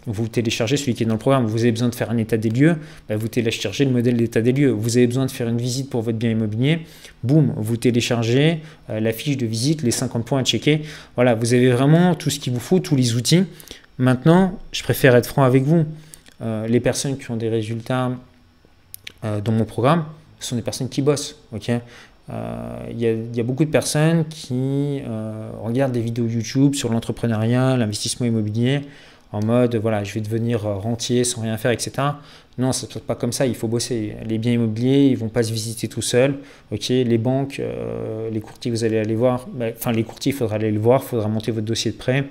vous 0.06 0.26
téléchargez 0.26 0.76
celui 0.76 0.94
qui 0.94 1.04
est 1.04 1.06
dans 1.06 1.14
le 1.14 1.18
programme. 1.20 1.46
Vous 1.46 1.60
avez 1.60 1.70
besoin 1.70 1.88
de 1.88 1.94
faire 1.94 2.10
un 2.10 2.16
état 2.18 2.36
des 2.36 2.50
lieux, 2.50 2.76
bah, 3.08 3.16
vous 3.16 3.28
téléchargez 3.28 3.84
le 3.84 3.92
modèle 3.92 4.16
d'état 4.16 4.42
des 4.42 4.52
lieux. 4.52 4.70
Vous 4.70 4.96
avez 4.96 5.06
besoin 5.06 5.26
de 5.26 5.30
faire 5.30 5.48
une 5.48 5.58
visite 5.58 5.90
pour 5.90 6.02
votre 6.02 6.18
bien 6.18 6.30
immobilier, 6.30 6.80
boum, 7.22 7.52
vous 7.56 7.76
téléchargez 7.76 8.60
la 8.88 9.12
fiche 9.12 9.36
de 9.36 9.46
visite, 9.46 9.82
les 9.82 9.90
50 9.90 10.24
points 10.24 10.40
à 10.40 10.44
checker. 10.44 10.82
Voilà, 11.16 11.34
vous 11.34 11.54
avez 11.54 11.70
vraiment 11.70 12.14
tout 12.14 12.30
ce 12.30 12.38
qu'il 12.38 12.52
vous 12.52 12.60
faut, 12.60 12.80
tous 12.80 12.96
les 12.96 13.14
outils 13.16 13.44
Maintenant, 13.98 14.58
je 14.72 14.82
préfère 14.82 15.14
être 15.14 15.26
franc 15.26 15.44
avec 15.44 15.62
vous. 15.64 15.84
Euh, 16.42 16.66
les 16.66 16.80
personnes 16.80 17.16
qui 17.16 17.30
ont 17.30 17.36
des 17.36 17.48
résultats 17.48 18.10
euh, 19.24 19.40
dans 19.40 19.52
mon 19.52 19.64
programme 19.64 20.04
ce 20.40 20.50
sont 20.50 20.56
des 20.56 20.62
personnes 20.62 20.90
qui 20.90 21.00
bossent. 21.00 21.36
Euh, 21.54 22.68
il 22.90 23.00
y, 23.00 23.40
a 23.40 23.42
beaucoup 23.42 23.64
de 23.64 23.70
personnes 23.70 24.26
qui 24.28 25.00
regardent 25.62 25.92
des 25.92 26.02
vidéos 26.02 26.26
YouTube 26.26 26.74
sur 26.74 26.92
l'entrepreneuriat, 26.92 27.78
l'investissement 27.78 28.26
immobilier, 28.26 28.82
en 29.32 29.42
mode 29.42 29.76
voilà, 29.76 30.04
je 30.04 30.12
vais 30.12 30.20
devenir 30.20 30.60
rentier 30.64 31.24
sans 31.24 31.40
rien 31.40 31.56
faire, 31.56 31.70
etc. 31.70 31.92
Non, 32.58 32.72
ça 32.72 32.86
ne 32.94 33.00
pas 33.00 33.14
comme 33.14 33.32
ça, 33.32 33.46
il 33.46 33.54
faut 33.54 33.68
bosser. 33.68 34.16
Les 34.26 34.36
biens 34.36 34.52
immobiliers, 34.52 35.06
ils 35.06 35.12
ne 35.12 35.18
vont 35.18 35.30
pas 35.30 35.42
se 35.42 35.52
visiter 35.52 35.88
tout 35.88 36.02
seuls. 36.02 36.34
les 36.70 37.18
banques, 37.18 37.62
les 38.30 38.40
courtiers, 38.40 38.70
vous 38.70 38.84
allez 38.84 38.98
aller 38.98 39.14
voir. 39.14 39.46
Ben, 39.50 39.72
enfin, 39.74 39.92
les 39.92 40.04
courtiers, 40.04 40.32
il 40.32 40.36
faudra 40.36 40.56
aller 40.56 40.70
les 40.70 40.78
voir, 40.78 41.00
il 41.02 41.08
faudra 41.08 41.28
monter 41.28 41.52
votre 41.52 41.66
dossier 41.66 41.90
de 41.90 41.96
prêt. 41.96 42.26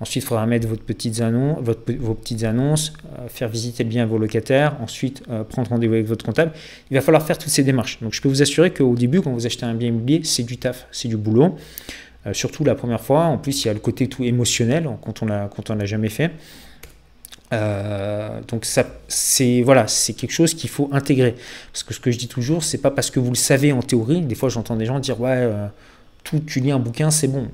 Ensuite, 0.00 0.22
il 0.22 0.26
faudra 0.26 0.46
mettre 0.46 0.68
vos 0.68 0.76
petites 0.76 1.20
annonces, 1.20 2.92
euh, 3.18 3.28
faire 3.28 3.48
visiter 3.48 3.82
le 3.82 3.88
bien 3.88 4.04
à 4.04 4.06
vos 4.06 4.18
locataires, 4.18 4.76
ensuite 4.80 5.24
euh, 5.28 5.42
prendre 5.42 5.70
rendez-vous 5.70 5.94
avec 5.94 6.06
votre 6.06 6.24
comptable. 6.24 6.52
Il 6.90 6.94
va 6.94 7.00
falloir 7.00 7.26
faire 7.26 7.36
toutes 7.36 7.50
ces 7.50 7.64
démarches. 7.64 7.98
Donc, 8.00 8.14
je 8.14 8.22
peux 8.22 8.28
vous 8.28 8.42
assurer 8.42 8.72
qu'au 8.72 8.94
début, 8.94 9.20
quand 9.22 9.32
vous 9.32 9.46
achetez 9.46 9.66
un 9.66 9.74
bien 9.74 9.88
immobilier, 9.88 10.20
c'est 10.22 10.44
du 10.44 10.56
taf, 10.56 10.86
c'est 10.92 11.08
du 11.08 11.16
boulot. 11.16 11.56
Euh, 12.26 12.32
surtout 12.32 12.62
la 12.62 12.76
première 12.76 13.00
fois. 13.00 13.24
En 13.24 13.38
plus, 13.38 13.64
il 13.64 13.66
y 13.66 13.70
a 13.70 13.74
le 13.74 13.80
côté 13.80 14.06
tout 14.06 14.22
émotionnel 14.22 14.88
quand 15.02 15.22
on 15.22 15.26
l'a 15.26 15.50
quand 15.54 15.70
on 15.70 15.74
l'a 15.74 15.86
jamais 15.86 16.10
fait. 16.10 16.30
donc 17.50 18.66
c'est 19.08 19.62
voilà, 19.62 19.86
quelque 20.16 20.30
chose 20.30 20.54
qu'il 20.54 20.70
faut 20.70 20.88
intégrer. 20.92 21.34
Parce 21.72 21.82
que 21.82 21.92
ce 21.92 21.98
que 21.98 22.12
je 22.12 22.18
dis 22.18 22.28
toujours, 22.28 22.62
c'est 22.62 22.78
pas 22.78 22.92
parce 22.92 23.10
que 23.10 23.18
vous 23.18 23.30
le 23.30 23.36
savez 23.36 23.72
en 23.72 23.82
théorie. 23.82 24.20
Des 24.20 24.36
fois, 24.36 24.48
j'entends 24.48 24.76
des 24.76 24.86
gens 24.86 25.00
dire 25.00 25.20
ouais, 25.20 25.50
tout 26.22 26.38
tu 26.46 26.60
lis 26.60 26.70
un 26.70 26.78
bouquin, 26.78 27.10
c'est 27.10 27.28
bon. 27.28 27.48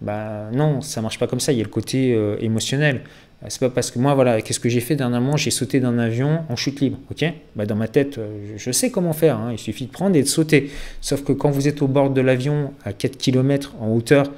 Bah 0.00 0.48
non, 0.52 0.80
ça 0.80 1.02
marche 1.02 1.18
pas 1.18 1.26
comme 1.26 1.40
ça. 1.40 1.52
Il 1.52 1.58
y 1.58 1.60
a 1.60 1.64
le 1.64 1.70
côté 1.70 2.14
euh, 2.14 2.36
émotionnel. 2.40 3.02
Euh, 3.42 3.46
c'est 3.48 3.60
pas 3.60 3.70
parce 3.70 3.90
que 3.90 3.98
moi, 3.98 4.14
voilà, 4.14 4.40
qu'est-ce 4.40 4.60
que 4.60 4.68
j'ai 4.68 4.80
fait 4.80 4.96
dernièrement? 4.96 5.36
J'ai 5.36 5.50
sauté 5.50 5.80
d'un 5.80 5.98
avion 5.98 6.44
en 6.48 6.56
chute 6.56 6.80
libre, 6.80 6.98
ok? 7.10 7.24
Bah, 7.56 7.66
Dans 7.66 7.76
ma 7.76 7.88
tête, 7.88 8.18
euh, 8.18 8.54
je 8.56 8.70
sais 8.72 8.90
comment 8.90 9.12
faire, 9.12 9.36
hein. 9.36 9.50
il 9.52 9.58
suffit 9.58 9.86
de 9.86 9.90
prendre 9.90 10.16
et 10.16 10.22
de 10.22 10.28
sauter. 10.28 10.70
Sauf 11.00 11.22
que 11.22 11.32
quand 11.32 11.50
vous 11.50 11.68
êtes 11.68 11.82
au 11.82 11.86
bord 11.86 12.10
de 12.10 12.20
l'avion, 12.20 12.72
à 12.84 12.92
4 12.92 13.16
km 13.16 13.74
en 13.80 13.88
hauteur, 13.88 14.30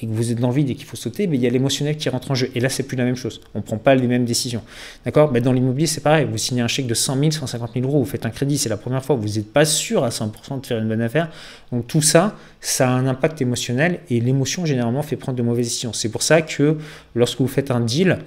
et 0.00 0.06
que 0.06 0.12
vous 0.12 0.32
êtes 0.32 0.38
dans 0.38 0.48
le 0.48 0.54
vide 0.54 0.70
et 0.70 0.74
qu'il 0.74 0.84
faut 0.84 0.96
sauter, 0.96 1.26
mais 1.26 1.36
il 1.36 1.42
y 1.42 1.46
a 1.46 1.50
l'émotionnel 1.50 1.96
qui 1.96 2.08
rentre 2.08 2.30
en 2.30 2.34
jeu. 2.34 2.50
Et 2.54 2.60
là, 2.60 2.68
c'est 2.68 2.82
plus 2.82 2.96
la 2.96 3.04
même 3.04 3.16
chose. 3.16 3.40
On 3.54 3.58
ne 3.58 3.62
prend 3.62 3.78
pas 3.78 3.94
les 3.94 4.06
mêmes 4.06 4.24
décisions. 4.24 4.62
D'accord? 5.04 5.32
Mais 5.32 5.40
Dans 5.40 5.52
l'immobilier, 5.52 5.86
c'est 5.86 6.02
pareil. 6.02 6.26
Vous 6.30 6.38
signez 6.38 6.62
un 6.62 6.68
chèque 6.68 6.86
de 6.86 6.94
100 6.94 7.18
000, 7.18 7.30
150 7.30 7.70
000 7.74 7.86
euros, 7.86 7.98
vous 7.98 8.04
faites 8.04 8.26
un 8.26 8.30
crédit, 8.30 8.58
c'est 8.58 8.68
la 8.68 8.76
première 8.76 9.04
fois, 9.04 9.16
vous 9.16 9.28
n'êtes 9.28 9.52
pas 9.52 9.64
sûr 9.64 10.04
à 10.04 10.10
100% 10.10 10.60
de 10.60 10.66
faire 10.66 10.78
une 10.78 10.88
bonne 10.88 11.02
affaire. 11.02 11.30
Donc 11.72 11.86
tout 11.86 12.02
ça, 12.02 12.36
ça 12.60 12.88
a 12.88 12.92
un 12.92 13.06
impact 13.06 13.40
émotionnel 13.40 14.00
et 14.10 14.20
l'émotion, 14.20 14.66
généralement, 14.66 15.02
fait 15.02 15.16
prendre 15.16 15.38
de 15.38 15.42
mauvaises 15.42 15.66
décisions. 15.66 15.92
C'est 15.92 16.10
pour 16.10 16.22
ça 16.22 16.42
que 16.42 16.76
lorsque 17.14 17.40
vous 17.40 17.48
faites 17.48 17.70
un 17.70 17.80
deal, 17.80 18.18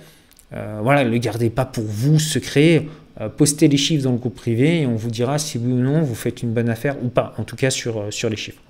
euh, 0.53 0.80
voilà, 0.82 1.03
ne 1.03 1.09
le 1.09 1.17
gardez 1.17 1.49
pas 1.49 1.65
pour 1.65 1.84
vous 1.84 2.20
secret. 2.20 2.86
Euh, 3.22 3.30
postez 3.30 3.67
les 3.67 3.78
chiffres 3.78 4.03
dans 4.03 4.11
le 4.11 4.17
groupe 4.17 4.36
privé 4.36 4.82
et 4.82 4.86
on 4.86 4.95
vous 4.95 5.09
dira 5.09 5.38
si 5.39 5.57
oui 5.57 5.72
ou 5.72 5.78
non 5.78 6.01
vous 6.01 6.15
faites 6.15 6.41
une 6.41 6.53
bonne 6.53 6.70
affaire 6.70 6.95
ou 7.03 7.09
pas, 7.09 7.34
en 7.38 7.43
tout 7.43 7.55
cas 7.55 7.70
sur, 7.70 7.99
euh, 7.99 8.11
sur 8.11 8.30
les 8.30 8.38
chiffres. 8.38 8.61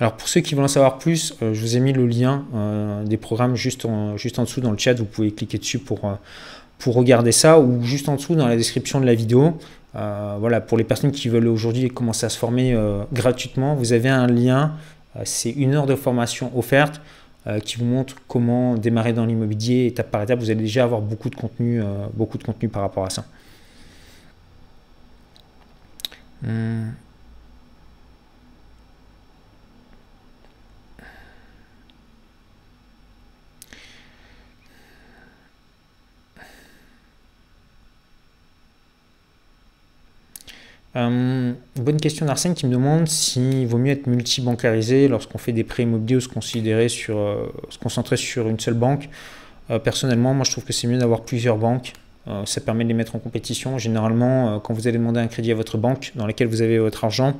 Alors 0.00 0.16
pour 0.16 0.28
ceux 0.28 0.40
qui 0.40 0.54
veulent 0.54 0.64
en 0.64 0.68
savoir 0.68 0.98
plus, 0.98 1.34
euh, 1.42 1.54
je 1.54 1.60
vous 1.60 1.76
ai 1.76 1.80
mis 1.80 1.92
le 1.92 2.06
lien 2.06 2.44
euh, 2.54 3.04
des 3.04 3.16
programmes 3.16 3.56
juste 3.56 3.84
en, 3.84 4.14
dessous 4.14 4.60
dans 4.60 4.70
le 4.70 4.78
chat. 4.78 4.94
Vous 4.94 5.04
pouvez 5.04 5.32
cliquer 5.32 5.58
dessus 5.58 5.80
pour, 5.80 6.04
euh, 6.04 6.14
pour 6.78 6.94
regarder 6.94 7.32
ça 7.32 7.58
ou 7.58 7.82
juste 7.82 8.08
en 8.08 8.14
dessous 8.14 8.36
dans 8.36 8.46
la 8.46 8.56
description 8.56 9.00
de 9.00 9.06
la 9.06 9.14
vidéo. 9.14 9.58
voilà, 9.94 10.60
pour 10.60 10.78
les 10.78 10.84
personnes 10.84 11.10
qui 11.10 11.28
veulent 11.28 11.48
aujourd'hui 11.48 11.88
commencer 11.88 12.26
à 12.26 12.28
se 12.28 12.38
former 12.38 12.76
gratuitement, 13.12 13.74
vous 13.74 13.92
avez 13.92 14.08
un 14.08 14.28
lien. 14.28 14.74
C'est 15.24 15.50
une 15.50 15.74
heure 15.74 15.86
de 15.86 15.96
formation 15.96 16.56
offerte 16.56 17.00
qui 17.64 17.78
vous 17.78 17.84
montre 17.84 18.14
comment 18.28 18.76
démarrer 18.76 19.12
dans 19.12 19.26
l'immobilier 19.26 19.86
étape 19.86 20.12
par 20.12 20.22
étape. 20.22 20.38
Vous 20.38 20.50
allez 20.50 20.62
déjà 20.62 20.84
avoir 20.84 21.00
beaucoup 21.00 21.30
de 21.30 21.34
contenu, 21.34 21.82
beaucoup 22.14 22.38
de 22.38 22.44
contenu 22.44 22.68
par 22.68 22.82
rapport 22.82 23.06
à 23.06 23.10
ça. 23.10 23.24
Hum. 26.46 26.92
Euh, 40.98 41.52
bonne 41.76 42.00
question 42.00 42.26
d'Arsène 42.26 42.54
qui 42.54 42.66
me 42.66 42.72
demande 42.72 43.06
s'il 43.08 43.66
vaut 43.68 43.78
mieux 43.78 43.92
être 43.92 44.08
multi-bancarisé 44.08 45.06
lorsqu'on 45.06 45.38
fait 45.38 45.52
des 45.52 45.62
prêts 45.62 45.84
immobiliers 45.84 46.16
ou 46.16 46.20
se, 46.20 47.10
euh, 47.10 47.46
concentrer 47.80 48.16
sur 48.16 48.48
une 48.48 48.58
seule 48.58 48.74
banque. 48.74 49.08
Euh, 49.70 49.78
personnellement, 49.78 50.34
moi 50.34 50.44
je 50.44 50.50
trouve 50.50 50.64
que 50.64 50.72
c'est 50.72 50.88
mieux 50.88 50.98
d'avoir 50.98 51.22
plusieurs 51.22 51.56
banques. 51.56 51.92
ça 52.44 52.60
permet 52.60 52.84
de 52.84 52.88
les 52.88 52.94
mettre 52.94 53.16
en 53.16 53.20
compétition. 53.20 53.78
Généralement, 53.78 54.60
quand 54.60 54.74
vous 54.74 54.86
allez 54.86 54.98
demander 54.98 55.18
un 55.18 55.28
crédit 55.28 55.50
à 55.50 55.54
votre 55.54 55.78
banque 55.78 56.12
dans 56.14 56.26
laquelle 56.26 56.48
vous 56.48 56.60
avez 56.60 56.78
votre 56.78 57.04
argent, 57.04 57.34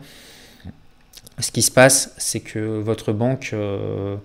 ce 1.39 1.51
qui 1.51 1.61
se 1.61 1.71
passe, 1.71 2.15
c'est 2.17 2.41
que 2.41 2.81
votre 2.81 3.13
banque 3.13 3.51
ne 3.53 4.17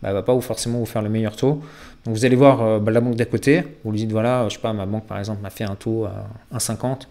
bah, 0.00 0.12
va 0.12 0.22
pas 0.22 0.40
forcément 0.40 0.78
vous 0.78 0.86
faire 0.86 1.02
le 1.02 1.08
meilleur 1.08 1.34
taux. 1.34 1.60
Donc 2.04 2.14
vous 2.14 2.24
allez 2.24 2.36
voir 2.36 2.78
bah, 2.78 2.92
la 2.92 3.00
banque 3.00 3.16
d'à 3.16 3.24
côté, 3.24 3.64
vous 3.82 3.90
lui 3.90 3.98
dites 3.98 4.12
voilà, 4.12 4.48
je 4.48 4.54
sais 4.54 4.60
pas, 4.60 4.72
ma 4.72 4.86
banque 4.86 5.08
par 5.08 5.18
exemple 5.18 5.42
m'a 5.42 5.50
fait 5.50 5.64
un 5.64 5.74
taux 5.74 6.04
à 6.04 6.56
1,50 6.56 7.08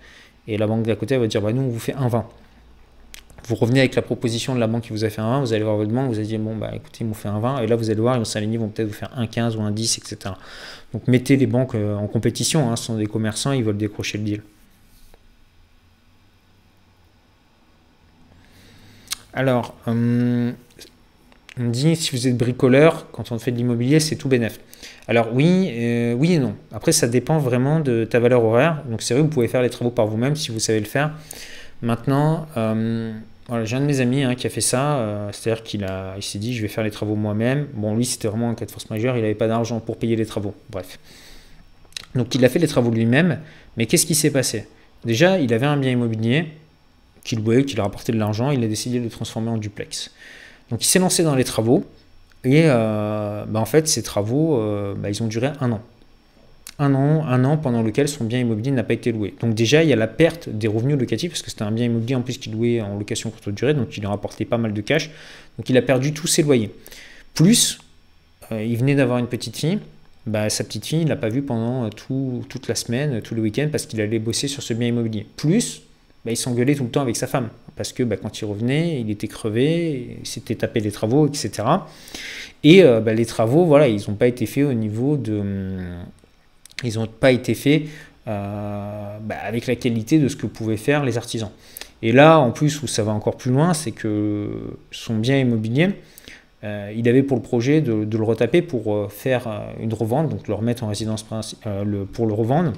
et 0.47 0.57
la 0.57 0.67
banque 0.67 0.83
d'à 0.83 0.95
côté 0.95 1.17
va 1.17 1.27
dire 1.27 1.41
bah, 1.41 1.53
nous, 1.53 1.61
on 1.61 1.69
vous 1.69 1.79
fait 1.79 1.93
un 1.93 2.07
20. 2.07 2.25
Vous 3.47 3.55
revenez 3.55 3.79
avec 3.79 3.95
la 3.95 4.01
proposition 4.01 4.53
de 4.53 4.59
la 4.59 4.67
banque 4.67 4.83
qui 4.83 4.89
vous 4.91 5.03
a 5.03 5.09
fait 5.09 5.21
un 5.21 5.29
20, 5.29 5.39
vous 5.41 5.53
allez 5.53 5.63
voir 5.63 5.75
votre 5.75 5.91
banque, 5.91 6.09
vous 6.09 6.19
allez 6.19 6.27
dire 6.27 6.39
bon, 6.39 6.55
bah 6.55 6.71
écoutez, 6.73 6.99
ils 7.01 7.07
m'ont 7.07 7.15
fait 7.15 7.27
un 7.27 7.39
20, 7.39 7.61
et 7.61 7.67
là 7.67 7.75
vous 7.75 7.89
allez 7.89 7.99
voir, 7.99 8.15
ils 8.15 8.19
vont 8.19 8.25
s'aligner, 8.25 8.57
vont 8.57 8.69
peut-être 8.69 8.87
vous 8.87 8.93
faire 8.93 9.11
un 9.17 9.25
15 9.25 9.55
ou 9.55 9.61
un 9.61 9.71
10, 9.71 9.97
etc. 9.97 10.35
Donc 10.93 11.07
mettez 11.07 11.37
les 11.37 11.47
banques 11.47 11.73
euh, 11.73 11.95
en 11.95 12.07
compétition, 12.07 12.71
hein, 12.71 12.75
ce 12.75 12.85
sont 12.85 12.97
des 12.97 13.07
commerçants, 13.07 13.51
ils 13.51 13.63
veulent 13.63 13.77
décrocher 13.77 14.19
le 14.19 14.23
deal. 14.23 14.41
Alors, 19.33 19.75
hum, 19.87 20.53
on 21.59 21.69
dit 21.69 21.95
si 21.95 22.11
vous 22.11 22.27
êtes 22.27 22.37
bricoleur, 22.37 23.09
quand 23.11 23.31
on 23.31 23.39
fait 23.39 23.51
de 23.51 23.57
l'immobilier, 23.57 23.99
c'est 23.99 24.15
tout 24.15 24.27
bénef. 24.27 24.59
Alors 25.08 25.30
oui, 25.34 25.70
euh, 25.72 26.14
oui 26.14 26.34
et 26.34 26.39
non. 26.39 26.56
Après, 26.72 26.91
ça 26.91 27.08
dépend 27.08 27.38
vraiment 27.39 27.80
de 27.80 28.06
ta 28.06 28.20
valeur 28.20 28.43
horaire. 28.43 28.84
Donc 28.89 29.02
c'est 29.02 29.14
vrai, 29.14 29.24
vous 29.24 29.30
pouvez 29.30 29.47
faire 29.47 29.62
les 29.62 29.70
travaux 29.70 29.91
par 29.91 30.08
vous-même 30.08 30.36
si 30.36 30.52
vous 30.52 30.60
savez 30.60 30.80
le 30.80 30.86
faire. 30.86 31.12
Maintenant, 31.82 32.47
euh, 32.58 33.12
j'ai 33.64 33.76
un 33.76 33.82
de 33.82 33.86
mes 33.86 33.99
amis 33.99 34.24
hein, 34.24 34.36
qui 34.36 34.47
a 34.47 34.49
fait 34.49 34.62
ça. 34.62 34.97
Euh, 34.97 35.30
c'est-à-dire 35.32 35.64
qu'il 35.64 35.88
il 36.18 36.24
s'est 36.24 36.39
dit, 36.39 36.54
je 36.54 36.62
vais 36.62 36.68
faire 36.68 36.84
les 36.84 36.91
travaux 36.91 37.16
moi-même. 37.16 37.68
Bon, 37.74 37.95
lui, 37.95 38.06
c'était 38.06 38.28
vraiment 38.28 38.49
un 38.49 38.56
cas 38.56 38.66
de 38.66 38.72
force 38.72 38.89
majeure. 38.89 39.18
Il 39.18 39.22
n'avait 39.22 39.36
pas 39.36 39.47
d'argent 39.47 39.80
pour 39.80 39.97
payer 39.97 40.16
les 40.16 40.26
travaux. 40.26 40.54
Bref. 40.70 40.99
Donc 42.16 42.36
il 42.36 42.43
a 42.45 42.49
fait 42.49 42.60
les 42.60 42.68
travaux 42.68 42.91
lui-même. 42.91 43.39
Mais 43.78 43.86
qu'est-ce 43.86 44.06
qui 44.06 44.16
s'est 44.16 44.32
passé? 44.32 44.68
Déjà, 45.04 45.39
il 45.39 45.54
avait 45.54 45.66
un 45.66 45.78
bien 45.78 45.91
immobilier 45.91 46.47
qu'il 47.24 47.39
louait, 47.39 47.64
qui 47.64 47.76
lui 47.76 47.82
rapportait 47.82 48.12
de 48.12 48.18
l'argent. 48.18 48.52
Il 48.52 48.64
a 48.64 48.68
décidé 48.68 48.99
de 48.99 49.06
le 49.06 49.10
transformer 49.10 49.49
en 49.49 49.58
duplex. 49.58 50.12
Donc 50.70 50.84
il 50.84 50.88
s'est 50.88 50.99
lancé 50.99 51.24
dans 51.24 51.36
les 51.36 51.43
travaux. 51.43 51.86
Et 52.43 52.63
euh, 52.65 53.45
bah, 53.47 53.59
en 53.59 53.65
fait, 53.65 53.87
ces 53.87 54.03
travaux, 54.03 54.59
euh, 54.59 54.95
bah, 54.95 55.09
ils 55.09 55.21
ont 55.21 55.27
duré 55.27 55.51
un 55.59 55.71
an. 55.71 55.81
Un 56.79 56.95
an, 56.95 57.25
un 57.27 57.45
an 57.45 57.57
pendant 57.57 57.83
lequel 57.83 58.07
son 58.07 58.23
bien 58.23 58.39
immobilier 58.39 58.71
n'a 58.71 58.83
pas 58.83 58.93
été 58.93 59.11
loué. 59.11 59.35
Donc 59.39 59.53
déjà, 59.53 59.83
il 59.83 59.89
y 59.89 59.93
a 59.93 59.95
la 59.95 60.07
perte 60.07 60.49
des 60.49 60.67
revenus 60.67 60.97
locatifs, 60.97 61.31
parce 61.31 61.43
que 61.43 61.51
c'était 61.51 61.63
un 61.63 61.71
bien 61.71 61.85
immobilier 61.85 62.15
en 62.15 62.21
plus 62.21 62.39
qu'il 62.39 62.53
louait 62.53 62.81
en 62.81 62.97
location 62.97 63.29
courte 63.29 63.49
durée, 63.49 63.75
donc 63.75 63.95
il 63.97 64.05
a 64.05 64.09
rapporté 64.09 64.45
pas 64.45 64.57
mal 64.57 64.73
de 64.73 64.81
cash. 64.81 65.11
Donc 65.57 65.69
il 65.69 65.77
a 65.77 65.83
perdu 65.83 66.13
tous 66.13 66.25
ses 66.25 66.41
loyers. 66.41 66.71
Plus, 67.35 67.77
euh, 68.51 68.63
il 68.63 68.77
venait 68.77 68.95
d'avoir 68.95 69.19
une 69.19 69.27
petite 69.27 69.57
fille. 69.57 69.77
Bah, 70.25 70.49
sa 70.49 70.63
petite 70.63 70.85
fille, 70.85 71.01
il 71.01 71.05
ne 71.05 71.09
l'a 71.09 71.15
pas 71.15 71.29
vue 71.29 71.43
pendant 71.43 71.87
tout, 71.91 72.43
toute 72.49 72.67
la 72.67 72.75
semaine, 72.75 73.21
tout 73.21 73.35
le 73.35 73.43
week-end, 73.43 73.69
parce 73.71 73.85
qu'il 73.85 74.01
allait 74.01 74.19
bosser 74.19 74.47
sur 74.47 74.63
ce 74.63 74.73
bien 74.73 74.87
immobilier. 74.87 75.27
Plus, 75.37 75.83
bah, 76.26 76.32
il 76.32 76.38
s'engueulait 76.38 76.76
tout 76.76 76.84
le 76.84 76.89
temps 76.89 77.01
avec 77.01 77.15
sa 77.15 77.28
femme. 77.28 77.49
Parce 77.76 77.93
que 77.93 78.03
bah, 78.03 78.17
quand 78.17 78.39
il 78.39 78.45
revenait, 78.45 79.01
il 79.01 79.09
était 79.09 79.28
crevé, 79.28 80.17
il 80.22 80.28
s'était 80.28 80.55
tapé 80.55 80.82
des 80.82 80.91
travaux, 80.91 81.28
etc. 81.28 81.63
Et 82.63 82.84
euh, 82.84 82.99
bah, 82.99 83.13
les 83.13 83.26
travaux, 83.26 83.65
voilà, 83.65 83.88
ils 83.88 84.07
n'ont 84.07 84.15
pas 84.15 84.28
été 84.28 84.45
faits 84.45 84.65
au 84.65 84.74
niveau 84.74 85.17
de. 85.17 85.39
Hum, 85.39 86.05
ils 86.84 86.95
n'ont 86.95 87.07
pas 87.07 87.32
été 87.32 87.53
faits 87.53 87.84
euh, 88.28 89.17
avec 89.43 89.67
la 89.67 89.76
qualité 89.76 90.17
de 90.19 90.28
ce 90.28 90.36
que 90.36 90.47
pouvaient 90.47 90.78
faire 90.78 91.03
les 91.03 91.17
artisans. 91.17 91.51
Et 92.01 92.11
là, 92.11 92.39
en 92.39 92.51
plus, 92.51 92.82
où 92.82 92.88
ça 92.88 93.03
va 93.03 93.11
encore 93.11 93.38
plus 93.38 93.51
loin, 93.51 93.76
c'est 93.76 93.91
que 93.91 94.49
son 94.89 95.15
bien 95.15 95.38
immobilier, 95.38 95.89
euh, 96.63 96.91
il 96.95 97.07
avait 97.07 97.22
pour 97.22 97.38
le 97.38 97.43
projet 97.43 97.82
de, 97.82 98.07
le 98.17 98.24
retaper 98.24 98.63
pour 98.63 99.11
faire 99.11 99.47
une 99.80 99.93
revente, 99.93 100.30
donc 100.30 100.48
le 100.48 100.56
remettre 100.56 100.84
en 100.84 100.88
résidence 100.88 101.23
pour 101.23 102.26
le 102.26 102.34
revendre. 102.34 102.73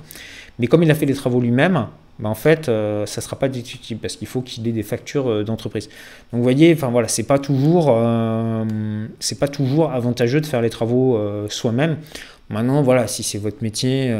Mais 0.60 0.68
comme 0.68 0.84
il 0.84 0.92
a 0.92 0.96
fait 0.96 1.06
les 1.06 1.14
travaux 1.14 1.40
lui-même, 1.40 1.88
bah, 2.20 2.30
en 2.30 2.36
fait, 2.36 2.70
euh, 2.70 3.06
ça 3.06 3.22
ne 3.22 3.24
sera 3.24 3.38
pas 3.38 3.50
déductible 3.50 4.00
parce 4.00 4.16
qu'il 4.16 4.28
faut 4.28 4.42
qu'il 4.42 4.68
ait 4.68 4.72
des 4.72 4.84
factures 4.84 5.30
euh, 5.30 5.44
d'entreprise. 5.44 5.88
Donc 6.32 6.40
vous 6.40 6.44
voyez, 6.44 6.74
enfin 6.74 6.90
voilà, 6.90 7.08
c'est 7.08 7.24
pas 7.24 7.40
toujours, 7.40 7.88
euh, 7.90 9.08
c'est 9.20 9.40
pas 9.40 9.48
toujours 9.48 9.92
avantageux 9.92 10.40
de 10.40 10.46
faire 10.46 10.62
les 10.62 10.70
travaux 10.70 11.20
soi-même. 11.50 11.98
Maintenant, 12.50 12.84
voilà, 12.84 13.08
si 13.08 13.24
c'est 13.24 13.40
votre 13.40 13.64
métier, 13.64 14.16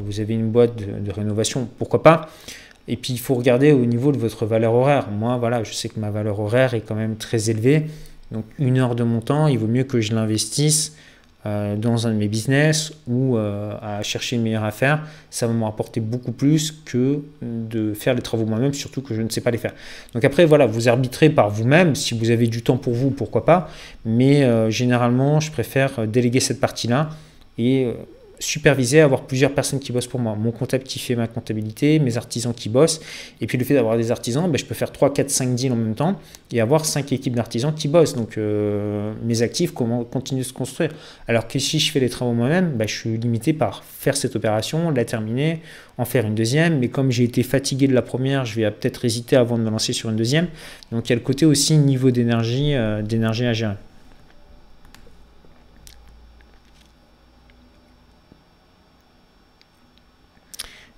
vous 0.00 0.20
avez 0.20 0.34
une 0.34 0.50
boîte 0.50 0.76
de, 0.76 0.98
de, 1.00 1.10
rénovation, 1.12 1.68
pourquoi 1.78 2.02
pas? 2.02 2.28
Et 2.88 2.96
puis 2.96 3.12
il 3.12 3.18
faut 3.20 3.34
regarder 3.34 3.72
au 3.72 3.86
niveau 3.86 4.12
de 4.12 4.18
votre 4.18 4.44
valeur 4.44 4.74
horaire. 4.74 5.08
Moi, 5.10 5.36
voilà, 5.38 5.62
je 5.62 5.72
sais 5.72 5.88
que 5.88 5.98
ma 5.98 6.10
valeur 6.10 6.40
horaire 6.40 6.74
est 6.74 6.80
quand 6.80 6.96
même 6.96 7.16
très 7.16 7.48
élevée. 7.48 7.86
Donc 8.32 8.44
une 8.58 8.78
heure 8.78 8.94
de 8.94 9.04
mon 9.04 9.20
temps, 9.20 9.46
il 9.46 9.58
vaut 9.58 9.66
mieux 9.66 9.84
que 9.84 10.00
je 10.00 10.14
l'investisse 10.14 10.94
euh, 11.46 11.74
dans 11.74 12.06
un 12.06 12.10
de 12.10 12.16
mes 12.16 12.28
business 12.28 12.92
ou 13.06 13.36
euh, 13.36 13.72
à 13.80 14.02
chercher 14.02 14.36
une 14.36 14.42
meilleure 14.42 14.64
affaire, 14.64 15.02
ça 15.30 15.46
va 15.46 15.54
me 15.54 15.64
rapporter 15.64 16.00
beaucoup 16.00 16.32
plus 16.32 16.70
que 16.84 17.20
de 17.40 17.94
faire 17.94 18.12
les 18.12 18.20
travaux 18.20 18.44
moi-même, 18.44 18.74
surtout 18.74 19.00
que 19.00 19.14
je 19.14 19.22
ne 19.22 19.28
sais 19.30 19.40
pas 19.40 19.50
les 19.50 19.56
faire. 19.56 19.72
Donc 20.12 20.22
après, 20.24 20.44
voilà, 20.44 20.66
vous 20.66 20.88
arbitrez 20.88 21.30
par 21.30 21.48
vous-même. 21.48 21.94
Si 21.94 22.18
vous 22.18 22.30
avez 22.30 22.46
du 22.46 22.62
temps 22.62 22.76
pour 22.76 22.92
vous, 22.92 23.10
pourquoi 23.10 23.46
pas. 23.46 23.70
Mais 24.04 24.44
euh, 24.44 24.68
généralement, 24.68 25.40
je 25.40 25.50
préfère 25.50 26.06
déléguer 26.06 26.40
cette 26.40 26.60
partie-là 26.60 27.08
et 27.56 27.90
superviser, 28.40 29.00
avoir 29.00 29.26
plusieurs 29.26 29.52
personnes 29.52 29.78
qui 29.78 29.92
bossent 29.92 30.06
pour 30.06 30.18
moi. 30.18 30.34
Mon 30.34 30.50
comptable 30.50 30.82
qui 30.82 30.98
fait 30.98 31.14
ma 31.14 31.28
comptabilité, 31.28 31.98
mes 31.98 32.16
artisans 32.16 32.54
qui 32.54 32.68
bossent. 32.68 33.00
Et 33.40 33.46
puis 33.46 33.58
le 33.58 33.64
fait 33.64 33.74
d'avoir 33.74 33.96
des 33.96 34.10
artisans, 34.10 34.50
ben, 34.50 34.58
je 34.58 34.64
peux 34.64 34.74
faire 34.74 34.90
3, 34.90 35.12
4, 35.12 35.30
5 35.30 35.54
deals 35.54 35.72
en 35.72 35.76
même 35.76 35.94
temps 35.94 36.18
et 36.50 36.60
avoir 36.60 36.84
5 36.84 37.12
équipes 37.12 37.36
d'artisans 37.36 37.72
qui 37.74 37.86
bossent. 37.86 38.14
Donc 38.14 38.38
euh, 38.38 39.12
mes 39.22 39.42
actifs 39.42 39.72
continuent 39.72 40.40
de 40.40 40.44
se 40.44 40.52
construire. 40.52 40.90
Alors 41.28 41.46
que 41.46 41.58
si 41.58 41.78
je 41.78 41.92
fais 41.92 42.00
les 42.00 42.08
travaux 42.08 42.32
moi-même, 42.32 42.72
ben, 42.72 42.88
je 42.88 42.94
suis 42.94 43.18
limité 43.18 43.52
par 43.52 43.84
faire 43.84 44.16
cette 44.16 44.34
opération, 44.34 44.90
la 44.90 45.04
terminer, 45.04 45.60
en 45.98 46.06
faire 46.06 46.26
une 46.26 46.34
deuxième. 46.34 46.78
Mais 46.78 46.88
comme 46.88 47.10
j'ai 47.10 47.24
été 47.24 47.42
fatigué 47.42 47.86
de 47.88 47.94
la 47.94 48.02
première, 48.02 48.46
je 48.46 48.56
vais 48.56 48.70
peut-être 48.70 49.04
hésiter 49.04 49.36
avant 49.36 49.58
de 49.58 49.62
me 49.62 49.70
lancer 49.70 49.92
sur 49.92 50.08
une 50.08 50.16
deuxième. 50.16 50.48
Donc 50.92 51.08
il 51.08 51.10
y 51.10 51.12
a 51.12 51.16
le 51.16 51.22
côté 51.22 51.44
aussi 51.44 51.76
niveau 51.76 52.10
d'énergie, 52.10 52.74
euh, 52.74 53.02
d'énergie 53.02 53.44
à 53.44 53.52
gérer. 53.52 53.74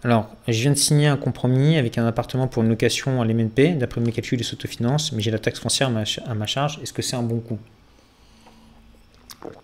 Alors, 0.04 0.28
je 0.48 0.60
viens 0.60 0.72
de 0.72 0.76
signer 0.76 1.06
un 1.06 1.16
compromis 1.16 1.76
avec 1.76 1.96
un 1.96 2.06
appartement 2.06 2.48
pour 2.48 2.62
une 2.62 2.68
location 2.68 3.22
à 3.22 3.24
l'MNP. 3.24 3.74
D'après 3.74 4.00
mes 4.00 4.10
calculs, 4.10 4.40
il 4.40 4.44
s'autofinance, 4.44 5.12
mais 5.12 5.22
j'ai 5.22 5.30
la 5.30 5.38
taxe 5.38 5.60
foncière 5.60 5.90
à 6.26 6.34
ma 6.34 6.46
charge. 6.46 6.80
Est-ce 6.82 6.92
que 6.92 7.02
c'est 7.02 7.14
un 7.14 7.22
bon 7.22 7.38
coup? 7.38 7.58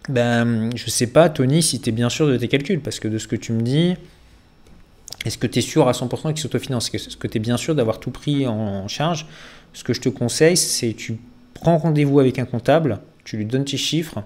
Ben, 0.09 0.71
je 0.77 0.91
sais 0.91 1.09
pas, 1.09 1.29
Tony, 1.29 1.63
si 1.63 1.81
tu 1.81 1.89
es 1.89 1.93
bien 1.93 2.09
sûr 2.09 2.29
de 2.29 2.37
tes 2.37 2.49
calculs, 2.49 2.81
parce 2.81 3.01
que 3.01 3.09
de 3.09 3.19
ce 3.19 3.27
que 3.27 3.37
tu 3.37 3.53
me 3.53 3.63
dis, 3.63 3.97
est-ce 5.25 5.39
que 5.39 5.47
tu 5.47 5.59
es 5.59 5.63
sûr 5.63 5.89
à 5.89 5.93
100% 5.93 6.29
qu'il 6.29 6.39
s'autofinance? 6.39 6.95
Est-ce 6.95 7.17
que 7.17 7.27
tu 7.27 7.39
es 7.39 7.41
bien 7.41 7.57
sûr 7.57 7.75
d'avoir 7.75 7.99
tout 7.99 8.11
pris 8.11 8.47
en 8.47 8.87
charge? 8.87 9.27
Ce 9.73 9.83
que 9.83 9.93
je 9.93 10.01
te 10.01 10.09
conseille, 10.09 10.57
c'est 10.57 10.93
tu 10.95 11.19
prends 11.55 11.79
rendez-vous 11.79 12.21
avec 12.21 12.39
un 12.39 12.45
comptable, 12.45 13.01
tu 13.25 13.37
lui 13.37 13.45
donnes 13.45 13.65
tes 13.65 13.77
chiffres 13.77 14.23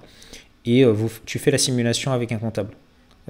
et 0.64 0.84
euh, 0.84 0.94
tu 1.24 1.39
fais 1.39 1.51
la 1.51 1.59
simulation 1.59 2.12
avec 2.12 2.32
un 2.32 2.39
comptable. 2.39 2.74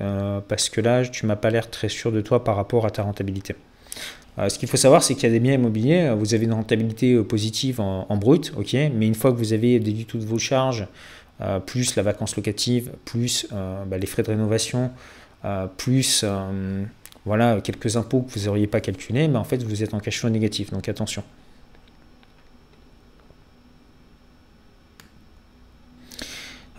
Euh, 0.00 0.40
parce 0.46 0.68
que 0.68 0.80
là, 0.80 1.04
tu 1.04 1.26
m'as 1.26 1.36
pas 1.36 1.50
l'air 1.50 1.70
très 1.70 1.88
sûr 1.88 2.12
de 2.12 2.20
toi 2.20 2.44
par 2.44 2.56
rapport 2.56 2.86
à 2.86 2.90
ta 2.90 3.02
rentabilité. 3.02 3.54
Euh, 4.38 4.48
ce 4.48 4.58
qu'il 4.58 4.68
faut 4.68 4.78
savoir, 4.78 5.02
c'est 5.02 5.14
qu'il 5.14 5.24
y 5.24 5.26
a 5.26 5.30
des 5.30 5.40
biens 5.40 5.54
immobiliers, 5.54 6.06
euh, 6.06 6.14
vous 6.14 6.34
avez 6.34 6.44
une 6.44 6.54
rentabilité 6.54 7.16
positive 7.22 7.80
en, 7.80 8.16
brut, 8.16 8.52
ok, 8.56 8.72
mais 8.94 9.06
une 9.06 9.14
fois 9.14 9.32
que 9.32 9.36
vous 9.36 9.52
avez 9.52 9.78
déduit 9.78 10.06
toutes 10.06 10.24
vos 10.24 10.38
charges, 10.38 10.86
plus 11.66 11.96
la 11.96 12.04
vacance 12.04 12.36
locative, 12.36 12.92
plus 13.04 13.48
bah, 13.50 13.98
les 13.98 14.06
frais 14.06 14.22
de 14.22 14.28
rénovation, 14.28 14.92
plus 15.76 16.24
voilà, 17.24 17.60
quelques 17.60 17.96
impôts 17.96 18.20
que 18.20 18.38
vous 18.38 18.46
n'auriez 18.46 18.68
pas 18.68 18.80
calculés, 18.80 19.26
mais 19.26 19.38
en 19.38 19.44
fait 19.44 19.60
vous 19.64 19.82
êtes 19.82 19.92
en 19.92 19.98
cash 19.98 20.20
flow 20.20 20.30
négatif, 20.30 20.70
donc 20.70 20.88
attention. 20.88 21.24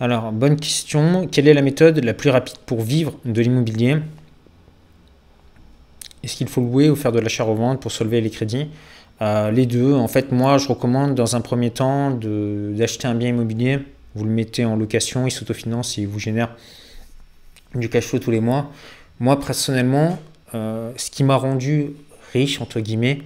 Alors, 0.00 0.32
bonne 0.32 0.56
question. 0.56 1.28
Quelle 1.30 1.46
est 1.46 1.54
la 1.54 1.62
méthode 1.62 2.02
la 2.02 2.14
plus 2.14 2.30
rapide 2.30 2.56
pour 2.66 2.80
vivre 2.80 3.14
de 3.24 3.40
l'immobilier? 3.40 3.98
Est-ce 6.24 6.36
qu'il 6.36 6.48
faut 6.48 6.60
louer 6.60 6.90
ou 6.90 6.96
faire 6.96 7.12
de 7.12 7.20
l'achat-revente 7.20 7.80
pour 7.80 7.92
solver 7.92 8.20
les 8.20 8.30
crédits? 8.30 8.66
Euh, 9.22 9.52
Les 9.52 9.66
deux. 9.66 9.92
En 9.92 10.08
fait, 10.08 10.32
moi, 10.32 10.58
je 10.58 10.66
recommande 10.66 11.14
dans 11.14 11.36
un 11.36 11.40
premier 11.40 11.70
temps 11.70 12.10
d'acheter 12.10 13.06
un 13.06 13.14
bien 13.14 13.28
immobilier. 13.28 13.78
Vous 14.16 14.24
le 14.24 14.30
mettez 14.30 14.64
en 14.64 14.74
location, 14.74 15.26
il 15.26 15.30
s'autofinance 15.30 15.96
et 15.98 16.02
il 16.02 16.08
vous 16.08 16.18
génère 16.18 16.56
du 17.74 17.88
cash 17.88 18.06
flow 18.06 18.18
tous 18.18 18.30
les 18.32 18.40
mois. 18.40 18.72
Moi, 19.20 19.38
personnellement, 19.38 20.18
euh, 20.54 20.90
ce 20.96 21.10
qui 21.10 21.22
m'a 21.22 21.36
rendu 21.36 21.90
riche, 22.32 22.60
entre 22.60 22.80
guillemets, 22.80 23.22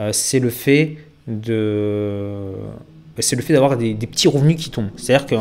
euh, 0.00 0.12
c'est 0.12 0.40
le 0.40 0.50
fait 0.50 0.96
de 1.28 2.52
c'est 3.20 3.34
le 3.34 3.42
d'avoir 3.42 3.76
des, 3.76 3.94
des, 3.94 4.06
petits 4.06 4.28
revenus 4.28 4.56
qui 4.56 4.70
tombent. 4.70 4.90
C'est-à-dire 4.96 5.26
que 5.26 5.34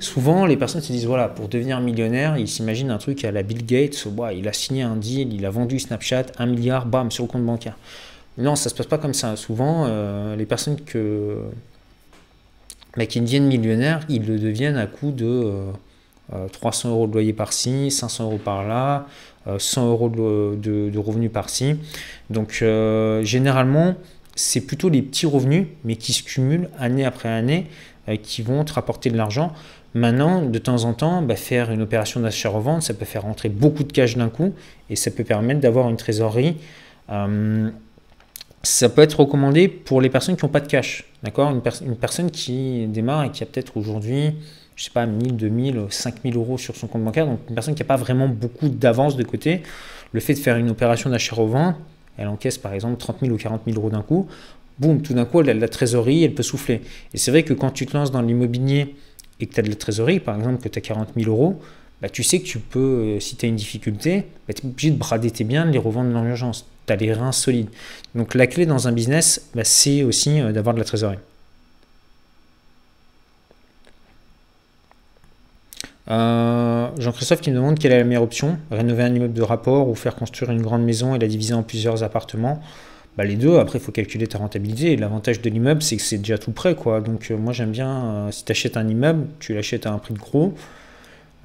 souvent 0.00 0.46
les 0.46 0.56
personnes 0.56 0.82
se 0.82 0.92
disent 0.92 1.06
voilà, 1.06 1.28
pour 1.28 1.48
devenir 1.48 1.80
millionnaire, 1.80 2.36
ils 2.36 2.48
s'imaginent 2.48 2.90
un 2.90 2.98
truc 2.98 3.24
à 3.24 3.30
la 3.30 3.42
Bill 3.42 3.64
Gates, 3.64 4.06
il 4.34 4.48
a 4.48 4.52
signé 4.52 4.82
un 4.82 4.96
deal, 4.96 5.32
il 5.32 5.46
a 5.46 5.50
vendu 5.50 5.78
Snapchat, 5.78 6.26
un 6.38 6.46
milliard, 6.46 6.86
bam, 6.86 7.10
sur 7.10 7.24
le 7.24 7.28
compte 7.28 7.44
bancaire. 7.44 7.76
Non, 8.38 8.56
ça 8.56 8.70
se 8.70 8.74
passe 8.74 8.86
pas 8.86 8.98
comme 8.98 9.14
ça. 9.14 9.36
Souvent, 9.36 9.84
euh, 9.86 10.34
les 10.36 10.46
personnes 10.46 10.80
que, 10.80 11.38
bah, 12.96 13.06
qui 13.06 13.20
deviennent 13.20 13.46
millionnaires, 13.46 14.00
ils 14.08 14.24
le 14.24 14.38
deviennent 14.38 14.76
à 14.76 14.86
coût 14.86 15.10
de 15.10 15.66
300 16.52 16.88
euh, 16.88 16.92
euh, 16.92 16.94
euros 16.94 17.06
de 17.06 17.12
loyer 17.12 17.32
par-ci, 17.32 17.90
500 17.90 18.24
euros 18.24 18.40
par-là, 18.42 19.06
100 19.58 19.90
euros 19.90 20.08
de, 20.08 20.90
de 20.90 20.98
revenus 20.98 21.32
par-ci. 21.32 21.76
Donc, 22.30 22.64
généralement, 23.22 23.94
c'est 24.36 24.60
plutôt 24.60 24.88
les 24.88 25.02
petits 25.02 25.26
revenus, 25.26 25.66
mais 25.84 25.96
qui 25.96 26.12
se 26.12 26.22
cumulent 26.22 26.70
année 26.78 27.04
après 27.04 27.28
année, 27.28 27.66
qui 28.22 28.42
vont 28.42 28.64
te 28.64 28.72
rapporter 28.72 29.10
de 29.10 29.16
l'argent. 29.16 29.52
Maintenant, 29.94 30.42
de 30.42 30.58
temps 30.58 30.84
en 30.84 30.92
temps, 30.92 31.20
bah, 31.22 31.36
faire 31.36 31.70
une 31.70 31.82
opération 31.82 32.20
d'achat-revente, 32.20 32.82
ça 32.82 32.94
peut 32.94 33.04
faire 33.04 33.22
rentrer 33.22 33.48
beaucoup 33.48 33.82
de 33.82 33.92
cash 33.92 34.16
d'un 34.16 34.28
coup 34.28 34.54
et 34.88 34.96
ça 34.96 35.10
peut 35.10 35.24
permettre 35.24 35.60
d'avoir 35.60 35.88
une 35.88 35.96
trésorerie. 35.96 36.56
Euh, 37.10 37.70
ça 38.62 38.88
peut 38.88 39.02
être 39.02 39.20
recommandé 39.20 39.68
pour 39.68 40.00
les 40.00 40.10
personnes 40.10 40.36
qui 40.36 40.44
n'ont 40.44 40.50
pas 40.50 40.60
de 40.60 40.68
cash. 40.68 41.04
D'accord? 41.22 41.50
Une, 41.50 41.96
personne 41.96 42.30
qui 42.30 42.86
démarre 42.86 43.24
et 43.24 43.30
qui 43.30 43.42
a 43.42 43.46
peut-être 43.46 43.76
aujourd'hui, 43.76 44.34
je 44.76 44.84
sais 44.84 44.90
pas, 44.90 45.06
1000, 45.06 45.36
2000, 45.36 45.86
5000 45.88 46.36
euros 46.36 46.58
sur 46.58 46.76
son 46.76 46.86
compte 46.86 47.02
bancaire, 47.02 47.26
donc 47.26 47.40
une 47.48 47.54
personne 47.54 47.74
qui 47.74 47.82
n'a 47.82 47.86
pas 47.86 47.96
vraiment 47.96 48.28
beaucoup 48.28 48.68
d'avance 48.68 49.16
de 49.16 49.24
côté, 49.24 49.62
le 50.12 50.20
fait 50.20 50.34
de 50.34 50.38
faire 50.38 50.56
une 50.56 50.70
opération 50.70 51.10
d'achat-revente, 51.10 51.76
elle 52.16 52.28
encaisse 52.28 52.58
par 52.58 52.74
exemple 52.74 52.98
30 52.98 53.20
000 53.22 53.32
ou 53.32 53.38
40 53.38 53.62
000 53.66 53.76
euros 53.78 53.90
d'un 53.90 54.02
coup, 54.02 54.28
boum, 54.78 55.02
tout 55.02 55.14
d'un 55.14 55.24
coup, 55.24 55.40
elle 55.40 55.50
a 55.50 55.54
la 55.54 55.68
trésorerie, 55.68 56.24
elle 56.24 56.34
peut 56.34 56.42
souffler. 56.42 56.82
Et 57.14 57.18
c'est 57.18 57.30
vrai 57.30 57.42
que 57.42 57.54
quand 57.54 57.70
tu 57.70 57.86
te 57.86 57.96
lances 57.96 58.10
dans 58.10 58.22
l'immobilier, 58.22 58.94
et 59.40 59.46
que 59.46 59.54
tu 59.54 59.60
as 59.60 59.62
de 59.62 59.68
la 59.68 59.74
trésorerie, 59.74 60.20
par 60.20 60.36
exemple, 60.36 60.62
que 60.62 60.68
tu 60.68 60.78
as 60.78 60.82
40 60.82 61.10
000 61.16 61.30
euros, 61.30 61.60
bah, 62.02 62.08
tu 62.08 62.22
sais 62.22 62.40
que 62.40 62.46
tu 62.46 62.58
peux, 62.58 62.78
euh, 62.78 63.20
si 63.20 63.36
tu 63.36 63.46
as 63.46 63.48
une 63.48 63.56
difficulté, 63.56 64.26
bah, 64.46 64.54
tu 64.54 64.62
es 64.62 64.70
obligé 64.70 64.90
de 64.90 64.96
brader 64.96 65.30
tes 65.30 65.44
biens, 65.44 65.66
de 65.66 65.70
les 65.70 65.78
revendre 65.78 66.12
dans 66.12 66.24
l'urgence. 66.24 66.66
Tu 66.86 66.92
as 66.92 66.96
les 66.96 67.12
reins 67.12 67.32
solides. 67.32 67.68
Donc 68.14 68.34
la 68.34 68.46
clé 68.46 68.66
dans 68.66 68.88
un 68.88 68.92
business, 68.92 69.48
bah, 69.54 69.64
c'est 69.64 70.02
aussi 70.02 70.40
euh, 70.40 70.52
d'avoir 70.52 70.74
de 70.74 70.80
la 70.80 70.84
trésorerie. 70.84 71.18
Euh, 76.10 76.88
Jean-Christophe 76.98 77.40
qui 77.40 77.50
me 77.50 77.56
demande 77.56 77.78
quelle 77.78 77.92
est 77.92 77.98
la 77.98 78.04
meilleure 78.04 78.22
option, 78.22 78.58
rénover 78.70 79.04
un 79.04 79.14
immeuble 79.14 79.34
de 79.34 79.42
rapport 79.42 79.88
ou 79.88 79.94
faire 79.94 80.16
construire 80.16 80.50
une 80.50 80.62
grande 80.62 80.82
maison 80.82 81.14
et 81.14 81.18
la 81.18 81.28
diviser 81.28 81.54
en 81.54 81.62
plusieurs 81.62 82.02
appartements. 82.02 82.60
Bah, 83.20 83.26
les 83.26 83.36
deux, 83.36 83.58
après, 83.58 83.78
il 83.78 83.82
faut 83.82 83.92
calculer 83.92 84.26
ta 84.26 84.38
rentabilité. 84.38 84.96
L'avantage 84.96 85.42
de 85.42 85.50
l'immeuble, 85.50 85.82
c'est 85.82 85.96
que 85.96 86.02
c'est 86.02 86.16
déjà 86.16 86.38
tout 86.38 86.52
prêt. 86.52 86.74
Quoi. 86.74 87.02
Donc, 87.02 87.30
euh, 87.30 87.36
moi, 87.36 87.52
j'aime 87.52 87.70
bien, 87.70 88.02
euh, 88.02 88.30
si 88.30 88.46
tu 88.46 88.50
achètes 88.50 88.78
un 88.78 88.88
immeuble, 88.88 89.26
tu 89.40 89.52
l'achètes 89.52 89.84
à 89.84 89.92
un 89.92 89.98
prix 89.98 90.14
de 90.14 90.18
gros. 90.18 90.54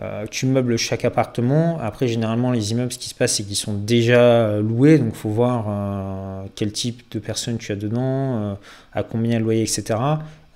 Euh, 0.02 0.26
tu 0.32 0.46
meubles 0.46 0.78
chaque 0.78 1.04
appartement. 1.04 1.78
Après, 1.82 2.08
généralement, 2.08 2.54
les 2.54 2.72
immeubles, 2.72 2.94
ce 2.94 2.98
qui 2.98 3.10
se 3.10 3.14
passe, 3.14 3.34
c'est 3.34 3.44
qu'ils 3.44 3.58
sont 3.58 3.74
déjà 3.74 4.58
loués. 4.62 5.00
Donc, 5.00 5.10
il 5.16 5.18
faut 5.18 5.32
voir 5.32 6.46
quel 6.56 6.72
type 6.72 7.12
de 7.12 7.20
personnes 7.20 7.58
tu 7.58 7.74
as 7.74 7.76
dedans, 7.76 8.58
à 8.94 9.04
combien 9.04 9.38
le 9.40 9.44
loyer, 9.44 9.64
etc. 9.64 10.00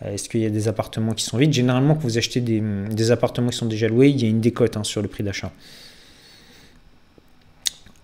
Est-ce 0.02 0.30
qu'il 0.30 0.40
y 0.40 0.46
a 0.46 0.50
des 0.50 0.70
appartements 0.70 1.12
qui 1.12 1.26
sont 1.26 1.38
vides? 1.38 1.52
Généralement, 1.52 1.96
quand 1.96 2.04
vous 2.04 2.18
achetez 2.18 2.40
des, 2.40 3.12
appartements 3.12 3.50
qui 3.50 3.58
sont 3.58 3.66
déjà 3.66 3.90
loués, 3.90 4.08
il 4.08 4.22
y 4.22 4.26
a 4.26 4.30
une 4.30 4.40
décote 4.40 4.78
hein, 4.78 4.86
sur 4.86 5.02
le 5.02 5.10
prix 5.10 5.26
d'achat. 5.26 5.52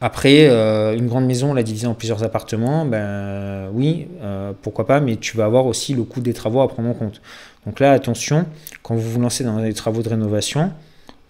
Après, 0.02 0.48
euh, 0.50 0.96
une 0.96 1.08
grande 1.08 1.26
maison, 1.26 1.54
la 1.54 1.64
diviser 1.64 1.88
en 1.88 1.94
plusieurs 1.94 2.24
appartements, 2.24 2.86
ben 2.86 3.70
oui, 3.74 4.08
euh, 4.22 4.52
pourquoi 4.62 4.86
pas, 4.86 5.00
mais 5.00 5.16
tu 5.16 5.38
vas 5.38 5.46
avoir 5.46 5.66
aussi 5.66 5.94
le 5.94 6.04
coût 6.04 6.20
des 6.20 6.34
travaux 6.34 6.62
à 6.62 6.68
prendre 6.68 6.90
en 6.90 6.94
compte. 6.94 7.22
Donc 7.66 7.80
là, 7.80 7.94
attention, 7.94 8.46
quand 8.84 8.96
vous 8.96 9.10
vous 9.10 9.22
lancez 9.22 9.44
dans 9.44 9.58
les 9.60 9.74
travaux 9.74 10.04
de 10.04 10.10
rénovation, 10.10 10.72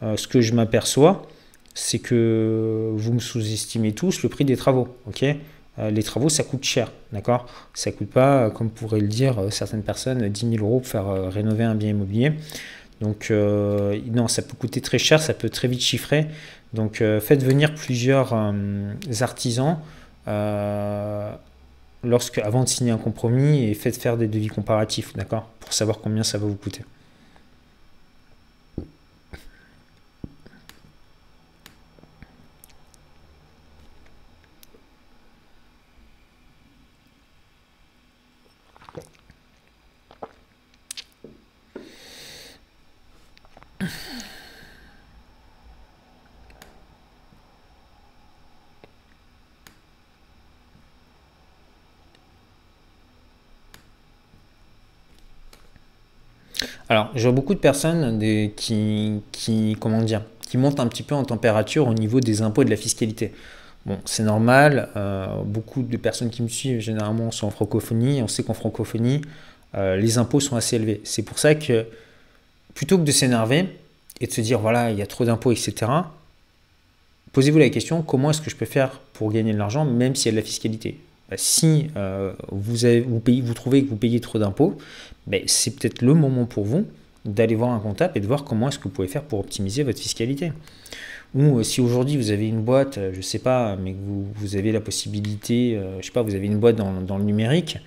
euh, 0.02 0.18
ce 0.18 0.28
que 0.28 0.42
je 0.42 0.54
m'aperçois, 0.54 1.28
c'est 1.76 2.00
que 2.00 2.92
vous 2.96 3.14
me 3.14 3.20
sous-estimez 3.20 3.92
tous 3.92 4.24
le 4.24 4.30
prix 4.30 4.46
des 4.46 4.58
travaux. 4.58 4.88
ok? 5.08 5.26
Les 5.92 6.04
travaux, 6.04 6.30
ça 6.30 6.44
coûte 6.44 6.64
cher, 6.64 6.90
d'accord? 7.12 7.48
Ça 7.74 7.92
coûte 7.92 8.10
pas, 8.10 8.50
comme 8.50 8.70
pourraient 8.70 9.02
le 9.02 9.10
dire 9.10 9.48
certaines 9.52 9.84
personnes, 9.84 10.30
10 10.30 10.52
000 10.52 10.66
euros 10.66 10.80
pour 10.80 10.88
faire 10.88 11.30
rénover 11.30 11.66
un 11.66 11.76
bien 11.76 11.90
immobilier. 11.90 12.32
Donc 13.02 13.30
non, 13.30 14.30
ça 14.30 14.42
peut 14.42 14.54
coûter 14.58 14.80
très 14.80 15.00
cher, 15.00 15.22
ça 15.22 15.34
peut 15.34 15.50
très 15.50 15.68
vite 15.68 15.82
chiffrer. 15.82 16.28
Donc 16.76 17.02
euh, 17.02 17.20
faites 17.20 17.44
venir 17.44 17.74
plusieurs 17.74 18.34
euh, 18.34 18.94
artisans 19.22 19.80
euh, 20.28 21.32
avant 22.44 22.64
de 22.64 22.70
signer 22.70 22.92
un 22.92 22.98
compromis 22.98 23.64
et 23.64 23.74
faites 23.74 23.98
faire 23.98 24.18
des 24.18 24.28
devis 24.28 24.50
comparatifs, 24.50 25.14
d'accord? 25.16 25.50
Pour 25.60 25.74
savoir 25.74 26.00
combien 26.00 26.24
ça 26.24 26.38
va 26.38 26.46
vous 26.46 26.56
coûter. 26.56 26.84
Alors, 56.88 57.10
je 57.16 57.24
vois 57.24 57.32
beaucoup 57.32 57.54
de 57.54 57.60
personnes 57.60 58.20
qui, 58.56 59.78
comment 59.80 60.02
dire, 60.02 60.22
qui 60.48 60.58
monte 60.58 60.80
un 60.80 60.88
petit 60.88 61.04
peu 61.04 61.16
en 61.16 61.24
température 61.24 61.88
au 61.88 61.94
niveau 61.94 62.20
des 62.20 62.42
impôts 62.42 62.62
et 62.62 62.66
de 62.66 62.70
la 62.70 62.78
fiscalité. 62.78 63.34
Bon, 63.86 63.98
c'est 64.06 64.24
normal, 64.24 64.90
beaucoup 65.46 65.82
de 65.82 65.98
personnes 65.98 66.30
qui 66.30 66.42
me 66.42 66.48
suivent 66.48 66.80
généralement 66.80 67.32
sont 67.32 67.48
en 67.48 67.52
francophonie, 67.52 68.22
on 68.22 68.28
sait 68.28 68.44
qu'en 68.44 68.54
francophonie, 68.54 69.22
les 69.76 70.18
impôts 70.18 70.40
sont 70.40 70.56
assez 70.56 70.76
élevés. 70.76 71.02
C'est 71.04 71.24
pour 71.24 71.40
ça 71.40 71.56
que 71.56 71.86
plutôt 72.74 72.98
que 72.98 73.04
de 73.04 73.12
s'énerver 73.12 73.68
et 74.22 74.28
de 74.28 74.32
se 74.32 74.42
dire 74.42 74.60
voilà, 74.60 74.92
il 74.92 74.98
y 74.98 75.02
a 75.02 75.08
trop 75.08 75.26
d'impôts, 75.26 75.52
etc., 75.52 75.92
posez-vous 77.32 77.58
la 77.58 77.70
question 77.70 78.02
comment 78.02 78.30
est-ce 78.30 78.42
que 78.42 78.50
je 78.50 78.56
peux 78.56 78.66
faire 78.66 79.00
pour 79.14 79.32
gagner 79.32 79.54
de 79.54 79.58
l'argent, 79.58 79.86
même 79.86 80.16
s'il 80.16 80.28
y 80.28 80.30
a 80.30 80.32
de 80.34 80.38
la 80.38 80.46
fiscalité? 80.46 81.00
Si 81.36 81.88
euh, 81.96 82.34
vous, 82.52 83.54
trouvez 83.54 83.84
que 83.84 83.90
vous 83.90 83.96
payez 83.96 84.20
trop 84.20 84.38
d'impôts, 84.38 84.78
c'est 85.48 85.76
peut-être 85.76 86.02
le 86.02 86.14
moment 86.14 86.46
pour 86.46 86.66
vous 86.66 86.86
d'aller 87.26 87.56
voir 87.56 87.72
un 87.72 87.80
comptable 87.80 88.16
et 88.16 88.20
de 88.20 88.28
voir 88.28 88.44
comment 88.44 88.70
est-ce 88.70 88.78
que 88.78 88.84
vous 88.84 88.92
pouvez 88.92 89.08
faire 89.08 89.24
pour 89.24 89.40
optimiser 89.40 89.82
votre 89.82 90.00
fiscalité. 90.00 90.54
Ou 91.34 91.58
euh, 91.58 91.64
si 91.64 91.82
aujourd'hui 91.82 92.18
vous 92.18 92.30
avez 92.30 92.48
une 92.48 92.62
boîte, 92.62 93.00
euh, 93.00 93.12
je 93.12 93.18
ne 93.18 93.24
sais 93.24 93.40
pas, 93.40 93.76
mais 93.76 93.96
vous, 93.98 94.56
avez 94.56 94.72
la 94.72 94.80
possibilité, 94.80 95.80
je 96.00 96.06
sais 96.06 96.12
pas, 96.12 96.22
vous 96.22 96.36
avez 96.36 96.46
une 96.46 96.60
boîte 96.60 96.76
dans, 96.76 97.18
le 97.18 97.24
numérique, 97.24 97.80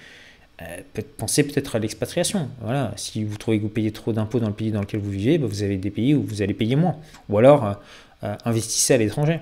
pensez 1.16 1.44
peut-être 1.44 1.76
à 1.76 1.78
l'expatriation. 1.78 2.48
Voilà, 2.60 2.92
si 2.96 3.22
vous 3.22 3.36
trouvez 3.36 3.58
que 3.58 3.62
vous 3.62 3.68
payez 3.68 3.92
trop 3.92 4.12
d'impôts 4.12 4.40
dans 4.40 4.48
le 4.48 4.54
pays 4.54 4.72
dans 4.72 4.80
lequel 4.80 5.00
vous 5.00 5.10
vivez, 5.10 5.38
bah, 5.38 5.46
vous 5.48 5.62
avez 5.62 5.76
des 5.76 5.90
pays 5.90 6.14
où 6.14 6.22
vous 6.22 6.42
allez 6.42 6.54
payer 6.54 6.74
moins. 6.74 6.96
Ou 7.28 7.38
alors, 7.38 7.78
euh, 8.24 8.34
investissez 8.44 8.94
à 8.94 8.96
l'étranger. 8.96 9.38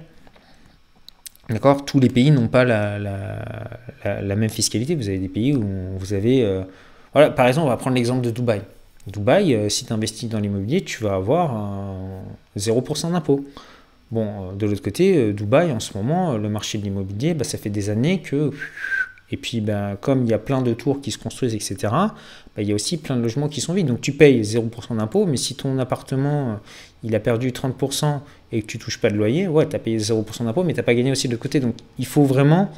D'accord 1.49 1.85
Tous 1.85 2.01
les 2.01 2.09
pays 2.09 2.31
n'ont 2.31 2.49
pas 2.49 2.65
la, 2.65 4.37
même 4.37 4.51
fiscalité. 4.51 4.95
Vous 4.95 5.09
avez 5.09 5.19
des 5.19 5.29
pays 5.29 5.55
où 5.55 5.65
vous 5.97 6.13
avez. 6.13 6.45
Euh, 6.45 6.63
par 7.13 7.47
exemple, 7.47 7.67
on 7.67 7.71
va 7.71 7.77
prendre 7.77 7.97
l'exemple 7.97 8.23
de 8.23 8.31
Dubaï. 8.31 8.63
Dubaï, 9.07 9.55
euh, 9.55 9.69
si 9.69 9.85
tu 9.87 9.93
investis 9.93 10.29
dans 10.29 10.41
l'immobilier, 10.41 10.83
tu 10.83 11.05
vas 11.05 11.15
avoir 11.15 11.55
0% 12.57 13.13
d'impôt. 13.13 13.45
Bon, 14.11 14.53
de 14.53 14.67
l'autre 14.67 14.83
côté, 14.83 15.33
Dubaï, 15.33 15.73
en 15.73 15.81
ce 15.81 15.97
moment, 15.97 16.37
le 16.37 16.49
marché 16.49 16.79
de 16.79 16.85
l'immobilier, 16.85 17.35
bah, 17.35 17.45
ça 17.45 17.59
fait 17.59 17.71
des 17.71 17.91
années 17.91 18.21
que 18.21 18.53
et 19.31 19.37
puis, 19.37 19.61
ben, 19.61 19.97
comme 20.01 20.25
il 20.25 20.31
y 20.31 20.35
a 20.35 20.39
plein 20.39 20.63
de 20.63 20.73
tours 20.73 21.01
qui 21.01 21.11
se 21.11 21.19
construisent, 21.19 21.55
etc., 21.55 21.93
ben, 22.57 22.63
il 22.63 22.69
y 22.69 22.73
a 22.73 22.75
aussi 22.75 22.97
plein 22.97 23.17
de 23.17 23.23
logements 23.23 23.49
qui 23.49 23.61
sont 23.61 23.75
vides. 23.75 23.87
Donc, 23.87 24.01
tu 24.01 24.13
payes 24.13 24.41
0% 24.41 24.97
d'impôt, 24.97 25.27
mais 25.27 25.37
si 25.37 25.55
ton 25.55 25.79
appartement, 25.79 26.59
il 27.03 27.15
a 27.15 27.21
perdu 27.21 27.51
30% 27.51 28.21
et 28.53 28.63
que 28.63 28.67
tu 28.67 28.79
touches 28.79 28.99
pas 28.99 29.11
de 29.11 29.17
loyer, 29.17 29.47
ouais, 29.47 29.69
tu 29.69 29.77
as 29.77 29.79
payé 29.79 29.99
0% 29.99 30.45
d'impôt, 30.45 30.65
mais 30.65 30.73
tu 30.73 30.79
n'as 30.79 30.85
pas 30.85 30.95
gagné 30.95 31.11
aussi 31.11 31.29
de 31.29 31.37
côté. 31.37 31.61
Donc, 31.61 31.75
il 31.99 32.07
faut 32.07 32.25
vraiment... 32.25 32.71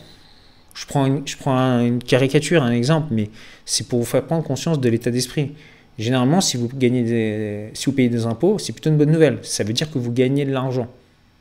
Je 0.75 0.87
prends 0.87 1.07
une, 1.07 1.27
je 1.27 1.37
prends 1.37 1.81
une 1.81 2.03
caricature, 2.03 2.63
un 2.63 2.71
exemple, 2.71 3.09
mais 3.11 3.31
c'est 3.65 3.89
pour 3.89 3.99
vous 3.99 4.05
faire 4.05 4.25
prendre 4.25 4.45
conscience 4.45 4.81
de 4.81 4.89
l'état 4.89 5.11
d'esprit. 5.11 5.53
Généralement, 5.99 6.41
si 6.41 6.57
vous, 6.57 6.69
gagnez 6.69 7.71
si 7.75 7.87
vous 7.87 7.93
payez 7.93 8.09
des 8.09 8.27
impôts, 8.27 8.59
c'est 8.59 8.73
plutôt 8.73 8.91
une 8.91 8.97
bonne 8.97 9.11
nouvelle. 9.11 9.41
Ça 9.43 9.65
veut 9.65 9.73
dire 9.73 9.91
que 9.91 9.99
vous 9.99 10.13
gagnez 10.13 10.45
de 10.45 10.53
l'argent. 10.53 10.89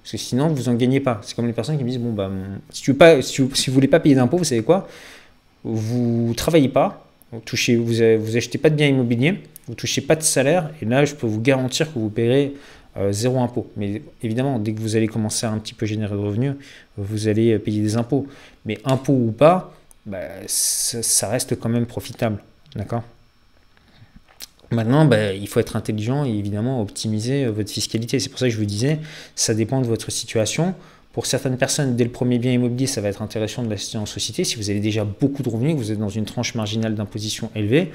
Parce 0.01 0.11
que 0.13 0.17
sinon, 0.17 0.47
vous 0.47 0.63
n'en 0.63 0.73
gagnez 0.75 0.99
pas. 0.99 1.19
C'est 1.21 1.35
comme 1.35 1.45
les 1.45 1.53
personnes 1.53 1.77
qui 1.77 1.83
me 1.83 1.89
disent 1.89 1.99
Bon, 1.99 2.13
bah, 2.13 2.31
si, 2.71 2.81
tu 2.81 2.91
veux 2.91 2.97
pas, 2.97 3.21
si, 3.21 3.41
vous, 3.41 3.49
voulez 3.67 3.87
pas 3.87 3.99
payer 3.99 4.15
d'impôts, 4.15 4.37
vous 4.37 4.43
savez 4.43 4.63
quoi? 4.63 4.87
Vous 5.63 6.33
travaillez 6.35 6.69
pas, 6.69 7.06
vous 7.31 7.39
touchez, 7.39 7.75
vous, 7.75 7.85
vous 7.85 8.37
achetez 8.37 8.57
pas 8.57 8.69
de 8.69 8.75
biens 8.75 8.87
immobiliers, 8.87 9.41
vous 9.67 9.75
touchez 9.75 10.01
pas 10.01 10.15
de 10.15 10.23
salaire, 10.23 10.71
et 10.81 10.85
là, 10.85 11.05
je 11.05 11.15
peux 11.15 11.27
vous 11.27 11.41
garantir 11.41 11.91
que 11.93 11.99
vous 11.99 12.09
paierez 12.09 12.53
euh, 12.97 13.11
zéro 13.11 13.39
impôt. 13.41 13.69
Mais 13.75 14.01
évidemment, 14.23 14.59
dès 14.59 14.73
que 14.73 14.79
vous 14.79 14.95
allez 14.95 15.07
commencer 15.07 15.45
à 15.45 15.51
un 15.51 15.59
petit 15.59 15.73
peu 15.73 15.85
générer 15.85 16.15
de 16.15 16.19
revenus, 16.19 16.53
vous 16.97 17.27
allez 17.27 17.59
payer 17.59 17.81
des 17.81 17.97
impôts. 17.97 18.27
Mais 18.65 18.79
impôts 18.85 19.13
ou 19.13 19.31
pas, 19.31 19.73
bah, 20.05 20.19
ça 20.47 21.29
reste 21.29 21.59
quand 21.59 21.69
même 21.69 21.85
profitable. 21.85 22.41
D'accord? 22.75 23.03
Maintenant, 24.71 25.05
ben, 25.05 25.35
il 25.35 25.47
faut 25.47 25.59
être 25.59 25.75
intelligent 25.75 26.25
et 26.25 26.31
évidemment 26.31 26.81
optimiser 26.81 27.45
euh, 27.45 27.51
votre 27.51 27.71
fiscalité. 27.71 28.19
C'est 28.19 28.29
pour 28.29 28.39
ça 28.39 28.47
que 28.47 28.53
je 28.53 28.57
vous 28.57 28.65
disais, 28.65 28.99
ça 29.35 29.53
dépend 29.53 29.81
de 29.81 29.87
votre 29.87 30.11
situation. 30.11 30.75
Pour 31.17 31.25
certaines 31.25 31.57
personnes, 31.57 31.95
dès 31.95 32.03
le 32.03 32.11
premier 32.11 32.37
bien 32.37 32.51
immobilier, 32.51 32.85
ça 32.85 33.01
va 33.01 33.09
être 33.09 33.23
intéressant 33.23 33.63
de 33.63 33.69
l'acheter 33.71 33.97
en 33.97 34.05
société. 34.05 34.43
Si 34.43 34.55
vous 34.55 34.69
avez 34.69 34.79
déjà 34.79 35.03
beaucoup 35.03 35.41
de 35.41 35.49
revenus, 35.49 35.73
que 35.73 35.79
vous 35.79 35.91
êtes 35.91 35.97
dans 35.97 36.09
une 36.09 36.25
tranche 36.25 36.53
marginale 36.53 36.93
d'imposition 36.93 37.49
élevée, 37.55 37.91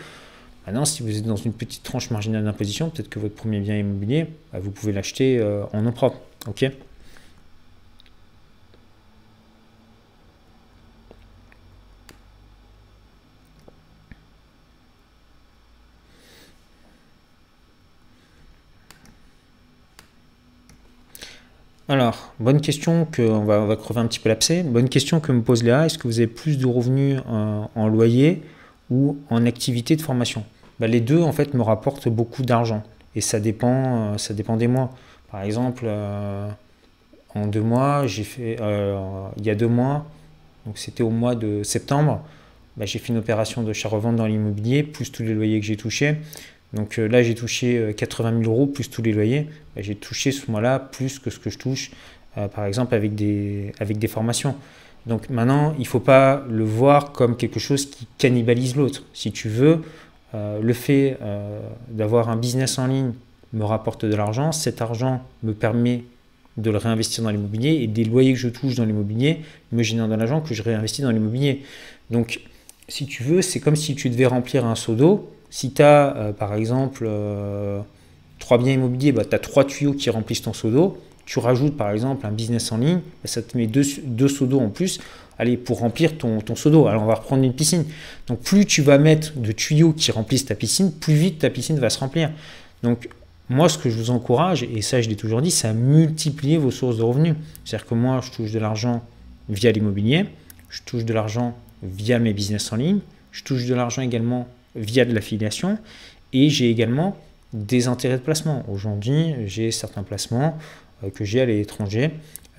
maintenant, 0.67 0.85
si 0.85 1.05
vous 1.05 1.17
êtes 1.17 1.25
dans 1.25 1.37
une 1.37 1.53
petite 1.53 1.85
tranche 1.85 2.11
marginale 2.11 2.43
d'imposition, 2.43 2.91
peut-être 2.91 3.09
que 3.09 3.21
votre 3.21 3.37
premier 3.37 3.61
bien 3.61 3.79
immobilier, 3.79 4.27
ben, 4.53 4.59
vous 4.59 4.73
pouvez 4.73 4.91
l'acheter 4.91 5.39
euh, 5.39 5.63
en 5.73 5.83
nom 5.83 5.93
propre. 5.93 6.19
ok? 6.49 6.69
Alors, 21.93 22.33
bonne 22.41 22.63
question 22.63 23.05
que 23.05 23.21
on 23.21 23.45
va, 23.45 23.77
crever 23.77 24.01
un 24.01 24.07
petit 24.07 24.19
peu 24.19 24.31
l'abcès. 24.31 24.63
Bonne 24.63 24.89
question 24.89 25.21
que 25.21 25.31
me 25.31 25.43
pose 25.43 25.63
Léa. 25.63 25.85
Est-ce 25.85 25.99
que 25.99 26.09
vous 26.09 26.21
avez 26.21 26.27
plus 26.27 26.57
de 26.57 26.67
revenus 26.67 27.21
en, 27.27 27.87
loyer 27.87 28.41
ou 28.89 29.19
en 29.29 29.45
activité 29.45 29.95
de 29.95 30.01
formation? 30.01 30.43
Bah, 30.81 30.87
Les 30.87 31.03
deux, 31.03 31.21
en 31.21 31.33
fait, 31.33 31.53
me 31.53 31.61
rapportent 31.61 32.09
beaucoup 32.09 32.45
d'argent. 32.45 32.83
Et 33.15 33.21
ça 33.21 33.41
dépend, 33.41 34.15
euh, 34.15 34.17
ça 34.17 34.33
dépend 34.33 34.57
des 34.57 34.69
mois. 34.69 34.89
Par 35.31 35.43
exemple, 35.43 35.85
euh, 35.87 36.49
en 37.35 37.47
deux 37.47 37.61
mois, 37.61 38.07
j'ai 38.07 38.25
fait, 38.25 38.57
euh, 38.63 38.99
il 39.37 39.45
y 39.45 39.51
a 39.51 39.55
deux 39.55 39.69
mois, 39.69 40.07
donc 40.65 40.79
c'était 40.79 41.03
au 41.03 41.11
mois 41.11 41.35
de 41.35 41.63
septembre, 41.63 42.23
bah, 42.79 42.87
j'ai 42.87 43.01
fait 43.01 43.13
une 43.13 43.19
opération 43.19 43.63
de 43.63 43.73
chat-revente 43.75 44.17
dans 44.17 44.27
l'immobilier, 44.27 44.83
plus 44.83 45.13
tous 45.13 45.25
les 45.25 45.35
loyers 45.35 45.61
que 45.61 45.67
j'ai 45.67 45.77
touchés. 45.77 46.17
Donc 46.73 46.99
euh, 46.99 47.07
là, 47.07 47.23
j'ai 47.23 47.35
touché 47.35 47.95
80 47.97 48.29
euh, 48.33 48.43
000 48.43 48.51
euros 48.51 48.67
plus 48.67 48.89
tous 48.89 49.03
les 49.03 49.13
loyers. 49.13 49.49
J'ai 49.77 49.95
touché 49.95 50.33
ce 50.33 50.51
mois-là 50.51 50.79
plus 50.79 51.19
que 51.19 51.31
ce 51.31 51.39
que 51.39 51.51
je 51.51 51.59
touche, 51.59 51.91
euh, 52.39 52.49
par 52.49 52.65
exemple, 52.65 52.95
avec 52.95 53.15
des, 53.15 53.73
avec 53.79 53.99
des 53.99 54.09
formations. 54.09 54.55
Donc 55.07 55.29
maintenant, 55.31 55.75
il 55.77 55.83
ne 55.83 55.87
faut 55.87 56.01
pas 56.01 56.45
le 56.49 56.65
voir 56.65 57.13
comme 57.13 57.37
quelque 57.37 57.59
chose 57.59 57.91
qui 57.91 58.07
cannibalise 58.19 58.77
l'autre. 58.77 59.03
Si 59.13 59.33
tu 59.33 59.49
veux, 59.49 59.83
le 60.33 60.73
fait 60.73 61.19
d'avoir 61.89 62.29
un 62.31 62.37
business 62.37 62.79
en 62.79 62.87
ligne 62.87 63.13
me 63.53 63.65
rapporte 63.65 64.05
de 64.07 64.15
l'argent. 64.15 64.53
Cet 64.53 64.81
argent 64.81 65.21
me 65.43 65.55
permet 65.55 66.05
de 66.57 66.71
le 66.71 66.79
réinvestir 66.79 67.25
dans 67.25 67.31
l'immobilier 67.31 67.81
et 67.83 67.89
des 67.89 68.05
loyers 68.05 68.33
que 68.33 68.39
je 68.39 68.49
touche 68.49 68.77
dans 68.77 68.85
l'immobilier 68.85 69.41
me 69.73 69.83
génèrent 69.83 70.09
de 70.09 70.15
l'argent 70.15 70.41
que 70.41 70.55
je 70.55 70.63
réinvestis 70.63 71.03
dans 71.03 71.11
l'immobilier. 71.11 71.63
Donc, 72.11 72.41
si 72.87 73.07
tu 73.07 73.25
veux, 73.25 73.43
c'est 73.43 73.59
comme 73.59 73.77
si 73.77 73.97
tu 73.97 74.09
devais 74.09 74.27
remplir 74.27 74.65
un 74.65 74.77
seau 74.77 74.95
d'eau 74.95 75.33
si 75.53 75.71
tu 75.71 75.83
as, 75.83 76.17
euh, 76.17 76.33
par 76.33 76.55
exemple, 76.55 77.05
euh, 77.07 77.83
trois 78.39 78.57
biens 78.57 78.73
immobiliers, 78.73 79.13
bah, 79.13 79.23
tu 79.23 79.37
as 79.37 79.39
trois 79.39 79.67
tuyaux 79.67 79.93
qui 79.93 80.09
remplissent 80.09 80.41
ton 80.41 80.55
seau 80.55 80.71
d'eau. 80.71 80.99
Tu 81.27 81.39
rajoutes, 81.41 81.77
par 81.77 81.91
exemple, 81.91 82.27
un 82.27 82.31
business 82.31 82.73
en 82.73 82.79
ligne, 82.79 83.01
bah, 83.23 83.27
ça 83.27 83.43
te 83.43 83.55
met 83.59 83.67
deux, 83.67 83.83
seaux 84.29 84.47
d'eau 84.47 84.61
en 84.61 84.71
plus 84.71 84.99
allez, 85.39 85.59
pour 85.59 85.81
remplir 85.81 86.17
ton, 86.17 86.41
ton 86.41 86.57
seau 86.57 86.71
d'eau. 86.71 86.87
Alors, 86.87 87.03
on 87.03 87.07
va 87.07 87.17
reprendre 87.17 87.45
une 87.45 87.53
piscine. 87.53 87.85
Donc, 88.29 88.41
plus 88.41 88.65
tu 88.65 88.81
vas 88.81 88.97
mettre 88.97 89.37
de 89.37 89.53
tuyaux 89.53 89.93
qui 89.93 90.11
remplissent 90.11 90.47
ta 90.47 90.55
piscine, 90.55 90.91
plus 90.91 91.15
vite 91.15 91.41
ta 91.41 91.51
piscine 91.51 91.79
va 91.79 91.91
se 91.91 91.99
remplir. 91.99 92.31
Donc, 92.83 93.11
moi, 93.51 93.69
ce 93.69 93.77
que 93.77 93.91
je 93.91 93.99
vous 93.99 94.11
encourage, 94.11 94.63
et 94.63 94.81
ça, 94.81 95.03
je 95.03 95.11
l'ai 95.11 95.17
toujours 95.17 95.43
dit, 95.43 95.51
c'est 95.51 95.69
à 95.69 95.75
multiplier 95.75 96.57
vos 96.57 96.71
sources 96.71 96.97
de 96.97 97.03
revenus. 97.03 97.35
C'est-à-dire 97.65 97.87
que 97.87 97.95
moi, 97.95 98.21
je 98.23 98.31
touche 98.31 98.53
de 98.53 98.59
l'argent 98.59 99.05
via 99.51 99.71
l'immobilier, 99.71 100.25
je 100.71 100.81
touche 100.87 101.05
de 101.05 101.13
l'argent 101.13 101.55
via 101.83 102.19
mes 102.19 102.33
business 102.33 102.73
en 102.73 102.77
ligne, 102.77 103.01
je 103.33 103.43
touche 103.43 103.67
de 103.67 103.75
l'argent 103.75 104.01
également 104.01 104.49
via 104.75 105.05
de 105.05 105.15
l'affiliation. 105.15 105.79
Et 106.33 106.49
j'ai 106.49 106.71
également 106.71 107.17
des 107.53 107.89
intérêts 107.89 108.17
de 108.17 108.23
placement. 108.23 108.65
Aujourd'hui, 108.69 109.35
j'ai 109.47 109.71
certains 109.71 110.03
placements 110.03 110.57
euh, 111.05 111.11
que 111.11 111.25
j'ai 111.25 111.41
à 111.41 111.47
l'étranger 111.47 112.11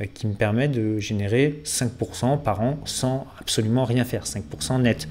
euh, 0.02 0.06
qui 0.14 0.27
me 0.27 0.34
permettent 0.34 0.72
de 0.72 0.99
générer 0.99 1.61
5% 1.65 2.41
par 2.41 2.61
an 2.61 2.77
sans 2.85 3.26
absolument 3.40 3.85
rien 3.85 4.06
faire, 4.06 4.26
5% 4.26 4.81
net. 4.81 5.07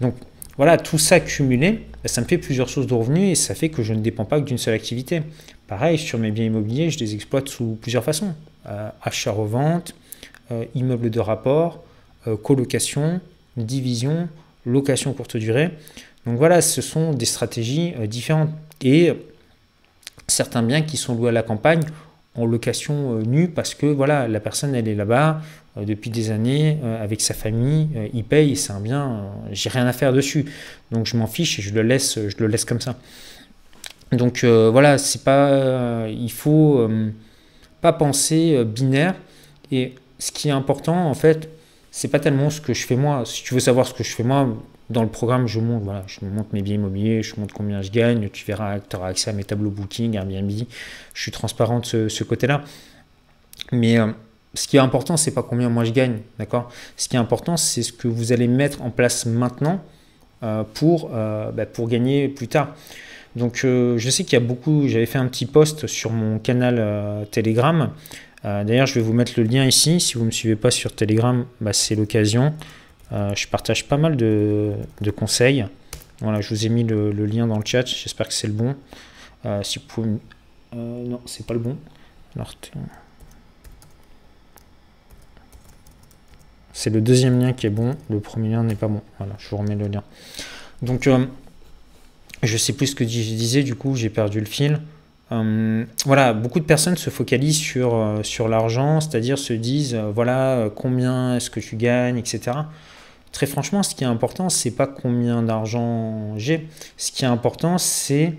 Donc 0.00 0.14
voilà, 0.56 0.76
tout 0.76 0.98
ça 0.98 1.20
cumulé, 1.20 1.86
bah, 2.02 2.08
ça 2.08 2.20
me 2.20 2.26
fait 2.26 2.38
plusieurs 2.38 2.68
sources 2.68 2.86
de 2.86 2.94
revenus 2.94 3.30
et 3.30 3.34
ça 3.34 3.54
fait 3.54 3.68
que 3.68 3.82
je 3.82 3.94
ne 3.94 4.00
dépends 4.00 4.24
pas 4.24 4.40
que 4.40 4.46
d'une 4.46 4.58
seule 4.58 4.74
activité. 4.74 5.22
Pareil, 5.68 5.98
sur 5.98 6.18
mes 6.18 6.32
biens 6.32 6.46
immobiliers, 6.46 6.90
je 6.90 6.98
les 6.98 7.14
exploite 7.14 7.48
sous 7.48 7.78
plusieurs 7.80 8.02
façons. 8.02 8.34
Euh, 8.66 8.90
achat-revente, 9.02 9.94
immeuble 10.74 11.10
de 11.10 11.20
rapport, 11.20 11.84
colocation, 12.42 13.20
division, 13.56 14.28
location 14.66 15.12
courte 15.12 15.36
durée. 15.36 15.70
Donc 16.26 16.36
voilà, 16.36 16.60
ce 16.60 16.82
sont 16.82 17.12
des 17.12 17.24
stratégies 17.24 17.94
euh, 17.98 18.06
différentes. 18.06 18.50
Et 18.82 19.12
certains 20.26 20.62
biens 20.62 20.82
qui 20.82 20.96
sont 20.96 21.14
loués 21.14 21.30
à 21.30 21.32
la 21.32 21.42
campagne 21.42 21.82
en 22.34 22.46
location 22.46 23.16
euh, 23.16 23.22
nue 23.22 23.48
parce 23.48 23.74
que 23.74 23.86
voilà, 23.86 24.28
la 24.28 24.40
personne 24.40 24.74
elle 24.74 24.88
est 24.88 24.94
là-bas 24.94 25.40
euh, 25.76 25.84
depuis 25.84 26.10
des 26.10 26.30
années 26.30 26.78
avec 27.00 27.20
sa 27.20 27.34
famille, 27.34 27.88
il 28.12 28.24
paye, 28.24 28.56
c'est 28.56 28.72
un 28.72 28.80
bien, 28.80 29.30
j'ai 29.52 29.70
rien 29.70 29.86
à 29.86 29.92
faire 29.92 30.12
dessus. 30.12 30.46
Donc 30.90 31.06
je 31.06 31.16
m'en 31.16 31.26
fiche 31.26 31.58
et 31.58 31.62
je 31.62 31.74
le 31.74 31.82
laisse, 31.82 32.18
je 32.28 32.36
le 32.38 32.46
laisse 32.46 32.64
comme 32.64 32.80
ça. 32.80 32.96
Donc 34.12 34.44
voilà, 34.44 34.98
c'est 34.98 35.22
pas, 35.22 36.08
il 36.08 36.32
faut 36.32 36.88
pas 37.80 37.92
penser 37.92 38.64
binaire. 38.64 39.14
Et 39.70 39.94
ce 40.18 40.32
qui 40.32 40.48
est 40.48 40.52
important 40.52 41.08
en 41.08 41.14
fait, 41.14 41.48
c'est 41.92 42.08
pas 42.08 42.18
tellement 42.18 42.50
ce 42.50 42.60
que 42.60 42.74
je 42.74 42.84
fais 42.86 42.96
moi. 42.96 43.22
Si 43.24 43.44
tu 43.44 43.54
veux 43.54 43.60
savoir 43.60 43.86
ce 43.86 43.94
que 43.94 44.02
je 44.02 44.10
fais 44.10 44.24
moi, 44.24 44.48
dans 44.90 45.02
le 45.02 45.08
programme, 45.08 45.46
je 45.46 45.60
montre, 45.60 45.84
voilà, 45.84 46.02
je 46.06 46.24
montre 46.24 46.48
mes 46.52 46.62
biens 46.62 46.74
immobiliers, 46.74 47.22
je 47.22 47.38
montre 47.38 47.54
combien 47.54 47.80
je 47.80 47.90
gagne, 47.90 48.28
tu 48.28 48.44
verras, 48.44 48.80
tu 48.80 48.96
auras 48.96 49.08
accès 49.08 49.30
à 49.30 49.32
mes 49.32 49.44
tableaux 49.44 49.70
booking, 49.70 50.16
Airbnb, 50.16 50.50
je 51.14 51.22
suis 51.22 51.30
transparent 51.30 51.78
de 51.78 52.08
ce, 52.08 52.24
côté-là. 52.24 52.62
Mais 53.70 53.98
euh, 53.98 54.08
ce 54.54 54.66
qui 54.66 54.76
est 54.76 54.80
important, 54.80 55.16
c'est 55.16 55.30
pas 55.30 55.44
combien 55.44 55.68
moi 55.68 55.84
je 55.84 55.92
gagne, 55.92 56.18
d'accord? 56.38 56.70
Ce 56.96 57.08
qui 57.08 57.14
est 57.14 57.20
important, 57.20 57.56
c'est 57.56 57.82
ce 57.82 57.92
que 57.92 58.08
vous 58.08 58.32
allez 58.32 58.48
mettre 58.48 58.82
en 58.82 58.90
place 58.90 59.26
maintenant 59.26 59.80
euh, 60.42 60.64
pour, 60.74 61.12
euh, 61.14 61.52
bah, 61.52 61.66
pour 61.66 61.88
gagner 61.88 62.28
plus 62.28 62.48
tard. 62.48 62.74
Donc 63.36 63.58
je 63.62 64.10
sais 64.10 64.24
qu'il 64.24 64.32
y 64.32 64.42
a 64.42 64.44
beaucoup, 64.44 64.88
j'avais 64.88 65.06
fait 65.06 65.18
un 65.18 65.28
petit 65.28 65.46
post 65.46 65.86
sur 65.86 66.10
mon 66.10 66.40
canal 66.40 67.28
Telegram. 67.30 67.92
D'ailleurs, 68.42 68.86
je 68.88 68.94
vais 68.94 69.02
vous 69.02 69.12
mettre 69.12 69.34
le 69.36 69.44
lien 69.44 69.64
ici. 69.64 70.00
Si 70.00 70.14
vous 70.14 70.22
ne 70.22 70.26
me 70.26 70.30
suivez 70.32 70.56
pas 70.56 70.72
sur 70.72 70.92
Telegram, 70.92 71.44
bah, 71.60 71.72
c'est 71.72 71.94
l'occasion. 71.94 72.52
Euh, 73.12 73.34
je 73.34 73.48
partage 73.48 73.86
pas 73.88 73.96
mal 73.96 74.16
de, 74.16 74.76
conseils. 75.16 75.66
Voilà, 76.20 76.40
je 76.40 76.50
vous 76.50 76.66
ai 76.66 76.68
mis 76.68 76.84
le, 76.84 77.10
lien 77.26 77.46
dans 77.46 77.58
le 77.58 77.64
chat. 77.64 77.86
J'espère 77.86 78.28
que 78.28 78.34
c'est 78.34 78.46
le 78.46 78.52
bon. 78.52 78.76
Euh, 79.46 79.62
si 79.62 79.78
vous 79.78 79.86
pouvez... 79.86 80.10
Euh, 80.74 81.04
non, 81.06 81.20
c'est 81.26 81.46
pas 81.46 81.54
le 81.54 81.60
bon. 81.60 81.76
c'est 86.72 86.90
le 86.90 87.00
deuxième 87.00 87.40
lien 87.40 87.52
qui 87.52 87.66
est 87.66 87.70
bon. 87.70 87.96
Le 88.08 88.20
premier 88.20 88.50
lien 88.50 88.62
n'est 88.62 88.76
pas 88.76 88.88
bon. 88.88 89.02
Voilà, 89.18 89.34
je 89.38 89.48
vous 89.48 89.56
remets 89.56 89.74
le 89.74 89.88
lien. 89.88 90.04
Donc, 90.82 91.08
je 92.42 92.56
sais 92.56 92.72
plus 92.72 92.88
ce 92.88 92.94
que 92.94 93.04
je 93.04 93.08
disais. 93.08 93.62
Du 93.62 93.74
coup, 93.74 93.96
j'ai 93.96 94.10
perdu 94.10 94.38
le 94.38 94.46
fil. 94.46 94.80
voilà, 96.06 96.32
beaucoup 96.32 96.60
de 96.60 96.64
personnes 96.64 96.96
se 96.96 97.10
focalisent 97.10 97.58
sur, 97.58 98.20
sur 98.22 98.48
l'argent, 98.48 99.00
c'est-à-dire 99.00 99.38
se 99.38 99.52
disent, 99.52 99.96
voilà, 99.96 100.70
combien 100.76 101.36
est-ce 101.36 101.50
que 101.50 101.60
tu 101.60 101.74
gagnes, 101.76 102.16
etc. 102.16 102.52
Très 103.32 103.46
franchement, 103.46 103.82
ce 103.82 103.94
qui 103.94 104.04
est 104.04 104.08
important, 104.08 104.48
c'est 104.48 104.72
pas 104.72 104.86
combien 104.86 105.42
d'argent 105.42 106.34
j'ai. 106.36 106.66
Ce 106.96 107.12
qui 107.12 107.24
est 107.24 107.28
important, 107.28 107.78
c'est 107.78 108.34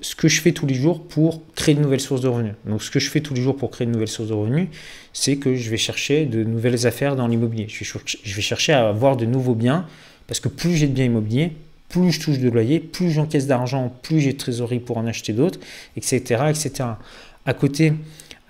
ce 0.00 0.16
que 0.16 0.28
je 0.28 0.40
fais 0.40 0.52
tous 0.52 0.66
les 0.66 0.74
jours 0.74 1.02
pour 1.02 1.42
créer 1.54 1.74
de 1.74 1.80
nouvelles 1.80 2.00
sources 2.00 2.20
de 2.20 2.28
revenus. 2.28 2.54
Donc, 2.64 2.82
ce 2.82 2.90
que 2.90 2.98
je 2.98 3.10
fais 3.10 3.20
tous 3.20 3.34
les 3.34 3.42
jours 3.42 3.56
pour 3.56 3.70
créer 3.70 3.86
de 3.86 3.92
nouvelles 3.92 4.08
sources 4.08 4.28
de 4.28 4.34
revenus, 4.34 4.68
c'est 5.12 5.36
que 5.36 5.54
je 5.54 5.70
vais 5.70 5.76
chercher 5.76 6.26
de 6.26 6.42
nouvelles 6.42 6.86
affaires 6.86 7.16
dans 7.16 7.28
l'immobilier. 7.28 7.68
Je 7.68 8.34
vais 8.34 8.42
chercher 8.42 8.72
à 8.72 8.88
avoir 8.88 9.16
de 9.16 9.26
nouveaux 9.26 9.54
biens 9.54 9.86
parce 10.26 10.40
que 10.40 10.48
plus 10.48 10.74
j'ai 10.74 10.88
de 10.88 10.92
biens 10.92 11.04
immobiliers, 11.04 11.52
plus 11.88 12.10
je 12.10 12.20
touche 12.20 12.38
de 12.38 12.48
loyer, 12.48 12.80
plus 12.80 13.10
j'encaisse 13.10 13.46
d'argent, 13.46 13.94
plus 14.02 14.20
j'ai 14.20 14.32
de 14.32 14.38
trésorerie 14.38 14.80
pour 14.80 14.98
en 14.98 15.06
acheter 15.06 15.32
d'autres, 15.32 15.60
etc., 15.96 16.44
etc. 16.48 16.72
À 17.44 17.54
côté, 17.54 17.92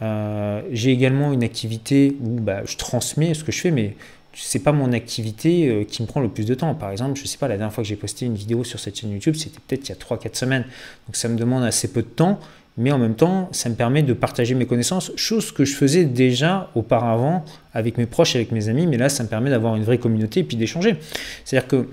euh, 0.00 0.62
j'ai 0.72 0.90
également 0.90 1.32
une 1.32 1.42
activité 1.42 2.16
où 2.22 2.40
bah, 2.40 2.62
je 2.64 2.76
transmets 2.76 3.34
ce 3.34 3.44
que 3.44 3.52
je 3.52 3.60
fais, 3.60 3.70
mais 3.70 3.94
c'est 4.38 4.58
pas 4.58 4.72
mon 4.72 4.92
activité 4.92 5.68
euh, 5.68 5.84
qui 5.84 6.02
me 6.02 6.06
prend 6.06 6.20
le 6.20 6.28
plus 6.28 6.44
de 6.44 6.54
temps. 6.54 6.74
Par 6.74 6.90
exemple, 6.90 7.18
je 7.18 7.26
sais 7.26 7.38
pas, 7.38 7.48
la 7.48 7.56
dernière 7.56 7.72
fois 7.72 7.82
que 7.82 7.88
j'ai 7.88 7.96
posté 7.96 8.26
une 8.26 8.34
vidéo 8.34 8.64
sur 8.64 8.78
cette 8.78 8.98
chaîne 8.98 9.10
YouTube, 9.10 9.34
c'était 9.34 9.58
peut-être 9.66 9.88
il 9.88 9.92
y 9.92 9.92
a 9.92 9.96
3-4 9.96 10.36
semaines. 10.36 10.64
Donc 11.06 11.16
ça 11.16 11.28
me 11.28 11.36
demande 11.36 11.64
assez 11.64 11.88
peu 11.88 12.02
de 12.02 12.08
temps, 12.08 12.38
mais 12.76 12.92
en 12.92 12.98
même 12.98 13.14
temps, 13.14 13.48
ça 13.52 13.68
me 13.70 13.74
permet 13.74 14.02
de 14.02 14.12
partager 14.12 14.54
mes 14.54 14.66
connaissances, 14.66 15.10
chose 15.16 15.52
que 15.52 15.64
je 15.64 15.74
faisais 15.74 16.04
déjà 16.04 16.70
auparavant 16.74 17.44
avec 17.72 17.96
mes 17.96 18.06
proches, 18.06 18.36
avec 18.36 18.52
mes 18.52 18.68
amis, 18.68 18.86
mais 18.86 18.98
là, 18.98 19.08
ça 19.08 19.22
me 19.22 19.28
permet 19.28 19.50
d'avoir 19.50 19.76
une 19.76 19.84
vraie 19.84 19.98
communauté 19.98 20.40
et 20.40 20.44
puis 20.44 20.56
d'échanger. 20.56 20.96
C'est-à-dire 21.44 21.68
que 21.68 21.88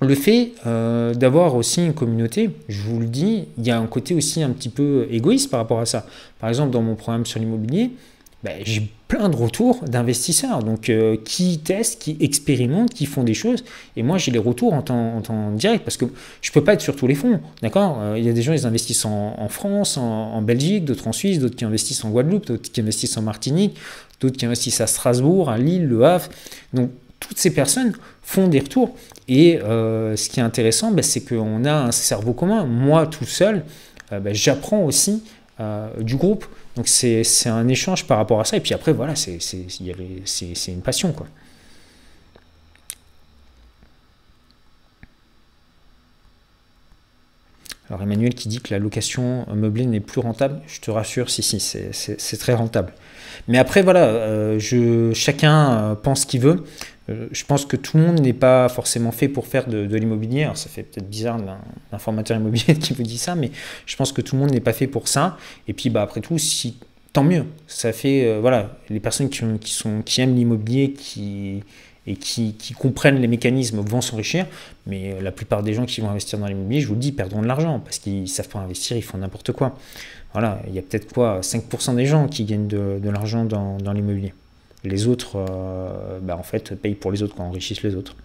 le 0.00 0.14
fait 0.14 0.52
euh, 0.66 1.14
d'avoir 1.14 1.54
aussi 1.54 1.84
une 1.84 1.94
communauté, 1.94 2.50
je 2.68 2.82
vous 2.82 3.00
le 3.00 3.06
dis, 3.06 3.44
il 3.56 3.66
y 3.66 3.70
a 3.70 3.78
un 3.78 3.86
côté 3.86 4.14
aussi 4.14 4.42
un 4.42 4.50
petit 4.50 4.68
peu 4.68 5.06
égoïste 5.10 5.50
par 5.50 5.60
rapport 5.60 5.80
à 5.80 5.86
ça. 5.86 6.06
Par 6.38 6.48
exemple, 6.48 6.72
dans 6.72 6.82
mon 6.82 6.96
programme 6.96 7.24
sur 7.24 7.40
l'immobilier, 7.40 7.92
ben, 8.42 8.60
j'ai 8.64 8.90
plein 9.12 9.28
de 9.28 9.36
retours 9.36 9.84
d'investisseurs, 9.84 10.62
donc 10.62 10.88
euh, 10.88 11.18
qui 11.22 11.58
testent, 11.58 12.00
qui 12.00 12.16
expérimentent, 12.20 12.94
qui 12.94 13.04
font 13.04 13.24
des 13.24 13.34
choses. 13.34 13.62
Et 13.94 14.02
moi, 14.02 14.16
j'ai 14.16 14.30
les 14.30 14.38
retours 14.38 14.72
en 14.72 14.80
temps, 14.80 15.50
direct 15.52 15.84
parce 15.84 15.98
que 15.98 16.06
je 16.40 16.50
peux 16.50 16.64
pas 16.64 16.72
être 16.72 16.80
sur 16.80 16.96
tous 16.96 17.06
les 17.06 17.14
fonds, 17.14 17.38
d'accord? 17.60 17.98
Euh, 18.00 18.14
Il 18.16 18.24
y 18.24 18.30
a 18.30 18.32
des 18.32 18.40
gens 18.40 18.56
qui 18.56 18.64
investissent 18.64 19.04
en, 19.04 19.48
France, 19.50 19.98
en, 19.98 20.40
Belgique, 20.40 20.86
d'autres 20.86 21.08
en 21.08 21.12
Suisse, 21.12 21.40
d'autres 21.40 21.56
qui 21.56 21.66
investissent 21.66 22.02
en 22.06 22.08
Guadeloupe, 22.08 22.46
d'autres 22.46 22.72
qui 22.72 22.80
investissent 22.80 23.18
en 23.18 23.22
Martinique, 23.22 23.76
d'autres 24.18 24.38
qui 24.38 24.46
investissent 24.46 24.80
à 24.80 24.86
Strasbourg, 24.86 25.50
à 25.50 25.58
Lille, 25.58 25.84
Le 25.84 26.06
Havre. 26.06 26.30
Donc, 26.72 26.88
toutes 27.20 27.36
ces 27.36 27.52
personnes 27.52 27.92
font 28.22 28.48
des 28.48 28.60
retours. 28.60 28.96
Et 29.28 29.60
euh, 29.60 30.16
ce 30.16 30.30
qui 30.30 30.40
est 30.40 30.42
intéressant, 30.42 30.90
ben, 30.90 31.02
c'est 31.02 31.20
qu'on 31.20 31.66
a 31.66 31.74
un 31.74 31.92
cerveau 31.92 32.32
commun. 32.32 32.64
Moi, 32.64 33.06
tout 33.08 33.26
seul, 33.26 33.62
ben, 34.10 34.32
j'apprends 34.32 34.82
aussi 34.84 35.22
du 36.00 36.16
groupe. 36.16 36.46
Donc 36.76 36.88
c'est 36.88 37.24
un 37.46 37.68
échange 37.68 38.06
par 38.06 38.18
rapport 38.18 38.40
à 38.40 38.44
ça. 38.44 38.56
Et 38.56 38.60
puis 38.60 38.74
après, 38.74 38.92
voilà, 38.92 39.14
c'est 39.16 39.38
une 40.68 40.82
passion. 40.82 41.12
quoi. 41.12 41.26
Alors 47.92 48.02
Emmanuel 48.02 48.32
qui 48.34 48.48
dit 48.48 48.60
que 48.62 48.72
la 48.72 48.78
location 48.78 49.44
meublée 49.54 49.84
n'est 49.84 50.00
plus 50.00 50.22
rentable, 50.22 50.62
je 50.66 50.80
te 50.80 50.90
rassure, 50.90 51.28
si, 51.28 51.42
si, 51.42 51.60
c'est 51.60 52.36
très 52.38 52.54
rentable. 52.54 52.94
Mais 53.48 53.58
après, 53.58 53.82
voilà, 53.82 54.04
euh, 54.06 54.58
je, 54.58 55.12
chacun 55.12 55.72
euh, 55.72 55.94
pense 55.94 56.22
ce 56.22 56.26
qu'il 56.26 56.40
veut. 56.40 56.64
Euh, 57.08 57.28
je 57.32 57.44
pense 57.44 57.66
que 57.66 57.76
tout 57.76 57.96
le 57.96 58.04
monde 58.04 58.20
n'est 58.20 58.32
pas 58.32 58.68
forcément 58.68 59.12
fait 59.12 59.28
pour 59.28 59.46
faire 59.46 59.66
de, 59.66 59.96
l'immobilier. 59.96 60.48
Ça 60.54 60.68
fait 60.68 60.82
peut-être 60.82 61.08
bizarre 61.08 61.38
d'un 61.40 61.98
formateur 61.98 62.36
immobilier 62.36 62.74
qui 62.80 62.94
vous 62.94 63.02
dit 63.02 63.18
ça, 63.18 63.34
mais 63.34 63.50
je 63.86 63.96
pense 63.96 64.12
que 64.12 64.20
tout 64.20 64.36
le 64.36 64.42
monde 64.42 64.52
n'est 64.52 64.60
pas 64.60 64.72
fait 64.72 64.86
pour 64.86 65.08
ça. 65.08 65.36
Et 65.68 65.72
puis 65.72 65.90
bah, 65.90 66.02
après 66.02 66.20
tout, 66.20 66.38
si, 66.38 66.78
tant 67.12 67.24
mieux. 67.24 67.44
Ça 67.66 67.92
fait, 67.92 68.38
voilà, 68.40 68.78
les 68.88 69.00
personnes 69.00 69.28
qui, 69.28 69.72
sont, 69.72 70.02
qui 70.02 70.20
aiment 70.20 70.36
l'immobilier, 70.36 70.92
qui 70.92 71.62
et 72.04 72.16
qui, 72.16 72.56
comprennent 72.76 73.20
les 73.20 73.28
mécanismes 73.28 73.80
vont 73.80 74.00
s'enrichir, 74.00 74.46
mais 74.86 75.20
la 75.20 75.30
plupart 75.30 75.62
des 75.62 75.72
gens 75.72 75.86
qui 75.86 76.00
vont 76.00 76.10
investir 76.10 76.36
dans 76.36 76.48
l'immobilier, 76.48 76.80
je 76.80 76.88
vous 76.88 76.94
le 76.94 77.00
dis, 77.00 77.12
perdront 77.12 77.42
de 77.42 77.46
l'argent 77.46 77.78
parce 77.78 78.00
qu'ils 78.00 78.28
savent 78.28 78.48
pas 78.48 78.58
investir, 78.58 78.96
ils 78.96 79.04
font 79.04 79.18
n'importe 79.18 79.52
quoi. 79.52 79.78
Voilà, 80.32 80.60
il 80.66 80.74
y 80.74 80.80
a 80.80 80.82
peut-être 80.82 81.12
quoi 81.12 81.40
5% 81.42 81.94
des 81.94 82.06
gens 82.06 82.26
qui 82.26 82.44
gagnent 82.44 82.66
de, 82.66 83.08
l'argent 83.08 83.44
dans 83.44 83.92
l'immobilier. 83.92 84.34
Les 84.84 85.06
autres, 85.06 85.36
euh, 85.36 86.18
bah 86.20 86.36
en 86.36 86.42
fait, 86.42 86.74
payent 86.74 86.94
pour 86.94 87.12
les 87.12 87.22
autres, 87.22 87.34
quand 87.36 87.44
enrichissent 87.44 87.82
les 87.82 87.94
autres. 87.94 88.16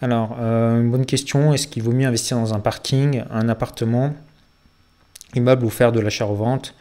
Alors, 0.00 0.36
euh, 0.40 0.80
une 0.80 0.90
bonne 0.90 1.06
question, 1.06 1.52
est-ce 1.52 1.68
qu'il 1.68 1.84
vaut 1.84 1.92
mieux 1.92 2.08
investir 2.08 2.36
dans 2.36 2.54
un 2.54 2.58
parking, 2.58 3.22
un 3.30 3.48
appartement, 3.48 4.12
immeuble 5.34 5.64
ou 5.64 5.70
faire 5.70 5.92
de 5.92 6.00
l'achat-revente? 6.00 6.74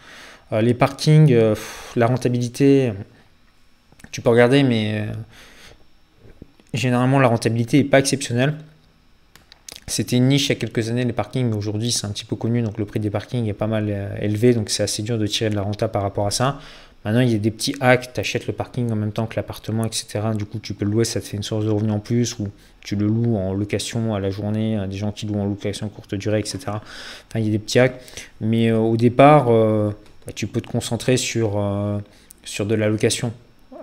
Euh, 0.51 0.61
Les 0.61 0.73
parkings, 0.73 1.31
euh, 1.31 1.53
la 1.95 2.07
rentabilité, 2.07 2.93
tu 4.11 4.21
peux 4.21 4.29
regarder, 4.29 4.63
mais 4.63 5.05
généralement 6.73 7.19
la 7.19 7.27
rentabilité 7.27 7.77
n'est 7.77 7.89
pas 7.89 7.99
exceptionnelle. 7.99 8.55
C'était 9.87 10.15
une 10.15 10.27
niche 10.27 10.45
il 10.45 10.49
y 10.49 10.51
a 10.53 10.55
quelques 10.55 10.89
années, 10.89 11.03
les 11.03 11.13
parkings, 11.13 11.49
mais 11.49 11.55
aujourd'hui 11.55 11.91
c'est 11.91 12.05
un 12.05 12.11
petit 12.11 12.25
peu 12.25 12.35
connu, 12.35 12.61
donc 12.61 12.77
le 12.77 12.85
prix 12.85 12.99
des 12.99 13.09
parkings 13.09 13.47
est 13.47 13.53
pas 13.53 13.67
mal 13.67 14.17
élevé, 14.21 14.53
donc 14.53 14.69
c'est 14.69 14.83
assez 14.83 15.01
dur 15.01 15.17
de 15.17 15.27
tirer 15.27 15.49
de 15.49 15.55
la 15.55 15.63
renta 15.63 15.87
par 15.87 16.01
rapport 16.01 16.27
à 16.27 16.31
ça. 16.31 16.59
Maintenant, 17.03 17.21
il 17.21 17.31
y 17.31 17.35
a 17.35 17.39
des 17.39 17.49
petits 17.49 17.75
hacks, 17.79 18.13
tu 18.13 18.19
achètes 18.19 18.45
le 18.45 18.53
parking 18.53 18.91
en 18.91 18.95
même 18.95 19.11
temps 19.11 19.25
que 19.25 19.35
l'appartement, 19.35 19.85
etc. 19.85 20.19
Du 20.35 20.45
coup, 20.45 20.59
tu 20.59 20.75
peux 20.75 20.85
le 20.85 20.91
louer, 20.91 21.05
ça 21.05 21.19
te 21.19 21.25
fait 21.25 21.37
une 21.37 21.43
source 21.43 21.65
de 21.65 21.71
revenus 21.71 21.93
en 21.93 21.99
plus, 21.99 22.37
ou 22.37 22.49
tu 22.81 22.95
le 22.95 23.07
loues 23.07 23.37
en 23.37 23.53
location 23.53 24.13
à 24.13 24.19
la 24.19 24.29
journée, 24.29 24.79
des 24.87 24.97
gens 24.97 25.11
qui 25.11 25.25
louent 25.25 25.39
en 25.39 25.47
location 25.47 25.89
courte 25.89 26.13
durée, 26.13 26.39
etc. 26.39 26.59
Enfin, 26.67 26.81
il 27.35 27.45
y 27.45 27.47
a 27.47 27.51
des 27.51 27.59
petits 27.59 27.79
hacks. 27.79 27.99
Mais 28.39 28.69
euh, 28.69 28.77
au 28.77 28.97
départ, 28.97 29.47
euh, 29.49 29.89
bah, 30.27 30.33
tu 30.35 30.45
peux 30.45 30.61
te 30.61 30.67
concentrer 30.67 31.17
sur, 31.17 31.53
euh, 31.57 31.97
sur 32.43 32.67
de 32.67 32.75
la 32.75 32.87
location. 32.87 33.33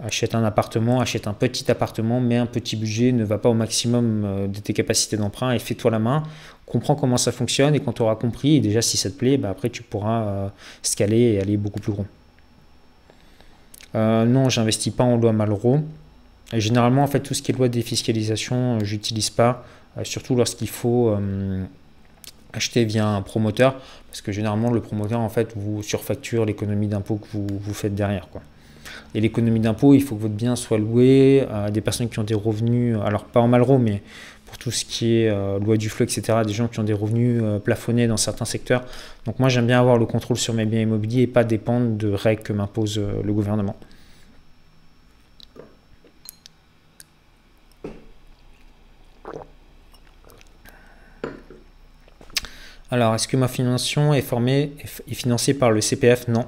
Achète 0.03 0.35
un 0.35 0.45
appartement, 0.45 1.01
achète 1.01 1.27
un 1.27 1.33
petit 1.33 1.71
appartement, 1.71 2.21
mets 2.21 2.37
un 2.37 2.47
petit 2.47 2.77
budget, 2.77 3.13
ne 3.13 3.25
va 3.25 3.39
pas 3.39 3.49
au 3.49 3.55
maximum 3.55 4.49
de 4.49 4.61
tes 4.61 4.73
capacités 4.73 5.17
d'emprunt 5.17 5.53
et 5.53 5.59
fais-toi 5.59 5.91
la 5.91 5.99
main. 5.99 6.23
Comprends 6.67 6.95
comment 6.95 7.17
ça 7.17 7.33
fonctionne 7.33 7.75
et 7.75 7.81
quand 7.81 7.95
tu 7.95 8.03
auras 8.03 8.15
compris, 8.15 8.57
et 8.57 8.61
déjà 8.61 8.81
si 8.81 8.97
ça 8.97 9.11
te 9.11 9.17
plaît, 9.17 9.39
bah, 9.39 9.51
après 9.51 9.71
tu 9.71 9.83
pourras 9.83 10.51
scaler 10.83 11.33
et 11.33 11.41
aller 11.41 11.57
beaucoup 11.57 11.81
plus 11.81 11.93
gros. 11.93 12.07
Euh, 13.95 14.25
non, 14.25 14.49
j'investis 14.49 14.93
pas 14.93 15.05
en 15.05 15.17
loi 15.17 15.33
Malraux. 15.33 15.81
Généralement, 16.53 17.03
en 17.03 17.07
fait, 17.07 17.21
tout 17.21 17.35
ce 17.35 17.43
qui 17.43 17.53
est 17.53 17.55
loi 17.55 17.69
de 17.69 17.75
défiscalisation, 17.75 18.77
euh, 18.77 18.85
j'utilise 18.85 19.31
pas, 19.31 19.65
euh, 19.97 20.05
surtout 20.05 20.35
lorsqu'il 20.35 20.69
faut 20.69 21.15
acheter 22.55 22.85
via 22.85 23.07
un 23.07 23.21
promoteur, 23.21 23.79
parce 24.09 24.23
que 24.23 24.33
généralement, 24.33 24.71
le 24.71 24.81
promoteur, 24.81 25.21
en 25.21 25.29
fait, 25.29 25.53
vous 25.55 25.83
surfacture 25.83 26.47
l'économie 26.47 26.89
d'impôt 26.89 27.17
que 27.17 27.27
vous, 27.33 27.75
faites 27.75 27.95
derrière. 27.95 28.29
Et 29.15 29.21
l'économie 29.21 29.61
d'impôt, 29.61 29.95
il 29.95 30.03
faut 30.03 30.15
que 30.17 30.23
votre 30.23 30.35
bien 30.35 30.55
soit 30.55 30.79
loué 30.79 31.47
à 31.51 31.71
des 31.71 31.81
personnes 31.81 32.09
qui 32.09 32.19
ont 32.19 32.25
des 32.25 32.35
revenus, 32.35 32.97
alors 33.03 33.25
pas 33.25 33.41
en 33.41 33.49
Malraux, 33.49 33.79
mais 33.79 34.03
pour 34.49 34.57
tout 34.57 34.71
ce 34.71 34.85
qui 34.85 35.17
est 35.17 35.29
euh, 35.29 35.59
loi 35.59 35.77
du 35.77 35.91
flux, 35.91 36.05
etc., 36.05 36.39
des 36.47 36.55
gens 36.55 36.69
qui 36.69 36.81
ont 36.81 36.85
des 36.85 36.95
revenus 36.95 37.41
euh, 37.43 37.59
plafonnés 37.59 38.07
dans 38.07 38.17
certains 38.17 38.47
secteurs. 38.47 38.83
Donc 39.27 39.39
moi, 39.39 39.51
j'aime 39.51 39.67
bien 39.67 39.79
avoir 39.79 39.99
le 39.99 40.07
contrôle 40.07 40.39
sur 40.39 40.55
mes 40.55 40.65
biens 40.65 40.81
immobiliers 40.81 41.23
et 41.23 41.27
pas 41.27 41.45
dépendre 41.45 41.97
de 41.97 42.11
règles 42.11 42.43
que 42.43 42.55
m'impose 42.55 42.99
euh, 42.99 43.23
le 43.23 43.33
gouvernement. 43.33 43.77
Alors, 52.91 53.15
est-ce 53.15 53.29
que 53.29 53.37
ma 53.37 53.49
financement 53.49 54.15
est, 54.15 54.23
formée, 54.23 54.73
est 54.83 55.15
financée 55.15 55.53
par 55.53 55.71
le 55.71 55.83
CPF 55.83 56.27
Non. 56.29 56.47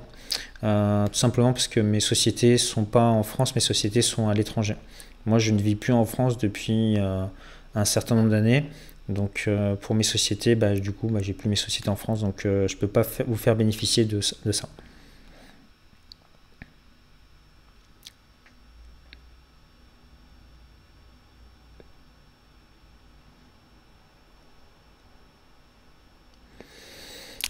Euh, 0.63 1.07
tout 1.07 1.15
simplement 1.15 1.53
parce 1.53 1.69
que 1.69 1.81
mes 1.81 2.01
sociétés 2.01 2.59
sont 2.59 2.85
pas 2.85 3.05
en 3.05 3.23
France, 3.23 3.55
mes 3.55 3.61
sociétés 3.61 4.03
sont 4.03 4.29
à 4.29 4.35
l'étranger. 4.35 4.77
Moi, 5.27 5.39
je 5.39 5.53
ne 5.53 5.61
vis 5.61 5.75
plus 5.75 5.93
en 5.93 6.05
France 6.05 6.39
depuis 6.39 6.99
euh, 6.99 7.25
un 7.75 7.85
certain 7.85 8.15
nombre 8.15 8.31
d'années. 8.31 8.65
Donc, 9.09 9.45
euh, 9.49 9.75
pour 9.75 9.95
mes 9.95 10.03
sociétés, 10.03 10.55
bah, 10.55 10.75
du 10.75 10.93
coup, 10.93 11.09
bah, 11.09 11.21
j'ai 11.23 11.33
plus 11.33 11.49
mes 11.49 11.57
sociétés 11.57 11.89
en 11.89 11.97
France, 11.97 12.21
donc 12.21 12.41
je 12.45 12.49
ne 12.63 12.79
peux 12.79 12.89
pas 12.89 13.03
vous 13.27 13.37
faire 13.37 13.57
bénéficier 13.57 14.05
de, 14.05 14.21
de 14.45 14.53
ça. 14.53 14.69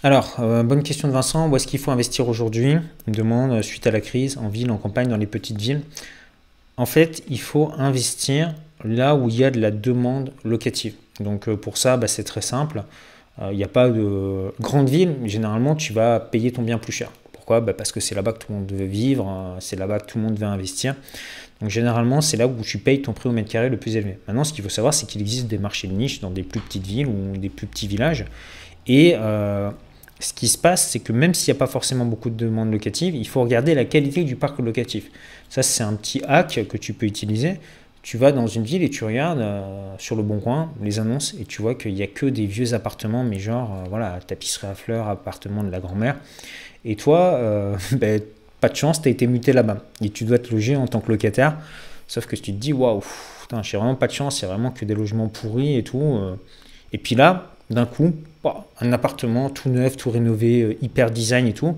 Alors, 0.03 0.37
euh, 0.39 0.63
bonne 0.63 0.81
question 0.81 1.07
de 1.07 1.13
Vincent. 1.13 1.47
Où 1.47 1.55
est-ce 1.55 1.67
qu'il 1.67 1.79
faut 1.79 1.91
investir 1.91 2.27
aujourd'hui? 2.27 2.77
Il 3.07 3.13
demande 3.13 3.51
euh, 3.51 3.61
suite 3.61 3.85
à 3.85 3.91
la 3.91 4.01
crise, 4.01 4.35
en 4.39 4.49
ville, 4.49 4.71
en 4.71 4.77
campagne, 4.77 5.07
dans 5.07 5.17
les 5.17 5.27
petites 5.27 5.61
villes. 5.61 5.81
En 6.75 6.87
fait, 6.87 7.21
il 7.29 7.39
faut 7.39 7.71
investir 7.77 8.55
là 8.83 9.13
où 9.13 9.29
il 9.29 9.35
y 9.35 9.43
a 9.43 9.51
de 9.51 9.59
la 9.59 9.69
demande 9.69 10.31
locative. 10.43 10.95
Donc 11.19 11.47
euh, 11.47 11.55
pour 11.55 11.77
ça, 11.77 11.97
bah, 11.97 12.07
c'est 12.07 12.23
très 12.23 12.41
simple. 12.41 12.83
Il 13.49 13.55
n'y 13.55 13.63
a 13.63 13.67
pas 13.67 13.89
de 13.89 14.53
grande 14.59 14.89
ville. 14.89 15.15
Généralement, 15.25 15.75
tu 15.75 15.93
vas 15.93 16.19
payer 16.19 16.51
ton 16.51 16.61
bien 16.61 16.77
plus 16.77 16.91
cher. 16.91 17.11
Pourquoi? 17.31 17.61
Bah, 17.61 17.73
Parce 17.73 17.91
que 17.91 17.99
c'est 17.99 18.13
là-bas 18.13 18.33
que 18.33 18.39
tout 18.39 18.51
le 18.51 18.59
monde 18.59 18.71
veut 18.71 18.85
vivre, 18.85 19.55
c'est 19.59 19.75
là-bas 19.77 19.99
que 19.99 20.05
tout 20.05 20.19
le 20.19 20.25
monde 20.25 20.37
veut 20.37 20.45
investir. 20.45 20.95
Donc 21.59 21.69
généralement, 21.69 22.21
c'est 22.21 22.37
là 22.37 22.45
où 22.45 22.61
tu 22.61 22.77
payes 22.77 23.01
ton 23.01 23.13
prix 23.13 23.29
au 23.29 23.31
mètre 23.31 23.49
carré 23.49 23.69
le 23.69 23.77
plus 23.77 23.95
élevé. 23.95 24.19
Maintenant, 24.27 24.43
ce 24.43 24.53
qu'il 24.53 24.63
faut 24.63 24.69
savoir, 24.69 24.93
c'est 24.93 25.07
qu'il 25.07 25.21
existe 25.21 25.47
des 25.47 25.57
marchés 25.57 25.87
de 25.87 25.93
niche 25.93 26.19
dans 26.19 26.29
des 26.29 26.43
plus 26.43 26.59
petites 26.59 26.85
villes 26.85 27.07
ou 27.07 27.37
des 27.37 27.49
plus 27.49 27.65
petits 27.65 27.87
villages. 27.87 28.25
Et 28.85 29.15
ce 30.21 30.33
qui 30.33 30.47
se 30.47 30.57
passe, 30.57 30.89
c'est 30.89 30.99
que 30.99 31.11
même 31.11 31.33
s'il 31.33 31.51
n'y 31.51 31.57
a 31.57 31.59
pas 31.59 31.67
forcément 31.67 32.05
beaucoup 32.05 32.29
de 32.29 32.35
demandes 32.35 32.71
locatives, 32.71 33.15
il 33.15 33.27
faut 33.27 33.41
regarder 33.41 33.73
la 33.73 33.85
qualité 33.85 34.23
du 34.23 34.35
parc 34.35 34.59
locatif. 34.59 35.09
Ça, 35.49 35.63
c'est 35.63 35.83
un 35.83 35.93
petit 35.93 36.21
hack 36.27 36.67
que 36.69 36.77
tu 36.77 36.93
peux 36.93 37.07
utiliser. 37.07 37.59
Tu 38.03 38.17
vas 38.17 38.31
dans 38.31 38.47
une 38.47 38.63
ville 38.63 38.83
et 38.83 38.89
tu 38.89 39.03
regardes 39.03 39.39
euh, 39.39 39.95
sur 39.97 40.15
le 40.15 40.23
bon 40.23 40.39
coin 40.39 40.71
les 40.81 40.99
annonces 40.99 41.35
et 41.39 41.45
tu 41.45 41.61
vois 41.61 41.75
qu'il 41.75 41.93
n'y 41.93 42.01
a 42.01 42.07
que 42.07 42.25
des 42.25 42.45
vieux 42.45 42.73
appartements, 42.73 43.23
mais 43.23 43.39
genre, 43.39 43.73
euh, 43.73 43.89
voilà, 43.89 44.19
tapisserie 44.25 44.67
à 44.67 44.75
fleurs, 44.75 45.07
appartement 45.07 45.63
de 45.63 45.69
la 45.69 45.79
grand-mère. 45.79 46.17
Et 46.85 46.95
toi, 46.95 47.33
euh, 47.35 47.75
ben, 47.93 48.21
pas 48.59 48.69
de 48.69 48.75
chance, 48.75 49.01
tu 49.01 49.07
as 49.07 49.11
été 49.11 49.27
muté 49.27 49.53
là-bas. 49.53 49.83
Et 50.01 50.09
tu 50.09 50.23
dois 50.23 50.37
te 50.37 50.51
loger 50.51 50.75
en 50.75 50.87
tant 50.87 50.99
que 50.99 51.11
locataire. 51.11 51.57
Sauf 52.07 52.27
que 52.27 52.35
tu 52.35 52.53
te 52.53 52.57
dis, 52.57 52.73
waouh, 52.73 53.03
j'ai 53.63 53.77
vraiment 53.77 53.95
pas 53.95 54.07
de 54.07 54.13
chance, 54.13 54.39
c'est 54.39 54.45
vraiment 54.45 54.71
que 54.71 54.85
des 54.85 54.93
logements 54.93 55.29
pourris 55.29 55.77
et 55.77 55.83
tout. 55.83 56.19
Et 56.91 56.97
puis 56.97 57.15
là, 57.15 57.53
d'un 57.69 57.85
coup, 57.85 58.13
un 58.43 58.93
appartement 58.93 59.49
tout 59.49 59.69
neuf, 59.69 59.97
tout 59.97 60.09
rénové, 60.09 60.61
euh, 60.61 60.77
hyper 60.81 61.11
design 61.11 61.47
et 61.47 61.53
tout. 61.53 61.75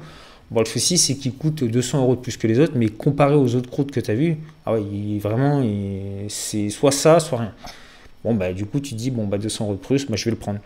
Bon, 0.52 0.60
le 0.60 0.66
souci, 0.66 0.98
c'est 0.98 1.16
qu'il 1.16 1.34
coûte 1.34 1.64
200 1.64 2.02
euros 2.02 2.16
de 2.16 2.22
plus 2.22 2.38
que 2.38 2.48
les 2.48 2.60
autres, 2.60 2.74
mais 2.76 2.90
comparé 2.90 3.36
aux 3.36 3.56
autres 3.56 3.70
croûtes 3.70 3.92
que 3.92 4.00
tu 4.00 4.12
as 4.12 4.16
vues, 4.16 4.38
ah 4.66 4.74
ouais, 4.74 5.18
vraiment, 5.20 5.64
c'est 6.28 6.70
soit 6.70 6.92
ça, 6.92 7.20
soit 7.20 7.40
rien. 7.40 7.54
Bon, 8.24 8.34
bah, 8.34 8.54
du 8.54 8.66
coup, 8.66 8.80
tu 8.80 8.94
dis, 8.94 9.12
bon, 9.12 9.26
bah, 9.26 9.38
200 9.38 9.66
euros 9.66 9.74
de 9.74 9.80
plus, 9.80 10.06
bah, 10.06 10.16
je 10.16 10.26
vais 10.26 10.32
le 10.32 10.38
prendre. 10.38 10.60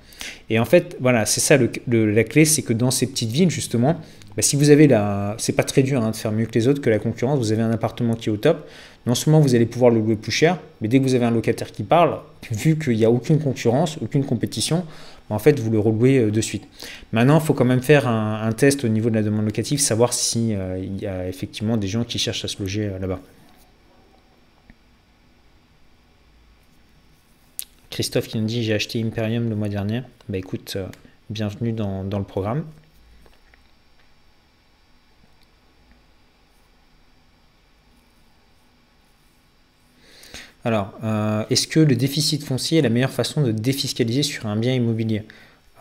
Et 0.50 0.60
en 0.60 0.66
fait, 0.66 0.96
voilà, 1.00 1.26
c'est 1.26 1.40
ça 1.40 1.58
la 1.58 2.24
clé, 2.24 2.46
c'est 2.46 2.62
que 2.62 2.74
dans 2.74 2.92
ces 2.92 3.08
petites 3.08 3.32
villes, 3.32 3.50
justement, 3.50 4.00
bah, 4.36 4.44
si 4.44 4.56
vous 4.56 4.70
avez 4.70 4.88
la. 4.88 5.36
C'est 5.40 5.54
pas 5.54 5.64
très 5.64 5.82
dur 5.82 6.04
hein, 6.04 6.12
de 6.12 6.16
faire 6.16 6.32
mieux 6.32 6.46
que 6.46 6.54
les 6.54 6.68
autres, 6.68 6.82
que 6.82 6.90
la 6.90 7.00
concurrence, 7.00 7.40
vous 7.40 7.52
avez 7.52 7.64
un 7.64 7.72
appartement 7.72 8.14
qui 8.14 8.30
est 8.30 8.32
au 8.32 8.38
top, 8.38 8.68
non 9.08 9.16
seulement 9.16 9.40
vous 9.40 9.56
allez 9.56 9.66
pouvoir 9.66 9.90
le 9.90 10.00
louer 10.00 10.16
plus 10.16 10.32
cher, 10.32 10.60
mais 10.82 10.88
dès 10.88 11.00
que 11.00 11.04
vous 11.04 11.16
avez 11.16 11.26
un 11.26 11.32
locataire 11.32 11.72
qui 11.72 11.82
parle, 11.82 12.20
vu 12.52 12.78
qu'il 12.78 12.98
n'y 12.98 13.06
a 13.06 13.10
aucune 13.10 13.40
concurrence, 13.40 13.98
aucune 14.02 14.24
compétition, 14.24 14.86
en 15.30 15.40
fait, 15.40 15.60
vous 15.60 15.72
le 15.72 15.80
relouez 15.80 16.20
euh, 16.20 16.32
de 16.32 16.42
suite. 16.42 16.68
Maintenant, 17.12 17.40
il 17.40 17.46
faut 17.46 17.54
quand 17.54 17.66
même 17.66 17.82
faire 17.82 18.08
un, 18.08 18.52
test 18.54 18.84
au 18.84 18.88
niveau 18.88 19.10
de 19.10 19.16
la 19.16 19.24
demande 19.24 19.46
locative, 19.46 19.80
savoir 19.80 20.14
s'il 20.14 20.56
euh, 20.56 20.78
y 20.80 21.06
a 21.06 21.28
effectivement 21.28 21.78
des 21.78 21.88
gens 21.88 22.04
qui 22.04 22.18
cherchent 22.18 22.46
à 22.46 22.48
se 22.48 22.60
loger 22.60 22.88
euh, 22.88 23.00
là-bas. 23.00 23.20
Christophe 27.90 28.28
qui 28.28 28.38
nous 28.38 28.46
dit 28.46 28.64
j'ai 28.64 28.74
acheté 28.74 29.02
Imperium 29.02 29.50
le 29.50 29.56
mois 29.56 29.70
dernier. 29.70 30.04
Bah 30.30 30.38
écoute, 30.38 30.78
bienvenue 31.30 31.74
dans, 31.74 32.04
le 32.04 32.24
programme. 32.24 32.64
Alors, 40.68 40.92
euh, 41.06 41.46
est-ce 41.50 41.66
que 41.66 41.80
le 41.80 41.96
déficit 41.96 42.44
foncier 42.44 42.80
est 42.80 42.82
la 42.82 42.90
meilleure 42.90 43.10
façon 43.10 43.42
de 43.42 43.54
défiscaliser 43.54 44.22
sur 44.22 44.48
un 44.48 44.58
bien 44.58 44.74
immobilier? 44.74 45.24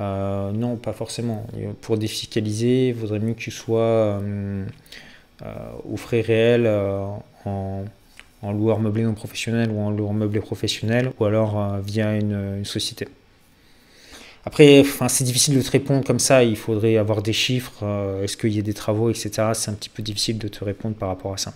Euh, 0.01 0.53
Non, 0.53 0.77
pas 0.77 0.93
forcément. 0.93 1.45
Pour 1.81 1.99
défiscaliser, 1.99 2.91
il 2.91 2.95
vaudrait 2.95 3.19
mieux 3.19 3.33
que 3.33 3.41
tu 3.41 3.51
sois 3.51 3.81
euh, 3.81 4.65
au 5.91 5.97
frais 5.97 6.21
réel 6.21 6.71
en, 7.45 7.85
loueur 8.45 8.79
meublé 8.79 9.03
non 9.03 9.15
professionnel 9.15 9.73
ou 9.73 9.81
en 9.81 9.91
loueur 9.91 10.13
meublé 10.13 10.39
professionnel 10.39 11.11
ou 11.19 11.25
alors 11.25 11.79
via 11.81 12.15
une, 12.15 12.65
société. 12.65 13.09
Après, 14.45 14.85
c'est 15.09 15.25
difficile 15.25 15.57
de 15.57 15.63
te 15.63 15.71
répondre 15.73 16.05
comme 16.05 16.21
ça, 16.21 16.45
il 16.45 16.57
faudrait 16.57 16.97
avoir 16.97 17.23
des 17.23 17.33
chiffres, 17.33 17.83
est-ce 18.23 18.37
qu'il 18.37 18.55
y 18.55 18.61
a 18.61 18.63
des 18.63 18.75
travaux, 18.75 19.11
etc. 19.11 19.31
C'est 19.55 19.73
un 19.73 19.75
petit 19.75 19.89
peu 19.89 20.05
difficile 20.05 20.39
de 20.39 20.47
te 20.47 20.63
répondre 20.63 20.95
par 20.95 21.09
rapport 21.09 21.33
à 21.35 21.39
ça. 21.39 21.55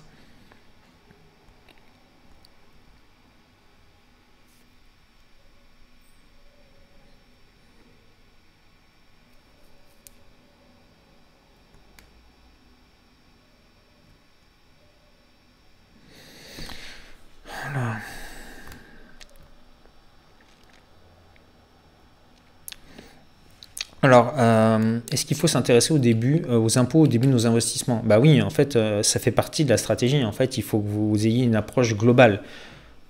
Alors, 24.03 24.33
euh, 24.39 24.99
est-ce 25.13 25.27
qu'il 25.27 25.37
faut 25.37 25.47
s'intéresser 25.47 25.93
au 25.93 25.99
début, 25.99 26.43
euh, 26.49 26.59
aux 26.59 26.79
impôts 26.79 27.01
au 27.01 27.07
début 27.07 27.27
de 27.27 27.33
nos 27.33 27.47
investissements? 27.47 28.03
Bah 28.05 28.19
oui, 28.19 28.41
en 28.41 28.49
fait, 28.49 28.77
euh, 28.77 29.03
ça 29.03 29.21
fait 29.21 29.31
partie 29.31 29.65
de 29.65 29.71
la 29.71 29.77
stratégie. 29.77 30.25
En 30.25 30.33
fait, 30.33 30.57
il 30.57 30.63
faut 30.63 30.79
que 30.79 30.89
vous 30.89 31.27
ayez 31.27 31.45
une 31.45 31.55
approche 31.55 31.95
globale, 31.95 32.41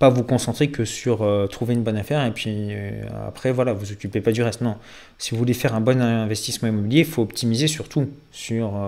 pas 0.01 0.09
vous 0.09 0.25
concentrer 0.25 0.69
que 0.69 0.85
sur 0.85 1.29
trouver 1.51 1.75
une 1.75 1.83
bonne 1.83 1.99
affaire 1.99 2.25
et 2.25 2.31
puis 2.31 2.71
après, 3.29 3.53
voilà, 3.53 3.75
vous 3.75 3.93
occupez 3.93 4.23
pas 4.23 4.33
du 4.33 4.43
reste. 4.43 4.63
Non, 4.63 4.77
si 5.19 5.33
vous 5.33 5.37
voulez 5.37 5.53
faire 5.53 5.75
un 5.75 5.83
bon 5.83 6.01
investissement 6.01 6.69
immobilier, 6.69 7.01
il 7.01 7.05
faut 7.05 7.21
optimiser 7.21 7.69
surtout 7.69 8.09
sur 8.33 8.81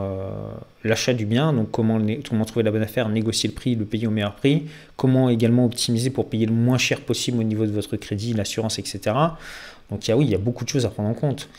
l'achat 0.84 1.12
du 1.12 1.26
bien. 1.26 1.52
Donc, 1.52 1.70
comment, 1.70 2.00
comment 2.26 2.46
trouver 2.46 2.62
la 2.62 2.70
bonne 2.70 2.82
affaire, 2.82 3.10
négocier 3.10 3.50
le 3.50 3.54
prix, 3.54 3.74
le 3.74 3.84
payer 3.84 4.06
au 4.06 4.10
meilleur 4.10 4.34
prix. 4.34 4.68
Comment 4.96 5.28
également 5.28 5.66
optimiser 5.66 6.08
pour 6.08 6.30
payer 6.30 6.46
le 6.46 6.54
moins 6.54 6.78
cher 6.78 7.02
possible 7.02 7.40
au 7.40 7.44
niveau 7.44 7.66
de 7.66 7.72
votre 7.72 7.94
crédit, 7.98 8.32
l'assurance, 8.32 8.78
etc. 8.78 9.14
Donc, 9.90 10.08
il 10.08 10.12
y 10.12 10.14
a, 10.14 10.16
oui, 10.16 10.24
il 10.24 10.30
y 10.30 10.34
a 10.34 10.38
beaucoup 10.38 10.64
de 10.64 10.70
choses 10.70 10.86
à 10.86 10.88
prendre 10.88 11.10
en 11.10 11.14
compte. 11.14 11.50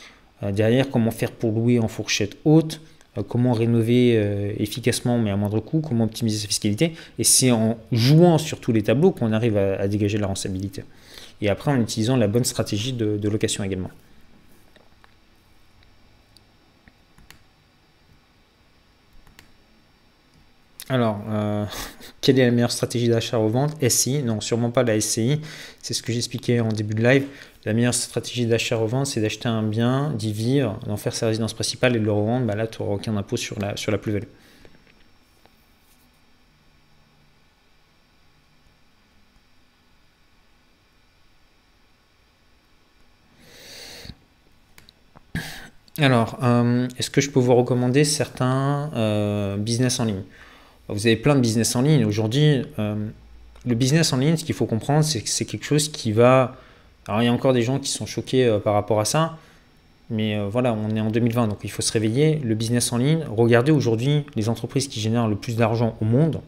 Euh, 0.44 0.52
derrière, 0.52 0.90
comment 0.90 1.12
faire 1.12 1.32
pour 1.32 1.52
louer 1.52 1.80
en 1.80 1.88
fourchette 1.88 2.38
haute, 2.46 2.82
euh, 3.18 3.24
comment 3.24 3.54
rénover 3.54 4.16
euh, 4.18 4.54
efficacement 4.58 5.18
mais 5.18 5.32
à 5.32 5.36
moindre 5.36 5.60
coût, 5.60 5.82
comment 5.82 6.06
optimiser 6.06 6.40
sa 6.40 6.48
fiscalité. 6.48 6.94
Et 7.18 7.24
c'est 7.24 7.52
en 7.52 7.78
jouant 7.92 8.38
sur 8.38 8.60
tous 8.60 8.72
les 8.72 8.84
tableaux 8.84 9.12
qu'on 9.12 9.32
arrive 9.32 9.58
à, 9.58 9.88
dégager 9.88 10.18
la 10.18 10.28
rentabilité. 10.28 10.84
Et 11.42 11.50
après, 11.50 11.72
en 11.72 11.80
utilisant 11.80 12.18
la 12.18 12.28
bonne 12.28 12.46
stratégie 12.46 12.94
de 12.94 13.30
location 13.30 13.64
également. 13.64 13.90
Alors, 20.90 21.22
quelle 22.22 22.40
est 22.40 22.46
la 22.46 22.52
meilleure 22.52 22.72
stratégie 22.72 23.10
d'achat-revente? 23.10 23.76
SI 23.90 24.22
Non, 24.22 24.42
sûrement 24.42 24.70
pas 24.70 24.84
la 24.84 25.00
SCI. 25.00 25.42
C'est 25.82 25.94
ce 25.94 26.04
que 26.04 26.14
j'expliquais 26.14 26.60
en 26.60 26.70
début 26.70 26.94
de 26.94 27.04
live. 27.04 27.26
La 27.66 27.74
meilleure 27.74 27.94
stratégie 27.94 28.46
d'achat-revente, 28.46 29.08
c'est 29.08 29.22
d'acheter 29.22 29.48
un 29.48 29.64
bien, 29.64 30.12
d'y 30.12 30.34
vivre, 30.34 30.78
d'en 30.86 30.98
faire 30.98 31.16
sa 31.16 31.28
résidence 31.28 31.54
principale 31.54 31.96
et 31.96 32.00
de 32.00 32.04
le 32.04 32.12
revendre. 32.12 32.46
Bah 32.46 32.56
là, 32.56 32.68
tu 32.68 32.82
n'auras 32.82 32.96
aucun 32.96 33.16
impôt 33.16 33.38
sur 33.38 33.58
la, 33.60 33.78
sur 33.78 33.92
la 33.92 33.98
plus-value. 33.98 34.28
Alors, 46.00 46.40
euh, 46.44 46.88
est-ce 46.98 47.10
que 47.10 47.22
je 47.22 47.30
peux 47.30 47.40
vous 47.40 47.56
recommander 47.56 48.04
certains 48.04 48.92
euh, 48.96 49.56
business 49.58 50.00
en 50.02 50.06
ligne? 50.06 50.24
Vous 50.90 51.08
avez 51.08 51.16
plein 51.16 51.36
de 51.36 51.40
business 51.40 51.76
en 51.78 51.82
ligne. 51.82 52.04
Aujourd'hui, 52.04 52.64
euh, 52.80 53.08
le 53.66 53.76
business 53.76 54.12
en 54.12 54.18
ligne, 54.18 54.36
ce 54.36 54.44
qu'il 54.44 54.56
faut 54.56 54.66
comprendre, 54.66 55.06
c'est 55.06 55.22
que 55.22 55.30
c'est 55.30 55.46
quelque 55.46 55.66
chose 55.66 55.88
qui 55.90 56.12
va... 56.12 56.58
Alors 57.08 57.22
il 57.22 57.26
y 57.26 57.28
a 57.28 57.34
encore 57.34 57.54
des 57.54 57.62
gens 57.62 57.80
qui 57.80 57.90
sont 57.90 58.06
choqués 58.06 58.46
euh, 58.46 58.60
par 58.60 58.74
rapport 58.74 59.00
à 59.00 59.06
ça, 59.06 59.38
mais 60.10 60.38
euh, 60.38 60.48
voilà, 60.48 60.74
on 60.74 60.96
est 60.96 61.02
en 61.02 61.12
2020, 61.12 61.48
donc 61.48 61.60
il 61.64 61.72
faut 61.72 61.82
se 61.82 61.92
réveiller. 61.92 62.40
Le 62.44 62.56
business 62.56 62.92
en 62.94 62.98
ligne, 62.98 63.26
regardez 63.30 63.72
aujourd'hui 63.72 64.26
les 64.36 64.50
entreprises 64.50 64.88
qui 64.88 65.00
génèrent 65.00 65.28
le 65.28 65.36
plus 65.36 65.56
d'argent 65.56 65.98
au 66.02 66.06
monde. 66.06 66.42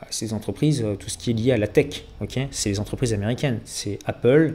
Bah, 0.00 0.06
ces 0.10 0.32
entreprises, 0.32 0.84
tout 0.98 1.08
ce 1.08 1.18
qui 1.18 1.30
est 1.30 1.34
lié 1.34 1.52
à 1.52 1.56
la 1.56 1.68
tech, 1.68 2.04
ok? 2.20 2.40
C'est 2.50 2.70
les 2.70 2.80
entreprises 2.80 3.12
américaines. 3.12 3.60
C'est 3.64 3.98
Apple, 4.06 4.54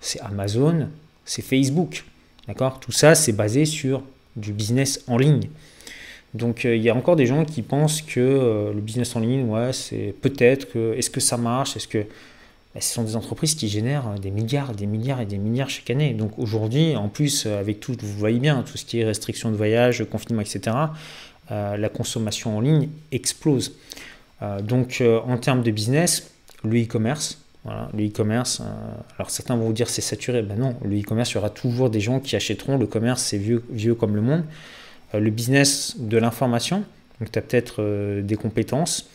c'est 0.00 0.20
Amazon, 0.20 0.88
c'est 1.24 1.42
Facebook. 1.42 2.04
D'accord? 2.46 2.80
Tout 2.80 2.92
ça, 2.92 3.14
c'est 3.14 3.32
basé 3.32 3.66
sur 3.66 4.02
du 4.36 4.52
business 4.52 5.04
en 5.06 5.18
ligne. 5.18 5.48
Donc 6.32 6.64
il 6.64 6.80
y 6.80 6.88
a 6.88 6.94
encore 6.94 7.16
des 7.16 7.26
gens 7.26 7.44
qui 7.44 7.62
pensent 7.62 8.00
que 8.00 8.70
le 8.74 8.80
business 8.80 9.16
en 9.16 9.20
ligne, 9.20 9.48
ouais, 9.48 9.72
c'est 9.72 10.14
peut-être 10.20 10.70
que 10.70 10.94
est-ce 10.94 11.10
que 11.10 11.20
ça 11.20 11.36
marche? 11.36 11.76
Est-ce 11.76 11.88
que 11.88 12.06
ce 12.80 12.94
sont 12.94 13.02
des 13.02 13.16
entreprises 13.16 13.54
qui 13.54 13.68
génèrent 13.68 14.18
des 14.20 14.30
milliards, 14.30 14.74
des 14.74 14.86
milliards 14.86 15.20
et 15.20 15.26
des 15.26 15.38
milliards 15.38 15.70
chaque 15.70 15.90
année. 15.90 16.14
Donc 16.14 16.38
aujourd'hui, 16.38 16.96
en 16.96 17.08
plus, 17.08 17.46
avec 17.46 17.80
tout, 17.80 17.96
vous 18.00 18.18
voyez 18.18 18.38
bien, 18.38 18.62
tout 18.62 18.76
ce 18.76 18.84
qui 18.84 19.00
est 19.00 19.04
restriction 19.04 19.50
de 19.50 19.56
voyage, 19.56 20.04
confinement, 20.10 20.42
etc., 20.42 20.76
la 21.50 21.88
consommation 21.88 22.58
en 22.58 22.60
ligne 22.60 22.88
explose. 23.10 23.74
donc 24.62 25.02
en 25.02 25.38
termes 25.38 25.62
de 25.62 25.70
business, 25.70 26.30
le 26.62 26.82
e-commerce, 26.82 27.38
le 27.94 28.06
e-commerce, 28.06 28.60
euh, 28.60 28.64
alors 29.18 29.30
certains 29.30 29.56
vont 29.56 29.66
vous 29.66 29.72
dire 29.72 29.88
c'est 29.88 30.00
saturé, 30.02 30.42
ben 30.42 30.58
non, 30.58 30.76
le 30.84 30.98
e-commerce, 30.98 31.32
il 31.32 31.34
y 31.34 31.38
aura 31.38 31.50
toujours 31.50 31.90
des 31.90 32.00
gens 32.00 32.20
qui 32.20 32.36
achèteront, 32.36 32.78
le 32.78 32.86
commerce 32.86 33.22
c'est 33.22 33.38
vieux, 33.38 33.64
vieux 33.70 33.94
comme 33.94 34.14
le 34.14 34.22
monde. 34.22 34.44
Euh, 35.14 35.20
le 35.20 35.30
business 35.30 35.96
de 35.98 36.18
l'information, 36.18 36.84
donc 37.20 37.32
tu 37.32 37.38
as 37.38 37.42
peut-être 37.42 37.76
euh, 37.80 38.22
des 38.22 38.36
compétences 38.36 39.08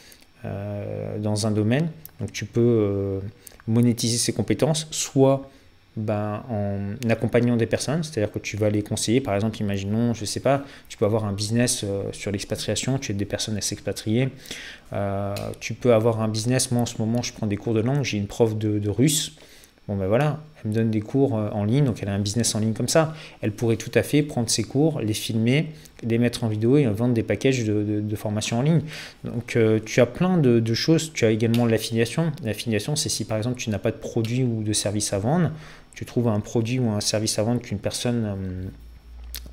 dans 1.19 1.48
un 1.48 1.52
domaine, 1.52 1.88
donc 2.19 2.34
tu 2.34 2.44
peux 2.44 3.22
monétiser 3.68 4.18
ces 4.18 4.34
compétences, 4.34 4.88
soit 4.91 5.49
ben, 5.95 6.44
en 6.49 7.10
accompagnant 7.10 7.56
des 7.56 7.68
personnes, 7.68 8.03
c'est-à-dire 8.03 8.31
que 8.31 8.40
tu 8.40 8.57
vas 8.57 8.69
les 8.69 8.81
conseiller. 8.81 9.22
Par 9.22 9.35
exemple, 9.35 9.60
imaginons, 9.61 10.14
je 10.14 10.22
ne 10.22 10.26
sais 10.26 10.40
pas, 10.40 10.64
tu 10.90 10.98
peux 10.98 11.06
avoir 11.06 11.26
un 11.26 11.34
business 11.34 11.84
euh, 11.84 12.03
sur 12.11 12.31
l'expatriation, 12.31 12.98
tu 12.98 13.11
aides 13.11 13.18
des 13.18 13.26
personnes 13.26 13.57
à 13.57 13.61
s'expatrier. 13.61 14.30
Euh, 14.94 15.35
tu 15.60 15.73
peux 15.76 15.94
avoir 15.94 16.22
un 16.22 16.27
business, 16.27 16.72
moi 16.72 16.81
en 16.81 16.85
ce 16.85 16.98
moment, 16.98 17.22
je 17.22 17.34
prends 17.34 17.48
des 17.48 17.57
cours 17.57 17.73
de 17.73 17.81
langue, 17.81 18.03
j'ai 18.03 18.18
une 18.18 18.27
prof 18.27 18.57
de 18.57 18.90
russe. 18.90 19.34
Bon 19.88 19.98
ben 19.98 20.07
voilà, 20.07 20.40
me 20.65 20.73
donne 20.73 20.91
des 20.91 21.02
cours 21.02 21.38
euh, 21.38 21.49
en 21.52 21.64
ligne, 21.64 21.85
donc 21.85 21.99
elle 22.02 22.10
a 22.10 22.14
un 22.14 22.19
business 22.19 22.56
en 22.56 22.60
ligne 22.60 22.73
comme 22.73 22.88
ça. 22.88 23.14
Elle 23.41 23.52
pourrait 23.52 23.77
tout 23.77 23.91
à 23.94 24.03
fait 24.03 24.23
prendre 24.23 24.49
ses 24.49 24.64
cours, 24.64 24.99
les 25.02 25.14
filmer, 25.14 25.68
les 26.03 26.18
mettre 26.18 26.44
en 26.44 26.48
vidéo 26.48 26.77
et 26.77 26.85
vendre 26.85 27.14
des 27.14 27.23
packages 27.23 27.64
de, 27.64 28.15
formation 28.15 28.60
en 28.60 28.61
ligne. 28.61 28.81
Donc 29.23 29.56
euh, 29.56 29.80
tu 29.84 30.02
as 30.02 30.06
plein 30.06 30.38
de, 30.38 30.73
choses. 30.73 31.11
Tu 31.14 31.26
as 31.26 31.31
également 31.31 31.65
l'affiliation. 31.65 32.31
L'affiliation, 32.44 32.95
c'est 32.95 33.10
si 33.10 33.26
par 33.26 33.38
exemple 33.38 33.57
tu 33.57 33.69
n'as 33.69 33.80
pas 33.80 33.91
de 33.91 33.98
produit 33.98 34.44
ou 34.44 34.64
de 34.64 34.73
service 34.73 35.14
à 35.14 35.19
vendre, 35.19 35.52
tu 35.95 36.06
trouves 36.06 36.27
un 36.27 36.40
produit 36.40 36.80
ou 36.80 36.90
un 36.90 37.02
service 37.02 37.38
à 37.40 37.44
vendre 37.44 37.61
qu'une 37.61 37.80
personne 37.80 38.26
euh, 38.26 38.64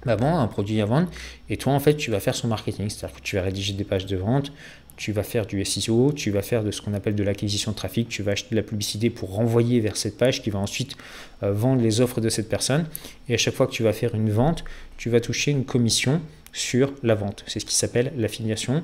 va 0.05 0.17
vendre, 0.17 0.39
un 0.39 0.47
produit 0.47 0.81
à 0.81 0.87
vendre, 0.87 1.09
et 1.49 1.57
toi 1.57 1.73
en 1.73 1.81
fait 1.81 1.97
tu 1.97 2.11
vas 2.11 2.21
faire 2.21 2.35
son 2.35 2.49
marketing, 2.49 2.89
c'est-à-dire 2.89 3.17
que 3.17 3.23
tu 3.23 3.37
vas 3.37 3.43
rédiger 3.43 3.75
des 3.75 3.85
pages 3.85 4.07
de 4.07 4.17
vente, 4.17 4.53
tu 5.01 5.13
vas 5.13 5.23
faire 5.23 5.47
du 5.47 5.65
SEO, 5.65 6.13
tu 6.13 6.31
vas 6.31 6.43
faire 6.43 6.63
de 6.63 6.71
ce 6.71 6.83
qu'on 6.83 6.93
appelle 6.93 7.15
de 7.15 7.23
l'acquisition 7.23 7.71
de 7.71 7.77
trafic, 7.77 8.11
tu 8.11 8.23
vas 8.23 8.33
acheter 8.33 8.51
de 8.51 8.57
la 8.57 8.63
publicité 8.63 9.09
pour 9.09 9.33
renvoyer 9.33 9.81
vers 9.81 9.97
cette 9.97 10.19
page 10.19 10.43
qui 10.43 10.51
va 10.51 10.59
ensuite 10.59 10.95
euh, 11.43 11.55
vendre 11.55 11.81
les 11.81 12.03
offres 12.03 12.21
de 12.21 12.29
cette 12.29 12.51
personne. 12.51 12.85
Et 13.27 13.33
à 13.33 13.39
chaque 13.39 13.55
fois 13.55 13.67
que 13.67 13.73
tu 13.73 13.83
vas 13.83 13.95
faire 13.95 14.15
une 14.15 14.31
vente, 14.31 14.63
tu 14.99 15.09
vas 15.09 15.21
toucher 15.21 15.53
une 15.53 15.65
commission 15.65 16.21
sur 16.53 16.93
la 17.03 17.15
vente. 17.15 17.45
C'est 17.47 17.61
ce 17.61 17.65
qui 17.65 17.75
s'appelle 17.75 18.13
l'affiliation. 18.19 18.83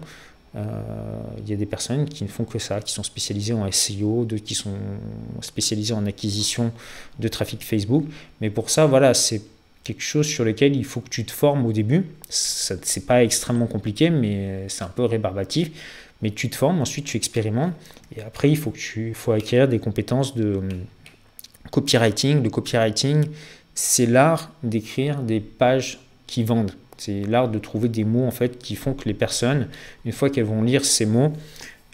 Euh, 0.55 0.63
il 1.37 1.51
y 1.51 1.53
a 1.53 1.57
des 1.57 1.67
personnes 1.67 2.09
qui 2.09 2.25
ne 2.25 2.31
font 2.31 2.45
que 2.45 2.59
ça, 2.59 2.81
qui 2.81 2.95
sont 2.95 3.03
spécialisées 3.03 3.53
en 3.53 3.71
SEO, 3.71 4.25
de, 4.25 4.39
qui 4.39 4.55
sont 4.55 4.73
spécialisées 5.43 5.93
en 5.93 6.07
acquisition 6.07 6.73
de 7.19 7.29
trafic 7.29 7.63
Facebook. 7.63 8.07
Mais 8.41 8.49
pour 8.49 8.71
ça, 8.71 8.87
voilà, 8.87 9.13
c'est 9.13 9.43
quelque 9.85 10.03
chose 10.03 10.27
sur 10.27 10.45
lequel 10.47 10.75
il 10.75 10.85
faut 10.87 11.01
que 11.01 11.11
tu 11.11 11.27
te 11.27 11.31
formes 11.31 11.67
au 11.67 11.73
début. 11.73 12.07
Ce 12.31 12.73
n'est 12.73 13.05
pas 13.07 13.23
extrêmement 13.23 13.67
compliqué, 13.67 14.09
mais 14.09 14.65
c'est 14.69 14.83
un 14.83 14.89
peu 14.89 15.05
rébarbatif 15.05 15.71
mais 16.23 16.31
tu 16.31 16.49
te 16.49 16.57
formes, 16.57 16.81
ensuite 16.81 17.05
tu 17.05 17.17
expérimentes, 17.17 17.73
et 18.17 18.23
après 18.23 18.51
il 18.51 18.57
faut, 18.57 18.71
que 18.71 18.79
tu, 18.79 19.15
faut 19.15 19.33
acquérir 19.33 19.69
des 19.69 19.79
compétences 19.79 20.35
de 20.35 20.57
hum, 20.57 20.69
copywriting. 21.71 22.43
Le 22.43 22.51
copywriting, 22.51 23.27
c'est 23.75 24.07
l'art 24.07 24.51
d'écrire 24.63 25.21
des 25.23 25.41
pages 25.41 26.01
qui 26.27 26.43
vendent. 26.45 26.73
C'est 26.97 27.23
l'art 27.23 27.49
de 27.49 27.59
trouver 27.59 27.89
des 27.89 28.05
mots 28.05 28.27
en 28.27 28.31
fait 28.31 28.59
qui 28.59 28.75
font 28.75 28.95
que 28.95 29.05
les 29.05 29.15
personnes, 29.15 29.69
une 30.05 30.13
fois 30.13 30.31
qu'elles 30.31 30.45
vont 30.45 30.63
lire 30.63 30.85
ces 30.85 31.05
mots, 31.05 31.33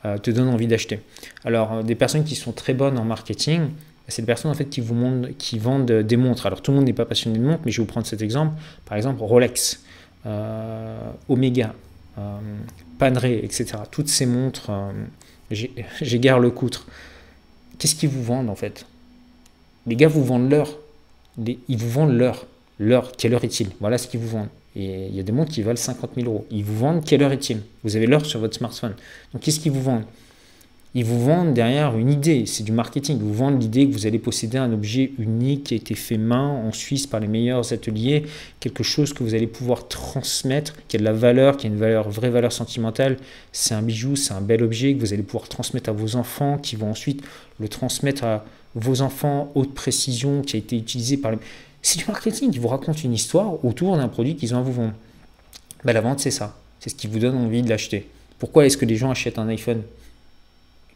euh, 0.05 0.17
te 0.19 0.31
donnent 0.31 0.49
envie 0.49 0.69
d'acheter. 0.69 1.01
Alors 1.45 1.73
euh, 1.73 1.83
des 1.83 1.97
personnes 1.97 2.25
qui 2.25 2.37
sont 2.37 2.53
très 2.53 2.75
bonnes 2.75 2.99
en 2.99 3.05
marketing, 3.05 3.71
c'est 4.09 4.23
des 4.23 4.27
personnes 4.27 4.51
en 4.51 4.55
fait 4.55 4.67
qui 4.67 4.81
vous 4.81 4.95
qui 5.39 5.59
vendent 5.59 5.91
des 5.91 6.17
montres. 6.17 6.47
Alors 6.47 6.63
tout 6.63 6.71
le 6.71 6.77
monde 6.77 6.87
n'est 6.87 6.93
pas 6.93 7.05
passionné 7.05 7.39
de 7.39 7.45
montres, 7.45 7.63
mais 7.65 7.73
je 7.73 7.79
vais 7.81 7.87
vous 7.87 7.91
prendre 7.91 8.07
cet 8.07 8.23
exemple. 8.23 8.55
Par 8.85 8.97
exemple 8.97 9.23
Rolex, 9.23 9.83
euh, 10.27 11.11
Omega, 11.29 11.75
Panerai, 12.99 13.45
etc. 13.45 13.67
Toutes 13.91 14.09
ces 14.09 14.27
montres, 14.27 14.71
euh, 14.71 14.93
j'égare 16.01 16.39
le 16.41 16.51
coutre. 16.51 16.87
Qu'est-ce 17.79 17.95
qu'ils 17.95 18.11
vous 18.11 18.23
vendent 18.23 18.51
en 18.51 18.55
fait? 18.55 18.87
Les 19.87 19.97
gars 19.97 20.09
vous 20.09 20.25
vendent 20.25 20.51
l'heure. 20.51 20.79
Ils 21.39 21.77
vous 21.77 21.91
vendent 21.91 22.17
l'heure. 22.17 22.47
L'heure, 22.79 23.13
quelle 23.17 23.35
heure 23.35 23.45
est-il? 23.45 23.69
Voilà 23.81 23.99
ce 23.99 24.07
qu'ils 24.07 24.21
vous 24.21 24.29
vendent. 24.29 24.49
Et 24.75 25.07
il 25.07 25.15
y 25.15 25.21
a 25.21 25.23
des 25.23 25.33
montres 25.33 25.53
qui 25.53 25.63
valent 25.63 25.77
50 25.77 26.13
000 26.17 26.27
euros. 26.27 26.47
Ils 26.51 26.65
vous 26.65 26.77
vendent 26.77 27.05
quelle 27.05 27.23
heure 27.23 27.33
est-il? 27.33 27.61
Vous 27.85 27.97
avez 27.97 28.07
l'heure 28.07 28.25
sur 28.25 28.41
votre 28.41 28.55
smartphone. 28.55 28.95
Donc 29.33 29.43
qu'est-ce 29.43 29.61
qu'ils 29.61 29.73
vous 29.73 29.83
vendent? 29.83 30.05
Ils 30.95 31.07
vous 31.07 31.25
vendent 31.25 31.55
derrière 31.55 31.97
une 31.97 32.11
idée, 32.11 32.45
c'est 32.45 32.65
du 32.65 32.73
marketing. 32.73 33.17
Ils 33.17 33.25
vous 33.25 33.33
vendent 33.33 33.61
l'idée 33.61 33.89
que 33.89 33.93
vous 33.93 34.07
allez 34.07 34.19
posséder 34.19 34.59
un 34.59 34.71
objet 34.73 35.13
unique 35.19 35.65
qui 35.65 35.75
a 35.75 35.77
été 35.79 35.95
fait 35.95 36.19
main 36.19 36.49
en 36.49 36.71
Suisse 36.71 37.07
par 37.07 37.21
les 37.21 37.29
meilleurs 37.29 37.73
ateliers, 37.73 38.25
quelque 38.61 38.83
chose 38.83 39.15
que 39.15 39.23
vous 39.23 39.35
allez 39.35 39.47
pouvoir 39.47 39.89
transmettre, 39.89 40.75
qui 40.89 40.97
a 40.97 40.99
de 40.99 41.05
la 41.05 41.15
valeur, 41.15 41.57
qui 41.57 41.67
a 41.67 41.71
une 41.71 41.79
valeur, 41.79 42.11
vraie 42.11 42.29
valeur 42.29 42.53
sentimentale. 42.53 43.17
C'est 43.53 43.73
un 43.73 43.81
bijou, 43.81 44.17
c'est 44.17 44.35
un 44.35 44.43
bel 44.43 44.63
objet 44.63 44.93
que 44.93 45.01
vous 45.01 45.15
allez 45.15 45.23
pouvoir 45.23 45.49
transmettre 45.49 45.89
à 45.89 45.93
vos 45.93 46.17
enfants, 46.17 46.59
qui 46.59 46.77
vont 46.77 46.91
ensuite 46.91 47.23
le 47.59 47.69
transmettre 47.69 48.25
à 48.25 48.45
vos 48.75 49.01
enfants, 49.01 49.51
haute 49.55 49.73
précision, 49.73 50.43
qui 50.43 50.57
a 50.57 50.59
été 50.59 50.77
utilisé 50.77 51.17
par 51.17 51.31
les... 51.31 51.39
C'est 51.81 51.99
du 51.99 52.05
marketing, 52.05 52.51
qui 52.51 52.59
vous 52.59 52.69
raconte 52.69 53.03
une 53.03 53.15
histoire 53.15 53.65
autour 53.65 53.97
d'un 53.97 54.09
produit 54.09 54.37
qu'ils 54.37 54.55
ont 54.55 54.59
à 54.59 54.63
vous 54.63 54.73
vendre. 54.73 54.93
Ben, 55.85 55.95
la 55.95 56.03
vente, 56.03 56.21
c'est 56.21 56.31
ça. 56.31 56.55
C'est 56.81 56.91
ce 56.91 56.95
qui 56.95 57.07
vous 57.07 57.19
donne 57.19 57.37
envie 57.37 57.63
de 57.63 57.69
l'acheter. 57.71 58.09
Pourquoi 58.39 58.67
est-ce 58.67 58.77
que 58.77 58.85
les 58.85 58.97
gens 58.97 59.11
achètent 59.11 59.39
un 59.39 59.49
iPhone? 59.49 59.83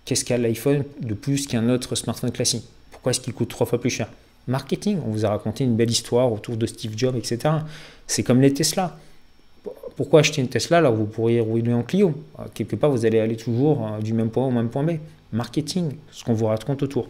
Qu'est-ce 0.06 0.24
qu'a 0.24 0.38
l'iPhone 0.38 0.84
de 1.00 1.14
plus 1.14 1.48
qu'un 1.48 1.68
autre 1.68 1.96
smartphone 1.96 2.30
classique? 2.30 2.64
Pourquoi 2.92 3.10
est-ce 3.10 3.20
qu'il 3.20 3.34
coûte 3.34 3.48
trois 3.48 3.66
fois 3.66 3.80
plus 3.80 3.90
cher? 3.90 4.08
Marketing, 4.46 4.98
on 5.04 5.10
vous 5.10 5.26
a 5.26 5.30
raconté 5.30 5.64
une 5.64 5.74
belle 5.74 5.90
histoire 5.90 6.32
autour 6.32 6.56
de 6.56 6.64
Steve 6.64 6.92
Jobs, 6.96 7.16
etc. 7.16 7.54
C'est 8.06 8.22
comme 8.22 8.40
les 8.40 8.54
Tesla. 8.54 8.96
Pourquoi 9.96 10.20
acheter 10.20 10.40
une 10.40 10.48
Tesla? 10.48 10.78
Alors 10.78 10.94
vous 10.94 11.06
pourriez 11.06 11.40
rouler 11.40 11.74
en 11.74 11.82
Clio 11.82 12.14
Quelque 12.54 12.76
part, 12.76 12.92
vous 12.92 13.04
allez 13.04 13.18
aller 13.18 13.36
toujours 13.36 13.84
euh, 13.84 14.00
du 14.00 14.12
même 14.12 14.30
point 14.30 14.46
au 14.46 14.52
même 14.52 14.68
point 14.68 14.84
B. 14.84 14.92
Marketing, 15.32 15.96
ce 16.12 16.22
qu'on 16.22 16.34
vous 16.34 16.46
raconte 16.46 16.84
autour. 16.84 17.08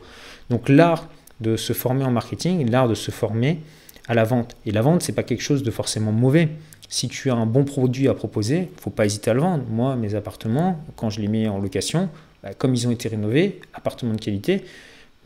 Donc 0.49 0.71
l'art 0.71 1.07
de 1.43 1.59
se 1.59 1.75
former 1.75 2.05
en 2.05 2.11
marketing, 2.11 2.71
l'art 2.71 2.89
de 2.89 2.95
se 2.95 3.11
former 3.11 3.61
à 4.09 4.15
la 4.15 4.25
vente. 4.25 4.57
Et 4.65 4.71
la 4.71 4.81
vente, 4.81 5.03
c'est 5.03 5.13
pas 5.13 5.23
quelque 5.23 5.43
chose 5.43 5.63
de 5.63 5.71
forcément 5.71 6.13
mauvais. 6.13 6.49
Si 6.89 7.09
tu 7.09 7.31
as 7.31 7.35
un 7.35 7.45
bon 7.45 7.65
produit 7.65 8.09
à 8.09 8.15
proposer, 8.15 8.71
faut 8.81 8.89
pas 8.89 9.05
hésiter 9.05 9.31
à 9.31 9.35
le 9.35 9.41
vendre. 9.41 9.65
Moi, 9.69 9.97
mes 9.97 10.15
appartements, 10.15 10.81
quand 10.95 11.11
je 11.11 11.21
les 11.21 11.29
mets 11.29 11.49
en 11.49 11.59
location, 11.59 12.09
bah, 12.47 12.55
comme 12.57 12.75
ils 12.75 12.87
ont 12.87 12.93
été 12.93 13.09
rénovés, 13.09 13.61
appartements 13.75 14.15
de 14.15 14.21
qualité, 14.21 14.65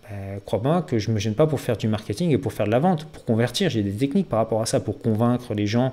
bah, 0.03 0.09
crois-moi 0.47 0.81
que 0.83 0.99
je 0.99 1.11
ne 1.11 1.15
me 1.15 1.19
gêne 1.19 1.35
pas 1.35 1.47
pour 1.47 1.61
faire 1.61 1.77
du 1.77 1.87
marketing 1.87 2.31
et 2.31 2.39
pour 2.39 2.53
faire 2.55 2.65
de 2.65 2.71
la 2.71 2.79
vente, 2.79 3.05
pour 3.05 3.27
convertir. 3.27 3.69
J'ai 3.69 3.83
des 3.83 3.93
techniques 3.93 4.29
par 4.29 4.39
rapport 4.39 4.63
à 4.63 4.67
ça, 4.67 4.81
pour 4.81 4.99
convaincre 5.01 5.53
les 5.53 5.67
gens 5.67 5.93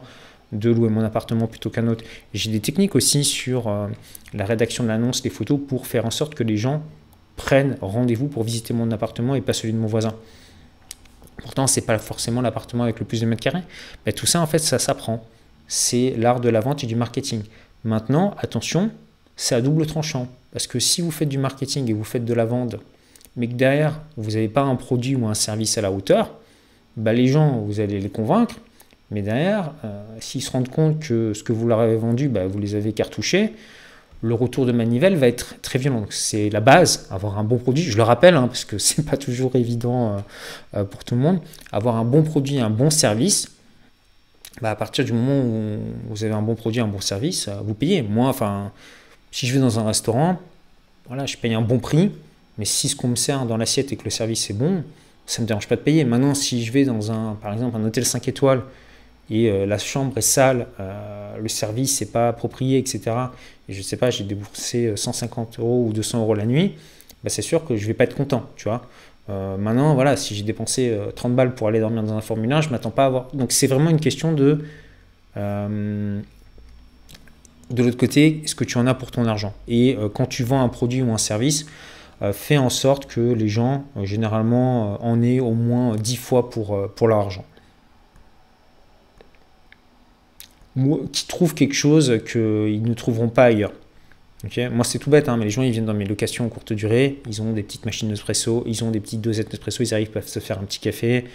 de 0.54 0.70
louer 0.70 0.88
mon 0.88 1.02
appartement 1.02 1.48
plutôt 1.48 1.70
qu'un 1.70 1.88
autre. 1.88 2.06
J'ai 2.34 2.50
des 2.50 2.62
techniques 2.62 2.96
aussi 2.96 3.26
sur 3.26 3.68
euh, 3.68 3.88
la 4.34 4.46
rédaction 4.46 4.86
de 4.86 4.88
l'annonce, 4.88 5.22
les 5.26 5.30
photos, 5.30 5.60
pour 5.68 5.86
faire 5.86 6.06
en 6.06 6.12
sorte 6.12 6.34
que 6.34 6.44
les 6.44 6.56
gens 6.56 6.82
prennent 7.36 7.78
rendez-vous 7.82 8.28
pour 8.28 8.44
visiter 8.44 8.74
mon 8.74 8.90
appartement 8.92 9.36
et 9.36 9.42
pas 9.42 9.52
celui 9.52 9.74
de 9.74 9.78
mon 9.78 9.88
voisin. 9.88 10.16
Pourtant, 11.42 11.68
ce 11.68 11.80
n'est 11.80 11.86
pas 11.86 12.00
forcément 12.00 12.40
l'appartement 12.40 12.84
avec 12.84 13.00
le 13.00 13.06
plus 13.06 13.20
de 13.20 13.26
mètres 13.26 13.44
carrés. 13.44 13.64
Mais 14.06 14.14
tout 14.14 14.26
ça, 14.26 14.40
en 14.40 14.48
fait, 14.48 14.60
ça 14.60 14.80
s'apprend. 14.80 15.26
C'est 15.68 16.16
l'art 16.18 16.40
de 16.40 16.48
la 16.48 16.62
vente 16.62 16.86
et 16.86 16.88
du 16.88 16.96
marketing. 16.96 17.44
Maintenant, 17.84 18.34
attention, 18.40 18.92
c'est 19.38 19.56
à 19.56 19.62
double 19.62 19.86
tranchant. 19.86 20.28
Parce 20.52 20.68
que 20.68 20.80
si 20.80 21.02
vous 21.02 21.12
faites 21.12 21.30
du 21.30 21.38
marketing 21.38 21.90
et 21.90 21.94
vous 21.94 22.04
faites 22.04 22.26
de 22.26 22.34
la 22.34 22.46
vente, 22.46 22.76
mais 23.38 23.48
que 23.48 23.54
derrière, 23.54 24.02
vous 24.18 24.32
n'avez 24.32 24.50
pas 24.50 24.64
un 24.64 24.76
produit 24.76 25.16
ou 25.16 25.28
un 25.28 25.36
service 25.36 25.78
à 25.78 25.82
la 25.82 25.92
hauteur, 25.92 26.34
bah 26.98 27.14
les 27.14 27.28
gens, 27.28 27.60
vous 27.60 27.80
allez 27.80 28.00
les 28.00 28.10
convaincre, 28.10 28.56
mais 29.12 29.22
derrière, 29.22 29.72
euh, 29.86 30.04
s'ils 30.20 30.42
se 30.42 30.52
rendent 30.52 30.70
compte 30.70 31.00
que 31.00 31.34
ce 31.34 31.44
que 31.44 31.54
vous 31.54 31.68
leur 31.68 31.80
avez 31.80 31.96
vendu, 31.96 32.28
bah, 32.28 32.48
vous 32.48 32.60
les 32.60 32.76
avez 32.76 32.92
cartouchés, 32.92 33.54
le 34.24 34.34
retour 34.34 34.66
de 34.66 34.72
manivelle 34.72 35.16
va 35.16 35.28
être 35.28 35.62
très 35.62 35.78
violent. 35.78 36.06
C'est 36.10 36.50
la 36.50 36.60
base, 36.60 37.08
avoir 37.12 37.38
un 37.38 37.44
bon 37.44 37.58
produit. 37.58 37.84
Je 37.84 37.96
le 37.96 38.04
rappelle, 38.04 38.36
hein, 38.36 38.48
parce 38.48 38.66
que 38.66 38.78
c'est 38.80 39.06
pas 39.06 39.18
toujours 39.18 39.56
évident 39.56 40.16
euh, 40.16 40.20
euh, 40.78 40.84
pour 40.84 41.04
tout 41.04 41.16
le 41.16 41.22
monde. 41.22 41.40
Avoir 41.72 41.96
un 41.96 42.06
bon 42.06 42.24
produit, 42.24 42.60
un 42.60 42.72
bon 42.72 42.90
service. 42.90 43.52
Bah, 44.62 44.72
à 44.72 44.76
partir 44.76 45.06
du 45.06 45.14
moment 45.14 45.40
où 45.40 45.80
vous 46.10 46.24
avez 46.24 46.34
un 46.34 46.42
bon 46.42 46.56
produit, 46.56 46.82
un 46.82 46.88
bon 46.88 47.00
service, 47.00 47.48
vous 47.64 47.76
payez. 47.76 48.02
Moi, 48.02 48.28
enfin, 48.28 48.72
si 49.32 49.48
je 49.48 49.54
vais 49.54 49.60
dans 49.60 49.80
un 49.80 49.86
restaurant, 49.86 50.40
voilà, 51.08 51.26
je 51.26 51.38
paye 51.38 51.54
un 51.54 51.62
bon 51.62 51.80
prix, 51.80 52.12
mais 52.58 52.66
si 52.66 52.90
ce 52.90 52.96
qu'on 52.96 53.10
me 53.10 53.16
sert 53.16 53.46
dans 53.46 53.58
l'assiette 53.58 53.92
et 53.92 53.96
que 53.96 54.04
le 54.04 54.10
service 54.10 54.50
est 54.50 54.54
bon, 54.54 54.84
ça 55.26 55.42
ne 55.42 55.44
me 55.44 55.48
dérange 55.48 55.68
pas 55.68 55.76
de 55.76 55.82
payer. 55.82 56.04
Maintenant, 56.06 56.34
si 56.34 56.64
je 56.64 56.72
vais 56.72 56.86
dans 56.86 57.12
un, 57.12 57.38
par 57.42 57.54
exemple, 57.54 57.78
un 57.78 57.84
hôtel 57.86 58.06
5 58.06 58.28
étoiles 58.28 58.64
et 59.30 59.50
euh, 59.50 59.66
la 59.66 59.78
chambre 59.78 60.18
est 60.18 60.22
sale, 60.22 60.68
euh, 60.80 61.38
le 61.38 61.48
service 61.50 62.02
n'est 62.02 62.08
pas 62.08 62.30
approprié, 62.30 62.78
etc., 62.78 63.02
et 63.70 63.74
je 63.74 63.80
ne 63.80 63.84
sais 63.84 63.98
pas, 63.98 64.10
j'ai 64.10 64.24
déboursé 64.24 64.94
150 64.96 65.60
euros 65.60 65.86
ou 65.88 65.94
200 65.94 66.22
euros 66.22 66.34
la 66.34 66.46
nuit, 66.46 66.76
bah, 67.24 67.30
c'est 67.30 67.42
sûr 67.42 67.66
que 67.66 67.76
je 67.76 67.84
ne 67.84 67.88
vais 67.88 67.94
pas 67.94 68.06
être 68.06 68.16
content, 68.16 68.50
tu 68.56 68.70
vois. 68.70 68.88
maintenant, 69.28 69.94
voilà, 69.94 70.16
si 70.16 70.34
j'ai 70.36 70.44
dépensé 70.44 70.98
30 71.16 71.36
balles 71.36 71.54
pour 71.54 71.68
aller 71.68 71.82
dormir 71.82 72.02
dans 72.04 72.14
un 72.14 72.22
Formule 72.22 72.52
1, 72.52 72.62
je 72.62 72.70
m'attends 72.70 72.92
pas 72.92 73.04
à 73.04 73.08
avoir. 73.08 73.28
Donc 73.34 73.52
c'est 73.52 73.68
vraiment 73.68 73.90
une 73.90 74.00
question 74.00 74.32
de 74.32 74.64
de 77.70 77.84
l'autre 77.84 77.98
côté, 77.98 78.42
est-ce 78.44 78.56
que 78.56 78.64
tu 78.64 78.78
en 78.78 78.88
as 78.88 78.94
pour 78.94 79.12
ton 79.12 79.26
argent 79.26 79.54
Et 79.68 79.98
quand 80.14 80.26
tu 80.26 80.44
vends 80.44 80.62
un 80.62 80.70
produit 80.70 81.02
ou 81.02 81.12
un 81.12 81.18
service, 81.18 81.66
fais 82.32 82.58
en 82.58 82.70
sorte 82.70 83.08
que 83.08 83.20
les 83.20 83.50
gens, 83.50 83.84
généralement, 84.04 85.04
en 85.06 85.22
aient 85.22 85.40
au 85.40 85.52
moins 85.52 85.96
10 85.96 86.16
fois 86.16 86.50
pour, 86.50 86.90
pour 86.96 87.08
leur 87.08 87.20
argent. 87.20 87.46
qui 91.12 91.28
trouvent 91.28 91.54
quelque 91.54 91.74
chose 91.74 92.22
qu'ils 92.30 92.84
ne 92.84 92.94
trouveront 92.94 93.30
pas 93.30 93.46
ailleurs. 93.46 93.74
Moi, 94.72 94.84
c'est 94.84 95.00
tout 95.00 95.10
bête, 95.10 95.30
hein, 95.30 95.38
mais 95.38 95.46
les 95.46 95.52
gens, 95.52 95.62
ils 95.62 95.72
viennent 95.72 95.86
dans 95.86 95.94
mes 95.94 96.06
locations 96.06 96.48
courte 96.50 96.74
durée, 96.74 97.22
ils 97.28 97.42
ont 97.42 97.54
des 97.54 97.64
petites 97.64 97.86
machines 97.86 98.10
d'espresso, 98.10 98.64
ils 98.66 98.84
ont 98.84 98.92
des 98.92 99.00
petites 99.00 99.22
dosettes 99.22 99.50
d'espresso, 99.50 99.84
ils 99.84 99.94
arrivent, 99.94 100.10
peuvent 100.10 100.28
se 100.28 100.40
faire 100.40 100.60
un 100.60 100.64
petit 100.64 100.80
café, 100.80 101.26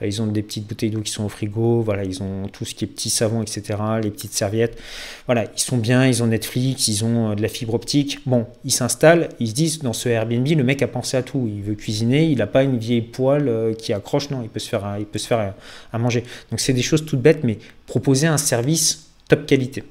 euh, 0.00 0.06
ils 0.06 0.22
ont 0.22 0.26
des 0.26 0.42
petites 0.42 0.66
bouteilles 0.66 0.90
d'eau 0.90 1.00
qui 1.00 1.12
sont 1.12 1.24
au 1.24 1.28
frigo, 1.28 1.82
voilà, 1.82 2.04
ils 2.04 2.22
ont 2.22 2.48
tout 2.48 2.64
ce 2.64 2.74
qui 2.74 2.84
est 2.84 2.88
petits 2.88 3.10
savons, 3.10 3.42
etc., 3.42 3.78
les 4.02 4.10
petites 4.10 4.32
serviettes. 4.32 4.78
Voilà, 5.26 5.44
ils 5.54 5.60
sont 5.60 5.76
bien, 5.76 6.06
ils 6.06 6.22
ont 6.22 6.26
Netflix, 6.26 6.88
ils 6.88 7.04
ont 7.04 7.30
euh, 7.30 7.34
de 7.34 7.42
la 7.42 7.48
fibre 7.48 7.74
optique. 7.74 8.20
Bon, 8.26 8.46
ils 8.64 8.72
s'installent, 8.72 9.28
ils 9.38 9.48
se 9.48 9.54
disent, 9.54 9.78
dans 9.80 9.92
ce 9.92 10.08
Airbnb, 10.08 10.46
le 10.46 10.64
mec 10.64 10.82
a 10.82 10.88
pensé 10.88 11.16
à 11.16 11.22
tout. 11.22 11.48
Il 11.48 11.62
veut 11.62 11.74
cuisiner, 11.74 12.24
il 12.24 12.38
n'a 12.38 12.46
pas 12.46 12.62
une 12.62 12.78
vieille 12.78 13.02
poêle 13.02 13.48
euh, 13.48 13.74
qui 13.74 13.92
accroche, 13.92 14.30
non, 14.30 14.42
il 14.42 14.48
peut 14.48 14.60
se 14.60 14.68
faire, 14.68 14.96
il 14.98 15.06
peut 15.06 15.18
se 15.18 15.26
faire 15.26 15.54
à 15.92 15.98
manger. 15.98 16.24
Donc, 16.50 16.60
c'est 16.60 16.72
des 16.72 16.82
choses 16.82 17.04
toutes 17.04 17.20
bêtes, 17.20 17.44
mais 17.44 17.58
proposer 17.86 18.26
un 18.26 18.38
service 18.38 19.10
top 19.28 19.46
qualité. 19.46 19.84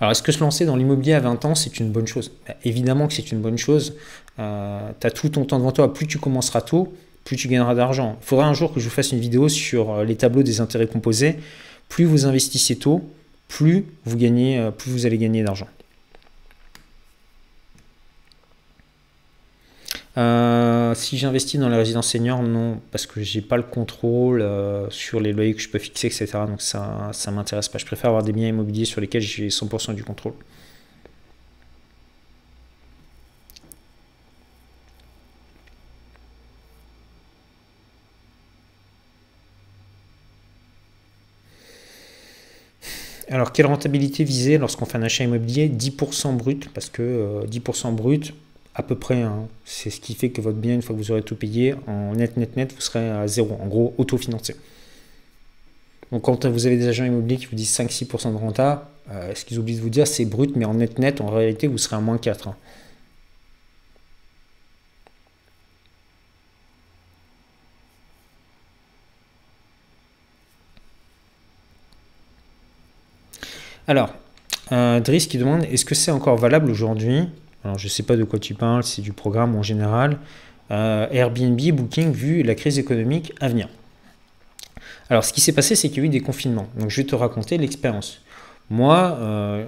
Alors, 0.00 0.12
est-ce 0.12 0.22
que 0.22 0.32
se 0.32 0.40
lancer 0.40 0.64
dans 0.64 0.76
l'immobilier 0.76 1.12
à 1.12 1.20
20 1.20 1.44
ans, 1.44 1.54
c'est 1.54 1.78
une 1.78 1.90
bonne 1.90 2.06
chose? 2.06 2.32
Bah, 2.48 2.54
Évidemment 2.64 3.06
que 3.06 3.12
c'est 3.12 3.30
une 3.32 3.40
bonne 3.40 3.58
chose. 3.58 3.94
Euh, 4.38 4.90
tu 4.98 5.06
as 5.06 5.10
tout 5.10 5.28
ton 5.28 5.44
temps 5.44 5.58
devant 5.58 5.72
toi. 5.72 5.92
Plus 5.92 6.06
tu 6.06 6.18
commenceras 6.18 6.62
tôt, 6.62 6.92
plus 7.24 7.36
tu 7.36 7.48
gagneras 7.48 7.74
d'argent. 7.74 8.16
Il 8.22 8.26
faudra 8.26 8.46
un 8.46 8.54
jour 8.54 8.72
que 8.72 8.80
je 8.80 8.86
vous 8.86 8.94
fasse 8.94 9.12
une 9.12 9.20
vidéo 9.20 9.48
sur 9.50 9.90
euh, 9.90 10.04
les 10.04 10.16
tableaux 10.16 10.42
des 10.42 10.60
intérêts 10.60 10.86
composés. 10.86 11.36
Plus 11.90 12.06
vous 12.06 12.24
investissez 12.24 12.76
tôt, 12.76 13.02
plus 13.48 13.84
vous, 14.06 14.16
gagnez, 14.16 14.58
euh, 14.58 14.70
plus 14.70 14.90
vous 14.90 15.04
allez 15.04 15.18
gagner 15.18 15.42
d'argent. 15.42 15.68
Euh, 20.16 20.94
si 20.94 21.18
j'investis 21.18 21.60
dans 21.60 21.68
les 21.68 21.76
résidences 21.76 22.08
seniors, 22.08 22.42
non, 22.42 22.80
parce 22.90 23.06
que 23.06 23.22
j'ai 23.22 23.40
pas 23.42 23.56
le 23.56 23.62
contrôle 23.62 24.42
euh, 24.42 24.90
sur 24.90 25.20
les 25.20 25.32
loyers 25.32 25.54
que 25.54 25.60
je 25.60 25.68
peux 25.68 25.78
fixer, 25.78 26.08
etc. 26.08 26.26
Donc 26.48 26.60
ça, 26.62 27.10
ça 27.12 27.30
m'intéresse 27.30 27.68
pas. 27.68 27.78
Je 27.78 27.86
préfère 27.86 28.08
avoir 28.10 28.22
des 28.24 28.32
biens 28.32 28.48
immobiliers 28.48 28.84
sur 28.84 29.00
lesquels 29.00 29.22
j'ai 29.22 29.48
100% 29.48 29.94
du 29.94 30.04
contrôle. 30.04 30.34
Alors, 43.30 43.52
quelle 43.52 43.66
rentabilité 43.66 44.24
viser 44.24 44.58
lorsqu'on 44.58 44.86
fait 44.86 44.98
un 44.98 45.02
achat 45.02 45.22
immobilier? 45.22 45.68
10% 45.68 46.36
brut, 46.36 46.68
parce 46.74 46.90
que 46.90 47.44
10% 47.46 47.86
euh, 47.86 47.90
brut, 47.92 48.34
à 48.74 48.82
peu 48.82 48.96
près. 48.96 49.22
Hein. 49.22 49.48
C'est 49.64 49.90
ce 49.90 50.00
qui 50.00 50.14
fait 50.14 50.30
que 50.30 50.40
votre 50.40 50.58
bien, 50.58 50.74
une 50.74 50.82
fois 50.82 50.94
que 50.94 51.00
vous 51.00 51.10
aurez 51.10 51.22
tout 51.22 51.36
payé, 51.36 51.74
en 51.86 52.14
net, 52.14 52.36
net, 52.36 52.56
net, 52.56 52.72
vous 52.74 52.80
serez 52.80 53.08
à 53.10 53.26
zéro. 53.26 53.58
En 53.60 53.66
gros, 53.66 53.94
autofinancé. 53.98 54.56
Donc 56.12 56.22
quand 56.22 56.46
vous 56.46 56.66
avez 56.66 56.76
des 56.76 56.88
agents 56.88 57.04
immobiliers 57.04 57.36
qui 57.36 57.46
vous 57.46 57.56
disent 57.56 57.72
5-6% 57.72 58.32
de 58.32 58.36
renta, 58.36 58.90
euh, 59.10 59.34
ce 59.34 59.44
qu'ils 59.44 59.58
oublient 59.58 59.76
de 59.76 59.80
vous 59.80 59.90
dire, 59.90 60.06
c'est 60.06 60.24
brut, 60.24 60.56
mais 60.56 60.64
en 60.64 60.74
net, 60.74 60.98
net, 60.98 61.20
en 61.20 61.28
réalité, 61.28 61.66
vous 61.66 61.78
serez 61.78 61.96
à 61.96 62.00
moins 62.00 62.18
4. 62.18 62.48
Hein. 62.48 62.56
Alors, 73.88 74.14
euh, 74.70 75.00
Driss 75.00 75.26
qui 75.26 75.38
demande, 75.38 75.64
est-ce 75.64 75.84
que 75.84 75.96
c'est 75.96 76.12
encore 76.12 76.36
valable 76.36 76.70
aujourd'hui 76.70 77.28
alors 77.64 77.78
je 77.78 77.86
ne 77.86 77.90
sais 77.90 78.02
pas 78.02 78.16
de 78.16 78.24
quoi 78.24 78.38
tu 78.38 78.54
parles, 78.54 78.84
c'est 78.84 79.02
du 79.02 79.12
programme 79.12 79.56
en 79.56 79.62
général. 79.62 80.18
Euh, 80.70 81.08
Airbnb, 81.10 81.60
Booking, 81.72 82.12
vu 82.12 82.42
la 82.42 82.54
crise 82.54 82.78
économique 82.78 83.32
à 83.40 83.48
venir. 83.48 83.68
Alors 85.08 85.24
ce 85.24 85.32
qui 85.32 85.40
s'est 85.40 85.52
passé, 85.52 85.74
c'est 85.74 85.88
qu'il 85.88 85.98
y 85.98 86.00
a 86.02 86.04
eu 86.06 86.08
des 86.08 86.20
confinements. 86.20 86.68
Donc 86.78 86.90
je 86.90 86.96
vais 86.96 87.06
te 87.06 87.14
raconter 87.14 87.58
l'expérience. 87.58 88.20
Moi, 88.70 89.18
euh, 89.20 89.66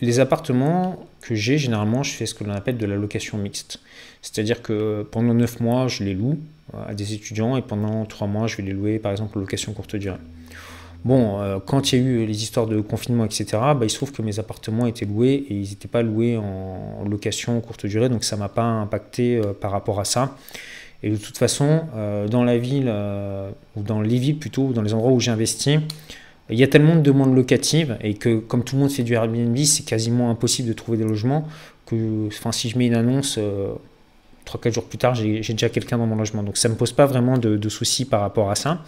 les 0.00 0.18
appartements 0.18 1.06
que 1.20 1.34
j'ai, 1.34 1.58
généralement, 1.58 2.02
je 2.02 2.12
fais 2.12 2.26
ce 2.26 2.34
que 2.34 2.42
l'on 2.42 2.54
appelle 2.54 2.78
de 2.78 2.86
la 2.86 2.96
location 2.96 3.38
mixte. 3.38 3.80
C'est-à-dire 4.22 4.62
que 4.62 5.06
pendant 5.10 5.34
9 5.34 5.60
mois, 5.60 5.88
je 5.88 6.02
les 6.02 6.14
loue 6.14 6.38
euh, 6.74 6.88
à 6.88 6.94
des 6.94 7.12
étudiants 7.12 7.56
et 7.56 7.62
pendant 7.62 8.04
3 8.06 8.26
mois, 8.26 8.46
je 8.46 8.56
vais 8.56 8.62
les 8.62 8.72
louer, 8.72 8.98
par 8.98 9.12
exemple, 9.12 9.36
en 9.36 9.40
location 9.40 9.72
courte 9.72 9.94
durée. 9.96 10.16
Bon, 11.04 11.40
euh, 11.40 11.58
quand 11.64 11.92
il 11.92 11.98
y 11.98 12.02
a 12.02 12.04
eu 12.04 12.26
les 12.26 12.42
histoires 12.42 12.66
de 12.66 12.80
confinement, 12.80 13.24
etc., 13.24 13.44
bah, 13.52 13.78
il 13.82 13.90
se 13.90 13.96
trouve 13.96 14.12
que 14.12 14.22
mes 14.22 14.38
appartements 14.38 14.86
étaient 14.86 15.04
loués 15.04 15.44
et 15.48 15.54
ils 15.54 15.70
n'étaient 15.70 15.88
pas 15.88 16.02
loués 16.02 16.36
en, 16.36 17.04
location 17.08 17.60
courte 17.60 17.86
durée, 17.86 18.08
donc 18.08 18.22
ça 18.22 18.36
ne 18.36 18.40
m'a 18.40 18.48
pas 18.48 18.62
impacté 18.62 19.36
euh, 19.36 19.52
par 19.52 19.72
rapport 19.72 19.98
à 19.98 20.04
ça. 20.04 20.36
Et 21.02 21.10
de 21.10 21.16
toute 21.16 21.36
façon, 21.36 21.82
euh, 21.96 22.28
dans 22.28 22.44
la 22.44 22.58
ville, 22.58 22.92
ou 23.76 23.82
dans 23.82 24.00
les 24.00 24.32
plutôt, 24.34 24.66
ou 24.66 24.72
dans 24.72 24.82
les 24.82 24.94
endroits 24.94 25.10
où 25.10 25.18
j'ai 25.18 25.32
investi, 25.32 25.80
il 26.48 26.58
y 26.58 26.62
a 26.62 26.68
tellement 26.68 26.94
de 26.94 27.00
demandes 27.00 27.34
locatives 27.34 27.96
et 28.02 28.14
que 28.14 28.38
comme 28.38 28.62
tout 28.62 28.76
le 28.76 28.82
monde 28.82 28.90
fait 28.90 29.02
du 29.02 29.14
Airbnb, 29.14 29.56
c'est 29.58 29.84
quasiment 29.84 30.30
impossible 30.30 30.68
de 30.68 30.74
trouver 30.74 30.98
des 30.98 31.04
logements 31.04 31.48
que 31.86 32.28
enfin, 32.28 32.52
si 32.52 32.68
je 32.68 32.78
mets 32.78 32.86
une 32.86 32.94
annonce, 32.94 33.38
3-4 34.46 34.72
jours 34.72 34.84
plus 34.84 34.98
tard, 34.98 35.14
j'ai 35.14 35.40
déjà 35.40 35.68
quelqu'un 35.70 35.98
dans 35.98 36.06
mon 36.06 36.16
logement. 36.16 36.44
Donc 36.44 36.56
ça 36.56 36.68
ne 36.68 36.74
me 36.74 36.78
pose 36.78 36.92
pas 36.92 37.06
vraiment 37.06 37.36
de 37.36 37.68
soucis 37.68 38.04
par 38.04 38.20
rapport 38.20 38.50
à 38.50 38.54
ça. 38.54 38.84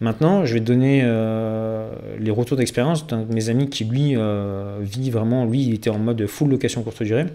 Maintenant, 0.00 0.44
je 0.44 0.54
vais 0.54 0.60
donner 0.60 1.00
euh, 1.02 1.90
les 2.20 2.30
retours 2.30 2.56
d'expérience 2.56 3.06
d'un 3.06 3.22
de 3.22 3.34
mes 3.34 3.48
amis 3.48 3.68
qui, 3.68 3.84
lui, 3.84 4.12
euh, 4.16 4.78
vit 4.80 5.10
vraiment, 5.10 5.44
lui, 5.44 5.64
il 5.64 5.74
était 5.74 5.90
en 5.90 5.98
mode 5.98 6.24
full 6.26 6.50
location 6.50 6.82
courte 6.82 7.02
durée. 7.02 7.26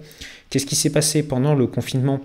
Qu'est-ce 0.50 0.66
qui 0.66 0.76
s'est 0.76 0.92
passé 0.92 1.24
pendant 1.24 1.56
le 1.56 1.68
confinement? 1.68 2.22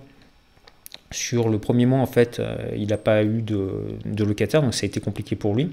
Sur 1.10 1.48
le 1.48 1.58
premier 1.58 1.86
mois, 1.86 2.00
en 2.00 2.06
fait, 2.06 2.38
euh, 2.38 2.56
il 2.76 2.88
n'a 2.88 2.98
pas 2.98 3.24
eu 3.24 3.42
de, 3.42 4.24
locataire, 4.24 4.62
donc 4.62 4.74
ça 4.74 4.84
a 4.84 4.86
été 4.86 5.00
compliqué 5.00 5.34
pour 5.34 5.54
lui. 5.54 5.70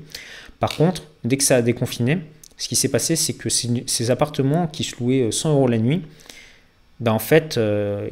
Par 0.59 0.75
contre, 0.75 1.03
dès 1.23 1.37
que 1.37 1.43
ça 1.43 1.57
a 1.57 1.61
déconfiné, 1.61 2.19
ce 2.57 2.67
qui 2.69 2.75
s'est 2.75 2.89
passé, 2.89 3.15
c'est 3.15 3.33
que 3.33 3.49
ces, 3.49 4.11
appartements 4.11 4.65
qui 4.67 4.83
se 4.83 4.95
louaient 4.97 5.31
100 5.31 5.51
euros 5.51 5.67
la 5.67 5.77
nuit, 5.77 6.01
ben 7.01 7.11
en 7.11 7.19
fait, 7.19 7.59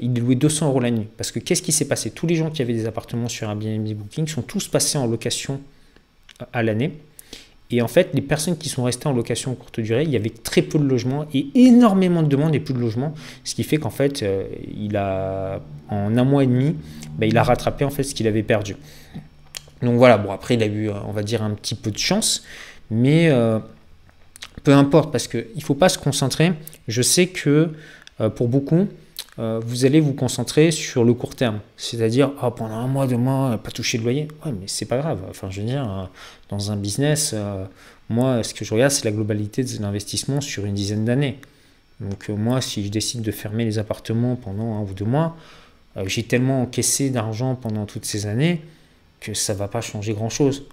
il 0.01 0.13
louait 0.19 0.35
200 0.35 0.67
euros 0.67 0.81
la 0.81 0.91
nuit. 0.91 1.07
Parce 1.15 1.31
que 1.31 1.39
qu'est-ce 1.39 1.61
qui 1.61 1.71
s'est 1.71 1.87
passé? 1.87 2.11
Tous 2.11 2.27
les 2.27 2.35
gens 2.35 2.51
qui 2.51 2.61
avaient 2.61 2.73
des 2.73 2.85
appartements 2.85 3.29
sur 3.29 3.47
Airbnb 3.49 3.87
Booking 3.93 4.27
sont 4.27 4.41
tous 4.41 4.67
passés 4.67 4.97
en 4.97 5.07
location 5.07 5.61
à 6.51 6.63
l'année. 6.63 6.91
Et 7.71 7.81
en 7.81 7.87
fait, 7.87 8.09
les 8.13 8.21
personnes 8.21 8.57
qui 8.57 8.69
sont 8.69 8.83
restées 8.83 9.07
en 9.07 9.13
location 9.13 9.55
courte 9.55 9.79
durée, 9.79 10.03
il 10.03 10.11
y 10.11 10.15
avait 10.15 10.29
très 10.29 10.61
peu 10.61 10.77
de 10.77 10.83
logements 10.83 11.25
et 11.33 11.47
énormément 11.55 12.21
de 12.21 12.27
demandes 12.27 12.53
et 12.53 12.59
plus 12.59 12.73
de 12.73 12.79
logements, 12.79 13.15
ce 13.43 13.55
qui 13.55 13.63
fait 13.63 13.77
qu'en 13.77 13.89
fait, 13.89 14.21
euh, 14.21 14.43
il 14.77 14.95
a 14.95 15.59
en 15.89 16.15
un 16.15 16.23
mois 16.23 16.43
et 16.43 16.47
demi, 16.47 16.75
bah, 17.17 17.25
il 17.25 17.37
a 17.37 17.43
rattrapé 17.43 17.83
en 17.83 17.89
fait 17.89 18.03
ce 18.03 18.13
qu'il 18.13 18.27
avait 18.27 18.43
perdu. 18.43 18.75
Donc 19.81 19.97
voilà, 19.97 20.17
bon 20.17 20.31
après 20.31 20.53
il 20.53 20.63
a 20.63 20.67
eu, 20.67 20.89
on 20.89 21.11
va 21.11 21.23
dire, 21.23 21.41
un 21.41 21.51
petit 21.51 21.75
peu 21.75 21.89
de 21.89 21.97
chance, 21.97 22.43
mais 22.91 23.29
euh, 23.29 23.59
peu 24.63 24.73
importe 24.73 25.11
parce 25.11 25.27
qu'il 25.27 25.45
ne 25.55 25.61
faut 25.61 25.75
pas 25.75 25.89
se 25.89 25.97
concentrer. 25.97 26.53
Je 26.87 27.01
sais 27.01 27.27
que 27.27 27.71
euh, 28.21 28.29
pour 28.29 28.47
beaucoup, 28.47 28.87
euh, 29.39 29.59
vous 29.65 29.85
allez 29.85 29.99
vous 29.99 30.13
concentrer 30.13 30.71
sur 30.71 31.03
le 31.03 31.13
court 31.13 31.35
terme. 31.35 31.59
C'est-à-dire, 31.75 32.31
oh, 32.41 32.51
pendant 32.51 32.75
un 32.75 32.87
mois, 32.87 33.07
deux 33.07 33.17
mois, 33.17 33.57
pas 33.57 33.71
toucher 33.71 33.97
le 33.97 34.03
loyer. 34.03 34.27
Ouais, 34.45 34.51
mais 34.51 34.67
c'est 34.67 34.85
pas 34.85 34.97
grave. 34.97 35.19
Enfin, 35.29 35.49
je 35.49 35.61
veux 35.61 35.67
dire, 35.67 35.83
euh, 35.83 36.05
dans 36.49 36.71
un 36.71 36.75
business, 36.75 37.31
euh, 37.33 37.65
moi, 38.09 38.43
ce 38.43 38.53
que 38.53 38.63
je 38.63 38.73
regarde, 38.73 38.91
c'est 38.91 39.05
la 39.05 39.11
globalité 39.11 39.63
de 39.63 39.81
l'investissement 39.81 40.39
sur 40.39 40.65
une 40.65 40.75
dizaine 40.75 41.05
d'années. 41.05 41.39
Donc, 41.99 42.29
moi, 42.29 42.61
si 42.61 42.85
je 42.85 42.89
décide 42.89 43.21
de 43.21 43.31
fermer 43.31 43.65
les 43.65 43.79
appartements 43.79 44.35
pendant 44.35 44.75
un 44.75 44.81
ou 44.81 44.93
deux 44.93 45.05
mois, 45.05 45.37
j'ai 46.05 46.23
tellement 46.23 46.63
encaissé 46.63 47.11
d'argent 47.11 47.55
pendant 47.55 47.85
toutes 47.85 48.05
ces 48.05 48.25
années 48.25 48.61
que 49.21 49.33
ça 49.33 49.53
va 49.53 49.67
pas 49.67 49.79
changer 49.79 50.13
grand-chose. 50.13 50.65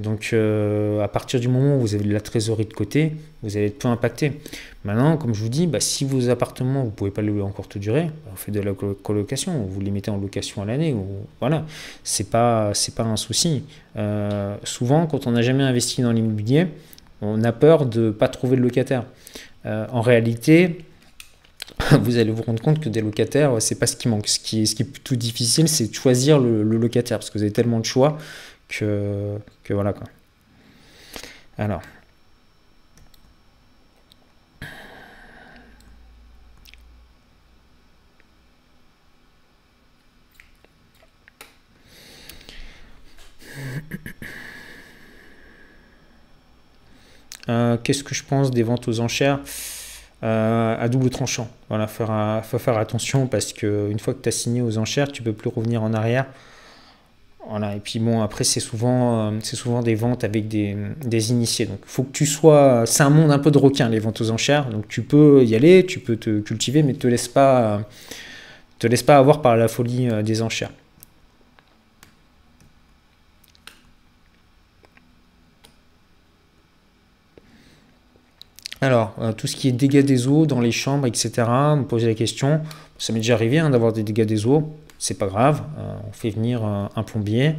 Donc 0.00 0.30
euh, 0.32 1.02
à 1.02 1.08
partir 1.08 1.40
du 1.40 1.48
moment 1.48 1.76
où 1.76 1.80
vous 1.80 1.94
avez 1.94 2.04
de 2.04 2.12
la 2.12 2.20
trésorerie 2.20 2.66
de 2.66 2.72
côté, 2.72 3.12
vous 3.42 3.56
allez 3.56 3.66
être 3.66 3.80
peu 3.80 3.88
impacté. 3.88 4.40
Maintenant, 4.84 5.16
comme 5.16 5.34
je 5.34 5.42
vous 5.42 5.48
dis, 5.48 5.66
bah, 5.66 5.80
si 5.80 6.04
vos 6.04 6.28
appartements, 6.30 6.80
vous 6.82 6.86
ne 6.86 6.92
pouvez 6.92 7.10
pas 7.10 7.20
les 7.20 7.28
louer 7.28 7.42
en 7.42 7.50
courte 7.50 7.78
durée, 7.78 8.04
bah, 8.04 8.30
vous 8.30 8.36
faites 8.36 8.54
de 8.54 8.60
la 8.60 8.72
colocation, 8.74 9.66
vous 9.68 9.80
les 9.80 9.90
mettez 9.90 10.10
en 10.10 10.16
location 10.16 10.62
à 10.62 10.66
l'année, 10.66 10.94
voilà, 11.40 11.64
pas 12.30 12.70
c'est 12.74 12.94
pas 12.94 13.02
un 13.02 13.16
souci. 13.16 13.64
Euh, 13.96 14.56
souvent, 14.62 15.06
quand 15.06 15.26
on 15.26 15.32
n'a 15.32 15.42
jamais 15.42 15.64
investi 15.64 16.02
dans 16.02 16.12
l'immobilier, 16.12 16.68
on 17.20 17.42
a 17.42 17.50
peur 17.50 17.84
de 17.84 18.06
ne 18.06 18.10
pas 18.10 18.28
trouver 18.28 18.56
de 18.56 18.62
locataire. 18.62 19.04
Euh, 19.66 19.84
en 19.90 20.00
réalité, 20.00 20.84
vous 22.02 22.18
allez 22.18 22.30
vous 22.30 22.44
rendre 22.44 22.62
compte 22.62 22.78
que 22.78 22.88
des 22.88 23.00
locataires, 23.00 23.60
c'est 23.60 23.80
pas 23.80 23.88
ce 23.88 23.96
qui 23.96 24.06
manque. 24.06 24.28
Ce 24.28 24.38
qui 24.38 24.62
est, 24.62 24.66
ce 24.66 24.76
qui 24.76 24.82
est 24.82 24.86
plutôt 24.86 25.16
difficile, 25.16 25.68
c'est 25.68 25.88
de 25.88 25.94
choisir 25.94 26.38
le 26.38 26.62
locataire, 26.62 27.18
parce 27.18 27.30
que 27.30 27.38
vous 27.38 27.42
avez 27.42 27.52
tellement 27.52 27.80
de 27.80 27.84
choix 27.84 28.16
que, 28.68 29.38
que 29.64 29.74
voilà 29.74 29.92
quoi. 29.92 30.06
Alors. 31.56 31.82
Euh, 47.48 47.78
qu'est-ce 47.82 48.04
que 48.04 48.14
je 48.14 48.22
pense 48.24 48.50
des 48.50 48.62
ventes 48.62 48.86
aux 48.88 49.00
enchères? 49.00 49.40
Euh, 50.22 50.76
à 50.78 50.88
double 50.88 51.10
tranchant 51.10 51.48
Voilà, 51.68 51.86
faire, 51.86 52.42
faut 52.44 52.58
faire 52.58 52.76
attention 52.76 53.26
parce 53.26 53.52
que 53.52 53.88
une 53.90 54.00
fois 54.00 54.12
que 54.14 54.20
tu 54.20 54.28
as 54.28 54.32
signé 54.32 54.60
aux 54.60 54.76
enchères, 54.76 55.10
tu 55.10 55.22
peux 55.22 55.32
plus 55.32 55.48
revenir 55.48 55.82
en 55.82 55.94
arrière. 55.94 56.26
Voilà, 57.46 57.76
et 57.76 57.80
puis 57.80 57.98
bon, 57.98 58.20
après, 58.20 58.44
c'est 58.44 58.60
souvent, 58.60 59.32
c'est 59.42 59.56
souvent 59.56 59.82
des 59.82 59.94
ventes 59.94 60.22
avec 60.22 60.48
des, 60.48 61.30
initiés. 61.30 61.66
Donc, 61.66 61.78
faut 61.84 62.02
que 62.02 62.12
tu 62.12 62.26
sois. 62.26 62.84
C'est 62.86 63.02
un 63.02 63.10
monde 63.10 63.30
un 63.30 63.38
peu 63.38 63.50
de 63.50 63.58
requin, 63.58 63.88
les 63.88 64.00
ventes 64.00 64.20
aux 64.20 64.30
enchères. 64.30 64.68
Donc, 64.68 64.86
tu 64.88 65.02
peux 65.02 65.44
y 65.44 65.54
aller, 65.54 65.86
tu 65.86 65.98
peux 65.98 66.16
te 66.16 66.40
cultiver, 66.40 66.82
mais 66.82 66.92
ne 66.92 66.98
te 66.98 67.06
laisse 67.06 67.28
pas, 67.28 67.80
te 68.78 68.86
laisse 68.86 69.02
pas 69.02 69.16
avoir 69.16 69.40
par 69.40 69.56
la 69.56 69.68
folie 69.68 70.08
des 70.22 70.42
enchères. 70.42 70.70
Alors, 78.80 79.14
euh, 79.20 79.32
tout 79.32 79.46
ce 79.46 79.56
qui 79.56 79.68
est 79.68 79.72
dégâts 79.72 80.04
des 80.04 80.28
eaux 80.28 80.46
dans 80.46 80.60
les 80.60 80.70
chambres, 80.70 81.06
etc., 81.06 81.30
me 81.76 81.82
poser 81.82 82.06
la 82.06 82.14
question. 82.14 82.60
Ça 82.98 83.12
m'est 83.12 83.18
déjà 83.18 83.34
arrivé 83.34 83.58
hein, 83.58 83.70
d'avoir 83.70 83.92
des 83.92 84.04
dégâts 84.04 84.24
des 84.24 84.46
eaux, 84.46 84.72
c'est 84.98 85.18
pas 85.18 85.26
grave. 85.26 85.62
Euh, 85.78 85.94
on 86.08 86.12
fait 86.12 86.30
venir 86.30 86.64
euh, 86.64 86.86
un 86.94 87.02
plombier, 87.02 87.54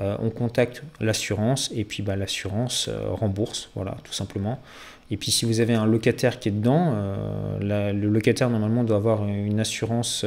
on 0.00 0.30
contacte 0.30 0.84
l'assurance 1.00 1.72
et 1.74 1.84
puis 1.84 2.04
bah, 2.04 2.14
l'assurance 2.14 2.88
rembourse, 2.88 3.68
voilà, 3.74 3.96
tout 4.04 4.12
simplement. 4.12 4.60
Et 5.10 5.16
puis 5.16 5.32
si 5.32 5.44
vous 5.44 5.58
avez 5.58 5.74
un 5.74 5.86
locataire 5.86 6.38
qui 6.38 6.50
est 6.50 6.52
dedans, 6.52 6.94
le 7.60 8.06
locataire 8.06 8.48
normalement 8.48 8.84
doit 8.84 8.98
avoir 8.98 9.26
une 9.26 9.58
assurance 9.58 10.24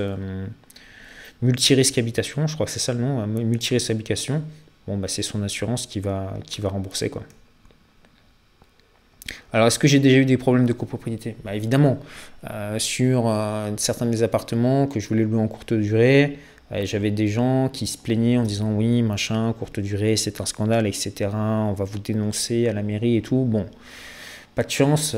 multirisque 1.42 1.98
habitation, 1.98 2.48
je 2.48 2.56
crois 2.56 2.66
que 2.66 2.72
c'est 2.74 2.80
ça 2.80 2.94
le 2.94 3.00
nom, 3.00 3.26
multirisque 3.26 3.90
habitation. 3.92 4.44
Bon, 4.88 4.98
bah, 4.98 5.08
c'est 5.08 5.22
son 5.22 5.42
assurance 5.42 5.88
qui 5.88 6.02
va, 6.02 6.34
qui 6.46 6.60
va 6.60 6.68
rembourser 6.68 7.10
quoi. 7.10 7.24
Alors, 9.54 9.68
est-ce 9.68 9.80
que 9.80 9.88
j'ai 9.88 10.00
déjà 10.00 10.18
eu 10.18 10.26
des 10.26 10.38
problèmes 10.38 10.66
de 10.66 10.74
copropriété? 10.74 11.36
Bah, 11.44 11.56
Évidemment. 11.56 12.00
Euh, 12.50 12.80
sur 12.80 13.26
euh, 13.28 13.70
certains 13.78 14.08
des 14.08 14.24
appartements 14.24 14.88
que 14.88 15.00
je 15.00 15.08
voulais 15.08 15.24
louer 15.24 15.40
en 15.40 15.48
courte 15.48 15.74
durée, 15.74 16.40
euh, 16.72 16.86
j'avais 16.86 17.12
des 17.12 17.28
gens 17.28 17.70
qui 17.70 17.86
se 17.86 17.98
plaignaient 17.98 18.38
en 18.38 18.44
disant 18.44 18.74
oui, 18.74 19.04
machin, 19.04 19.54
courte 19.60 19.80
durée, 19.80 20.16
c'est 20.16 20.42
un 20.42 20.46
scandale, 20.46 20.88
etc. 20.88 21.30
On 21.34 21.74
va 21.74 21.86
vous 21.86 22.00
dénoncer 22.00 22.68
à 22.68 22.74
la 22.74 22.82
mairie 22.82 23.18
et 23.18 23.22
tout. 23.22 23.44
Bon, 23.44 23.68
pas 24.56 24.64
de 24.64 24.72
chance. 24.72 25.16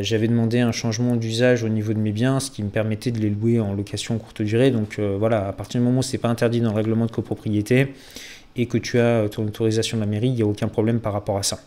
j'avais 0.00 0.28
demandé 0.28 0.60
un 0.60 0.72
changement 0.72 1.16
d'usage 1.16 1.62
au 1.62 1.68
niveau 1.68 1.92
de 1.92 1.98
mes 1.98 2.12
biens, 2.12 2.40
ce 2.40 2.50
qui 2.50 2.62
me 2.62 2.70
permettait 2.70 3.10
de 3.10 3.20
les 3.20 3.30
louer 3.30 3.60
en 3.60 3.74
location 3.74 4.18
courte 4.18 4.42
durée. 4.42 4.70
Donc 4.70 4.98
voilà, 4.98 5.48
à 5.48 5.52
partir 5.52 5.80
du 5.80 5.86
moment 5.86 6.00
où 6.00 6.02
c'est 6.02 6.18
pas 6.18 6.28
interdit 6.28 6.60
dans 6.60 6.70
le 6.70 6.76
règlement 6.76 7.06
de 7.06 7.12
copropriété 7.12 7.94
et 8.56 8.66
que 8.66 8.78
tu 8.78 8.98
as 8.98 9.28
ton 9.28 9.44
autorisation 9.46 9.98
de 9.98 10.02
la 10.02 10.08
mairie, 10.08 10.28
il 10.28 10.34
n'y 10.34 10.42
a 10.42 10.46
aucun 10.46 10.68
problème 10.68 11.00
par 11.00 11.12
rapport 11.12 11.38
à 11.38 11.42
ça. 11.42 11.60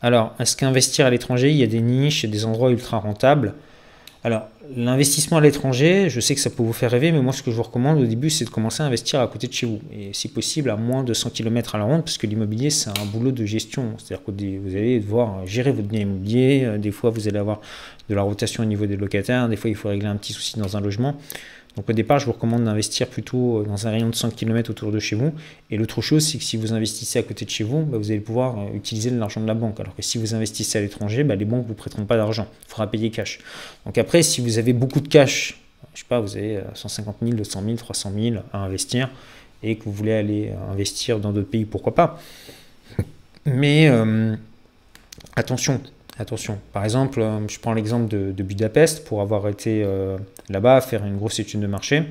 Alors, 0.00 0.34
est-ce 0.38 0.56
qu'investir 0.56 1.06
à 1.06 1.10
l'étranger, 1.10 1.50
il 1.50 1.56
y 1.56 1.64
a 1.64 1.66
des 1.66 1.80
niches 1.80 2.24
et 2.24 2.28
des 2.28 2.44
endroits 2.44 2.70
ultra 2.70 2.98
rentables 2.98 3.54
Alors, 4.22 4.46
l'investissement 4.76 5.38
à 5.38 5.40
l'étranger, 5.40 6.08
je 6.08 6.20
sais 6.20 6.36
que 6.36 6.40
ça 6.40 6.50
peut 6.50 6.62
vous 6.62 6.72
faire 6.72 6.90
rêver, 6.90 7.10
mais 7.10 7.20
moi, 7.20 7.32
ce 7.32 7.42
que 7.42 7.50
je 7.50 7.56
vous 7.56 7.64
recommande 7.64 7.98
au 7.98 8.06
début, 8.06 8.30
c'est 8.30 8.44
de 8.44 8.50
commencer 8.50 8.82
à 8.82 8.86
investir 8.86 9.20
à 9.20 9.26
côté 9.26 9.48
de 9.48 9.52
chez 9.52 9.66
vous. 9.66 9.80
Et 9.92 10.10
si 10.12 10.28
possible, 10.28 10.70
à 10.70 10.76
moins 10.76 11.02
de 11.02 11.12
100 11.12 11.30
km 11.30 11.74
à 11.74 11.78
la 11.78 11.84
ronde, 11.84 12.04
parce 12.04 12.16
que 12.16 12.28
l'immobilier, 12.28 12.70
c'est 12.70 12.90
un 12.90 13.04
boulot 13.06 13.32
de 13.32 13.44
gestion. 13.44 13.94
C'est-à-dire 13.98 14.24
que 14.24 14.30
vous 14.30 14.76
allez 14.76 15.00
devoir 15.00 15.44
gérer 15.46 15.72
votre 15.72 15.88
bien 15.88 16.00
immobilier. 16.00 16.62
Euh, 16.64 16.78
des 16.78 16.92
fois, 16.92 17.10
vous 17.10 17.26
allez 17.26 17.38
avoir 17.38 17.60
de 18.08 18.14
la 18.14 18.22
rotation 18.22 18.62
au 18.62 18.66
niveau 18.66 18.86
des 18.86 18.96
locataires. 18.96 19.48
Des 19.48 19.56
fois, 19.56 19.68
il 19.68 19.76
faut 19.76 19.88
régler 19.88 20.06
un 20.08 20.16
petit 20.16 20.32
souci 20.32 20.58
dans 20.60 20.76
un 20.76 20.80
logement. 20.80 21.16
Donc 21.78 21.88
au 21.88 21.92
départ, 21.92 22.18
je 22.18 22.26
vous 22.26 22.32
recommande 22.32 22.64
d'investir 22.64 23.06
plutôt 23.06 23.60
euh, 23.60 23.64
dans 23.64 23.86
un 23.86 23.92
rayon 23.92 24.08
de 24.08 24.14
100 24.16 24.30
km 24.30 24.68
autour 24.68 24.90
de 24.90 24.98
chez 24.98 25.14
vous. 25.14 25.32
Et 25.70 25.76
l'autre 25.76 26.02
chose, 26.02 26.26
c'est 26.26 26.36
que 26.36 26.42
si 26.42 26.56
vous 26.56 26.72
investissez 26.72 27.20
à 27.20 27.22
côté 27.22 27.44
de 27.44 27.50
chez 27.50 27.62
vous, 27.62 27.84
bah, 27.84 27.98
vous 27.98 28.10
allez 28.10 28.18
pouvoir 28.18 28.58
euh, 28.58 28.74
utiliser 28.74 29.10
l'argent 29.10 29.40
de 29.40 29.46
la 29.46 29.54
banque. 29.54 29.78
Alors 29.78 29.94
que 29.94 30.02
si 30.02 30.18
vous 30.18 30.34
investissez 30.34 30.76
à 30.76 30.80
l'étranger, 30.80 31.22
bah, 31.22 31.36
les 31.36 31.44
banques 31.44 31.62
ne 31.62 31.68
vous 31.68 31.74
prêteront 31.74 32.04
pas 32.04 32.16
d'argent. 32.16 32.48
Il 32.66 32.70
faudra 32.70 32.90
payer 32.90 33.12
cash. 33.12 33.38
Donc 33.86 33.96
après, 33.96 34.24
si 34.24 34.40
vous 34.40 34.58
avez 34.58 34.72
beaucoup 34.72 34.98
de 34.98 35.06
cash, 35.06 35.60
je 35.94 36.00
sais 36.00 36.06
pas, 36.08 36.18
vous 36.18 36.36
avez 36.36 36.58
150 36.74 37.18
000, 37.22 37.36
200 37.36 37.62
000, 37.64 37.76
300 37.76 38.12
000 38.12 38.36
à 38.52 38.58
investir 38.58 39.08
et 39.62 39.76
que 39.76 39.84
vous 39.84 39.92
voulez 39.92 40.14
aller 40.14 40.52
investir 40.72 41.20
dans 41.20 41.32
d'autres 41.32 41.48
pays, 41.48 41.64
pourquoi 41.64 41.94
pas. 41.94 42.20
Mais 43.46 43.88
euh, 43.88 44.34
attention, 45.36 45.80
Attention, 46.20 46.58
par 46.72 46.82
exemple, 46.82 47.20
euh, 47.20 47.46
je 47.46 47.60
prends 47.60 47.72
l'exemple 47.72 48.08
de, 48.08 48.42
Budapest 48.42 49.04
pour 49.04 49.20
avoir 49.20 49.48
été 49.48 49.84
euh, 49.84 50.18
là-bas, 50.48 50.80
faire 50.80 51.04
une 51.04 51.16
grosse 51.16 51.38
étude 51.38 51.60
de 51.60 51.68
marché, 51.68 52.06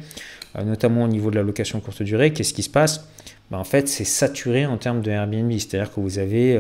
euh, 0.58 0.64
notamment 0.64 1.04
au 1.04 1.08
niveau 1.10 1.30
de 1.30 1.36
la 1.36 1.44
location 1.44 1.82
courte 1.82 2.04
durée. 2.04 2.32
Qu'est-ce 2.32 2.54
qui 2.54 2.64
se 2.64 2.70
passe? 2.70 3.06
Ben, 3.52 3.58
En 3.58 3.66
fait, 3.66 3.90
c'est 3.90 4.06
saturé 4.06 4.66
en 4.66 4.78
termes 4.78 5.02
de 5.02 5.12
Airbnb, 5.12 5.52
c'est-à-dire 5.52 5.94
que 5.94 6.00
vous 6.00 6.20
avez 6.20 6.58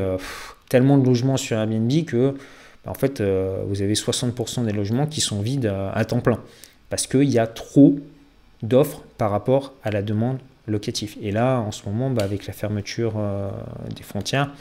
tellement 0.68 0.98
de 0.98 1.06
logements 1.06 1.38
sur 1.38 1.57
Airbnb 1.57 2.06
que 2.06 2.36
ben, 2.84 2.91
en 2.91 2.94
fait, 2.94 3.22
vous 3.22 3.82
avez 3.82 3.94
60% 3.94 4.65
des 4.65 4.74
logements 4.74 5.07
qui 5.07 5.22
sont 5.22 5.40
vides 5.40 5.72
à, 5.94 6.03
temps 6.03 6.19
plein 6.19 6.41
parce 6.90 7.07
qu'il 7.07 7.30
y 7.30 7.40
a 7.40 7.48
trop 7.48 7.98
d'offres 8.61 9.03
par 9.18 9.32
rapport 9.32 9.74
à 9.84 9.91
la 9.91 10.02
demande 10.02 10.40
locative. 10.68 11.15
Et 11.22 11.32
là, 11.32 11.60
en 11.60 11.72
ce 11.72 11.88
moment, 11.88 12.10
ben, 12.10 12.24
avec 12.24 12.45
la 12.45 12.53
fermeture 12.53 13.14
des 13.95 14.03
frontières, 14.03 14.52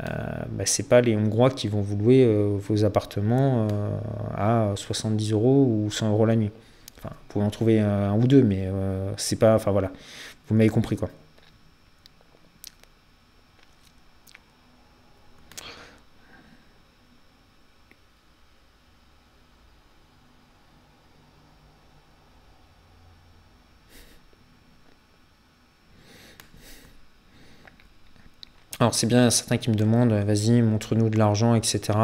euh, 0.00 0.04
bah, 0.50 0.64
c'est 0.66 0.88
pas 0.88 1.00
les 1.00 1.16
Hongrois 1.16 1.50
qui 1.50 1.68
vont 1.68 1.80
vous 1.80 1.96
louer 1.96 2.24
euh, 2.24 2.56
vos 2.58 2.84
appartements 2.84 3.68
euh, 3.70 3.98
à 4.34 4.72
70 4.76 5.32
euros 5.32 5.66
ou 5.66 5.90
100 5.90 6.10
euros 6.10 6.26
la 6.26 6.36
nuit. 6.36 6.50
Enfin, 6.98 7.10
vous 7.10 7.26
pouvez 7.28 7.44
en 7.44 7.50
trouver 7.50 7.80
un, 7.80 8.14
ou 8.14 8.26
deux, 8.26 8.42
mais 8.42 8.68
c'est 9.16 9.36
pas. 9.36 9.56
Enfin 9.56 9.72
voilà, 9.72 9.90
vous 10.48 10.54
m'avez 10.54 10.68
compris 10.68 10.96
quoi. 10.96 11.08
Alors 28.82 28.94
c'est 28.96 29.06
bien 29.06 29.30
certains 29.30 29.58
qui 29.58 29.70
me 29.70 29.76
demandent, 29.76 30.12
vas-y, 30.12 30.60
montre-nous 30.60 31.08
de 31.08 31.16
l'argent, 31.16 31.54
etc. 31.54 31.96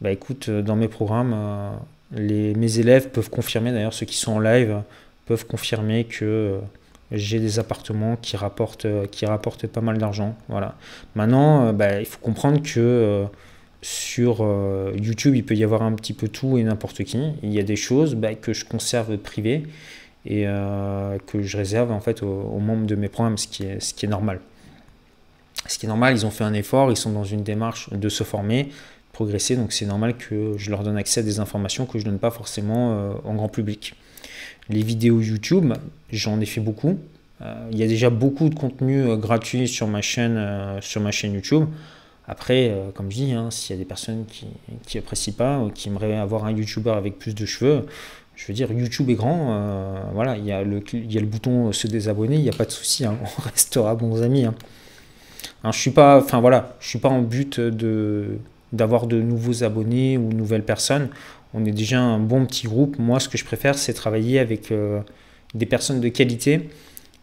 Bah 0.00 0.10
écoute, 0.10 0.48
euh, 0.48 0.60
dans 0.60 0.74
mes 0.74 0.88
programmes, 0.88 1.32
euh, 1.36 1.70
les, 2.16 2.52
mes 2.54 2.80
élèves 2.80 3.10
peuvent 3.10 3.30
confirmer, 3.30 3.70
d'ailleurs 3.70 3.94
ceux 3.94 4.06
qui 4.06 4.16
sont 4.16 4.32
en 4.32 4.40
live 4.40 4.82
peuvent 5.26 5.46
confirmer 5.46 6.02
que 6.06 6.24
euh, 6.24 6.58
j'ai 7.12 7.38
des 7.38 7.60
appartements 7.60 8.16
qui 8.16 8.36
rapportent, 8.36 8.88
qui 9.12 9.24
rapportent 9.24 9.68
pas 9.68 9.80
mal 9.82 9.98
d'argent. 9.98 10.34
Voilà. 10.48 10.74
Maintenant, 11.14 11.72
bah, 11.72 12.00
il 12.00 12.06
faut 12.06 12.18
comprendre 12.18 12.60
que 12.60 13.24
sur 13.82 14.44
YouTube, 14.96 15.36
il 15.36 15.44
peut 15.44 15.54
y 15.54 15.62
avoir 15.62 15.82
un 15.82 15.92
petit 15.92 16.12
peu 16.12 16.26
tout 16.26 16.58
et 16.58 16.64
n'importe 16.64 17.04
qui. 17.04 17.20
Il 17.44 17.52
y 17.52 17.60
a 17.60 17.64
des 17.64 17.76
choses 17.76 18.16
bah, 18.16 18.34
que 18.34 18.52
je 18.52 18.64
conserve 18.64 19.16
privées 19.16 19.64
et 20.24 20.44
que 21.26 21.42
je 21.42 21.56
réserve 21.56 21.90
en 21.90 22.00
fait 22.00 22.22
aux, 22.22 22.58
membres 22.58 22.86
de 22.86 22.94
mes 22.94 23.08
programmes, 23.08 23.38
ce 23.38 23.48
qui 23.48 23.64
est, 23.64 23.80
ce 23.80 23.92
qui 23.92 24.06
est 24.06 24.08
normal. 24.08 24.40
Ce 25.66 25.78
qui 25.78 25.86
est 25.86 25.88
normal, 25.88 26.14
ils 26.14 26.26
ont 26.26 26.30
fait 26.30 26.44
un 26.44 26.54
effort, 26.54 26.90
ils 26.90 26.96
sont 26.96 27.12
dans 27.12 27.24
une 27.24 27.42
démarche 27.42 27.90
de 27.90 28.08
se 28.08 28.24
former, 28.24 28.70
progresser, 29.12 29.56
donc 29.56 29.72
c'est 29.72 29.86
normal 29.86 30.16
que 30.16 30.54
je 30.56 30.70
leur 30.70 30.82
donne 30.82 30.96
accès 30.96 31.20
à 31.20 31.22
des 31.22 31.40
informations 31.40 31.86
que 31.86 31.98
je 31.98 32.04
ne 32.04 32.10
donne 32.10 32.18
pas 32.18 32.30
forcément 32.30 32.92
euh, 32.92 33.12
en 33.24 33.34
grand 33.34 33.48
public. 33.48 33.94
Les 34.68 34.82
vidéos 34.82 35.20
YouTube, 35.20 35.74
j'en 36.10 36.40
ai 36.40 36.46
fait 36.46 36.60
beaucoup. 36.60 36.98
Euh, 37.42 37.68
il 37.72 37.78
y 37.78 37.82
a 37.82 37.86
déjà 37.86 38.10
beaucoup 38.10 38.48
de 38.48 38.54
contenu 38.54 39.02
euh, 39.02 39.16
gratuit 39.16 39.68
sur 39.68 39.88
ma 39.88 40.00
chaîne, 40.00 40.78
sur 40.80 41.00
ma 41.00 41.10
chaîne 41.10 41.34
YouTube. 41.34 41.66
Après, 42.26 42.72
comme 42.94 43.10
je 43.10 43.16
dis, 43.16 43.32
hein, 43.32 43.50
s'il 43.50 43.74
y 43.74 43.78
a 43.78 43.82
des 43.82 43.88
personnes 43.88 44.24
qui 44.24 44.46
n'apprécient 44.94 45.32
pas 45.32 45.58
ou 45.58 45.70
qui 45.70 45.88
aimeraient 45.88 46.16
avoir 46.16 46.44
un 46.44 46.52
YouTuber 46.52 46.92
avec 46.92 47.18
plus 47.18 47.34
de 47.34 47.44
cheveux, 47.44 47.86
je 48.36 48.46
veux 48.46 48.54
dire, 48.54 48.70
YouTube 48.70 49.10
est 49.10 49.14
grand. 49.14 50.08
voilà, 50.14 50.36
il 50.36 50.44
y, 50.44 50.52
a 50.52 50.62
le, 50.62 51.26
bouton 51.26 51.72
se 51.72 51.88
désabonner, 51.88 52.36
il 52.36 52.42
n'y 52.42 52.48
a 52.48 52.52
pas 52.52 52.66
de 52.66 52.70
souci, 52.70 53.04
hein, 53.04 53.18
on 53.38 53.42
restera 53.42 53.96
bons 53.96 54.22
amis. 54.22 54.44
Hein 54.44 54.54
je 55.64 55.78
suis 55.78 55.90
voilà, 55.90 56.76
je 56.80 56.88
suis 56.88 56.98
pas 56.98 57.08
en 57.08 57.22
but 57.22 57.60
de 57.60 58.38
d'avoir 58.72 59.06
de 59.06 59.20
nouveaux 59.20 59.64
abonnés 59.64 60.16
ou 60.16 60.32
nouvelles 60.32 60.64
personnes. 60.64 61.08
On 61.54 61.64
est 61.64 61.72
déjà 61.72 62.00
un 62.00 62.18
bon 62.18 62.46
petit 62.46 62.66
groupe. 62.66 62.98
Moi, 62.98 63.18
ce 63.20 63.28
que 63.28 63.36
je 63.36 63.44
préfère, 63.44 63.76
c'est 63.76 63.92
travailler 63.92 64.38
avec 64.38 64.70
euh, 64.70 65.00
des 65.54 65.66
personnes 65.66 66.00
de 66.00 66.08
qualité, 66.08 66.68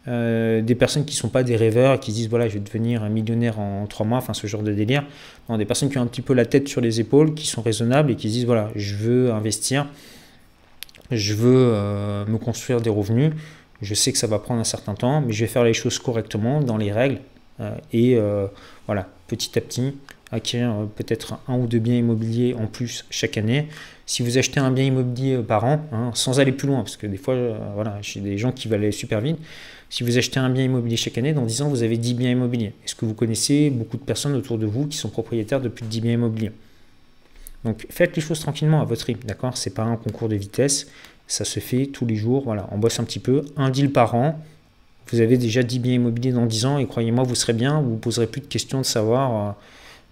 euh, 0.06 0.60
des 0.60 0.74
personnes 0.74 1.04
qui 1.04 1.14
ne 1.14 1.18
sont 1.18 1.30
pas 1.30 1.42
des 1.42 1.56
rêveurs, 1.56 1.98
qui 2.00 2.12
disent 2.12 2.28
voilà, 2.28 2.48
je 2.48 2.54
vais 2.54 2.60
devenir 2.60 3.02
un 3.02 3.08
millionnaire 3.08 3.58
en 3.58 3.86
trois 3.86 4.04
mois, 4.04 4.18
enfin 4.18 4.34
ce 4.34 4.46
genre 4.46 4.62
de 4.62 4.72
délire. 4.72 5.04
Non, 5.48 5.56
des 5.56 5.64
personnes 5.64 5.88
qui 5.88 5.98
ont 5.98 6.02
un 6.02 6.06
petit 6.06 6.22
peu 6.22 6.34
la 6.34 6.44
tête 6.44 6.68
sur 6.68 6.80
les 6.80 7.00
épaules, 7.00 7.34
qui 7.34 7.46
sont 7.46 7.62
raisonnables 7.62 8.10
et 8.10 8.16
qui 8.16 8.28
disent 8.28 8.44
voilà, 8.44 8.70
je 8.76 8.94
veux 8.96 9.32
investir, 9.32 9.86
je 11.10 11.34
veux 11.34 11.72
euh, 11.74 12.26
me 12.26 12.36
construire 12.36 12.80
des 12.80 12.90
revenus. 12.90 13.32
Je 13.80 13.94
sais 13.94 14.12
que 14.12 14.18
ça 14.18 14.26
va 14.26 14.38
prendre 14.38 14.60
un 14.60 14.64
certain 14.64 14.94
temps, 14.94 15.20
mais 15.20 15.32
je 15.32 15.40
vais 15.40 15.46
faire 15.46 15.64
les 15.64 15.72
choses 15.72 15.98
correctement, 15.98 16.60
dans 16.60 16.76
les 16.76 16.90
règles, 16.90 17.20
et 17.92 18.16
euh, 18.16 18.46
voilà, 18.86 19.08
petit 19.26 19.58
à 19.58 19.62
petit, 19.62 19.94
acquérir 20.30 20.86
peut-être 20.96 21.38
un 21.48 21.56
ou 21.56 21.66
deux 21.66 21.78
biens 21.78 21.96
immobiliers 21.96 22.54
en 22.54 22.66
plus 22.66 23.04
chaque 23.10 23.36
année. 23.36 23.68
Si 24.06 24.22
vous 24.22 24.38
achetez 24.38 24.60
un 24.60 24.70
bien 24.70 24.84
immobilier 24.84 25.38
par 25.38 25.64
an, 25.64 25.86
hein, 25.92 26.10
sans 26.14 26.40
aller 26.40 26.52
plus 26.52 26.68
loin, 26.68 26.78
parce 26.78 26.96
que 26.96 27.06
des 27.06 27.16
fois, 27.16 27.34
voilà, 27.74 27.98
j'ai 28.00 28.20
des 28.20 28.38
gens 28.38 28.52
qui 28.52 28.68
veulent 28.68 28.80
aller 28.80 28.92
super 28.92 29.20
vite. 29.20 29.38
Si 29.90 30.02
vous 30.02 30.18
achetez 30.18 30.38
un 30.38 30.50
bien 30.50 30.64
immobilier 30.64 30.96
chaque 30.96 31.16
année, 31.18 31.32
dans 31.32 31.46
10 31.46 31.62
ans, 31.62 31.68
vous 31.68 31.82
avez 31.82 31.96
10 31.96 32.14
biens 32.14 32.30
immobiliers. 32.30 32.72
Est-ce 32.84 32.94
que 32.94 33.06
vous 33.06 33.14
connaissez 33.14 33.70
beaucoup 33.70 33.96
de 33.96 34.02
personnes 34.02 34.34
autour 34.34 34.58
de 34.58 34.66
vous 34.66 34.86
qui 34.86 34.98
sont 34.98 35.08
propriétaires 35.08 35.60
de 35.60 35.68
plus 35.68 35.84
de 35.84 35.90
10 35.90 36.00
biens 36.02 36.12
immobiliers? 36.12 36.52
Donc 37.64 37.86
faites 37.90 38.14
les 38.14 38.22
choses 38.22 38.40
tranquillement 38.40 38.80
à 38.80 38.84
votre 38.84 39.06
rythme, 39.06 39.26
d'accord? 39.26 39.56
C'est 39.56 39.74
pas 39.74 39.82
un 39.82 39.96
concours 39.96 40.28
de 40.28 40.36
vitesse, 40.36 40.88
ça 41.26 41.44
se 41.44 41.60
fait 41.60 41.86
tous 41.86 42.06
les 42.06 42.16
jours, 42.16 42.44
voilà, 42.44 42.68
on 42.70 42.78
bosse 42.78 43.00
un 43.00 43.04
petit 43.04 43.18
peu, 43.18 43.44
un 43.56 43.70
deal 43.70 43.90
par 43.90 44.14
an, 44.14 44.40
vous 45.10 45.20
avez 45.20 45.38
déjà 45.38 45.62
10 45.62 45.78
biens 45.78 45.94
immobiliers 45.94 46.32
dans 46.32 46.46
10 46.46 46.66
ans 46.66 46.78
et 46.78 46.86
croyez-moi, 46.86 47.24
vous 47.24 47.34
serez 47.34 47.52
bien, 47.52 47.80
vous 47.80 47.92
ne 47.92 47.98
poserez 47.98 48.26
plus 48.26 48.40
de 48.40 48.46
questions 48.46 48.78
de 48.80 48.86
savoir 48.86 49.56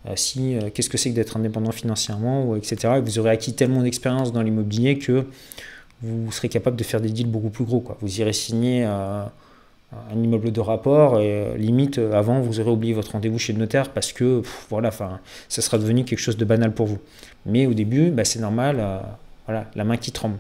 euh, 0.06 0.10
euh, 0.10 0.12
si 0.16 0.56
euh, 0.56 0.70
qu'est-ce 0.72 0.88
que 0.88 0.98
c'est 0.98 1.10
que 1.10 1.14
d'être 1.14 1.36
indépendant 1.36 1.72
financièrement, 1.72 2.56
etc. 2.56 3.00
vous 3.02 3.18
aurez 3.18 3.30
acquis 3.30 3.52
tellement 3.52 3.82
d'expérience 3.82 4.32
dans 4.32 4.42
l'immobilier 4.42 4.98
que 4.98 5.26
vous 6.02 6.30
serez 6.32 6.48
capable 6.48 6.76
de 6.76 6.84
faire 6.84 7.00
des 7.00 7.08
deals 7.08 7.28
beaucoup 7.28 7.50
plus 7.50 7.64
gros. 7.64 7.82
Vous 8.00 8.20
irez 8.20 8.34
signer 8.34 8.84
un 8.84 9.30
immeuble 10.14 10.52
de 10.52 10.60
rapport 10.60 11.20
et 11.20 11.56
limite 11.56 11.96
avant 11.96 12.40
vous 12.40 12.60
aurez 12.60 12.70
oublié 12.70 12.92
votre 12.92 13.12
rendez-vous 13.12 13.38
chez 13.38 13.54
le 13.54 13.58
notaire 13.58 13.90
parce 13.90 14.12
que 14.12 14.42
ça 15.48 15.62
sera 15.62 15.78
devenu 15.78 16.04
quelque 16.04 16.18
chose 16.18 16.36
de 16.36 16.44
banal 16.44 16.74
pour 16.74 16.86
vous. 16.86 16.98
Mais 17.46 17.64
au 17.66 17.72
début, 17.72 18.10
bah, 18.10 18.26
c'est 18.26 18.40
normal, 18.40 18.84
voilà, 19.46 19.70
la 19.74 19.84
main 19.84 19.96
qui 19.96 20.12
tremble. 20.12 20.36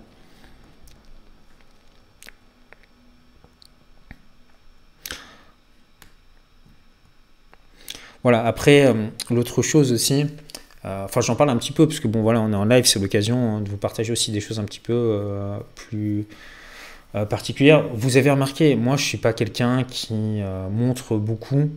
Voilà, 8.26 8.44
après, 8.44 8.86
euh, 8.86 8.92
l'autre 9.30 9.62
chose 9.62 9.92
aussi, 9.92 10.26
euh, 10.84 11.04
enfin 11.04 11.20
j'en 11.20 11.36
parle 11.36 11.50
un 11.50 11.56
petit 11.58 11.70
peu, 11.70 11.86
parce 11.86 12.00
que 12.00 12.08
bon 12.08 12.22
voilà, 12.22 12.40
on 12.40 12.52
est 12.52 12.56
en 12.56 12.64
live, 12.64 12.84
c'est 12.84 12.98
l'occasion 12.98 13.38
hein, 13.38 13.60
de 13.60 13.68
vous 13.68 13.76
partager 13.76 14.10
aussi 14.10 14.32
des 14.32 14.40
choses 14.40 14.58
un 14.58 14.64
petit 14.64 14.80
peu 14.80 14.92
euh, 14.92 15.56
plus 15.76 16.26
particulières. 17.30 17.84
Vous 17.94 18.16
avez 18.16 18.32
remarqué, 18.32 18.74
moi 18.74 18.96
je 18.96 19.04
suis 19.04 19.18
pas 19.18 19.32
quelqu'un 19.32 19.84
qui 19.84 20.40
montre 20.72 21.16
beaucoup, 21.16 21.70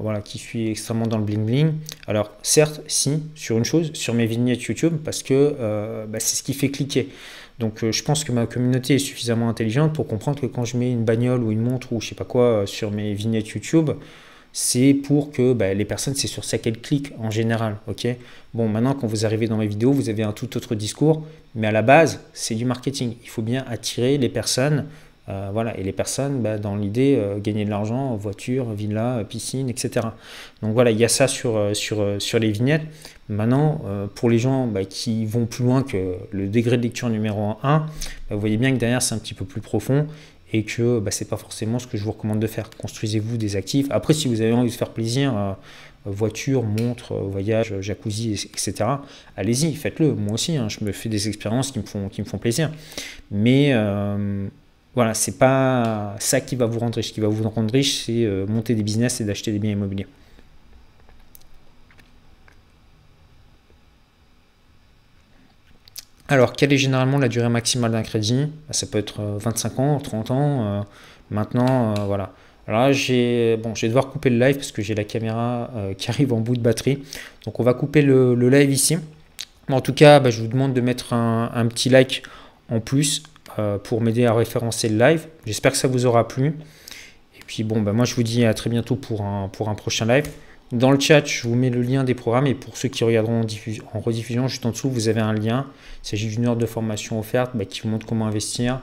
voilà, 0.00 0.20
qui 0.20 0.38
suis 0.38 0.70
extrêmement 0.70 1.08
dans 1.08 1.18
le 1.18 1.24
bling 1.24 1.44
bling. 1.44 1.72
Alors 2.06 2.30
certes, 2.44 2.80
si, 2.86 3.24
sur 3.34 3.58
une 3.58 3.64
chose, 3.64 3.90
sur 3.92 4.14
mes 4.14 4.26
vignettes 4.26 4.62
YouTube, 4.62 4.98
parce 5.04 5.24
que 5.24 6.06
bah, 6.08 6.20
c'est 6.20 6.36
ce 6.36 6.44
qui 6.44 6.54
fait 6.54 6.70
cliquer. 6.70 7.08
Donc 7.58 7.84
je 7.90 8.02
pense 8.04 8.22
que 8.22 8.30
ma 8.30 8.46
communauté 8.46 8.94
est 8.94 8.98
suffisamment 8.98 9.48
intelligente 9.48 9.92
pour 9.92 10.06
comprendre 10.06 10.40
que 10.40 10.46
quand 10.46 10.64
je 10.64 10.76
mets 10.76 10.92
une 10.92 11.04
bagnole 11.04 11.42
ou 11.42 11.50
une 11.50 11.60
montre 11.60 11.92
ou 11.92 12.00
je 12.00 12.08
sais 12.10 12.14
pas 12.14 12.24
quoi 12.24 12.62
sur 12.64 12.92
mes 12.92 13.12
vignettes 13.14 13.48
YouTube, 13.48 13.90
c'est 14.52 14.94
pour 14.94 15.32
que 15.32 15.52
bah, 15.54 15.72
les 15.72 15.84
personnes, 15.84 16.14
c'est 16.14 16.28
sur 16.28 16.44
ça 16.44 16.58
qu'elles 16.58 16.80
cliquent 16.80 17.12
en 17.18 17.30
général. 17.30 17.76
bon, 18.52 18.68
maintenant, 18.68 18.94
quand 18.94 19.06
vous 19.06 19.24
arrivez 19.24 19.48
dans 19.48 19.56
mes 19.56 19.66
vidéos, 19.66 19.92
vous 19.92 20.08
avez 20.08 20.22
un 20.22 20.32
tout 20.32 20.56
autre 20.56 20.74
discours, 20.74 21.26
mais 21.54 21.66
à 21.66 21.72
la 21.72 21.82
base, 21.82 22.20
c'est 22.34 22.54
du 22.54 22.64
marketing. 22.64 23.14
Il 23.22 23.28
faut 23.28 23.42
bien 23.42 23.64
attirer 23.68 24.18
les 24.18 24.28
personnes. 24.28 24.86
Euh, 25.28 25.50
voilà, 25.52 25.78
et 25.78 25.84
les 25.84 25.92
personnes, 25.92 26.42
bah, 26.42 26.58
dans 26.58 26.74
l'idée, 26.74 27.16
euh, 27.16 27.38
gagner 27.38 27.64
de 27.64 27.70
l'argent, 27.70 28.16
voiture, 28.16 28.72
villa, 28.72 29.22
piscine, 29.28 29.68
etc. 29.68 30.08
Donc 30.62 30.74
voilà, 30.74 30.90
il 30.90 30.98
y 30.98 31.04
a 31.04 31.08
ça 31.08 31.26
euh, 31.44 31.74
sur 31.74 32.38
les 32.40 32.50
vignettes. 32.50 32.82
Maintenant, 33.28 33.80
pour 34.14 34.28
les 34.28 34.38
gens 34.38 34.66
bah, 34.66 34.84
qui 34.84 35.24
vont 35.24 35.46
plus 35.46 35.64
loin 35.64 35.82
que 35.82 36.16
le 36.32 36.48
degré 36.48 36.76
de 36.76 36.82
lecture 36.82 37.08
numéro 37.08 37.54
1, 37.62 37.86
vous 38.30 38.40
voyez 38.40 38.58
bien 38.58 38.72
que 38.72 38.78
derrière, 38.78 39.00
c'est 39.00 39.14
un 39.14 39.18
petit 39.18 39.32
peu 39.32 39.46
plus 39.46 39.62
profond 39.62 40.06
et 40.52 40.64
que 40.64 40.98
bah, 40.98 41.10
ce 41.10 41.24
n'est 41.24 41.30
pas 41.30 41.36
forcément 41.36 41.78
ce 41.78 41.86
que 41.86 41.96
je 41.96 42.04
vous 42.04 42.12
recommande 42.12 42.40
de 42.40 42.46
faire. 42.46 42.68
Construisez-vous 42.70 43.36
des 43.36 43.56
actifs. 43.56 43.86
Après, 43.90 44.14
si 44.14 44.28
vous 44.28 44.40
avez 44.40 44.52
envie 44.52 44.70
de 44.70 44.74
faire 44.74 44.90
plaisir, 44.90 45.36
euh, 45.36 45.52
voiture, 46.04 46.62
montre, 46.62 47.12
euh, 47.12 47.22
voyage, 47.22 47.74
jacuzzi, 47.80 48.32
etc., 48.32 48.74
allez-y, 49.36 49.74
faites-le. 49.74 50.12
Moi 50.14 50.34
aussi, 50.34 50.56
hein, 50.56 50.68
je 50.68 50.84
me 50.84 50.92
fais 50.92 51.08
des 51.08 51.28
expériences 51.28 51.72
qui 51.72 51.78
me 51.78 51.86
font, 51.86 52.08
qui 52.08 52.20
me 52.20 52.26
font 52.26 52.38
plaisir. 52.38 52.70
Mais 53.30 53.70
euh, 53.72 54.46
voilà, 54.94 55.14
c'est 55.14 55.38
pas 55.38 56.16
ça 56.18 56.40
qui 56.40 56.56
va 56.56 56.66
vous 56.66 56.78
rendre 56.78 56.96
riche. 56.96 57.08
Ce 57.08 57.12
qui 57.12 57.20
va 57.20 57.28
vous 57.28 57.48
rendre 57.48 57.72
riche, 57.72 58.04
c'est 58.04 58.28
monter 58.46 58.74
des 58.74 58.82
business 58.82 59.20
et 59.20 59.24
d'acheter 59.24 59.52
des 59.52 59.58
biens 59.58 59.72
immobiliers. 59.72 60.06
Alors, 66.28 66.52
quelle 66.52 66.72
est 66.72 66.78
généralement 66.78 67.18
la 67.18 67.28
durée 67.28 67.48
maximale 67.48 67.92
d'un 67.92 68.02
crédit? 68.02 68.46
Bah, 68.68 68.72
Ça 68.72 68.86
peut 68.86 68.98
être 68.98 69.20
25 69.22 69.72
euh, 69.72 69.82
ans, 69.82 69.98
30 69.98 70.30
ans. 70.30 70.64
Euh, 70.64 70.80
maintenant, 71.30 71.92
euh, 71.92 72.04
voilà. 72.06 72.32
Alors 72.68 72.80
là, 72.82 72.92
j'ai, 72.92 73.56
bon, 73.56 73.74
je 73.74 73.82
vais 73.82 73.88
devoir 73.88 74.08
couper 74.08 74.30
le 74.30 74.38
live 74.38 74.56
parce 74.56 74.70
que 74.70 74.82
j'ai 74.82 74.94
la 74.94 75.04
caméra 75.04 75.70
qui 75.98 76.10
arrive 76.10 76.32
en 76.32 76.38
bout 76.38 76.56
de 76.56 76.60
batterie. 76.60 77.02
Donc, 77.44 77.58
on 77.58 77.64
va 77.64 77.74
couper 77.74 78.02
le, 78.02 78.34
live 78.48 78.70
ici. 78.70 78.98
En 79.68 79.80
tout 79.80 79.92
cas, 79.92 80.20
bah, 80.20 80.30
je 80.30 80.40
vous 80.40 80.46
demande 80.46 80.72
de 80.72 80.80
mettre 80.80 81.12
un, 81.12 81.66
petit 81.66 81.88
like 81.88 82.22
en 82.70 82.78
plus 82.78 83.24
pour 83.82 84.00
m'aider 84.00 84.26
à 84.26 84.32
référencer 84.32 84.88
le 84.88 84.96
live. 84.96 85.26
J'espère 85.44 85.72
que 85.72 85.78
ça 85.78 85.88
vous 85.88 86.06
aura 86.06 86.28
plu. 86.28 86.54
Et 87.36 87.42
puis, 87.44 87.64
bon, 87.64 87.82
bah, 87.82 87.92
moi, 87.92 88.04
je 88.04 88.14
vous 88.14 88.22
dis 88.22 88.44
à 88.44 88.54
très 88.54 88.70
bientôt 88.70 88.94
pour 88.94 89.22
un, 89.22 89.48
pour 89.48 89.68
un 89.68 89.74
prochain 89.74 90.06
live. 90.06 90.28
Dans 90.72 90.90
le 90.90 90.98
chat, 90.98 91.26
je 91.26 91.46
vous 91.46 91.54
mets 91.54 91.68
le 91.68 91.82
lien 91.82 92.02
des 92.02 92.14
programmes 92.14 92.46
et 92.46 92.54
pour 92.54 92.78
ceux 92.78 92.88
qui 92.88 93.04
regarderont 93.04 93.42
en, 93.92 94.00
rediffusion, 94.00 94.48
juste 94.48 94.64
en 94.64 94.70
dessous, 94.70 94.88
vous 94.88 95.08
avez 95.08 95.20
un 95.20 95.34
lien. 95.34 95.66
Il 96.02 96.08
s'agit 96.08 96.28
d'une 96.28 96.46
heure 96.46 96.56
de 96.56 96.64
formation 96.64 97.20
offerte 97.20 97.50
bah, 97.52 97.66
qui 97.66 97.82
vous 97.82 97.90
montre 97.90 98.06
comment 98.06 98.26
investir 98.26 98.80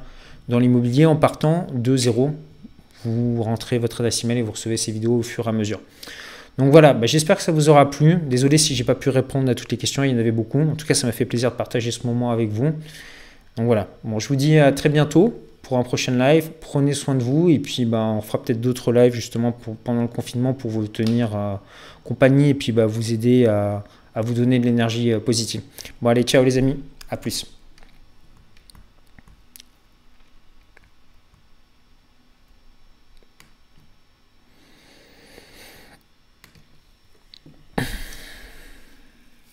dans 0.50 0.60
l'immobilier 0.60 1.08
en 1.08 1.16
partant 1.16 1.66
de 1.74 1.98
zéro. 1.98 2.30
Vous 3.06 3.42
rentrez 3.42 3.80
votre 3.80 4.02
adresse 4.02 4.24
email 4.24 4.38
et 4.38 4.42
vous 4.44 4.52
recevez 4.52 4.78
ces 4.78 4.92
vidéos 4.92 5.18
au 5.18 5.24
fur 5.24 5.48
et 5.48 5.50
à 5.50 5.52
mesure. 5.52 5.82
Donc 6.60 6.72
voilà, 6.72 6.94
bah, 6.94 7.08
j'espère 7.08 7.38
que 7.38 7.42
ça 7.42 7.52
vous 7.52 7.70
aura 7.70 7.90
plu. 7.90 8.18
Désolé 8.18 8.60
si 8.60 8.76
j'ai 8.76 8.84
pas 8.84 8.94
pu 8.94 9.10
répondre 9.10 9.50
à 9.50 9.56
toutes 9.56 9.72
les 9.72 9.78
questions, 9.78 10.04
il 10.04 10.12
y 10.12 10.14
en 10.14 10.20
avait 10.20 10.32
beaucoup. 10.32 10.62
En 10.62 10.76
tout 10.76 10.86
cas, 10.86 10.94
ça 10.94 11.08
m'a 11.08 11.14
fait 11.14 11.26
plaisir 11.26 11.50
de 11.50 11.56
partager 11.56 11.90
ce 11.90 12.06
moment 12.06 12.30
avec 12.30 12.50
vous. 12.50 12.72
Donc 13.58 13.66
voilà, 13.66 13.88
je 14.20 14.28
vous 14.28 14.36
dis 14.36 14.60
à 14.60 14.72
très 14.72 14.90
bientôt 14.90 15.34
pour 15.70 15.78
un 15.78 15.84
prochain 15.84 16.18
live. 16.18 16.50
Prenez 16.62 16.94
soin 16.94 17.14
de 17.14 17.22
vous 17.22 17.48
et 17.52 17.60
puis 17.60 17.86
bah, 17.86 18.02
on 18.02 18.22
fera 18.22 18.42
peut-être 18.42 18.60
d'autres 18.60 18.92
lives 18.92 19.14
justement 19.14 19.56
pendant 19.84 20.02
le 20.02 20.08
confinement 20.08 20.54
pour 20.54 20.72
vous 20.72 20.88
tenir 20.88 21.36
euh, 21.36 21.56
compagnie 22.04 22.50
et 22.50 22.54
puis 22.56 22.72
bah, 22.72 22.88
vous 22.88 23.14
aider 23.14 23.46
à, 23.46 23.84
vous 24.16 24.34
donner 24.34 24.58
de 24.58 24.66
l'énergie 24.66 25.14
euh, 25.14 25.20
positive. 25.20 25.62
Bon 26.02 26.10
allez, 26.10 26.24
ciao 26.24 26.44
les 26.44 26.58
amis, 26.58 26.78
à 27.12 27.18
plus. 27.18 27.59